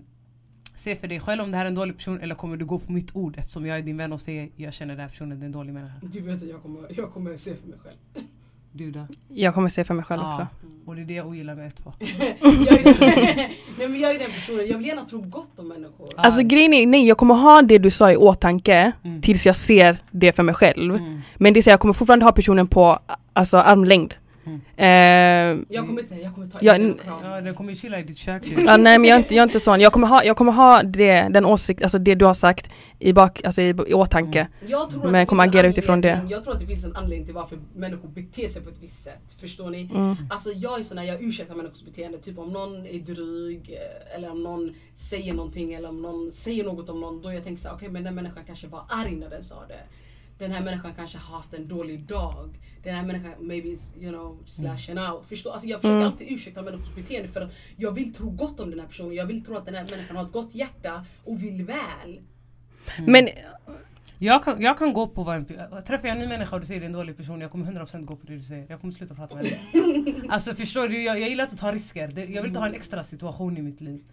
se 0.76 0.96
för 0.96 1.08
dig 1.08 1.20
själv 1.20 1.42
om 1.44 1.52
det 1.52 1.58
här 1.58 1.66
är 1.66 1.70
en 1.70 1.76
dålig 1.76 1.98
person 1.98 2.20
eller 2.22 2.36
kommer 2.36 2.58
du 2.58 2.66
gå 2.66 2.80
på 2.80 2.92
mitt 2.92 3.16
ord 3.16 3.36
eftersom 3.38 3.66
jag 3.66 3.78
är 3.78 3.82
din 3.82 3.98
vän 3.98 4.14
och 4.14 4.22
säger 4.22 4.50
jag 4.56 4.74
känner 4.74 4.94
den 4.94 5.02
här 5.02 5.10
personen 5.10 5.40
det 5.40 5.44
är 5.44 5.46
en 5.46 5.52
dålig 5.52 5.74
människa. 5.74 5.94
Du 6.02 6.22
vet 6.22 6.44
att 6.44 6.50
jag 6.50 6.62
kommer, 6.62 6.82
jag 6.90 7.12
kommer 7.12 7.38
se 7.38 7.56
för 7.56 7.68
mig 7.68 7.80
själv. 7.84 8.26
Du 8.72 8.92
då? 8.92 9.08
Jag 9.28 9.54
kommer 9.54 9.70
se 9.70 9.84
för 9.84 9.94
mig 9.94 10.06
själv 10.06 10.22
också. 10.22 10.48
Ja, 10.62 10.68
och 10.86 10.96
det 10.96 11.02
är 11.02 11.06
det 11.06 11.14
jag 11.14 11.28
ogillar 11.28 11.56
med 11.56 11.66
är, 11.66 11.72
nej, 13.80 13.88
men 13.90 14.00
jag 14.00 14.12
är 14.12 14.20
den 14.20 14.32
personen, 14.32 14.68
jag 14.68 14.78
vill 14.78 14.88
gärna 14.88 15.06
tro 15.06 15.22
gott 15.22 15.60
om 15.60 15.68
människor. 15.68 16.08
Ja. 16.16 16.24
Alltså 16.24 16.42
grejen 16.44 16.74
är, 16.74 16.88
nej 16.88 17.08
jag 17.08 17.18
kommer 17.18 17.36
ha 17.36 17.62
det 17.62 17.78
du 17.78 17.92
sa 17.92 18.12
i 18.12 18.16
åtanke 18.16 18.92
Mm. 19.04 19.22
tills 19.22 19.46
jag 19.46 19.56
ser 19.56 19.98
det 20.12 20.32
för 20.32 20.44
mig 20.44 20.56
själv. 20.56 20.96
Mm. 20.96 21.22
Men 21.38 21.54
det 21.54 21.60
är 21.60 21.62
så 21.62 21.70
jag 21.70 21.80
kommer 21.80 21.94
fortfarande 21.94 22.26
ha 22.26 22.32
personen 22.32 22.68
på 22.68 23.00
alltså, 23.34 23.58
armlängd. 23.58 24.14
Mm. 24.46 24.62
Eh, 24.78 25.66
Jag 25.70 25.88
kommer 25.88 26.02
inte, 26.02 26.16
jag 26.16 26.34
kommer 26.36 26.48
ta 26.48 26.58
Ja, 26.62 26.76
in 26.76 26.82
en 26.86 26.94
kram. 26.98 27.20
Ja, 27.24 27.42
den 27.42 27.54
kommer 27.56 27.76
chilla 27.76 28.00
i 28.00 28.04
ditt 28.04 28.18
kök. 28.18 28.44
ja, 28.66 28.78
nej 28.78 29.00
men 29.00 29.10
jag 29.10 29.16
är, 29.16 29.20
inte, 29.20 29.36
jag 29.36 29.42
är 29.42 29.48
inte 29.48 29.60
sån. 29.60 29.82
Jag 29.82 29.94
kommer 29.94 30.08
ha, 30.08 30.24
jag 30.24 30.38
kommer 30.38 30.52
ha 30.52 30.84
det, 30.84 31.28
den 31.32 31.46
åsikt, 31.46 31.84
alltså 31.84 31.98
det 31.98 32.16
du 32.16 32.26
har 32.26 32.34
sagt 32.34 32.70
i, 33.00 33.14
bak, 33.14 33.42
alltså 33.44 33.62
i, 33.62 33.70
i 33.88 33.94
åtanke. 33.94 34.40
Mm. 34.40 34.52
Jag 34.72 34.90
tror 34.90 35.00
Men 35.00 35.08
att 35.10 35.14
jag 35.14 35.22
det 35.22 35.26
kommer 35.26 35.44
finns 35.44 35.54
en 35.56 35.60
agera 35.60 35.68
utifrån 35.70 36.02
det. 36.02 36.10
anledning- 36.12 36.32
Jag 36.32 36.44
tror 36.44 36.54
att 36.54 36.60
det 36.60 36.66
finns 36.66 36.86
en 36.86 36.96
anledning 36.96 37.26
till 37.26 37.36
varför 37.36 37.58
människor 37.76 38.08
beter 38.10 38.48
sig 38.48 38.62
på 38.62 38.70
ett 38.70 38.80
visst 38.82 39.04
sätt. 39.04 39.36
Förstår 39.42 39.70
ni? 39.70 39.90
Mm. 39.96 40.16
Alltså 40.30 40.50
jag 40.52 40.80
är 40.80 40.84
sån 40.84 40.98
här, 40.98 41.06
jag 41.06 41.22
ursäktar 41.24 41.56
människors 41.56 41.82
beteende. 41.84 42.18
Typ 42.18 42.40
om 42.40 42.50
någon 42.54 42.86
är 42.86 43.00
dryg 43.00 43.70
eh, 43.74 44.16
eller 44.16 44.32
om 44.32 44.44
någon 44.44 44.74
säger 44.96 45.34
någonting 45.34 45.74
eller 45.74 45.90
om 45.90 46.02
någon 46.02 46.32
säger 46.32 46.64
något 46.64 46.90
om 46.90 47.00
någon. 47.00 47.22
Då 47.22 47.34
jag 47.34 47.44
tänker 47.44 47.62
såhär, 47.62 47.76
okej 47.76 47.90
men 47.90 48.04
den 48.04 48.16
människan 48.16 48.44
kanske 48.48 48.68
var 48.68 48.82
arg 48.90 49.16
när 49.16 49.30
den 49.30 49.44
sa 49.44 49.56
det. 49.68 49.80
Den 50.42 50.52
här 50.52 50.62
människan 50.62 50.94
kanske 50.96 51.18
har 51.18 51.36
haft 51.38 51.54
en 51.54 51.68
dålig 51.68 52.00
dag. 52.04 52.50
Den 52.84 52.96
här 52.96 53.06
människan 53.06 53.32
maybe 53.40 53.68
is, 53.68 53.94
you 54.00 54.12
know, 54.12 54.38
just 54.46 54.60
lashing 54.60 54.98
out. 55.00 55.26
Förstår? 55.26 55.52
Alltså 55.52 55.68
jag 55.68 55.82
försöker 55.82 55.96
Mm. 55.96 56.08
alltid 56.08 56.28
ursäkta 56.32 56.62
människors 56.62 56.96
beteende 56.96 57.28
för 57.30 57.42
att 57.42 57.54
jag 57.78 57.92
vill 57.92 58.14
tro 58.14 58.30
gott 58.30 58.60
om 58.60 58.70
den 58.70 58.80
här 58.80 58.88
personen. 58.88 59.14
Jag 59.16 59.26
vill 59.26 59.46
tro 59.46 59.56
att 59.56 59.66
den 59.66 59.76
här 59.76 59.90
människan 59.92 60.16
har 60.18 60.24
ett 60.26 60.32
gott 60.32 60.56
hjärta 60.56 61.06
och 61.26 61.44
vill 61.44 61.64
väl. 61.64 62.20
Men 63.08 63.28
Jag 64.18 64.44
kan, 64.44 64.62
jag 64.62 64.78
kan 64.78 64.94
gå 64.94 65.08
på 65.08 65.24
vad 65.24 65.36
en, 65.36 65.46
Träffar 65.46 66.08
jag 66.08 66.10
en 66.18 66.20
ny 66.20 66.28
människa 66.28 66.56
och 66.56 66.60
du 66.60 66.66
säger 66.68 66.80
det 66.82 66.86
är 66.86 66.88
en 66.88 66.94
dålig 66.94 67.18
person, 67.18 67.42
jag 67.42 67.52
kommer 67.52 67.66
100% 67.72 68.06
gå 68.06 68.16
på 68.16 68.28
det 68.28 68.36
du 68.36 68.42
säger. 68.44 68.66
Jag 68.70 68.82
kommer 68.82 68.94
sluta 68.94 69.16
prata 69.16 69.36
med 69.36 69.44
dig. 69.46 69.60
Alltså 70.30 70.56
förstår 70.56 70.88
du, 70.88 71.04
jag, 71.04 71.20
jag 71.20 71.30
gillar 71.30 71.44
att 71.44 71.58
ta 71.58 71.72
risker. 71.72 72.08
Det, 72.08 72.26
jag 72.26 72.42
vill 72.42 72.50
inte 72.50 72.60
ha 72.60 72.68
en 72.68 72.74
extra 72.74 73.04
situation 73.04 73.58
i 73.58 73.62
mitt 73.62 73.82
liv. 73.82 74.04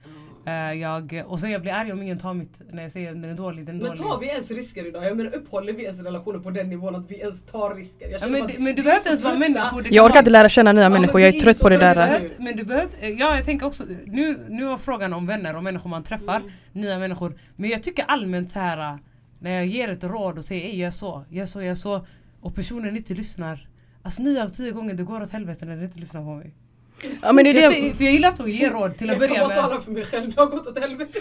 Eh, 0.49 0.73
jag, 0.81 1.23
och 1.27 1.41
sen 1.41 1.51
jag 1.51 1.63
blir 1.63 1.73
arg 1.73 1.93
om 1.93 2.03
ingen 2.03 2.19
tar 2.19 2.35
mitt, 2.35 2.53
när 2.73 2.83
jag 2.83 2.93
säger 2.93 3.15
den 3.15 3.25
är 3.25 3.35
dålig, 3.35 3.67
den 3.67 3.77
är 3.77 3.81
Men 3.81 3.89
dålig. 3.89 4.03
tar 4.03 4.19
vi 4.21 4.27
ens 4.29 4.51
risker 4.51 4.87
idag? 4.87 5.05
Jag 5.05 5.17
menar 5.17 5.35
uppehåller 5.35 5.73
vi 5.73 5.83
ens 5.85 6.03
relationer 6.03 6.39
på 6.39 6.51
den 6.51 6.69
nivån 6.69 6.95
att 6.95 7.11
vi 7.11 7.15
ens 7.21 7.43
tar 7.47 7.75
risker? 7.75 8.09
Jag 8.11 8.21
Ja, 8.23 8.27
men, 8.29 8.41
men 8.65 8.75
du 8.75 8.83
behöver 8.83 8.97
inte 8.97 9.09
ens 9.09 9.21
så 9.21 9.27
vara 9.29 9.39
människor. 9.39 9.87
jag 9.91 10.07
orkar 10.07 10.19
inte 10.19 10.31
lära 10.31 10.49
känna 10.49 10.73
nya 10.73 10.83
Ja, 10.83 10.89
men 10.89 11.01
människor, 11.01 11.21
jag 11.21 11.29
är 11.29 11.37
är 11.37 11.41
trött 11.41 11.61
på 11.61 11.69
det 11.69 11.77
där. 11.79 11.95
på 11.95 12.01
behöver- 12.01 12.31
Men 12.39 12.57
du 12.57 12.65
behöver, 12.65 12.89
ja 13.09 13.37
jag 13.37 13.45
tänker 13.45 13.67
också, 13.67 13.85
nu, 14.05 14.39
nu 14.49 14.65
var 14.65 14.77
frågan 14.77 15.13
om 15.13 15.27
vänner 15.27 15.57
och 15.57 15.63
människor 15.65 15.91
man 15.91 16.03
träffar, 16.03 16.37
Mm. 16.37 16.51
nya 16.73 16.99
människor. 16.99 17.39
Men 17.57 17.71
jag 17.71 17.83
tycker 17.83 18.05
allmänt 18.09 18.51
så 18.51 18.59
här 18.59 18.99
när 19.41 19.51
jag 19.51 19.67
ger 19.67 19.89
ett 19.89 20.05
råd 20.05 20.39
och 20.39 20.45
säger 20.45 20.69
gör 20.71 20.91
så, 20.91 21.25
gör 21.31 21.45
så, 21.47 21.63
gör 21.63 21.75
så 21.75 22.07
och 22.41 22.55
personen 22.55 22.97
inte 22.97 23.15
lyssnar. 23.15 23.69
Alltså 24.03 24.23
nio 24.23 24.43
av 24.45 24.49
tio 24.49 24.71
gånger 24.73 24.95
det 24.95 25.03
går 25.03 25.23
åt 25.23 25.31
helvete 25.31 25.65
när 25.65 25.75
den 25.77 25.85
inte 25.85 25.99
lyssnar 25.99 26.21
på 26.25 26.35
mig. 26.35 26.55
Ja 27.23 27.33
men 27.33 27.45
det 27.45 27.51
Jag, 27.51 27.77
är 27.77 27.83
det. 27.83 27.95
för 27.95 28.05
jag 28.05 28.13
gillar 28.13 28.29
att 28.29 28.49
ge 28.49 28.71
råd 28.71 28.97
till 28.99 29.11
att 29.11 29.21
Jag 29.21 29.29
börja 29.31 29.49
med. 29.49 29.57
tala 29.57 29.81
för 29.81 29.91
mig 29.93 30.05
själv, 30.05 30.31
det 30.35 30.41
har 30.41 30.47
gått 30.47 30.67
åt 30.67 30.79
helvete. 30.79 31.19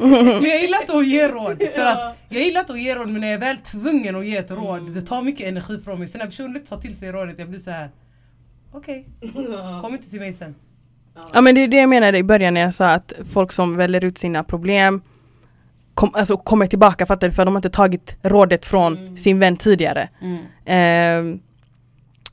Men 0.00 0.44
jag 0.44 0.60
gillar 0.60 0.78
att 0.98 1.06
ge 1.06 1.28
råd. 1.28 1.62
För 1.74 1.86
att 1.86 2.16
jag 2.28 2.42
gillar 2.44 2.60
att 2.60 2.80
ge 2.80 2.94
råd 2.94 3.08
men 3.08 3.20
när 3.20 3.28
jag 3.28 3.34
är 3.34 3.40
väl 3.40 3.58
tvungen 3.58 4.16
att 4.16 4.26
ge 4.26 4.36
ett 4.36 4.50
råd, 4.50 4.78
Mm. 4.78 4.94
det 4.94 5.02
tar 5.02 5.22
mycket 5.22 5.46
energi 5.48 5.78
från 5.84 5.98
mig. 5.98 6.08
Sen 6.08 6.18
när 6.18 6.26
personen 6.26 6.56
inte 6.56 6.68
tar 6.68 6.80
till 6.80 6.96
sig 6.98 7.12
rådet, 7.12 7.38
jag 7.38 7.48
blir 7.48 7.58
så 7.60 7.70
här. 7.70 7.88
okej, 8.72 9.06
kom 9.82 9.92
inte 9.92 10.10
till 10.10 10.20
mig 10.20 10.32
sen. 10.32 10.54
Ja 11.34 11.40
men 11.40 11.54
det 11.54 11.60
är 11.60 11.68
det 11.68 11.76
jag 11.76 11.88
menade 11.88 12.18
i 12.18 12.22
början 12.22 12.54
när 12.54 12.60
jag 12.60 12.74
sa 12.74 12.86
att 12.90 13.12
folk 13.32 13.52
som 13.52 13.76
väljer 13.76 14.04
ut 14.04 14.18
sina 14.18 14.44
problem 14.44 15.02
kom, 15.94 16.10
alltså 16.14 16.36
kommer 16.36 16.66
tillbaka 16.66 17.06
fattar 17.06 17.28
du? 17.28 17.34
För 17.34 17.44
de 17.44 17.54
har 17.54 17.58
inte 17.58 17.70
tagit 17.70 18.16
rådet 18.22 18.66
från 18.66 18.96
Mm. 18.96 19.16
sin 19.16 19.38
vän 19.38 19.56
tidigare. 19.56 20.08
Ehm, 20.64 21.40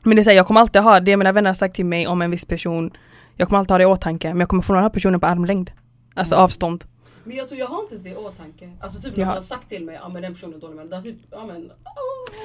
men 0.07 0.15
det 0.15 0.21
är 0.21 0.23
så 0.23 0.29
här, 0.29 0.37
jag 0.37 0.47
kommer 0.47 0.61
alltid 0.61 0.81
ha 0.81 0.99
det 0.99 1.17
mina 1.17 1.31
vänner 1.31 1.49
har 1.49 1.55
sagt 1.55 1.75
till 1.75 1.85
mig 1.85 2.07
om 2.07 2.21
en 2.21 2.31
viss 2.31 2.45
person. 2.45 2.91
Jag 3.35 3.47
kommer 3.47 3.59
alltid 3.59 3.71
ha 3.71 3.77
det 3.77 3.83
i 3.83 3.85
åtanke 3.85 4.27
men 4.27 4.39
jag 4.39 4.49
kommer 4.49 4.61
fortfarande 4.61 4.83
ha 4.85 4.89
personen 4.89 5.19
på 5.19 5.25
armlängd. 5.27 5.71
Alltså 6.13 6.35
Mm. 6.35 6.43
avstånd. 6.43 6.83
Men 7.23 7.37
jag 7.37 7.47
tror 7.47 7.59
jag 7.59 7.67
har 7.67 7.81
inte 7.81 7.93
ens 7.93 8.03
det 8.03 8.09
i 8.09 8.15
åtanke. 8.15 8.71
Alltså 8.79 9.01
typ 9.01 9.15
när 9.15 9.23
Ja. 9.23 9.27
man 9.27 9.35
har 9.35 9.41
sagt 9.43 9.69
till 9.69 9.85
mig, 9.85 9.99
ja 10.01 10.09
men 10.09 10.21
den 10.21 10.33
personen 10.33 10.55
är 10.55 10.59
dålig 10.59 10.93
är 10.93 11.01
typ, 11.01 11.15
ja 11.31 11.45
men 11.47 11.57
oh, 11.65 11.71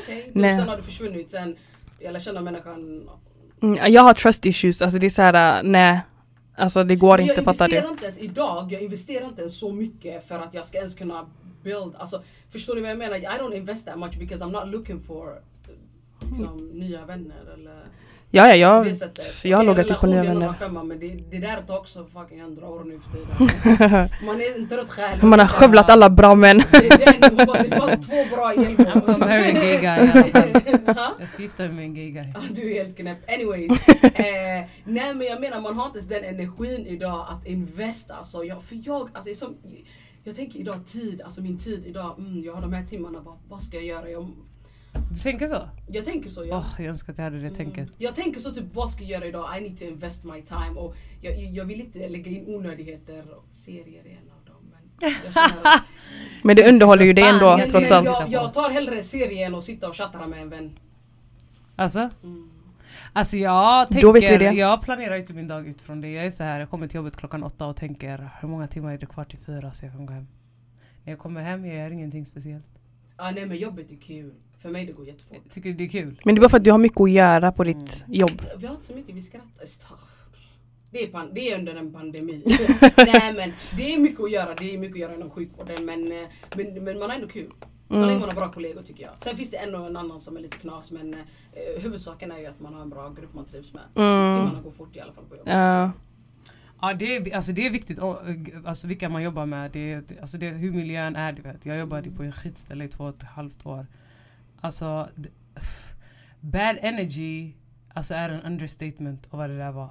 okej. 0.03 0.23
Typ, 0.25 0.35
Nej. 0.35 0.59
sen 0.59 0.69
har 0.69 0.77
det 0.77 0.83
försvunnit, 0.83 1.31
sen 1.31 1.57
jag 1.99 2.13
lär 2.13 2.21
känna 2.21 2.41
människan. 2.41 3.09
Mm, 3.63 3.93
jag 3.93 4.03
har 4.03 4.15
trust 4.15 4.47
issues, 4.47 4.83
alltså 4.83 4.99
det 4.99 5.07
är 5.07 5.11
så 5.11 5.23
här, 5.23 5.59
äh, 5.59 5.63
nej. 5.71 6.01
Alltså 6.57 6.85
det 6.85 6.95
går 6.97 7.17
Men 7.19 7.21
inte, 7.29 7.35
jag 7.35 7.45
fattar 7.45 7.65
investerar 7.65 7.87
du? 7.89 7.93
inte 7.93 8.05
ens 8.05 8.19
idag, 8.19 8.73
jag 8.73 8.83
investerar 8.83 9.27
inte 9.27 9.41
ens 9.41 9.59
så 9.59 9.73
mycket 9.73 10.29
för 10.29 10.39
att 10.39 10.55
jag 10.55 10.67
ska 10.67 10.79
ens 10.79 10.95
kunna 10.95 11.27
build, 11.63 11.95
alltså 11.99 12.23
förstår 12.51 12.75
ni 12.75 12.81
vad 12.81 12.91
jag 12.91 12.99
menar? 12.99 13.17
I 13.17 13.21
don't 13.27 13.55
invest 13.55 13.87
that 13.87 13.99
much 13.99 14.19
because 14.19 14.45
I'm 14.45 14.51
not 14.53 14.69
looking 14.75 15.01
for 15.01 15.39
liksom, 16.39 16.71
nya 16.73 17.07
vänner 17.07 17.53
eller 17.55 17.83
Ja, 18.35 18.49
ja, 18.49 18.57
jag, 18.57 18.85
det 18.85 19.45
jag 19.45 19.57
har 19.57 19.65
loggat 19.65 19.91
upp 19.91 20.01
på 20.01 20.07
nya 20.07 20.23
vänner. 20.23 20.53
femma, 20.53 20.83
men 20.83 20.99
det, 20.99 21.09
det 21.31 21.39
där 21.39 21.63
tar 21.67 21.79
också 21.79 22.07
fucking 22.13 22.43
hundra 22.43 22.69
år 22.69 22.85
nu 22.85 23.01
för 23.01 23.13
tiden. 23.13 24.09
Man 24.27 24.41
är 24.41 24.59
en 24.59 24.69
trött 24.69 24.91
själ. 24.91 25.23
Man 25.23 25.39
har 25.39 25.47
skövlat 25.47 25.91
alla 25.91 26.11
bra 26.11 26.35
män. 26.35 26.59
Det, 26.71 26.77
är 26.77 27.21
den, 27.21 27.37
man 27.37 27.47
bara, 27.47 27.63
det 27.63 27.77
fanns 27.77 28.07
två 28.07 28.37
bra 28.37 28.55
gonna 28.55 29.19
marry 29.19 29.51
a 29.51 29.53
gay 29.53 29.81
guy? 29.81 30.25
Jag 31.21 31.29
ska 31.29 31.43
gifta 31.43 31.63
mig 31.63 31.73
med 31.73 31.85
en 31.85 31.95
gay 31.95 32.11
guy. 32.11 32.25
Ja, 32.35 32.41
du 32.51 32.73
är 32.73 32.85
helt 32.85 32.97
knäpp. 32.97 33.19
Anyways. 33.31 33.89
eh, 34.03 34.69
nej 34.85 35.15
men 35.15 35.27
jag 35.27 35.41
menar 35.41 35.61
man 35.61 35.77
har 35.77 35.87
inte 35.87 35.99
ens 35.99 36.11
den 36.11 36.25
energin 36.25 36.87
idag 36.87 37.27
att 37.29 37.47
investa. 37.47 38.15
Alltså, 38.15 38.45
jag, 38.45 38.63
för 38.63 38.79
jag, 38.85 39.01
alltså, 39.13 39.23
det 39.25 39.35
som, 39.35 39.57
jag 40.25 40.37
tänker 40.37 40.61
idag 40.61 40.87
tid, 40.87 41.23
alltså 41.23 41.41
min 41.41 41.59
tid 41.59 41.87
idag, 41.87 42.15
mm, 42.19 42.43
jag 42.45 42.55
har 42.55 42.63
de 42.63 42.73
här 42.73 42.85
timmarna, 42.85 43.21
vad, 43.21 43.39
vad 43.49 43.63
ska 43.63 43.77
jag 43.77 43.87
göra? 43.87 44.11
Jag, 44.11 44.31
Du 45.11 45.19
tänker 45.23 45.49
så? 45.49 45.69
jag 45.89 46.05
tänker 46.05 46.31
så. 46.31 46.45
Jag, 46.45 46.57
Åh, 46.59 46.75
jag 46.79 46.87
önskar 46.87 47.13
att 47.13 47.19
jag 47.19 47.25
hade 47.25 47.41
det 47.41 47.51
tänket. 47.51 47.79
Mm. 47.89 47.95
Jag 47.99 48.15
tänker 48.15 48.41
så 48.41 48.53
typ, 48.53 48.65
vad 48.75 48.91
ska 48.91 49.03
jag 49.03 49.11
göra 49.11 49.27
idag? 49.27 49.59
I 49.59 49.61
need 49.61 49.79
to 49.79 49.85
invest 49.85 50.25
my 50.25 50.43
time. 50.43 50.71
Och 50.81 50.97
jag, 51.21 51.35
jag 51.41 51.65
vill 51.65 51.81
inte 51.81 52.09
lägga 52.09 52.31
in 52.31 52.45
onödigheter. 52.55 53.25
Serier 53.53 54.07
är 54.07 54.11
en 54.11 54.31
av 54.31 54.45
dem. 54.47 54.73
Men 55.01 55.17
att- 55.65 55.83
Men 56.43 56.57
det 56.57 56.69
underhåller 56.69 57.05
ju 57.05 57.13
dig 57.13 57.25
ändå 57.25 57.47
jag 57.47 57.71
trots 57.71 57.91
allt. 57.91 58.07
jag, 58.07 58.29
jag 58.31 58.55
tar 58.55 58.71
hellre 58.71 59.03
serie 59.03 59.47
än 59.47 59.55
att 59.55 59.63
sitta 59.65 59.89
och 59.89 59.97
chatta 59.97 60.27
med 60.27 60.43
en 60.43 60.51
vän. 60.51 60.79
Alltså? 61.77 62.11
Mm. 62.23 62.51
Alltså 63.13 63.37
jag 63.37 63.89
tänker, 63.89 64.53
jag 64.53 64.83
planerar 64.83 65.17
inte 65.17 65.33
min 65.35 65.49
dag 65.49 65.69
utifrån 65.69 66.01
det. 66.01 66.09
Jag 66.09 66.27
är 66.27 66.31
så 66.31 66.43
här, 66.45 66.61
jag 66.61 66.71
kommer 66.71 66.87
till 66.89 66.97
jobbet 66.97 67.17
klockan 67.17 67.43
åtta 67.43 67.67
och 67.67 67.77
tänker 67.77 68.31
hur 68.41 68.49
många 68.49 68.67
timmar 68.67 68.93
är 68.93 68.99
det 68.99 69.07
kvar 69.07 69.25
till 69.25 69.39
fyra 69.39 69.73
så 69.73 69.85
jag 69.87 69.93
kan 69.93 70.07
gå 70.07 70.13
hem. 70.13 70.27
När 71.05 71.13
jag 71.13 71.19
kommer 71.21 71.43
hem 71.43 71.67
jag 71.67 71.77
gör 71.77 71.91
ingenting 71.91 72.27
speciellt. 72.27 72.65
Ah, 73.23 73.31
nej 73.31 73.47
men 73.47 73.57
jobbet 73.57 73.93
är 73.93 73.97
kul. 73.97 74.33
För 74.63 74.71
mig 74.71 74.87
det 74.87 74.93
går 74.93 75.07
jättefort. 75.07 75.39
Jag 75.45 75.53
tycker 75.55 75.73
det 75.73 75.85
är 75.85 75.89
kul. 75.89 76.21
Men 76.25 76.35
det 76.35 76.39
är 76.39 76.41
bara 76.41 76.49
för 76.49 76.57
att 76.57 76.65
du 76.65 76.71
har 76.71 76.79
mycket 76.79 77.01
att 77.01 77.11
göra 77.11 77.53
på 77.53 77.65
ditt 77.65 78.05
jobb. 78.09 78.43
Vi 78.59 78.67
har 78.67 78.75
inte 78.75 78.87
så 78.87 78.95
mycket, 78.95 79.15
vi 79.15 79.23
skrattar. 79.23 79.67
Staff. 79.67 80.01
Det 80.91 81.03
är, 81.03 81.07
pan- 81.13 81.31
det 81.35 81.51
är 81.53 81.59
under 81.59 81.75
en 81.75 81.93
pandemi. 81.93 82.45
Nej 82.97 83.33
men 83.35 83.53
det 83.77 83.95
är 83.95 83.99
mycket 83.99 84.21
att 84.21 84.31
göra, 84.31 84.55
det 84.55 84.75
är 84.75 84.79
mycket 84.79 84.95
att 84.95 85.01
göra 85.01 85.15
inom 85.15 85.31
sjukvården 85.31 85.85
men, 85.85 86.13
eh, 86.13 86.29
men, 86.57 86.85
men 86.85 86.99
man 86.99 87.09
har 87.11 87.17
ändå 87.17 87.29
kul. 87.29 87.51
Så 87.89 87.95
Mm. 87.97 88.07
länge 88.07 88.21
man 88.21 88.29
har 88.29 88.37
bra 88.37 88.53
kollegor 88.53 88.83
tycker 88.83 89.03
jag. 89.03 89.13
Sen 89.23 89.37
finns 89.37 89.51
det 89.51 89.57
en 89.57 89.75
och 89.75 89.87
en 89.87 89.97
annan 89.97 90.21
som 90.21 90.37
är 90.37 90.41
lite 90.41 90.57
knas 90.57 90.91
men 90.91 91.15
eh, 91.15 91.83
huvudsaken 91.83 92.33
är 92.33 92.39
ju 92.39 92.47
att 92.47 92.61
man 92.61 92.75
har 92.75 92.83
en 92.83 92.91
bra 92.91 93.09
grupp 93.09 93.35
man 93.35 93.45
trivs 93.45 93.73
med. 93.73 93.83
Mm. 93.95 94.37
Timmarna 94.39 94.63
går 94.63 94.71
fort 94.71 94.97
i 94.97 95.01
alla 95.01 95.13
fall 95.13 95.25
på 95.25 95.37
jobbet. 95.37 95.53
Ja. 95.53 95.91
Ja 96.83 96.95
det 96.95 97.17
är, 97.17 97.37
alltså 97.37 97.53
det 97.53 97.67
är 97.67 97.71
viktigt, 97.71 97.99
alltså 98.65 98.87
vilka 98.89 99.09
man 99.09 99.23
jobbar 99.23 99.47
med. 99.47 99.71
Det, 99.71 99.93
är- 99.93 100.05
alltså 100.21 100.39
det, 100.39 100.49
hur 100.49 100.73
miljön 100.73 101.17
är 101.17 101.33
du 101.33 101.43
vet. 101.43 101.67
Jag 101.67 101.79
jobbade 101.79 102.11
på 102.11 102.23
ett 102.23 102.35
skitställe 102.35 102.85
i 102.85 102.89
två 102.89 103.05
och 103.05 103.11
ett 103.17 103.23
halvt 103.23 103.67
år. 103.67 103.87
Alltså 104.61 105.09
bad 106.41 106.77
energy 106.81 107.53
alltså 107.95 108.15
är 108.15 108.29
en 108.31 108.41
understatement 108.43 109.27
av 109.31 109.39
vad 109.39 109.51
det 109.51 109.57
där 109.59 109.73
var. 109.73 109.91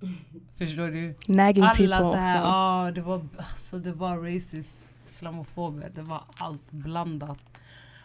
Förstår 0.58 0.88
du? 0.88 1.14
Nagging 1.26 1.64
people 1.64 1.96
Alla 1.96 2.04
så 2.04 2.14
här, 2.14 2.38
också. 2.40 2.48
ja 2.48 2.90
det 2.94 3.00
var, 3.00 3.22
alltså 3.38 3.78
det 3.78 3.92
var 3.92 4.18
racist, 4.18 4.78
islamofober, 5.06 5.90
det 5.94 6.02
var 6.02 6.24
allt 6.36 6.70
blandat. 6.70 7.38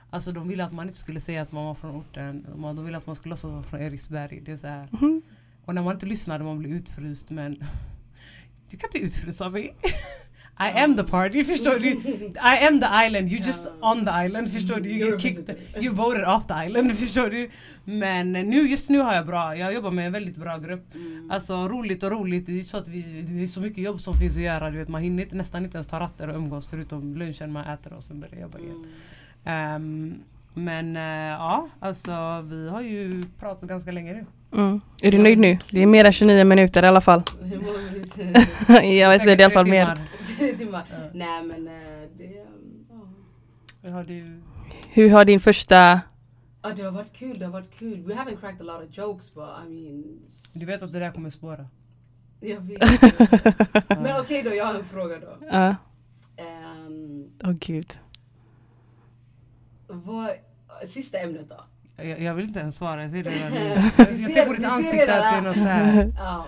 Alltså 0.09 0.31
de 0.31 0.47
ville 0.47 0.65
att 0.65 0.73
man 0.73 0.85
inte 0.87 0.97
skulle 0.99 1.19
säga 1.19 1.41
att 1.41 1.51
man 1.51 1.65
var 1.65 1.73
från 1.75 1.95
orten, 1.95 2.45
de 2.75 2.85
ville 2.85 2.97
att 2.97 3.07
man 3.07 3.15
skulle 3.15 3.29
låtsas 3.33 3.51
vara 3.51 3.63
från 3.63 3.81
Eriksberg. 3.81 4.41
Det 4.45 4.51
är 4.51 4.57
så 4.57 4.67
här. 4.67 4.87
Mhm. 4.91 5.21
Och 5.65 5.75
när 5.75 5.81
man 5.81 5.93
inte 5.93 6.05
lyssnade 6.05 6.43
man 6.43 6.59
blev 6.59 6.71
utfryst 6.71 7.29
men 7.29 7.63
du 8.71 8.77
kan 8.77 8.87
inte 8.87 8.99
utfrysa 8.99 9.49
mig. 9.49 9.75
I 10.57 10.83
am 10.83 10.95
the 10.95 11.03
party, 11.03 11.43
förstår 11.43 11.79
du? 11.79 11.87
I 12.35 12.67
am 12.67 12.79
the 12.79 12.87
island, 13.05 13.31
you 13.31 13.41
just 13.45 13.67
on 13.81 14.05
the 14.05 14.11
island, 14.25 14.53
förstår 14.53 14.79
du? 14.79 14.89
You, 14.89 15.19
kicked, 15.19 15.55
you 15.81 15.93
voted 15.93 16.23
off 16.23 16.47
the 16.47 16.53
island, 16.65 16.97
förstår 16.97 17.29
du? 17.29 17.49
Men 17.83 18.31
nu, 18.31 18.67
just 18.67 18.89
nu 18.89 18.99
har 18.99 19.13
jag 19.13 19.25
bra, 19.25 19.57
jag 19.57 19.73
jobbar 19.73 19.91
med 19.91 20.05
en 20.05 20.11
väldigt 20.11 20.35
bra 20.35 20.57
grupp. 20.57 20.95
Mm. 20.95 21.31
Alltså 21.31 21.67
roligt 21.67 22.03
och 22.03 22.11
roligt, 22.11 22.45
det 22.45 22.59
är 22.59 22.63
så 22.63 22.77
att 22.77 22.87
vi, 22.87 23.01
det 23.21 23.43
är 23.43 23.47
så 23.47 23.61
mycket 23.61 23.83
jobb 23.83 24.01
som 24.01 24.17
finns 24.17 24.37
att 24.37 24.43
göra. 24.43 24.69
Du 24.69 24.77
vet, 24.77 24.87
man 24.87 25.01
hinner 25.01 25.23
inte, 25.23 25.35
nästan 25.35 25.65
inte 25.65 25.77
ens 25.77 25.87
ta 25.87 25.99
raster 25.99 26.29
och 26.29 26.35
umgås 26.35 26.67
förutom 26.67 27.15
lunchen 27.15 27.51
man 27.51 27.65
äter 27.65 27.93
och 27.93 28.03
sen 28.03 28.19
börjar 28.19 28.41
jobba 28.41 28.59
igen. 28.59 28.85
Mm. 29.43 29.75
Ehm, 29.75 30.15
men 30.53 30.97
eh, 30.97 31.37
ja, 31.39 31.69
alltså 31.79 32.41
vi 32.49 32.69
har 32.69 32.81
ju 32.81 33.25
pratat 33.39 33.69
ganska 33.69 33.91
länge 33.91 34.13
nu. 34.13 34.25
Mm. 34.55 34.81
Är 35.01 35.11
du 35.11 35.17
nöjd 35.17 35.39
nu? 35.39 35.57
Det 35.71 35.83
är 35.83 35.85
mer 35.85 36.05
än 36.05 36.11
29 36.11 36.43
minuter 36.43 36.83
i 36.83 36.87
alla 36.87 37.01
fall. 37.01 37.23
Jag 38.69 39.09
vet 39.09 39.21
inte, 39.21 39.25
det 39.25 39.31
är 39.33 39.39
i 39.39 39.43
alla 39.43 39.53
fall 39.53 39.67
mer. 39.67 39.97
Nej 41.13 41.43
men 41.43 41.67
eh, 41.67 42.09
det... 42.17 42.41
um, 42.41 42.85
ja. 43.81 44.03
Hur 44.89 45.09
har 45.09 45.25
din 45.25 45.39
första... 45.39 46.01
Ja 46.61 46.71
det 46.75 46.83
har 46.83 46.91
varit 46.91 47.13
kul, 47.13 47.39
det 47.39 47.45
har 47.45 47.53
varit 47.53 47.71
kul. 47.71 48.03
We 48.03 48.13
haven't 48.13 48.39
cracked 48.39 48.61
a 48.61 48.63
lot 48.63 48.89
of 48.89 48.97
jokes 48.97 49.33
but 49.33 49.49
I 49.65 49.69
mean... 49.69 50.19
Du 50.53 50.65
vet 50.65 50.81
att 50.81 50.93
det 50.93 50.99
där 50.99 51.11
kommer 51.11 51.29
spåra. 51.29 51.67
Jag 52.39 52.59
vet. 52.59 52.79
Men 53.89 54.21
okej 54.21 54.43
då, 54.43 54.55
jag 54.55 54.65
har 54.65 54.75
en 54.75 54.85
fråga 54.85 55.19
då. 55.19 55.37
Ja, 55.51 55.75
Ehm, 56.37 57.29
åh 57.43 57.51
gud. 57.51 57.99
vad, 59.87 60.29
sista 60.87 61.17
ämnet 61.17 61.49
då? 61.49 61.63
Jag, 61.97 62.21
jag 62.21 62.33
vill 62.33 62.45
inte 62.45 62.59
ens 62.59 62.75
svara, 62.75 63.01
jag 63.01 63.11
ser 63.11 63.23
det 63.23 63.29
redan 63.29 63.51
nu. 63.51 63.59
Jag 63.97 64.31
ser- 64.31 64.45
på 64.45 64.53
ditt 64.53 64.65
ansikte 64.65 65.15
att 65.23 65.33
det 65.33 65.37
är 65.37 65.41
något 65.41 65.55
så 65.55 65.61
här. 65.61 66.13
Ja, 66.17 66.45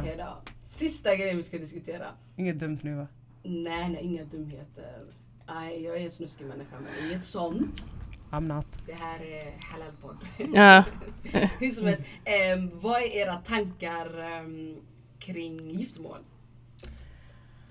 okej 0.00 0.14
då. 0.18 0.38
Sista 0.74 1.16
grejen 1.16 1.36
vi 1.36 1.42
ska 1.42 1.58
diskutera. 1.58 2.06
Inget 2.36 2.58
dumt 2.58 2.78
nu 2.82 2.94
va? 2.94 3.06
Nej, 3.42 3.88
nej, 3.88 3.98
inga 4.02 4.24
dumheter. 4.24 5.02
Nej, 5.48 5.82
jag 5.84 5.96
är 5.96 6.00
en 6.04 6.10
snuskig 6.10 6.46
människa 6.46 6.76
men 6.80 7.10
inget 7.10 7.24
sånt. 7.24 7.86
I'm 8.30 8.40
not. 8.54 8.66
Det 8.86 8.92
här 8.92 9.20
är 9.20 9.54
halalpodd. 9.60 10.16
Ja. 10.54 10.84
Hur 11.60 11.70
som 11.70 11.86
helst, 11.86 12.02
ehm, 12.24 12.70
vad 12.80 13.02
är 13.02 13.06
era 13.06 13.36
tankar 13.36 14.18
ehm, 14.22 14.76
kring 15.18 15.70
giftermål? 15.70 16.18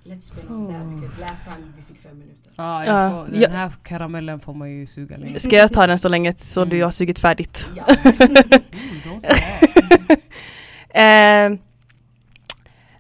Let's 0.08 0.22
spin 0.28 0.48
on 0.50 0.68
that 0.74 1.02
because 1.02 1.22
last 1.22 1.44
time 1.44 1.58
vi 1.78 1.82
fick 1.82 2.04
fem 2.04 2.20
minuter. 2.20 2.52
Ja, 2.56 2.86
Ja, 2.86 3.02
jag 3.04 3.12
får, 3.28 3.40
den 3.40 3.52
här 3.52 3.72
karamellen 3.84 4.40
får 4.40 4.54
man 4.54 4.72
ju 4.72 4.86
suga 4.86 5.18
länge. 5.18 5.40
Ska 5.40 5.56
jag 5.56 5.74
ta 5.74 5.88
den 5.88 6.00
så 6.00 6.10
länge 6.10 6.34
så 6.38 6.66
du 6.66 6.76
Mm. 6.76 6.84
har 6.84 6.92
sugit 6.92 7.20
färdigt? 7.20 7.72
Ja. 7.76 7.86
Mm. 10.94 11.54
Eh, 11.54 11.60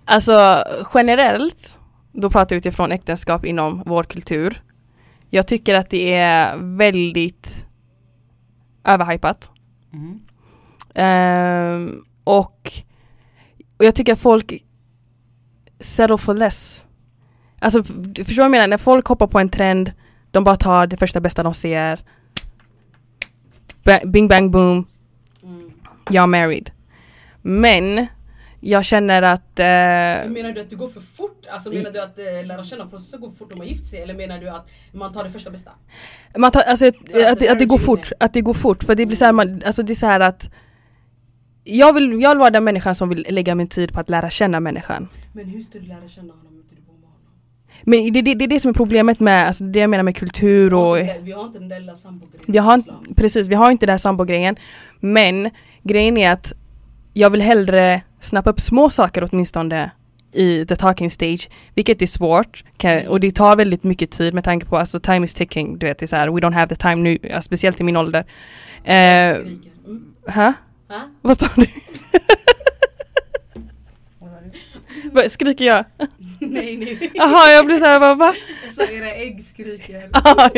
alltså 0.05 0.63
generellt, 0.93 1.79
då 2.11 2.29
pratar 2.29 2.55
vi 2.55 2.57
utifrån 2.57 2.91
äktenskap 2.91 3.45
inom 3.45 3.83
vår 3.85 4.03
kultur. 4.03 4.61
Jag 5.29 5.47
tycker 5.47 5.75
att 5.75 5.89
det 5.89 6.13
är 6.13 6.57
väldigt 6.57 7.65
överhypat. 8.83 9.49
Mhm. 9.91 10.19
Ehm, 10.95 12.03
och, 12.23 12.71
och 13.77 13.85
jag 13.85 13.95
tycker 13.95 14.13
att 14.13 14.19
folk 14.19 14.63
settle 15.79 16.17
for 16.17 16.33
less. 16.33 16.84
Alltså 17.65 17.81
du 17.95 18.23
förstår 18.25 18.41
vad 18.43 18.45
jag 18.45 18.51
menar? 18.51 18.67
När 18.67 18.77
folk 18.77 19.05
hoppar 19.07 19.27
på 19.27 19.39
en 19.39 19.49
trend, 19.49 19.91
de 20.31 20.43
bara 20.43 20.55
tar 20.55 20.87
det 20.87 20.97
första 20.97 21.19
bästa 21.19 21.43
de 21.43 21.53
ser. 21.53 21.99
Ba- 23.83 24.05
Bing 24.05 24.27
bang 24.27 24.51
boom, 24.51 24.87
Mm. 25.43 25.71
jag 26.09 26.29
married. 26.29 26.69
Men 27.41 28.07
jag 28.59 28.85
känner 28.85 29.21
att 29.21 29.59
eh, 29.59 29.65
Menar 29.65 30.51
du 30.51 30.61
att 30.61 30.69
det 30.69 30.75
går 30.75 30.89
för 30.89 30.99
fort? 31.01 31.45
Alltså 31.51 31.69
menar 31.69 31.91
du 31.91 32.01
att 32.01 32.19
eh, 32.19 32.45
lära 32.45 32.63
känna 32.63 32.85
processen 32.87 33.21
går 33.21 33.29
för 33.29 33.37
fort 33.37 33.51
om 33.53 33.57
man 33.57 33.67
gifter 33.67 33.85
sig? 33.87 34.01
Eller 34.01 34.13
menar 34.13 34.39
du 34.39 34.49
att 34.49 34.67
man 34.91 35.13
tar 35.13 35.23
det 35.23 35.29
första 35.29 35.51
bästa? 35.51 35.71
man 36.37 36.51
tar, 36.51 36.61
alltså, 36.61 36.87
att, 36.87 36.95
att 37.15 37.41
att, 37.41 37.49
att 37.51 37.59
det 37.59 37.65
går 37.65 37.77
är 37.79 37.83
fort, 37.83 38.11
att 38.19 38.33
det 38.33 38.41
går 38.41 38.53
fort. 38.53 38.83
För 38.83 38.95
det 38.95 39.05
blir 39.05 39.17
så 39.17 39.25
här, 39.25 39.31
man, 39.31 39.61
alltså 39.65 39.83
det 39.83 39.93
är 39.93 39.95
så 39.95 40.05
här 40.05 40.19
att 40.19 40.49
jag 41.63 41.93
vill, 41.93 42.21
jag 42.21 42.29
vill 42.29 42.39
vara 42.39 42.49
den 42.49 42.63
människan 42.63 42.95
som 42.95 43.09
vill 43.09 43.25
lägga 43.29 43.55
min 43.55 43.67
tid 43.67 43.93
på 43.93 43.99
att 43.99 44.09
lära 44.09 44.29
känna 44.29 44.59
människan. 44.59 45.07
Men 45.33 45.45
hur 45.45 45.61
ska 45.61 45.79
du 45.79 45.85
lära 45.85 46.07
känna 46.07 46.33
honom 46.33 46.47
om 46.47 46.55
inte 46.57 46.75
du 46.75 46.81
bor 46.81 46.93
med 46.93 47.09
honom? 47.09 47.31
Men 47.83 48.13
det, 48.13 48.21
det, 48.21 48.33
det 48.33 48.45
är 48.45 48.49
det 48.49 48.59
som 48.59 48.69
är 48.69 48.73
problemet 48.73 49.19
med, 49.19 49.47
alltså 49.47 49.63
det 49.63 49.79
jag 49.79 49.89
menar 49.89 50.03
med 50.03 50.15
kultur 50.15 50.73
och 50.73 50.97
Vi 50.97 51.31
har 51.31 51.45
inte 51.45 51.59
den 51.59 51.69
där 51.69 51.79
lilla 51.79 51.95
sambogrejen. 51.95 52.83
Precis, 53.15 53.47
vi 53.47 53.55
har 53.55 53.71
inte 53.71 53.85
den 53.85 53.93
här 53.93 53.97
sambo-grejen. 53.97 54.55
Men 54.99 55.49
grejen 55.83 56.17
är 56.17 56.31
att 56.31 56.53
jag 57.13 57.29
vill 57.29 57.41
hellre 57.41 58.01
snappa 58.19 58.49
upp 58.49 58.59
små 58.59 58.89
saker 58.89 59.29
åtminstone 59.31 59.91
i 60.35 60.65
the 60.65 60.75
talking 60.75 61.11
stage, 61.11 61.49
vilket 61.73 62.01
är 62.01 62.05
svårt 62.07 62.63
och 63.07 63.19
det 63.19 63.31
tar 63.31 63.55
väldigt 63.55 63.83
mycket 63.83 64.11
tid 64.11 64.33
med 64.33 64.43
tanke 64.43 64.65
på 64.65 64.77
alltså 64.77 64.99
time 64.99 65.25
is 65.25 65.33
ticking, 65.33 65.77
du 65.77 65.85
vet 65.85 65.99
det 65.99 66.05
är 66.05 66.07
så 66.07 66.15
här, 66.15 66.27
we 66.27 66.41
don't 66.41 66.53
have 66.53 66.75
the 66.75 66.75
time 66.75 66.95
nu, 66.95 67.17
ja, 67.21 67.41
speciellt 67.41 67.79
i 67.79 67.83
min 67.83 67.97
ålder. 67.97 68.25
Eh. 68.83 69.29
Mm. 69.29 69.61
ha? 70.27 70.53
Ha? 70.87 71.09
Vad 71.21 71.39
sa 71.39 71.47
du? 71.55 71.61
Vad 74.19 74.31
sa 74.31 74.37
du? 74.43 74.51
Vad 74.73 74.84
Skriker 75.29 75.65
jag? 75.65 75.85
nej 76.39 76.77
nej. 76.77 77.11
Jaha, 77.13 77.51
jag 77.51 77.65
blir 77.65 77.77
såhär, 77.77 77.99
vad 77.99 78.17
va? 78.17 78.33
Så 78.75 78.81
era 78.81 79.11
ägg 79.11 79.45
skriker. 79.53 80.09
Ah, 80.13 80.49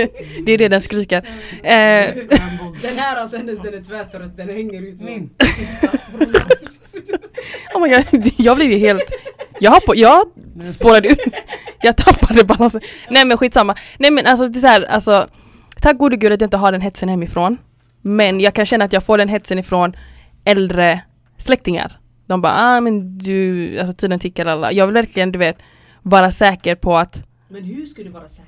det 0.46 0.52
är 0.52 0.58
det 0.58 0.68
den 0.68 0.82
skriker. 0.82 1.18
Eh, 1.64 2.14
Den 2.82 2.98
här 2.98 3.16
alltså 3.16 3.38
hennes 3.38 3.60
den 3.60 3.74
är 3.74 3.82
tvärtorrt, 3.82 4.38
den 4.38 4.50
hänger 4.50 4.82
ut 4.82 5.02
Min. 5.02 5.30
oh 7.74 7.82
my 7.82 7.90
god, 7.90 8.32
jag 8.38 8.56
blev 8.58 8.72
ju 8.72 8.78
helt... 8.78 9.12
Jag, 9.60 9.72
hoppar, 9.72 9.96
jag 9.96 10.26
spårade 10.74 11.10
ur. 11.10 11.18
Jag 11.82 11.98
tappade 11.98 12.44
balansen. 12.44 12.82
Nej 13.10 13.26
men 13.26 13.38
skitsamma. 13.38 13.76
Nej 13.98 14.12
men 14.12 14.26
alltså 14.26 14.48
det 14.48 14.60
är 14.60 14.62
så 14.62 14.68
här, 14.68 14.82
alltså 14.84 15.28
Tack 15.82 15.98
gode 15.98 16.18
gud 16.18 16.32
att 16.32 16.42
jag 16.42 16.48
inte 16.48 16.58
har 16.58 16.72
den 16.72 16.82
hetsen 16.82 17.10
hemifrån. 17.10 17.58
Men 18.02 18.40
jag 18.40 18.54
kan 18.54 18.66
känna 18.66 18.86
att 18.86 18.94
jag 18.94 19.04
får 19.04 19.18
den 19.18 19.30
hetsen 19.30 19.60
ifrån 19.60 19.96
äldre 20.46 21.02
släktingar. 21.38 22.00
De 22.28 22.42
bara 22.42 22.54
ah 22.54 22.82
men 22.82 23.18
du, 23.18 23.80
alltså 23.80 23.94
tiden 23.94 24.20
tickar 24.20 24.46
alla. 24.46 24.72
Jag 24.72 24.88
vill 24.88 24.94
verkligen 24.94 25.32
du 25.32 25.40
vet 25.40 25.64
vara 26.02 26.32
säker 26.32 26.76
på 26.76 26.98
att 26.98 27.24
Men 27.48 27.64
hur 27.64 27.86
ska 27.86 28.04
du 28.04 28.10
vara 28.10 28.30
säker? 28.30 28.48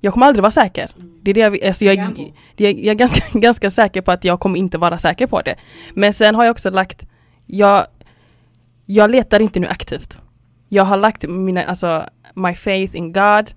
jag 0.00 0.12
kommer 0.12 0.26
aldrig 0.26 0.42
vara 0.42 0.50
säker. 0.50 0.90
Mm. 0.96 1.18
Det 1.22 1.30
är 1.30 1.34
det 1.34 1.40
jag, 1.40 1.64
alltså 1.64 1.84
jag, 1.84 1.98
är, 1.98 2.28
jag 2.56 2.86
är 2.86 2.94
ganska, 2.94 3.24
ganska 3.38 3.70
säker 3.70 4.00
på 4.00 4.12
att 4.12 4.24
jag 4.24 4.40
kommer 4.40 4.58
inte 4.58 4.78
vara 4.78 4.98
säker 4.98 5.26
på 5.26 5.40
det. 5.40 5.56
Men 5.94 6.12
sen 6.12 6.34
har 6.34 6.44
jag 6.44 6.50
också 6.50 6.70
lagt, 6.70 7.06
jag, 7.46 7.86
jag 8.86 9.10
letar 9.10 9.42
inte 9.42 9.60
nu 9.60 9.66
aktivt. 9.66 10.20
Jag 10.68 10.84
har 10.84 10.96
lagt 10.96 11.28
mina, 11.28 11.64
alltså 11.64 12.04
my 12.34 12.54
faith 12.54 12.96
in 12.96 13.12
God. 13.12 13.50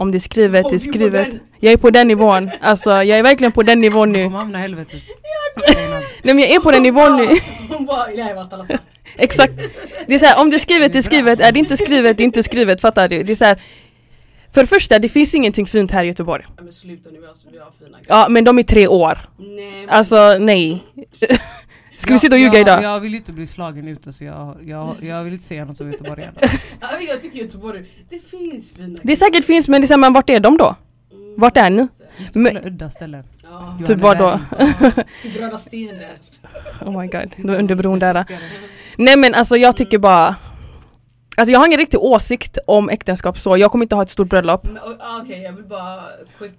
Om 0.00 0.12
det 0.12 0.18
är 0.18 0.20
skrivet, 0.20 0.64
Oh, 0.64 0.70
det 0.70 0.76
är 0.76 0.78
skrivet. 0.78 1.28
Jag 1.58 1.72
är 1.72 1.76
på 1.76 1.90
den 1.90 2.08
nivån. 2.08 2.50
Alltså 2.60 2.90
jag 2.90 3.18
är 3.18 3.22
verkligen 3.22 3.52
på 3.52 3.62
den 3.62 3.80
nivån 3.80 4.12
nu. 4.12 4.24
kommer 4.24 4.38
hamna 4.38 4.58
i 4.58 4.62
helvetet. 4.62 5.02
Nej 6.22 6.34
men 6.34 6.38
jag 6.38 6.50
är 6.50 6.60
på 6.60 6.70
den 6.70 6.82
nivån 6.82 7.16
nu. 7.16 7.28
Hon 7.68 7.86
bara 7.86 8.66
sa. 8.66 8.74
Exakt. 9.16 9.52
Det 10.06 10.14
är 10.14 10.18
så 10.18 10.24
här, 10.24 10.40
om 10.40 10.50
det 10.50 10.56
är 10.56 10.58
skrivet, 10.58 10.92
det 10.92 10.98
är 10.98 11.02
skrivet. 11.02 11.40
Är 11.40 11.52
det 11.52 11.58
inte 11.58 11.76
skrivet, 11.76 12.16
det 12.16 12.22
är 12.22 12.24
inte 12.24 12.42
skrivet. 12.42 12.80
Fattar 12.80 13.08
du? 13.08 13.22
Det 13.22 13.32
är 13.32 13.34
så 13.34 13.44
här, 13.44 13.60
för 14.54 14.60
det 14.60 14.66
första, 14.66 14.98
det 14.98 15.08
finns 15.08 15.34
ingenting 15.34 15.66
fint 15.66 15.90
här 15.90 16.04
i 16.04 16.06
Göteborg. 16.06 16.44
Ja, 16.56 16.62
Men 16.62 16.72
sluta 16.72 17.10
nu, 17.10 17.20
vi 17.20 17.26
har, 17.26 17.34
vi 17.52 17.58
har 17.58 17.70
fina 17.78 17.90
grejer. 17.90 18.04
Ja, 18.08 18.28
men 18.28 18.44
de 18.44 18.58
är 18.58 18.62
tre 18.62 18.86
år. 18.86 19.18
Nej 19.38 19.70
men 19.80 19.88
Alltså 19.88 20.36
nej. 20.38 20.84
Ska 22.00 22.12
vi 22.12 22.18
sitta 22.18 22.34
och 22.34 22.40
ljuga 22.40 22.52
jag, 22.52 22.60
idag? 22.60 22.82
Jag 22.82 23.00
vill 23.00 23.14
inte 23.14 23.32
bli 23.32 23.46
slagen 23.46 23.88
ute 23.88 24.12
så 24.12 24.24
jag, 24.24 24.56
jag, 24.64 24.96
jag 25.02 25.24
vill 25.24 25.32
inte 25.32 25.44
säga 25.44 25.64
något 25.64 25.76
som 25.76 25.92
göteborgare. 25.92 26.32
ja, 26.80 27.00
jag 27.08 27.22
tycker 27.22 27.38
Göteborg, 27.38 27.84
det 28.08 28.18
finns 28.18 28.70
fina 28.70 28.98
Det 29.02 29.16
säkert 29.16 29.44
finns 29.44 29.68
men 29.68 29.80
det 29.80 29.84
är 29.84 29.86
så 29.86 29.92
här, 29.94 29.98
men 29.98 30.12
vart 30.12 30.30
är 30.30 30.40
de 30.40 30.56
då? 30.56 30.74
Mm. 31.12 31.34
Vart 31.36 31.56
är 31.56 31.70
ni? 31.70 31.88
Men- 32.32 32.54
Kolla 32.54 32.66
udda 32.66 32.90
ställen. 32.90 33.24
Ja, 33.42 33.76
Typ 33.78 33.88
Johan 33.88 34.00
vad 34.00 34.18
då? 34.18 34.40
Levin. 34.58 34.92
till 35.22 35.32
Bröda 35.32 35.58
Stener. 35.58 36.10
Oh 36.86 37.00
my 37.00 37.06
god, 37.06 37.34
de 37.36 37.50
är 37.50 37.58
under 37.58 37.74
bron 37.74 37.98
där. 37.98 38.24
Nej 38.96 39.16
men 39.16 39.34
alltså 39.34 39.56
jag 39.56 39.76
tycker 39.76 39.98
bara 39.98 40.36
Alltså 41.36 41.52
jag 41.52 41.58
har 41.58 41.66
ingen 41.66 41.80
riktig 41.80 42.00
åsikt 42.00 42.58
om 42.66 42.88
äktenskap 42.88 43.38
så, 43.38 43.56
jag 43.56 43.70
kommer 43.70 43.84
inte 43.84 43.94
ha 43.94 44.02
ett 44.02 44.10
stort 44.10 44.28
bröllop. 44.28 44.64
Men, 44.64 44.78
ah, 45.00 45.20
Okej, 45.22 45.42
jag 45.42 45.52
vill 45.52 45.64
bara 45.64 46.00
quick. 46.38 46.52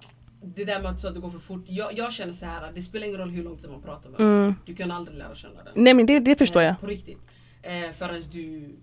Det 0.44 0.64
där 0.64 0.82
med 0.82 0.90
att, 0.90 1.00
så 1.00 1.08
att 1.08 1.14
det 1.14 1.20
går 1.20 1.30
för 1.30 1.38
fort. 1.38 1.64
Jag, 1.66 1.98
jag 1.98 2.12
känner 2.12 2.32
så 2.32 2.46
här. 2.46 2.72
det 2.74 2.82
spelar 2.82 3.06
ingen 3.06 3.20
roll 3.20 3.30
hur 3.30 3.44
lång 3.44 3.58
tid 3.58 3.70
man 3.70 3.82
pratar 3.82 4.10
med 4.10 4.20
Mm. 4.20 4.54
Du 4.66 4.74
kan 4.74 4.90
aldrig 4.90 5.18
lära 5.18 5.34
känna 5.34 5.64
den. 5.64 5.72
Nej 5.76 5.94
men 5.94 6.06
det, 6.06 6.18
det 6.18 6.38
förstår 6.38 6.62
jag. 6.62 6.70
Eh, 6.70 6.78
På 6.78 6.86
riktigt. 6.86 7.18
Eh, 7.62 7.92
förrän 7.92 8.22
du 8.32 8.76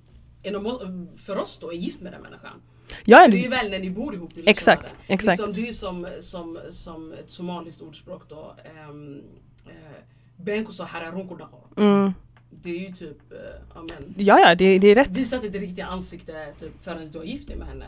för 1.18 1.38
oss 1.38 1.58
då 1.62 1.72
är 1.74 1.76
gift 1.76 2.02
med 2.02 2.14
den 2.14 2.22
människan. 2.22 2.62
Ja, 3.06 3.28
det 3.28 3.38
är 3.38 3.42
ju 3.42 3.48
väl 3.48 3.72
när 3.72 3.80
ni 3.80 3.90
bor 3.90 4.16
ihop 4.16 4.36
du 4.36 4.44
Exakt, 4.46 4.86
den. 4.86 4.96
exakt. 5.08 5.40
Liksom, 5.40 5.54
det 5.54 5.70
är 5.70 5.74
som, 5.74 6.08
som, 6.22 6.60
som 6.72 7.14
ett 7.14 7.32
somaliskt 7.32 7.82
ordspråk 7.82 8.30
då. 8.30 8.56
Um, 8.90 9.22
eh, 9.66 9.74
Benko 10.36 10.72
sa 10.72 10.84
herra 10.84 11.08
mm. 11.78 12.14
Det 12.50 12.70
är 12.70 12.90
ju 12.90 12.94
typ, 12.94 13.32
eh, 13.32 13.38
ja 13.76 13.82
men. 13.82 14.14
ja, 14.18 14.40
ja 14.40 14.56
det, 14.56 14.80
det 14.80 14.88
är 14.88 14.96
rätt. 14.96 15.10
Visa 15.10 15.36
inte 15.36 15.50
ditt 15.50 15.62
riktiga 15.62 15.86
ansikte 15.86 16.54
typ, 16.60 16.84
förrän 16.84 17.12
du 17.12 17.18
har 17.18 17.26
gift 17.26 17.48
dig 17.48 17.58
med 17.58 17.68
henne. 17.68 17.86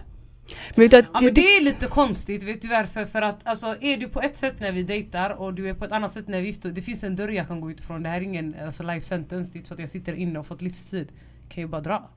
Men 0.76 0.84
vet 0.84 0.91
du, 0.91 0.97
att 0.97 1.06
Ja, 1.14 1.20
det, 1.20 1.26
men 1.26 1.34
det 1.34 1.41
är 1.58 1.64
lite 1.64 1.88
konstigt, 1.88 2.43
vet 2.43 2.62
du 2.62 2.68
varför? 2.68 3.06
För 3.06 3.22
att 3.22 3.47
alltså, 3.47 3.76
är 3.82 3.97
du 3.97 4.08
på 4.10 4.22
ett 4.22 4.38
sätt 4.38 4.60
när 4.60 4.72
vi 4.72 4.84
dejtar 4.84 5.30
och 5.30 5.54
du 5.54 5.70
är 5.70 5.74
på 5.74 5.86
ett 5.86 5.91
annat 5.91 6.12
sätt 6.12 6.28
när 6.28 6.41
vi 6.41 6.47
gifter 6.47 6.70
Det 6.70 6.82
finns 6.82 7.04
en 7.04 7.16
dörr 7.16 7.30
jag 7.30 7.47
kan 7.47 7.62
gå 7.62 7.72
ut 7.72 7.82
från, 7.82 8.04
det 8.04 8.10
här 8.10 8.18
är 8.18 8.22
ingen 8.22 8.56
alltså, 8.66 8.84
life 8.84 9.06
sentence, 9.06 9.52
det 9.52 9.56
är 9.56 9.58
inte 9.58 9.68
så 9.68 9.74
att 9.74 9.80
jag 9.80 9.89
sitter 9.89 10.14
inne 10.14 10.39
och 10.39 10.47
fått 10.47 10.62
livstid. 10.62 11.08
Kan 11.49 11.64
ju 11.64 11.68
bara 11.68 11.82
dra. 11.82 12.10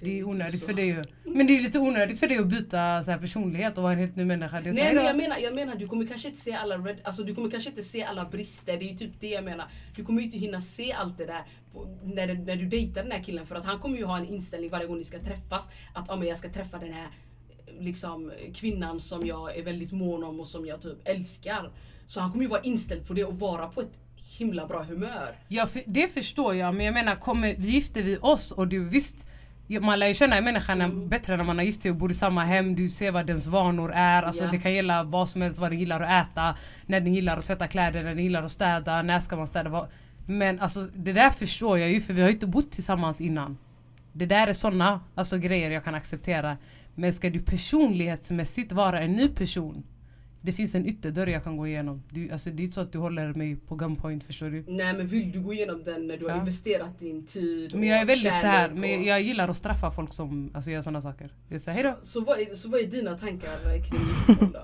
Det 0.00 0.18
är 0.18 0.24
onödigt 0.24 0.66
för 0.66 0.72
dig 0.72 0.86
ju. 0.86 1.02
Men 1.24 1.46
det 1.46 1.56
är 1.56 1.60
lite 1.60 1.78
onödigt 1.78 2.18
för 2.18 2.28
dig 2.28 2.38
att 2.38 2.46
byta 2.46 3.04
så 3.04 3.10
här, 3.10 3.18
personlighet 3.18 3.76
och 3.76 3.82
vara 3.82 3.92
en 3.92 3.98
helt 3.98 4.16
ny 4.16 4.24
människa. 4.24 4.60
Det 4.60 4.68
är 4.68 4.72
så 4.72 4.78
Nej 4.78 4.86
här, 4.86 4.94
men 4.94 5.04
jag 5.04 5.16
menar, 5.16 5.38
jag 5.38 5.54
menar 5.54 5.74
du 5.74 5.88
kommer 5.88 6.06
kanske 6.06 6.28
inte 6.28 6.40
se 6.40 6.52
alla 6.52 6.78
red, 6.78 7.00
alltså 7.04 7.22
du 7.22 7.34
kommer 7.34 7.50
kanske 7.50 7.70
inte 7.70 7.82
se 7.82 8.04
alla 8.04 8.24
brister, 8.24 8.76
det 8.78 8.84
är 8.84 8.88
ju 8.88 8.96
typ 8.96 9.20
det 9.20 9.28
jag 9.28 9.44
menar. 9.44 9.66
Du 9.96 10.04
kommer 10.04 10.20
ju 10.20 10.26
inte 10.26 10.38
hinna 10.38 10.60
se 10.60 10.92
allt 10.92 11.18
det 11.18 11.26
där 11.26 11.42
på, 11.72 11.98
när, 12.02 12.34
när 12.34 12.56
du 12.56 12.66
dejtar 12.66 13.02
den 13.02 13.12
här 13.12 13.22
killen 13.22 13.46
för 13.46 13.54
att 13.54 13.66
han 13.66 13.78
kommer 13.78 13.98
ju 13.98 14.04
ha 14.04 14.18
en 14.18 14.26
inställning 14.26 14.70
varje 14.70 14.86
gång 14.86 14.98
ni 14.98 15.04
ska 15.04 15.18
träffas 15.18 15.68
att 15.94 16.10
ah, 16.10 16.16
men 16.16 16.28
jag 16.28 16.38
ska 16.38 16.48
träffa 16.48 16.78
den 16.78 16.92
här 16.92 17.06
liksom 17.80 18.32
kvinnan 18.54 19.00
som 19.00 19.26
jag 19.26 19.56
är 19.56 19.62
väldigt 19.62 19.92
mån 19.92 20.24
om 20.24 20.40
och 20.40 20.46
som 20.46 20.66
jag 20.66 20.82
typ 20.82 20.98
älskar. 21.04 21.70
Så 22.06 22.20
han 22.20 22.30
kommer 22.30 22.44
ju 22.44 22.50
vara 22.50 22.60
inställd 22.60 23.06
på 23.06 23.14
det 23.14 23.24
och 23.24 23.38
vara 23.38 23.66
på 23.66 23.80
ett 23.80 23.92
himla 24.38 24.66
bra 24.66 24.82
humör. 24.82 25.28
Ja, 25.48 25.66
för, 25.66 25.82
det 25.86 26.08
förstår 26.08 26.54
jag, 26.54 26.74
men 26.74 26.86
jag 26.86 26.94
menar 26.94 27.16
kommer, 27.16 27.54
gifter 27.54 28.02
vi 28.02 28.18
oss 28.20 28.52
och 28.52 28.68
du 28.68 28.88
visst 28.88 29.26
man 29.80 29.98
lär 29.98 30.06
ju 30.06 30.14
känna 30.14 30.36
en 30.36 30.44
människa 30.44 30.74
när, 30.74 30.88
bättre 30.88 31.36
när 31.36 31.44
man 31.44 31.58
har 31.58 31.64
gift 31.64 31.82
sig 31.82 31.90
och 31.90 31.96
bor 31.96 32.10
i 32.10 32.14
samma 32.14 32.44
hem, 32.44 32.74
du 32.74 32.88
ser 32.88 33.10
vad 33.10 33.26
dens 33.26 33.46
vanor 33.46 33.92
är, 33.94 34.22
alltså 34.22 34.44
Ja. 34.44 34.50
det 34.50 34.58
kan 34.58 34.72
gälla 34.74 35.02
vad 35.02 35.28
som 35.28 35.42
helst, 35.42 35.60
vad 35.60 35.70
den 35.70 35.78
gillar 35.78 36.00
att 36.00 36.26
äta, 36.26 36.56
när 36.86 37.00
den 37.00 37.14
gillar 37.14 37.38
att 37.38 37.44
tvätta 37.44 37.68
kläder, 37.68 38.02
när 38.02 38.14
den 38.14 38.24
gillar 38.24 38.42
att 38.42 38.52
städa, 38.52 39.02
när 39.02 39.20
ska 39.20 39.36
man 39.36 39.46
städa, 39.46 39.70
vad. 39.70 39.86
Men 40.26 40.60
alltså 40.60 40.88
det 40.94 41.12
där 41.12 41.30
förstår 41.30 41.78
jag 41.78 41.90
ju 41.90 42.00
för 42.00 42.12
vi 42.12 42.20
har 42.20 42.28
ju 42.28 42.34
inte 42.34 42.46
bott 42.46 42.70
tillsammans 42.70 43.20
innan. 43.20 43.58
Det 44.12 44.26
där 44.26 44.46
är 44.46 44.52
såna 44.52 45.00
alltså, 45.14 45.38
grejer 45.38 45.70
jag 45.70 45.84
kan 45.84 45.94
acceptera. 45.94 46.56
Men 46.94 47.12
ska 47.12 47.30
du 47.30 47.40
personlighetsmässigt 47.42 48.72
vara 48.72 49.00
en 49.00 49.12
ny 49.12 49.28
person, 49.28 49.82
det 50.44 50.52
finns 50.52 50.74
en 50.74 50.86
ytterdörr 50.86 51.26
jag 51.26 51.44
kan 51.44 51.56
gå 51.56 51.66
igenom. 51.66 52.02
Du, 52.10 52.30
alltså, 52.30 52.50
det 52.50 52.62
är 52.62 52.64
inte 52.64 52.74
så 52.74 52.80
att 52.80 52.92
du 52.92 52.98
håller 52.98 53.34
mig 53.34 53.56
på 53.56 53.74
gunpoint 53.74 54.24
förstår 54.24 54.50
du. 54.50 54.64
Nej 54.68 54.94
men 54.96 55.06
vill 55.06 55.32
du 55.32 55.40
gå 55.40 55.52
igenom 55.52 55.82
den 55.84 56.06
när 56.06 56.16
du 56.16 56.24
har 56.24 56.32
Ja. 56.32 56.38
investerat 56.38 56.98
din 56.98 57.26
tid 57.26 57.74
Men 57.74 57.88
jag 57.88 57.98
är 57.98 58.02
och 58.02 58.08
väldigt 58.08 58.28
så 58.40 58.46
här, 58.46 58.68
kärlek 58.68 58.78
men 58.78 59.00
och- 59.00 59.06
jag 59.06 59.22
gillar 59.22 59.48
att 59.48 59.56
straffa 59.56 59.90
folk 59.90 60.12
som 60.12 60.50
alltså, 60.54 60.70
gör 60.70 60.82
sådana 60.82 61.00
saker. 61.00 61.30
Är 61.50 61.58
så. 61.58 61.70
Så, 61.70 61.94
så, 62.02 62.20
vad 62.20 62.40
är, 62.40 62.54
så 62.54 62.68
vad 62.68 62.80
är 62.80 62.86
dina 62.86 63.18
tankar 63.18 63.48
kring 63.84 64.50
då? 64.52 64.60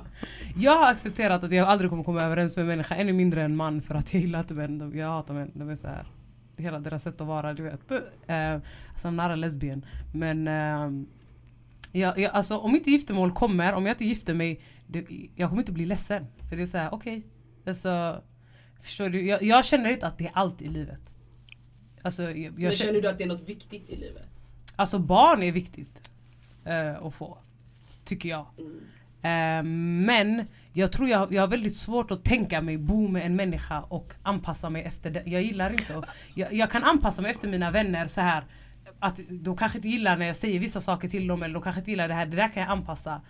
Jag 0.56 0.78
har 0.78 0.90
accepterat 0.90 1.44
att 1.44 1.52
jag 1.52 1.68
aldrig 1.68 1.90
kommer 1.90 2.04
komma 2.04 2.22
överens 2.22 2.56
med 2.56 2.66
människa, 2.66 2.94
ännu 2.94 3.12
mindre 3.12 3.42
en 3.42 3.56
man 3.56 3.82
för 3.82 3.94
att 3.94 4.14
jag 4.14 4.20
gillar 4.20 4.40
inte 4.40 4.54
män. 4.54 4.92
Jag 4.94 5.08
hatar 5.08 5.34
män, 5.34 5.50
de 5.54 5.68
är 5.70 5.76
så 5.76 5.86
här. 5.86 6.06
Hela 6.56 6.78
deras 6.78 7.02
sätt 7.02 7.20
att 7.20 7.26
vara, 7.26 7.54
du 7.54 7.62
vet. 7.62 7.90
Uh, 7.90 7.96
alltså 8.92 9.08
I'm 9.08 9.10
not 9.10 9.32
a 9.32 9.36
lesbian. 9.36 9.84
Men 10.14 10.48
uh, 10.48 11.04
jag, 11.92 12.18
jag, 12.18 12.32
alltså, 12.32 12.56
om 12.58 12.74
inte 12.74 12.90
giftermål 12.90 13.32
kommer, 13.32 13.72
om 13.72 13.86
jag 13.86 13.94
inte 13.94 14.04
gifter 14.04 14.34
mig, 14.34 14.60
det, 14.86 15.06
jag 15.36 15.48
kommer 15.48 15.62
inte 15.62 15.72
bli 15.72 15.86
ledsen. 15.86 16.26
För 16.48 16.56
det 16.56 16.62
är 16.62 16.66
såhär, 16.66 16.94
okej. 16.94 17.22
Alltså, 17.66 18.22
förstår 18.80 19.08
du? 19.08 19.26
Jag, 19.26 19.42
jag 19.42 19.64
känner 19.64 19.90
inte 19.90 20.06
att 20.06 20.18
det 20.18 20.26
är 20.26 20.32
allt 20.34 20.62
i 20.62 20.68
livet. 20.68 21.00
Alltså, 22.02 22.22
jag, 22.30 22.58
Men 22.58 22.72
känner, 22.72 23.00
du 23.00 23.08
att 23.08 23.18
det 23.18 23.24
är 23.24 23.28
något 23.28 23.48
viktigt 23.48 23.90
i 23.90 23.96
livet? 23.96 24.28
alltså 24.78 24.98
barn 24.98 25.42
är 25.42 25.52
viktigt 25.52 26.10
eh, 26.64 27.06
att 27.06 27.14
få. 27.14 27.38
Tycker 28.04 28.28
jag. 28.28 28.46
Mm. 28.58 28.78
Eh, 29.22 29.72
men 30.06 30.46
jag 30.72 30.92
tror 30.92 31.08
jag, 31.08 31.32
jag 31.32 31.42
har 31.42 31.48
väldigt 31.48 31.76
svårt 31.76 32.10
att 32.10 32.24
tänka 32.24 32.60
mig 32.60 32.78
bo 32.78 33.08
med 33.08 33.26
en 33.26 33.36
människa 33.36 33.80
och 33.80 34.12
anpassa 34.22 34.70
mig 34.70 34.82
efter 34.82 35.10
det. 35.10 35.22
Jag 35.26 35.42
gillar 35.42 35.70
inte 35.70 35.96
att, 35.96 36.04
jag, 36.34 36.52
jag 36.52 36.70
kan 36.70 36.84
anpassa 36.84 37.22
mig 37.22 37.30
efter 37.30 37.48
mina 37.48 37.70
vänner 37.70 38.06
så 38.06 38.20
här 38.20 38.44
att 39.00 39.20
de 39.30 39.56
kanske 39.56 39.78
inte 39.78 39.88
gillar 39.88 40.16
när 40.16 40.26
jag 40.26 40.36
säger 40.36 40.60
vissa 40.60 40.80
saker 40.80 41.08
till 41.08 41.26
dem 41.26 41.42
eller 41.42 41.54
de 41.54 41.62
kanske 41.62 41.78
inte 41.80 41.90
gillar 41.90 42.08
det 42.08 42.14
här. 42.14 42.26
Det 42.26 42.36
där 42.36 42.48
kan 42.52 42.62
jag 42.62 42.72
anpassa 42.72 43.20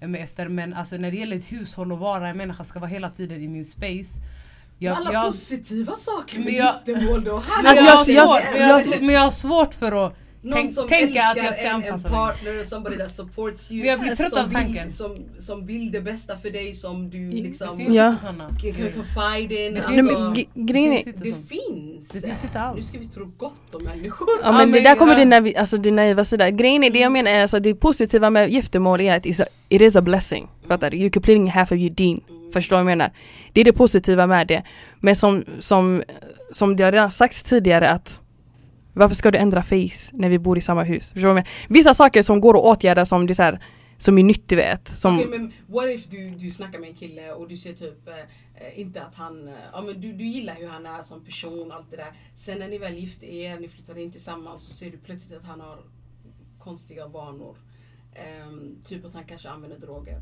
mig 0.00 0.20
efter. 0.20 0.48
Men 0.48 0.74
alltså 0.74 0.96
när 0.96 1.10
det 1.10 1.16
gäller 1.16 1.36
ett 1.36 1.52
hushåll 1.52 1.92
och 1.92 1.98
vara 1.98 2.28
en 2.28 2.36
människa 2.36 2.64
ska 2.64 2.78
vara 2.78 2.90
hela 2.90 3.10
tiden 3.10 3.42
i 3.42 3.48
min 3.48 3.64
space. 3.64 4.10
Jag, 4.78 4.96
Alla 4.96 5.12
jag, 5.12 5.26
positiva 5.26 5.96
saker 5.96 6.38
med 6.38 6.52
giftermål 6.52 7.24
då? 7.24 7.36
Alltså, 7.36 8.12
jag, 8.12 8.38
jag- 8.56 8.86
jag, 8.86 9.02
men 9.02 9.14
jag 9.14 9.20
har 9.20 9.30
svårt 9.30 9.74
för 9.74 10.06
att 10.06 10.16
Någon 10.44 10.52
tänk, 10.52 10.72
som 10.72 10.88
tänka 10.88 11.22
att 11.22 11.36
älskar 11.36 11.44
jag 11.44 11.54
ska 11.54 11.64
en, 11.64 11.70
en 11.70 11.76
anpassa 11.92 12.08
mig. 12.08 12.16
partner, 12.18 12.62
somebody 12.62 12.96
that 12.96 13.10
supports 13.12 13.70
you. 13.72 13.86
Jag 13.86 14.00
blir 14.00 14.16
trött 14.16 14.30
som 14.30 14.38
av 14.40 14.44
vill- 14.48 14.54
tanken. 14.54 14.92
Som, 14.92 15.16
som 15.38 15.66
vill 15.66 15.90
det 15.92 16.00
bästa 16.00 16.36
för 16.36 16.50
dig, 16.50 16.74
som 16.74 17.10
du 17.10 17.30
Det 17.30 17.36
liksom 17.36 17.80
Ja. 17.94 18.16
kan 18.22 18.42
confide 18.92 19.66
in. 19.66 19.74
Det 19.74 19.82
finns- 19.82 20.10
Alltså, 20.10 20.44
grejen 20.54 20.92
är, 20.92 21.04
det 21.04 21.12
så. 21.30 21.36
finns. 21.48 22.08
Det 22.12 22.20
finns 22.20 22.44
inte 22.44 22.60
alls. 22.60 22.76
Nu 22.76 22.82
ska 22.82 22.98
vi 22.98 23.06
tro 23.06 23.30
gott 23.36 23.74
om 23.74 23.84
människor. 23.84 24.28
Ja 24.42 24.52
men 24.52 24.70
men 24.70 24.72
det 24.72 24.88
där 24.88 24.94
kommer 24.94 25.16
din, 25.16 25.28
naiv, 25.30 25.54
alltså, 25.58 25.76
din 25.76 25.96
naiva 25.96 26.24
sida. 26.24 26.50
Grejen 26.50 26.84
är, 26.84 26.90
det 26.90 26.98
jag 26.98 27.12
menar 27.12 27.30
är 27.30 27.40
alltså, 27.42 27.60
det 27.60 27.74
positiva 27.74 28.30
med 28.30 28.50
giftermål 28.50 29.00
är 29.00 29.16
att 29.16 29.26
it 29.26 29.80
is 29.82 29.96
a 29.96 30.00
blessing. 30.02 30.48
Fattar 30.68 30.90
du? 30.90 30.96
You're 30.96 31.10
completing 31.10 31.50
half 31.50 31.72
of 31.72 31.78
your 31.78 31.90
deen. 31.94 32.20
Förstår 32.52 32.76
du 32.76 32.82
vad 32.84 32.90
jag 32.92 32.98
menar? 32.98 33.12
Det 33.52 33.60
är 33.60 33.64
det 33.64 33.72
positiva 33.72 34.26
med 34.26 34.46
det. 34.46 34.62
Men 35.00 35.16
som, 35.16 35.44
som, 35.58 36.02
som 36.52 36.76
det 36.76 36.84
har 36.84 36.92
redan 36.92 37.10
sagts 37.10 37.42
tidigare 37.42 37.88
att 37.90 38.18
varför 38.94 39.14
ska 39.14 39.30
du 39.30 39.38
ändra 39.38 39.62
face 39.62 40.10
när 40.12 40.28
vi 40.28 40.38
bor 40.38 40.58
i 40.58 40.60
samma 40.60 40.82
hus? 40.82 41.12
Förstår 41.12 41.34
du? 41.34 41.42
Vissa 41.68 41.94
saker 41.94 42.22
som 42.22 42.40
går 42.40 42.54
att 42.54 42.78
åtgärda 42.78 43.06
som 43.06 43.26
det 43.26 43.32
är, 43.32 43.34
så 43.34 43.42
här, 43.42 43.60
som 43.98 44.18
är 44.18 44.22
nyttigt 44.22 44.58
vet. 44.58 44.88
Som, 44.88 45.18
okay, 45.18 45.38
men 45.38 45.52
what 45.66 45.88
if 45.88 46.06
du, 46.10 46.28
du 46.28 46.50
snackar 46.50 46.78
med 46.78 46.88
en 46.88 46.94
kille 46.94 47.32
och 47.32 47.48
du 47.48 47.56
ser 47.56 47.72
typ 47.72 48.08
eh, 48.08 48.80
inte 48.80 49.02
att 49.02 49.14
han, 49.14 49.48
eh, 49.48 49.54
ja 49.72 49.82
men 49.82 50.00
du, 50.00 50.12
du 50.12 50.24
gillar 50.24 50.54
hur 50.54 50.68
han 50.68 50.86
är 50.86 51.02
som 51.02 51.24
person 51.24 51.72
allt 51.72 51.90
det 51.90 51.96
där. 51.96 52.12
Sen 52.36 52.58
när 52.58 52.68
ni 52.68 52.78
väl 52.78 52.94
gifter 52.94 53.26
er, 53.26 53.60
ni 53.60 53.68
flyttar 53.68 53.98
in 53.98 54.12
tillsammans 54.12 54.66
så 54.66 54.72
ser 54.72 54.90
du 54.90 54.96
plötsligt 54.96 55.38
att 55.38 55.46
han 55.46 55.60
har 55.60 55.78
konstiga 56.58 57.06
vanor. 57.06 57.56
Ehm, 58.14 58.76
typ 58.84 59.04
att 59.04 59.14
han 59.14 59.24
kanske 59.24 59.48
använder 59.48 59.78
droger 59.78 60.20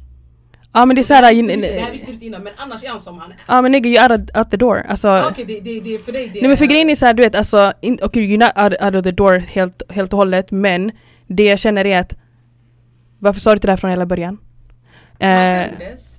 ja 0.72 0.86
men 0.86 0.96
det 0.96 1.00
är 1.00 1.02
såhär, 1.02 1.22
det 1.22 1.80
här 1.80 1.90
visste 1.90 2.06
du 2.06 2.12
inte- 2.12 2.12
det 2.12 2.18
du 2.20 2.26
innan 2.26 2.42
men 2.42 2.52
annars 2.56 2.84
är 2.84 2.88
han 2.88 3.00
som 3.00 3.18
han 3.18 3.30
är. 3.32 3.36
ja 3.48 3.62
men 3.62 3.72
nigga 3.72 3.90
you 3.90 4.12
out, 4.12 4.36
out 4.36 4.50
the 4.50 4.56
door. 4.56 4.82
Alltså, 4.88 5.08
Ah, 5.08 5.28
Okej 5.30 5.44
det, 5.44 5.60
det, 5.60 5.80
det 5.80 5.94
är 5.94 5.98
för 5.98 6.12
dig 6.12 6.28
det 6.34 6.40
Nej 6.40 6.48
men 6.48 6.56
för 6.56 6.66
grejen 6.66 6.90
är 6.90 6.94
såhär 6.94 7.14
du 7.14 7.22
vet 7.22 7.34
alltså, 7.34 7.72
okej 8.02 8.26
you're 8.26 8.38
not 8.46 8.72
out, 8.72 8.82
out 8.82 8.94
of 8.94 9.02
the 9.04 9.10
door 9.12 9.38
helt, 9.38 9.82
helt 9.88 10.12
och 10.12 10.16
hållet 10.18 10.50
men 10.50 10.90
det 11.26 11.44
jag 11.44 11.58
känner 11.58 11.86
är 11.86 11.98
att 11.98 12.16
varför 13.18 13.40
sa 13.40 13.50
du 13.50 13.54
inte 13.54 13.66
det 13.66 13.72
här 13.72 13.76
från 13.76 13.90
hela 13.90 14.06
början? 14.06 14.38
Eh, 15.18 15.60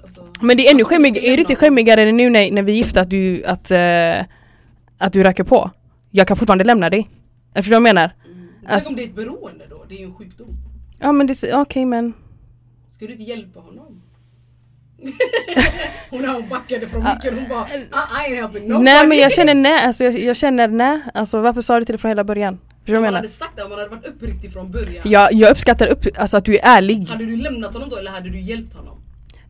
alltså. 0.04 0.26
men 0.42 0.58
det 0.58 0.68
är 0.68 0.72
ännu 0.72 0.84
Han 0.84 0.86
skulle 0.86 0.86
skämmig, 0.86 1.18
är 1.18 1.38
du 1.38 1.42
inte 1.42 1.56
skämmigare 1.56 2.12
nu 2.12 2.30
när, 2.30 2.52
när 2.52 2.62
vi 2.62 2.72
är 2.72 2.76
gifta 2.76 3.02
att 3.02 3.10
du, 3.10 3.44
att, 3.46 3.72
eh, 3.72 4.26
att 4.98 5.14
du 5.14 5.24
röker 5.24 5.44
på? 5.44 5.70
Jag 6.12 6.28
kan 6.28 6.38
fortfarande 6.38 6.64
lämna 6.64 6.90
dig. 6.90 7.10
Förstår 7.56 7.70
vad 7.72 7.76
jag 7.76 7.82
menar? 7.84 8.12
Mm. 8.26 8.48
Alltså- 8.68 8.88
Tänk 8.88 8.90
om 8.90 8.96
det 8.96 9.04
är 9.04 9.08
ett 9.08 9.16
beroende 9.16 9.66
då? 9.70 9.84
Det 9.90 9.96
är 9.96 10.00
ju 10.00 10.06
en 10.06 10.14
sjukdom. 10.14 10.48
Ja 11.00 11.12
men 11.12 11.28
det, 11.28 11.54
okej 11.54 11.86
men 11.86 12.14
Ska 12.96 13.06
du 13.06 13.12
inte 13.12 13.24
hjälpa 13.24 13.60
honom? 13.60 14.02
hon, 16.10 16.26
hon 16.26 16.50
backade 16.50 16.88
från 16.88 17.04
micken 17.04 17.38
hon 17.38 17.50
bara 17.50 17.68
I, 17.68 17.80
I 17.80 18.32
ain't 18.32 18.36
helping 18.36 18.68
nobody. 18.68 18.84
Nej 18.84 19.08
men 19.08 19.18
jag 19.18 19.32
känner 19.32 19.54
nej, 19.54 19.86
alltså 19.86 20.04
jag, 20.04 20.20
jag 20.20 20.36
känner 20.36 20.68
nej, 20.68 21.02
alltså 21.14 21.42
varför 21.42 21.62
sa 21.62 21.74
du 21.74 21.80
inte 21.80 21.92
det 21.92 21.98
från 21.98 22.10
hela 22.10 22.24
början? 22.24 22.60
Förstår 22.80 22.86
du 22.86 22.94
vad 22.94 22.98
jag 22.98 23.02
menar? 23.02 23.18
hade 23.18 23.30
sagt 23.30 23.56
det, 23.56 23.64
om 23.64 23.70
man 23.70 23.80
hade 23.80 23.90
varit 23.90 24.06
uppriktig 24.06 24.54
från 24.54 24.72
början. 24.72 25.02
Jag, 25.04 25.34
jag 25.34 25.52
uppskattar 25.52 25.88
upp, 25.88 26.06
alltså 26.18 26.38
att 26.38 26.46
du 26.46 26.56
är 26.58 26.62
ärlig. 26.64 27.08
Hade 27.10 27.26
du 27.26 27.36
lämnat 27.36 27.74
honom 27.74 27.90
då 27.90 27.98
eller 27.98 28.12
hade 28.12 28.30
du 28.30 28.40
hjälpt 28.40 28.74
honom? 28.74 28.98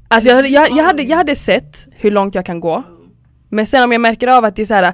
Alltså 0.07 0.29
jag, 0.29 0.49
jag, 0.49 0.71
jag, 0.71 0.83
hade, 0.83 1.03
jag 1.03 1.17
hade 1.17 1.35
sett 1.35 1.87
hur 1.91 2.11
långt 2.11 2.35
jag 2.35 2.45
kan 2.45 2.59
gå. 2.59 2.75
Mm. 2.75 2.85
Men 3.49 3.65
sen 3.65 3.83
om 3.83 3.91
jag 3.91 4.01
märker 4.01 4.27
av 4.27 4.45
att 4.45 4.55
det 4.55 4.61
är 4.61 4.65
så 4.65 4.73
här. 4.73 4.93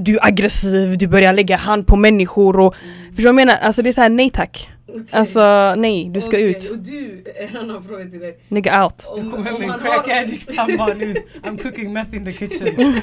Du 0.00 0.16
är 0.16 0.26
aggressiv, 0.26 0.98
du 0.98 1.06
börjar 1.06 1.32
lägga 1.32 1.56
hand 1.56 1.86
på 1.86 1.96
människor 1.96 2.60
och 2.60 2.74
Förstår 2.74 3.16
du 3.16 3.22
vad 3.22 3.28
jag 3.28 3.34
menar? 3.34 3.56
Alltså 3.56 3.82
det 3.82 3.90
är 3.90 3.92
så 3.92 4.00
här 4.00 4.08
nej 4.08 4.30
tack. 4.30 4.70
Alltså 5.10 5.74
nej, 5.74 6.10
du 6.14 6.20
ska 6.20 6.36
Okej, 6.36 6.50
ut. 6.50 6.70
Och 6.70 6.78
du, 6.78 7.24
en 7.36 7.56
annan 7.56 7.84
fråga 7.84 8.04
till 8.04 8.20
dig. 8.20 8.38
Nigga 8.48 8.84
out. 8.84 9.06
Om, 9.08 9.30
Kom 9.30 9.46
hem 9.46 9.54
om 9.54 9.60
med 9.60 9.70
en 9.70 9.80
crack 9.80 10.06
har, 10.06 10.22
addict, 10.22 10.56
han 10.56 10.76
bara 10.76 10.94
nu 10.94 11.14
I'm 11.42 11.62
cooking 11.62 11.92
meth 11.92 12.14
in 12.14 12.24
the 12.24 12.32
kitchen. 12.32 12.76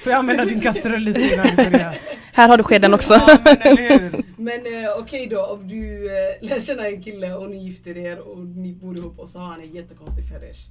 Får 0.00 0.12
jag 0.12 0.18
använda 0.18 0.44
din 0.44 0.60
kastrull 0.60 1.00
lite 1.00 1.20
innan 1.34 1.46
vi 1.46 1.56
börjar? 1.56 1.98
Här 2.32 2.48
har 2.48 2.56
du 2.56 2.64
skeden 2.64 2.94
också. 2.94 3.14
Ja 3.14 3.38
men 3.76 4.24
men 4.38 4.84
eh, 4.84 4.90
okej 4.98 5.26
då, 5.26 5.46
om 5.46 5.68
du 5.68 6.06
eh, 6.06 6.48
lär 6.48 6.60
känna 6.60 6.86
en 6.88 7.02
kille 7.02 7.34
och 7.34 7.50
ni 7.50 7.56
gifter 7.64 7.96
er 7.96 8.18
och 8.18 8.38
ni 8.38 8.72
bor 8.72 8.98
ihop 8.98 9.18
och 9.18 9.28
så 9.28 9.38
har 9.38 9.46
han 9.46 9.60
en 9.60 9.72
jättekonstig 9.72 10.28
fetish. 10.28 10.66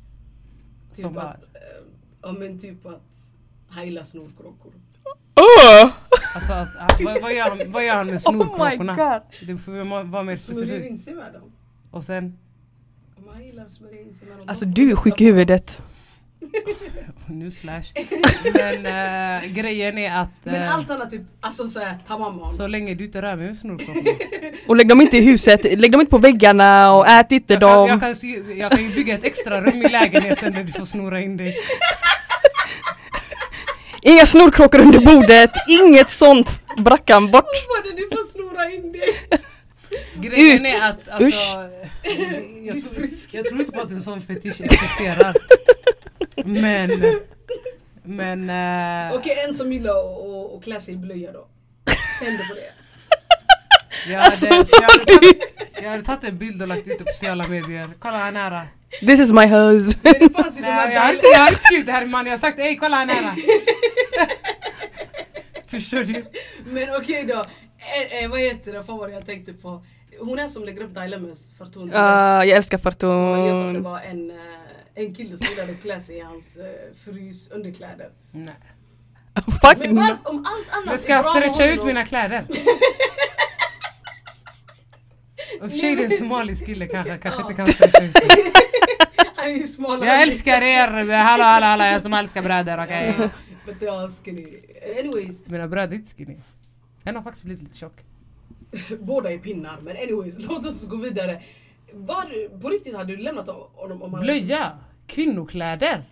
Typ 0.96 1.02
Som 1.02 1.18
att, 1.18 1.36
eh, 1.36 1.84
ja 2.22 2.32
men 2.32 2.60
typ 2.60 2.86
att 2.86 3.04
han 3.70 3.86
gillar 3.86 4.04
snorkråkor. 4.04 4.74
Åh! 5.36 5.92
Alltså 6.38 6.54
att, 6.54 6.76
att, 6.92 7.02
vad, 7.02 7.22
vad, 7.22 7.34
gör 7.34 7.50
han, 7.50 7.72
vad 7.72 7.86
gör 7.86 7.96
han 7.96 8.08
med 8.08 8.16
Oh 8.26 8.34
my 8.34 8.44
snorkråkorna? 8.46 8.96
god! 8.96 9.48
det 9.48 9.58
får 9.58 10.04
vara 10.04 10.24
mer 10.24 10.36
Smörjer 10.36 10.66
specifikt. 10.66 10.92
in 10.92 11.00
sig 11.00 11.14
med 11.14 11.34
dem. 11.34 11.52
Och 11.92 12.04
sen, 12.04 12.38
Om 13.18 13.24
han 13.34 13.46
gillar 13.46 13.66
att 13.66 13.72
smörja 13.72 14.02
in 14.02 14.16
sig 14.20 14.28
med 14.28 14.38
dem. 14.38 14.50
Alltså 14.50 14.66
du 14.66 14.92
är 14.92 14.96
sjuk 14.96 15.22
i 15.22 15.26
huvudet. 15.26 15.82
newsflash. 17.30 17.92
Men 18.54 18.86
äh, 18.86 19.50
grejen 19.50 19.98
är 19.98 20.22
att 20.22 20.30
Men 20.44 20.56
eh, 20.56 20.76
allt 20.76 20.90
annat 20.90 21.10
typ, 21.10 21.22
alltså 21.40 21.70
såhär 21.70 21.98
ta 22.08 22.18
mamma 22.18 22.48
så 22.48 22.68
länge 22.68 22.94
du 22.96 23.06
inte 23.06 23.22
rör 23.22 23.36
mig 23.36 23.48
med 23.48 23.58
snorkråkorna. 23.58 24.12
Och 24.68 24.76
lägg 24.76 24.90
dem 24.90 25.02
inte 25.02 25.18
i 25.18 25.22
huset, 25.22 25.80
lägg 25.80 25.92
dem 25.92 26.02
inte 26.02 26.12
på 26.12 26.18
väggarna 26.18 26.94
och 26.94 27.08
ät 27.08 27.32
inte 27.32 27.54
Jag 27.54 27.62
kan, 27.62 27.70
jag, 27.70 27.90
dem. 27.90 28.00
kan, 28.00 28.58
jag 28.58 28.72
kan 28.72 28.84
ju 28.84 28.96
bygga 28.96 29.14
ett 29.16 29.24
extra 29.24 29.62
rum 29.62 29.82
i 29.82 29.90
lägenheten 29.90 30.54
där 30.54 30.64
du 30.64 30.72
får 30.72 30.86
snora 30.86 31.22
in 31.22 31.38
dig. 31.38 31.56
Inga 34.08 34.26
snorkråkor 34.26 34.80
under 34.82 35.00
bordet, 35.00 35.52
inget 35.68 36.10
sånt! 36.10 36.60
Brackan 36.78 37.32
bort! 37.32 37.46
Vad 37.68 37.96
du 37.96 38.08
får 38.10 38.32
snora 38.32 38.72
in 38.72 38.92
dig? 38.92 39.02
Grejen 40.22 40.66
Ut! 40.66 40.74
är 40.74 40.90
att 40.90 41.10
alltså, 41.10 41.28
Usch! 41.28 41.56
jag, 42.64 42.84
tror, 42.84 43.10
jag 43.32 43.46
tror 43.46 43.60
inte 43.60 43.72
på 43.72 43.82
att 43.82 43.92
en 43.92 44.02
sån 44.02 44.22
fetisch 44.22 44.62
existerar. 44.62 45.36
Men, 46.46 47.20
men 48.04 48.50
eh, 49.10 49.16
Okej 49.16 49.44
en 49.48 49.54
som 49.54 49.74
gillar 49.74 49.92
att- 49.92 50.64
klä 50.64 50.82
sig 50.82 50.94
i 50.94 50.98
blöja 50.98 51.32
då. 51.32 51.48
Tänder 52.20 52.44
på 52.50 52.54
det. 52.56 52.72
Jag, 54.08 54.22
Alltså, 54.22 54.46
hade, 54.46 54.58
jag, 54.72 54.82
hade 54.82 54.98
vad 54.98 55.08
tagit, 55.08 55.42
jag 55.84 55.90
hade 55.90 56.04
tagit 56.04 56.24
en 56.24 56.38
bild 56.38 56.62
och 56.62 56.68
lagt 56.68 56.88
ut 56.88 56.98
det 56.98 57.04
på 57.06 57.12
sociala 57.14 57.48
medier. 57.48 57.90
Kolla 58.00 58.18
här 58.18 58.32
nära. 58.32 58.62
This 59.00 59.20
is 59.20 59.32
my 59.32 59.46
husband. 59.46 59.98
Men 60.04 60.14
det 60.28 60.34
fanns 60.34 60.58
ju 60.58 60.62
de 60.62 60.68
Nej, 60.68 60.94
jag, 60.94 61.02
har 61.02 61.14
inte, 61.14 61.26
jag 61.28 61.40
har 61.40 61.48
inte 61.48 61.62
skrivit 61.62 61.86
det 61.86 61.92
här 61.92 62.06
man, 62.06 62.26
jag 62.26 62.34
har 62.34 62.38
sagt 62.38 62.60
ey 62.60 62.76
kolla 62.76 62.98
här 62.98 63.06
nära. 63.06 63.36
Förstår 65.68 66.04
du? 66.04 66.26
Men 66.66 66.96
okej 66.96 67.24
då. 67.26 67.44
Eh, 67.80 68.24
eh, 68.24 68.30
vad 68.30 68.40
heter 68.40 68.74
det? 68.74 68.84
Fan 68.84 68.98
vad 68.98 69.12
jag 69.12 69.26
tänkte 69.26 69.54
på. 69.54 69.84
Hon 70.20 70.40
är 70.40 70.48
som 70.48 70.64
lägger 70.64 70.84
upp 70.84 70.96
dilemmas 70.96 71.40
för 71.58 71.66
att 71.66 71.76
hon 71.76 71.92
Ah, 71.96 72.44
jag 72.44 72.58
älskar 72.58 72.78
vet, 72.78 72.84
det 72.84 72.92
Fartun. 72.92 73.84
var 73.84 74.00
en, 74.00 74.32
eh, 74.32 74.36
en 74.96 75.16
kille 75.16 75.38
som 75.38 75.48
gillade 75.50 75.72
att 75.72 75.82
klä 75.82 76.00
sig 76.00 76.18
i 76.18 76.22
hans 76.22 76.56
eh, 76.56 76.64
frus 77.06 77.48
underkläder. 77.52 78.10
Nej. 78.32 78.54
Fuck 79.62 79.78
Men 79.80 79.96
var, 79.96 80.18
om 80.24 80.46
allt 80.46 80.68
annat 80.88 81.02
ska 81.02 81.12
jag 81.14 81.26
med 81.26 81.34
stretcha 81.54 81.66
ut 81.74 81.84
mina 81.86 82.06
kläder? 82.06 82.46
Och 85.62 85.72
för 85.72 85.78
sig 85.78 85.96
det 85.96 86.02
är 86.02 86.06
en 86.06 86.12
somalisk 86.12 86.66
kille 86.66 86.88
kanske, 86.88 87.18
kanske 87.18 87.42
inte 87.42 87.54
kan 87.54 87.68
stretcha 87.68 88.04
ut. 88.04 88.16
Han 89.36 89.46
är 89.48 89.52
ju 89.52 89.68
smalare. 89.68 90.10
Jag 90.10 90.22
älskar 90.22 90.62
er, 90.62 90.88
hallå 91.18 91.44
hallå 91.44 91.66
hallå 91.66 91.84
jag 91.84 92.02
som 92.02 92.14
älskar 92.14 92.42
bröder 92.42 92.84
okej? 92.84 93.16
Skinny. 94.24 94.48
Anyways, 95.00 95.38
Mina 95.46 95.68
bröder 95.68 95.94
är 95.94 95.96
inte 95.96 96.16
skinny. 96.16 96.38
En 97.04 97.16
har 97.16 97.24
faktiskt 97.24 97.46
blivit 97.46 97.64
lite 97.64 97.78
tjock. 97.78 98.04
båda 99.00 99.32
är 99.32 99.38
pinnar. 99.38 99.78
Men 99.82 99.98
anyways, 99.98 100.36
låt 100.50 100.66
oss 100.66 100.82
gå 100.82 100.96
vidare. 100.96 101.42
Var, 101.94 102.60
på 102.62 102.70
riktigt 102.70 102.96
hade 102.96 103.16
du 103.16 103.22
lämnat 103.22 103.48
honom 103.74 104.04
om 104.04 104.14
han 104.14 104.24
Blöja, 104.24 104.78
kvinnokläder. 105.08 106.04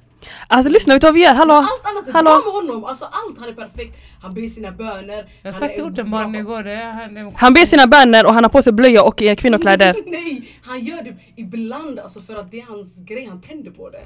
Alltså 0.47 0.71
lyssna, 0.71 0.93
vet 0.93 1.01
du 1.01 1.07
vad 1.07 1.13
vi 1.13 1.23
gör? 1.23 1.33
Hallå? 1.33 1.53
Allt 1.53 1.67
annat 1.83 2.07
är 2.07 2.13
Hallå? 2.13 2.29
bra 2.29 2.41
med 2.45 2.53
honom. 2.53 2.85
Alltså 2.85 3.05
allt, 3.05 3.39
han 3.39 3.49
är 3.49 3.53
perfekt. 3.53 3.97
Han 4.21 4.33
ber 4.33 4.47
sina 4.47 4.71
böner. 4.71 5.15
Jag 5.41 5.51
har 5.51 5.51
han 5.51 5.53
sagt 5.53 5.71
är 5.71 5.75
till 5.75 5.83
ortenbarnen 5.83 6.35
igår, 6.35 6.63
det 6.63 6.71
är 6.73 6.91
han, 6.91 7.13
det 7.13 7.31
Han 7.35 7.53
ber 7.53 7.65
sina 7.65 7.87
böner 7.87 8.25
och 8.25 8.33
han 8.33 8.43
har 8.43 8.49
på 8.49 8.61
sig 8.61 8.73
blöja 8.73 9.03
och 9.03 9.21
eh, 9.21 9.35
kvinnokläder. 9.35 9.95
Nej, 10.05 10.49
han 10.63 10.79
gör 10.85 11.01
det 11.03 11.15
ibland 11.37 11.99
alltså 11.99 12.21
för 12.21 12.35
att 12.35 12.51
det 12.51 12.59
är 12.59 12.65
hans 12.65 12.95
grej. 12.95 13.25
Han 13.29 13.41
tänder 13.41 13.71
på 13.71 13.89
det. 13.89 14.01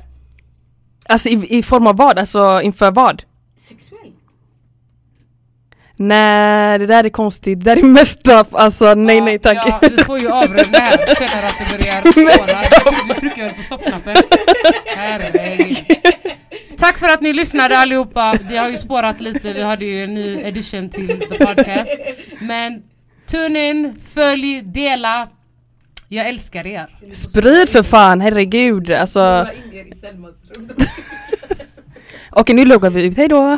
Alltså 1.09 1.30
i, 1.30 1.57
i 1.57 1.63
form 1.63 1.88
av 1.88 1.97
vad? 1.97 2.20
Alltså 2.20 2.61
inför 2.61 2.91
vad? 2.91 3.24
Sexuellt. 3.61 3.99
Nej, 6.02 6.80
det 6.80 6.86
där 6.86 7.04
är 7.04 7.10
konstigt. 7.10 7.60
Det 7.60 7.66
där 7.76 7.82
är 7.82 7.86
messed 7.88 8.34
up. 8.39 8.47
Alltså 8.52 8.93
nej, 8.93 9.18
Ja, 9.18 9.24
nej 9.26 9.39
tack. 9.39 9.58
Ja, 9.66 9.80
vi 9.97 10.04
får 10.04 10.20
ju 10.20 10.30
avrunda 10.30 10.80
här, 10.80 10.97
jag 11.08 11.18
känner 11.18 11.47
att 11.47 11.56
det 11.60 11.78
börjar 11.78 12.12
spåra. 12.12 12.58
Du 13.08 13.14
trycker 13.20 13.43
väl 13.43 13.54
på 13.54 13.64
stoppknappen? 13.64 14.16
Herregud. 14.95 15.78
Tack 16.78 16.97
för 16.97 17.08
att 17.08 17.22
ni 17.22 17.34
lyssnade 17.34 17.78
allihopa. 17.78 18.36
Det 18.50 18.58
har 18.58 18.70
ju 18.70 18.78
spårat 18.78 19.22
lite, 19.22 19.54
vi 19.54 19.64
hade 19.64 19.86
ju 19.86 20.04
en 20.04 20.14
ny 20.14 20.41
edition 20.41 20.89
till 20.89 21.08
the 21.08 21.45
podcast. 21.45 21.91
Men 22.41 22.84
tune 23.32 23.70
in, 23.70 24.02
följ, 24.14 24.62
dela. 24.62 25.30
Jag 26.08 26.30
älskar 26.30 26.68
er. 26.68 26.97
Sprid 27.14 27.70
för 27.70 27.84
fan, 27.84 28.22
herregud. 28.22 28.91
Alltså, 28.91 29.47
okej 32.32 32.56
nu 32.56 32.66
loggar 32.66 32.89
vi 32.89 33.04
ut, 33.04 33.18
hejdå. 33.18 33.58